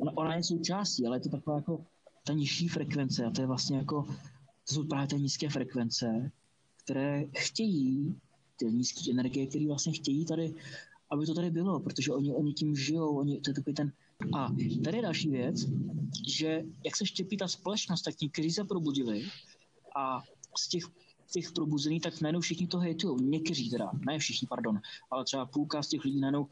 Ona, 0.00 0.12
ona 0.16 0.36
je 0.36 0.42
součástí, 0.42 1.06
ale 1.06 1.16
je 1.16 1.20
to 1.20 1.28
taková 1.28 1.56
jako 1.56 1.84
ta 2.26 2.32
nižší 2.32 2.68
frekvence 2.68 3.24
a 3.24 3.30
to 3.30 3.40
je 3.40 3.46
vlastně 3.46 3.76
jako, 3.76 4.02
to 4.68 4.74
jsou 4.74 4.84
právě 4.84 5.08
ty 5.08 5.16
nízké 5.16 5.50
frekvence, 5.50 6.30
které 6.84 7.24
chtějí, 7.36 8.16
ty 8.56 8.64
nízké 8.64 9.10
energie, 9.10 9.46
které 9.46 9.66
vlastně 9.66 9.92
chtějí 9.92 10.24
tady 10.26 10.54
aby 11.10 11.26
to 11.26 11.34
tady 11.34 11.50
bylo, 11.50 11.80
protože 11.80 12.12
oni, 12.12 12.34
oni 12.34 12.52
tím 12.52 12.76
žijou, 12.76 13.16
oni, 13.16 13.40
to 13.40 13.50
je 13.50 13.54
takový 13.54 13.74
ten... 13.74 13.92
A 14.34 14.48
tady 14.84 14.96
je 14.96 15.02
další 15.02 15.30
věc, 15.30 15.66
že 16.28 16.62
jak 16.84 16.96
se 16.96 17.06
štěpí 17.06 17.36
ta 17.36 17.48
společnost, 17.48 18.02
tak 18.02 18.14
ti, 18.14 18.50
se 18.50 18.64
probudili 18.64 19.28
a 19.96 20.22
z 20.58 20.68
těch 20.68 20.84
těch 21.32 21.52
probuzených, 21.52 22.02
tak 22.02 22.20
najednou 22.20 22.40
všichni 22.40 22.66
to 22.66 22.78
hejtují. 22.78 23.24
Někteří 23.24 23.70
teda, 23.70 23.90
ne 24.06 24.18
všichni, 24.18 24.48
pardon, 24.48 24.80
ale 25.10 25.24
třeba 25.24 25.46
půlka 25.46 25.82
z 25.82 25.88
těch 25.88 26.04
lidí 26.04 26.20
najednou 26.20 26.46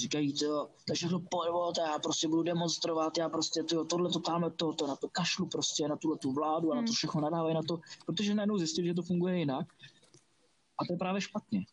říkají, 0.00 0.32
to, 0.32 0.68
to 0.84 0.94
všechno 0.94 1.20
podvod, 1.20 1.78
já 1.78 1.98
prostě 1.98 2.28
budu 2.28 2.42
demonstrovat, 2.42 3.18
já 3.18 3.28
prostě 3.28 3.62
to, 3.62 3.84
tohle, 3.84 4.10
to, 4.10 4.20
tamhle, 4.20 4.50
to, 4.50 4.72
to, 4.72 4.86
na 4.86 4.96
to 4.96 5.08
kašlu 5.08 5.46
prostě, 5.46 5.88
na 5.88 5.96
tuhle 5.96 6.18
tu 6.18 6.32
vládu 6.32 6.72
a 6.72 6.74
na 6.74 6.82
to 6.82 6.86
hmm. 6.86 6.94
všechno 6.94 7.20
nadávají 7.20 7.54
na 7.54 7.62
to, 7.62 7.80
protože 8.06 8.34
najednou 8.34 8.58
zjistili, 8.58 8.86
že 8.86 8.94
to 8.94 9.02
funguje 9.02 9.38
jinak. 9.38 9.66
A 10.78 10.84
to 10.84 10.92
je 10.92 10.98
právě 10.98 11.20
špatně 11.20 11.64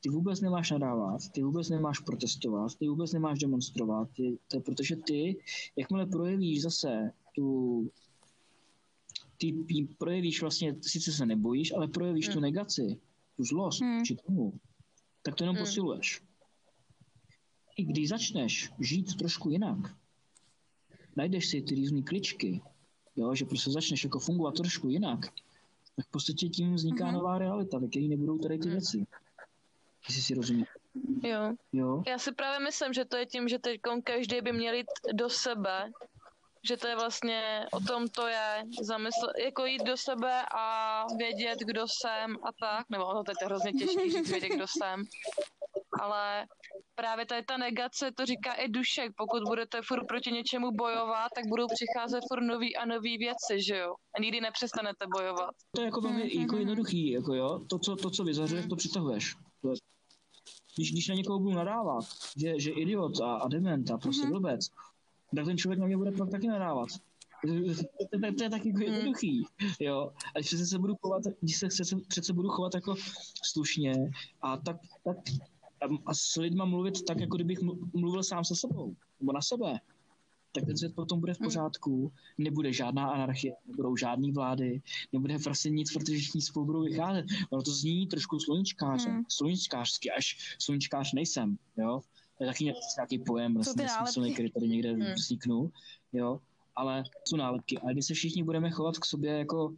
ty 0.00 0.08
vůbec 0.08 0.40
nemáš 0.40 0.70
nadávat, 0.70 1.20
ty 1.32 1.42
vůbec 1.42 1.68
nemáš 1.68 1.98
protestovat, 1.98 2.74
ty 2.74 2.88
vůbec 2.88 3.12
nemáš 3.12 3.38
demonstrovat, 3.38 4.08
ty, 4.16 4.38
to 4.48 4.56
je 4.56 4.60
protože 4.60 4.96
ty, 4.96 5.36
jakmile 5.76 6.06
projevíš 6.06 6.62
zase 6.62 7.12
tu 7.34 7.90
ty 9.38 9.54
projevíš 9.98 10.40
vlastně, 10.40 10.76
sice 10.82 11.12
se 11.12 11.26
nebojíš, 11.26 11.72
ale 11.72 11.88
projevíš 11.88 12.26
hmm. 12.26 12.34
tu 12.34 12.40
negaci, 12.40 13.00
tu 13.36 13.44
zlost 13.44 13.80
hmm. 13.80 14.04
či 14.04 14.16
tomu, 14.16 14.52
tak 15.22 15.34
to 15.34 15.44
jenom 15.44 15.56
hmm. 15.56 15.64
posiluješ. 15.64 16.22
I 17.76 17.84
když 17.84 18.08
začneš 18.08 18.72
žít 18.80 19.16
trošku 19.16 19.50
jinak, 19.50 19.96
najdeš 21.16 21.48
si 21.48 21.62
ty 21.62 21.74
různé 21.74 22.02
kličky, 22.02 22.62
jo, 23.16 23.34
že 23.34 23.44
prostě 23.44 23.70
začneš 23.70 24.04
jako 24.04 24.18
fungovat 24.18 24.54
trošku 24.54 24.88
jinak, 24.88 25.20
tak 25.96 26.06
v 26.06 26.10
podstatě 26.10 26.48
tím 26.48 26.74
vzniká 26.74 27.04
mm-hmm. 27.04 27.12
nová 27.12 27.38
realita, 27.38 27.78
ve 27.78 27.88
které 27.88 28.08
nebudou 28.08 28.38
tady 28.38 28.58
ty 28.58 28.68
věci. 28.68 29.06
Jestli 30.08 30.22
si 30.22 30.34
rozumí. 30.34 30.64
Jo. 31.22 31.52
jo. 31.72 32.02
Já 32.06 32.18
si 32.18 32.32
právě 32.32 32.58
myslím, 32.60 32.92
že 32.92 33.04
to 33.04 33.16
je 33.16 33.26
tím, 33.26 33.48
že 33.48 33.58
teď 33.58 33.80
každý 34.04 34.40
by 34.40 34.52
měl 34.52 34.74
jít 34.74 34.86
do 35.12 35.30
sebe, 35.30 35.90
že 36.68 36.76
to 36.76 36.86
je 36.88 36.94
vlastně, 36.94 37.66
o 37.72 37.80
tom 37.80 38.08
to 38.08 38.26
je, 38.26 38.62
zamysl, 38.82 39.26
jako 39.44 39.64
jít 39.64 39.84
do 39.84 39.96
sebe 39.96 40.42
a 40.54 41.04
vědět, 41.18 41.58
kdo 41.58 41.84
jsem 41.88 42.36
a 42.42 42.50
tak, 42.60 42.86
nebo 42.90 43.06
ono 43.06 43.24
to 43.24 43.30
je 43.30 43.46
hrozně 43.46 43.72
těžké 43.72 44.10
říct, 44.10 44.30
vědět, 44.30 44.48
kdo 44.48 44.66
jsem, 44.66 45.04
ale 46.00 46.46
právě 46.94 47.26
tady 47.26 47.42
ta 47.42 47.56
negace, 47.56 48.12
to 48.12 48.26
říká 48.26 48.52
i 48.52 48.68
Dušek, 48.68 49.12
pokud 49.16 49.42
budete 49.42 49.80
furt 49.82 50.04
proti 50.06 50.32
něčemu 50.32 50.70
bojovat, 50.70 51.28
tak 51.34 51.46
budou 51.48 51.66
přicházet 51.66 52.20
furt 52.28 52.42
nový 52.42 52.76
a 52.76 52.84
nový 52.84 53.18
věci, 53.18 53.62
že 53.62 53.76
jo? 53.76 53.94
A 54.16 54.20
nikdy 54.20 54.40
nepřestanete 54.40 55.06
bojovat. 55.16 55.50
To 55.74 55.80
je 55.80 55.84
jako 55.84 56.00
velmi 56.00 56.24
mm-hmm. 56.24 56.40
jako 56.40 56.56
jednoduchý, 56.56 57.10
jako 57.10 57.34
jo, 57.34 57.60
to, 57.70 57.78
co, 57.78 57.96
to, 57.96 58.10
co 58.10 58.24
vyzařuješ, 58.24 58.66
to 58.66 58.76
přitahuješ. 58.76 59.34
To 59.62 59.68
je, 59.68 59.74
když, 60.76 60.92
když 60.92 61.08
na 61.08 61.14
někoho 61.14 61.38
budu 61.38 61.54
nadávat, 61.54 62.04
že, 62.36 62.60
že 62.60 62.70
idiot 62.70 63.20
a, 63.20 63.34
a 63.34 63.48
dement 63.48 63.90
a 63.90 63.98
prostě 63.98 64.26
mm-hmm. 64.26 64.30
blbec, 64.30 64.68
tak 65.36 65.44
ten 65.44 65.58
člověk 65.58 65.80
na 65.80 65.86
mě 65.86 65.96
bude 65.96 66.12
pak 66.12 66.30
taky 66.30 66.48
nadávat. 66.48 66.88
To, 67.42 67.52
to, 68.10 68.34
to, 68.38 68.44
je 68.44 68.50
taky 68.50 68.68
jako 68.68 68.78
hmm. 68.78 68.82
jednoduchý, 68.82 69.46
jo. 69.80 70.12
A 70.36 70.38
když 70.38 70.68
se 70.68 70.78
budu 70.78 70.94
chovat, 71.02 71.22
když 71.40 71.56
se 71.56 71.68
přece, 71.68 71.96
přece 72.08 72.32
budu 72.32 72.48
chovat 72.48 72.74
jako 72.74 72.94
slušně 73.44 74.10
a 74.42 74.56
tak, 74.56 74.76
tak 75.04 75.16
a 76.06 76.14
s 76.14 76.36
lidma 76.36 76.64
mluvit 76.64 77.04
tak, 77.04 77.20
jako 77.20 77.36
kdybych 77.36 77.58
mluvil 77.92 78.22
sám 78.22 78.44
se 78.44 78.56
sebou, 78.56 78.94
nebo 79.20 79.32
na 79.32 79.42
sebe, 79.42 79.80
tak 80.56 80.66
ten 80.66 80.76
svět 80.76 80.94
potom 80.94 81.20
bude 81.20 81.34
v 81.34 81.40
hmm. 81.40 81.46
pořádku, 81.46 82.12
nebude 82.38 82.72
žádná 82.72 83.10
anarchie, 83.10 83.54
nebudou 83.66 83.96
žádný 83.96 84.32
vlády, 84.32 84.82
nebude 85.12 85.38
prostě 85.38 85.70
nic, 85.70 85.92
protože 85.92 86.18
všichni 86.18 86.42
spolu 86.42 86.66
budou 86.66 86.82
vycházet. 86.82 87.26
Ono 87.50 87.62
to 87.62 87.70
zní 87.70 88.06
trošku 88.06 88.40
sluníčkáře, 88.40 89.08
hmm. 89.08 89.24
sluníčkářsky, 89.28 90.10
až 90.10 90.56
sluníčkář 90.58 91.12
nejsem, 91.12 91.56
jo. 91.76 92.00
To 92.38 92.44
je 92.44 92.50
taky 92.50 92.64
nějaký 92.96 93.18
pojem, 93.18 93.54
vlastně 93.54 93.82
nesmyslný, 93.82 94.34
který 94.34 94.50
tady 94.50 94.68
někde 94.68 94.92
hmm. 94.92 95.12
vzniknul, 95.12 95.70
jo. 96.12 96.40
Ale 96.76 97.04
jsou 97.24 97.36
nálepky. 97.36 97.78
A 97.78 97.92
když 97.92 98.06
se 98.06 98.14
všichni 98.14 98.42
budeme 98.42 98.70
chovat 98.70 98.98
k 98.98 99.04
sobě 99.04 99.38
jako 99.38 99.74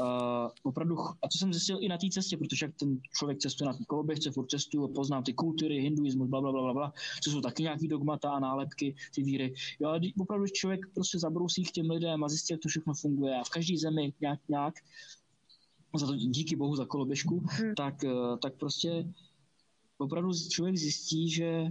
Uh, 0.00 0.50
opravdu, 0.62 0.98
a 0.98 1.28
to 1.32 1.38
jsem 1.38 1.52
zjistil 1.52 1.78
i 1.80 1.88
na 1.88 1.98
té 1.98 2.06
cestě, 2.10 2.36
protože 2.36 2.66
jak 2.66 2.74
ten 2.74 3.00
člověk 3.18 3.38
cestuje 3.38 3.66
na 3.66 3.74
té 3.74 3.84
koloběžce, 3.84 4.30
furt 4.30 4.46
cestuju, 4.46 4.88
poznám 4.88 5.22
ty 5.22 5.34
kultury, 5.34 5.80
hinduismus, 5.80 6.28
bla, 6.28 6.40
bla, 6.40 6.52
bla, 6.52 6.72
bla, 6.72 6.92
co 7.22 7.30
jsou 7.30 7.40
taky 7.40 7.62
nějaký 7.62 7.88
dogmata 7.88 8.30
a 8.30 8.40
nálepky, 8.40 8.94
ty 9.14 9.22
víry. 9.22 9.54
Jo, 9.80 9.88
ale 9.88 10.00
opravdu 10.18 10.46
člověk 10.46 10.80
prostě 10.94 11.18
zabrousí 11.18 11.64
k 11.64 11.70
těm 11.70 11.90
lidem 11.90 12.24
a 12.24 12.28
zjistí, 12.28 12.52
jak 12.52 12.60
to 12.60 12.68
všechno 12.68 12.94
funguje 12.94 13.36
a 13.36 13.44
v 13.44 13.50
každé 13.50 13.78
zemi 13.78 14.12
nějak, 14.20 14.40
nějak 14.48 14.74
za 15.96 16.06
to 16.06 16.16
díky 16.16 16.56
bohu 16.56 16.76
za 16.76 16.84
koloběžku, 16.84 17.42
hmm. 17.46 17.74
tak, 17.74 17.94
uh, 18.04 18.38
tak 18.38 18.54
prostě 18.54 19.08
opravdu 19.98 20.32
člověk 20.50 20.76
zjistí, 20.76 21.30
že 21.30 21.68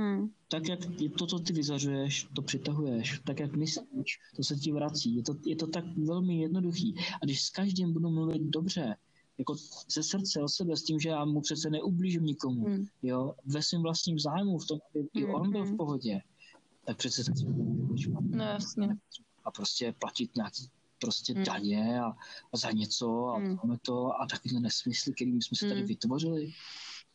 Hmm. 0.00 0.28
Tak, 0.48 0.68
jak 0.68 0.80
to, 1.18 1.26
co 1.26 1.38
ty 1.38 1.52
vyzařuješ, 1.52 2.28
to 2.34 2.42
přitahuješ. 2.42 3.20
Tak, 3.24 3.40
jak 3.40 3.56
myslíš, 3.56 4.18
to 4.36 4.42
se 4.42 4.56
ti 4.56 4.72
vrací. 4.72 5.16
Je 5.16 5.22
to, 5.22 5.34
je 5.46 5.56
to 5.56 5.66
tak 5.66 5.84
velmi 5.96 6.40
jednoduchý. 6.40 6.94
A 7.22 7.24
když 7.24 7.42
s 7.42 7.50
každým 7.50 7.92
budu 7.92 8.10
mluvit 8.10 8.42
dobře, 8.42 8.96
jako 9.38 9.54
ze 9.92 10.02
srdce 10.02 10.42
o 10.42 10.48
sebe, 10.48 10.76
s 10.76 10.82
tím, 10.82 11.00
že 11.00 11.08
já 11.08 11.24
mu 11.24 11.40
přece 11.40 11.70
neublížím 11.70 12.24
nikomu, 12.24 12.64
hmm. 12.64 12.86
jo, 13.02 13.34
ve 13.44 13.62
svém 13.62 13.82
vlastním 13.82 14.18
zájmu, 14.18 14.58
v 14.58 14.66
tom, 14.66 14.78
aby 14.90 15.08
i 15.14 15.24
hmm. 15.24 15.34
on 15.34 15.50
byl 15.50 15.64
v 15.64 15.68
hmm. 15.68 15.76
pohodě, 15.76 16.20
tak 16.84 16.96
přece 16.96 17.24
se 17.24 17.32
No 18.30 18.44
jasně. 18.44 18.88
A 19.44 19.50
prostě 19.50 19.94
platit 19.98 20.36
nějaký 20.36 20.68
prostě 20.98 21.34
hmm. 21.34 21.44
daně 21.44 22.00
a, 22.00 22.06
a 22.52 22.56
za 22.56 22.70
něco 22.70 23.26
a 23.26 23.36
hmm. 23.36 23.56
máme 23.62 23.78
to 23.82 24.20
a 24.22 24.26
takovýhle 24.26 24.60
nesmysly, 24.60 25.12
kterými 25.12 25.42
jsme 25.42 25.56
se 25.56 25.68
tady 25.68 25.80
hmm. 25.80 25.88
vytvořili. 25.88 26.52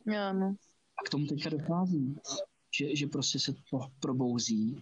Já, 0.08 0.34
no. 0.34 0.56
A 0.98 1.04
k 1.06 1.10
tomu 1.10 1.26
teďka 1.26 1.50
dochází 1.50 2.16
že, 2.78 2.96
že 2.96 3.08
prostě 3.08 3.40
se 3.40 3.54
to 3.70 3.80
probouzí 4.00 4.78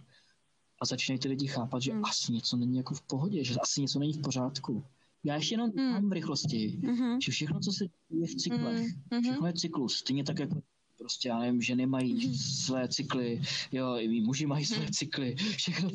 a 0.82 0.86
začínají 0.86 1.18
ty 1.18 1.28
lidi 1.28 1.46
chápat, 1.46 1.82
že 1.82 1.94
mm. 1.94 2.04
asi 2.04 2.32
něco 2.32 2.56
není 2.56 2.76
jako 2.76 2.94
v 2.94 3.02
pohodě, 3.02 3.44
že 3.44 3.54
asi 3.54 3.80
něco 3.80 3.98
není 3.98 4.12
v 4.12 4.22
pořádku. 4.22 4.84
Já 5.24 5.34
ještě 5.34 5.54
jenom 5.54 5.70
mm. 5.74 6.08
v 6.08 6.12
rychlosti, 6.12 6.78
mm-hmm. 6.82 7.18
že 7.24 7.32
všechno, 7.32 7.60
co 7.60 7.72
se 7.72 7.84
děje 8.08 8.26
v 8.26 8.34
cyklech, 8.34 8.86
mm-hmm. 8.86 9.22
všechno 9.22 9.46
je 9.46 9.52
cyklus, 9.52 9.96
stejně 9.96 10.24
tak 10.24 10.38
jako 10.38 10.62
prostě, 10.98 11.28
já 11.28 11.38
nevím, 11.38 11.62
ženy 11.62 11.86
mají 11.86 12.16
mm-hmm. 12.16 12.64
své 12.64 12.88
cykly, 12.88 13.42
jo, 13.72 13.96
i 13.96 14.20
muži 14.20 14.46
mají 14.46 14.64
své 14.64 14.86
mm. 14.86 14.92
cykly, 14.92 15.34
všechno, 15.34 15.90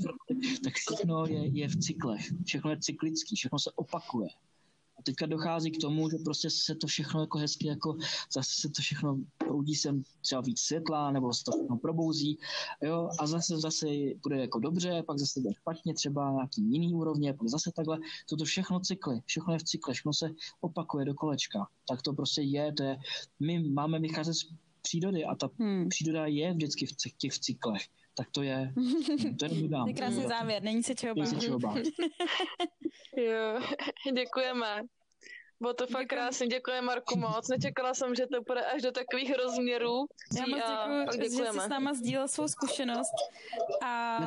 tak 0.63 0.73
všechno 0.73 1.25
je, 1.25 1.47
je 1.47 1.67
v 1.67 1.75
cyklech, 1.75 2.33
všechno 2.45 2.71
je 2.71 2.77
cyklický, 2.79 3.35
všechno 3.35 3.59
se 3.59 3.71
opakuje. 3.75 4.29
A 4.99 5.01
teďka 5.03 5.25
dochází 5.25 5.71
k 5.71 5.81
tomu, 5.81 6.09
že 6.09 6.17
prostě 6.17 6.49
se 6.49 6.75
to 6.75 6.87
všechno 6.87 7.21
jako 7.21 7.37
hezky, 7.37 7.67
jako 7.67 7.97
zase 8.33 8.61
se 8.61 8.69
to 8.69 8.81
všechno 8.81 9.17
proudí 9.37 9.75
sem 9.75 10.03
třeba 10.21 10.41
víc 10.41 10.59
světla, 10.59 11.11
nebo 11.11 11.33
se 11.33 11.43
to 11.43 11.51
všechno 11.51 11.77
probouzí, 11.77 12.37
jo, 12.83 13.09
a 13.19 13.27
zase 13.27 13.57
zase 13.57 13.87
bude 14.23 14.41
jako 14.41 14.59
dobře, 14.59 15.03
pak 15.07 15.19
zase 15.19 15.39
bude 15.41 15.53
špatně, 15.53 15.93
třeba 15.93 16.31
nějaký 16.31 16.61
jiný 16.71 16.93
úrovně, 16.93 17.33
pak 17.33 17.47
zase 17.47 17.71
takhle. 17.75 17.99
Toto 18.29 18.45
všechno 18.45 18.79
cykly, 18.79 19.21
všechno 19.25 19.53
je 19.53 19.59
v 19.59 19.63
cykle, 19.63 19.93
všechno 19.93 20.13
se 20.13 20.29
opakuje 20.61 21.05
do 21.05 21.13
kolečka. 21.13 21.67
Tak 21.87 22.01
to 22.01 22.13
prostě 22.13 22.41
je, 22.41 22.73
to 22.73 22.83
je, 22.83 22.97
my 23.39 23.69
máme 23.69 23.99
vycházet 23.99 24.33
z 24.33 24.47
přírody 24.81 25.25
a 25.25 25.35
ta 25.35 25.49
hmm. 25.59 25.89
příroda 25.89 26.25
je 26.25 26.53
vždycky 26.53 26.85
v 26.85 27.17
těch 27.17 27.39
cyklech 27.39 27.81
tak 28.15 28.27
to 28.31 28.41
je, 28.41 28.73
to 29.39 29.45
je 29.45 29.93
krásný 29.93 30.23
závěr, 30.27 30.63
není 30.63 30.83
se 30.83 30.95
čeho 30.95 31.15
bát. 31.15 31.23
Není 31.23 31.41
se 31.41 31.47
čeho 31.47 31.59
bát. 31.59 31.77
jo, 33.17 33.61
děkujeme. 34.13 34.81
Bylo 35.61 35.73
to 35.73 35.87
fakt 35.87 36.07
krásně, 36.07 36.47
děkuji 36.47 36.81
Marku 36.81 37.17
moc. 37.17 37.47
Nečekala 37.47 37.93
jsem, 37.93 38.15
že 38.15 38.27
to 38.27 38.41
bude 38.47 38.65
až 38.65 38.81
do 38.81 38.91
takových 38.91 39.35
rozměrů. 39.35 40.05
Já 40.37 40.45
moc 40.47 41.15
děkuji, 41.17 41.37
že 41.37 41.51
jsi 41.51 41.59
s 41.59 41.67
náma 41.67 41.93
sdílel 41.93 42.27
svou 42.27 42.47
zkušenost 42.47 43.13
a 43.83 44.19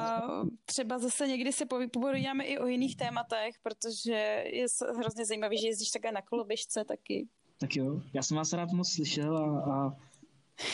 třeba 0.65 0.99
zase 0.99 1.29
někdy 1.29 1.53
se 1.53 1.67
povídáme 1.93 2.45
i 2.45 2.59
o 2.59 2.67
jiných 2.67 2.97
tématech, 2.97 3.55
protože 3.63 4.45
je 4.47 4.67
hrozně 4.97 5.27
zajímavý, 5.27 5.59
že 5.59 5.67
jezdíš 5.67 5.91
také 5.91 6.13
na 6.13 6.23
koloběžce 6.23 6.85
taky. 6.85 7.29
Tak 7.61 7.77
jo, 7.77 8.01
já 8.15 8.23
jsem 8.23 8.37
vás 8.37 8.53
rád 8.53 8.73
moc 8.73 8.93
slyšel 8.93 9.37
a, 9.37 9.73
a 9.73 9.97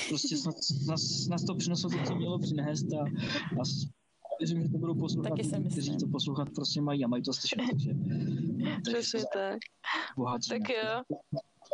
prostě 0.09 0.37
nás, 0.47 0.87
nás, 0.87 1.27
nás 1.27 1.45
to 1.45 1.55
přineslo 1.55 1.91
to, 1.91 1.97
co 2.07 2.15
mělo 2.15 2.39
přinést 2.39 2.93
a, 2.93 3.01
a 3.61 3.65
věřím, 4.39 4.63
že 4.63 4.69
to 4.69 4.79
budou 4.79 4.95
poslouchat, 4.95 5.31
Taky 5.31 5.45
jsem 5.45 5.71
kteří 5.71 5.97
to 5.97 6.09
poslouchat 6.09 6.49
prostě 6.55 6.81
mají 6.81 7.05
a 7.05 7.09
mají 7.09 7.23
to 7.23 7.33
slyšet, 7.33 7.59
takže... 7.71 7.91
Přesně 8.83 9.21
tak. 9.33 9.59
Bohatí. 10.17 10.49
Tak 10.49 10.69
jo. 10.69 11.19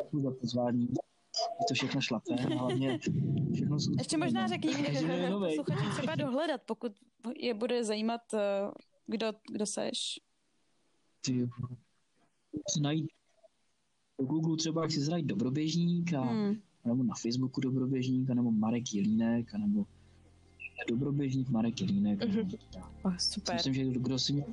Děkuji 0.05 0.23
za 0.23 0.31
pozvání. 0.31 0.89
Je 1.61 1.65
to 1.69 1.75
všechno 1.75 2.01
šlapé, 2.01 2.35
hlavně 2.35 2.99
všechno 3.55 3.81
jsou... 3.81 3.93
Ještě 3.99 4.17
možná 4.17 4.47
řekni 4.47 4.75
posluchačům 5.39 5.91
třeba 5.91 6.15
dohledat, 6.15 6.61
pokud 6.67 6.93
je 7.37 7.55
bude 7.55 7.85
zajímat, 7.85 8.21
eh, 8.35 8.71
kdo, 9.07 9.33
kdo 9.53 9.67
seš. 9.67 10.21
Ty, 11.21 11.49
najít 12.81 13.07
do 14.21 14.27
Google 14.27 14.57
třeba, 14.57 14.83
jak 14.83 14.91
si 14.91 15.01
zradit 15.01 15.27
Dobroběžník 15.27 16.13
a 16.13 16.21
hmm 16.21 16.63
nebo 16.85 17.03
na 17.03 17.15
Facebooku 17.15 17.61
Dobroběžník, 17.61 18.29
nebo 18.29 18.51
Marek 18.51 18.95
Jelínek, 18.95 19.53
nebo 19.55 19.87
Dobroběžník 20.89 21.49
Marek 21.49 21.81
Jelínek. 21.81 22.21
Mm-hmm. 22.21 22.59
Oh, 23.03 23.17
super. 23.17 23.55
Myslím, 23.55 23.75
že 23.75 23.85
kdo 23.85 24.19
si 24.19 24.33
mě... 24.33 24.45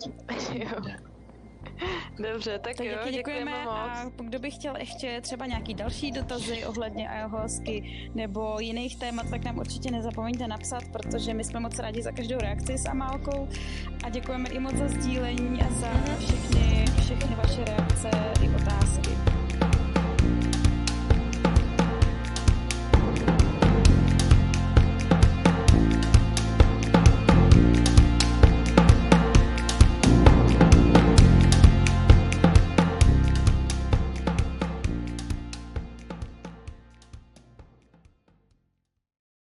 Dobře, 2.32 2.60
tak, 2.60 2.76
tak 2.76 2.86
jo, 2.86 2.92
děkujeme, 2.94 3.12
děkujeme 3.12 3.64
moc. 3.64 3.74
A 3.74 4.12
kdo 4.24 4.40
by 4.40 4.52
chtěl 4.52 4.76
ještě 4.76 5.22
třeba 5.22 5.46
nějaký 5.46 5.74
další 5.74 6.12
dotazy 6.12 6.66
ohledně 6.66 7.10
ayahuasky 7.10 8.10
nebo 8.16 8.60
jiných 8.60 8.96
témat, 8.96 9.30
tak 9.30 9.44
nám 9.44 9.58
určitě 9.58 9.92
nezapomeňte 9.92 10.48
napsat, 10.48 10.84
protože 10.92 11.34
my 11.34 11.44
jsme 11.44 11.60
moc 11.60 11.80
rádi 11.80 12.02
za 12.02 12.12
každou 12.12 12.38
reakci 12.38 12.78
s 12.78 12.86
Amálkou 12.86 13.48
a 14.04 14.10
děkujeme 14.10 14.50
i 14.50 14.60
moc 14.60 14.76
za 14.76 14.88
sdílení 14.88 15.62
a 15.62 15.74
za 15.74 15.94
mhm. 15.94 16.18
všechny, 16.18 16.86
všechny 17.02 17.36
vaše 17.36 17.66
reakce 17.66 18.32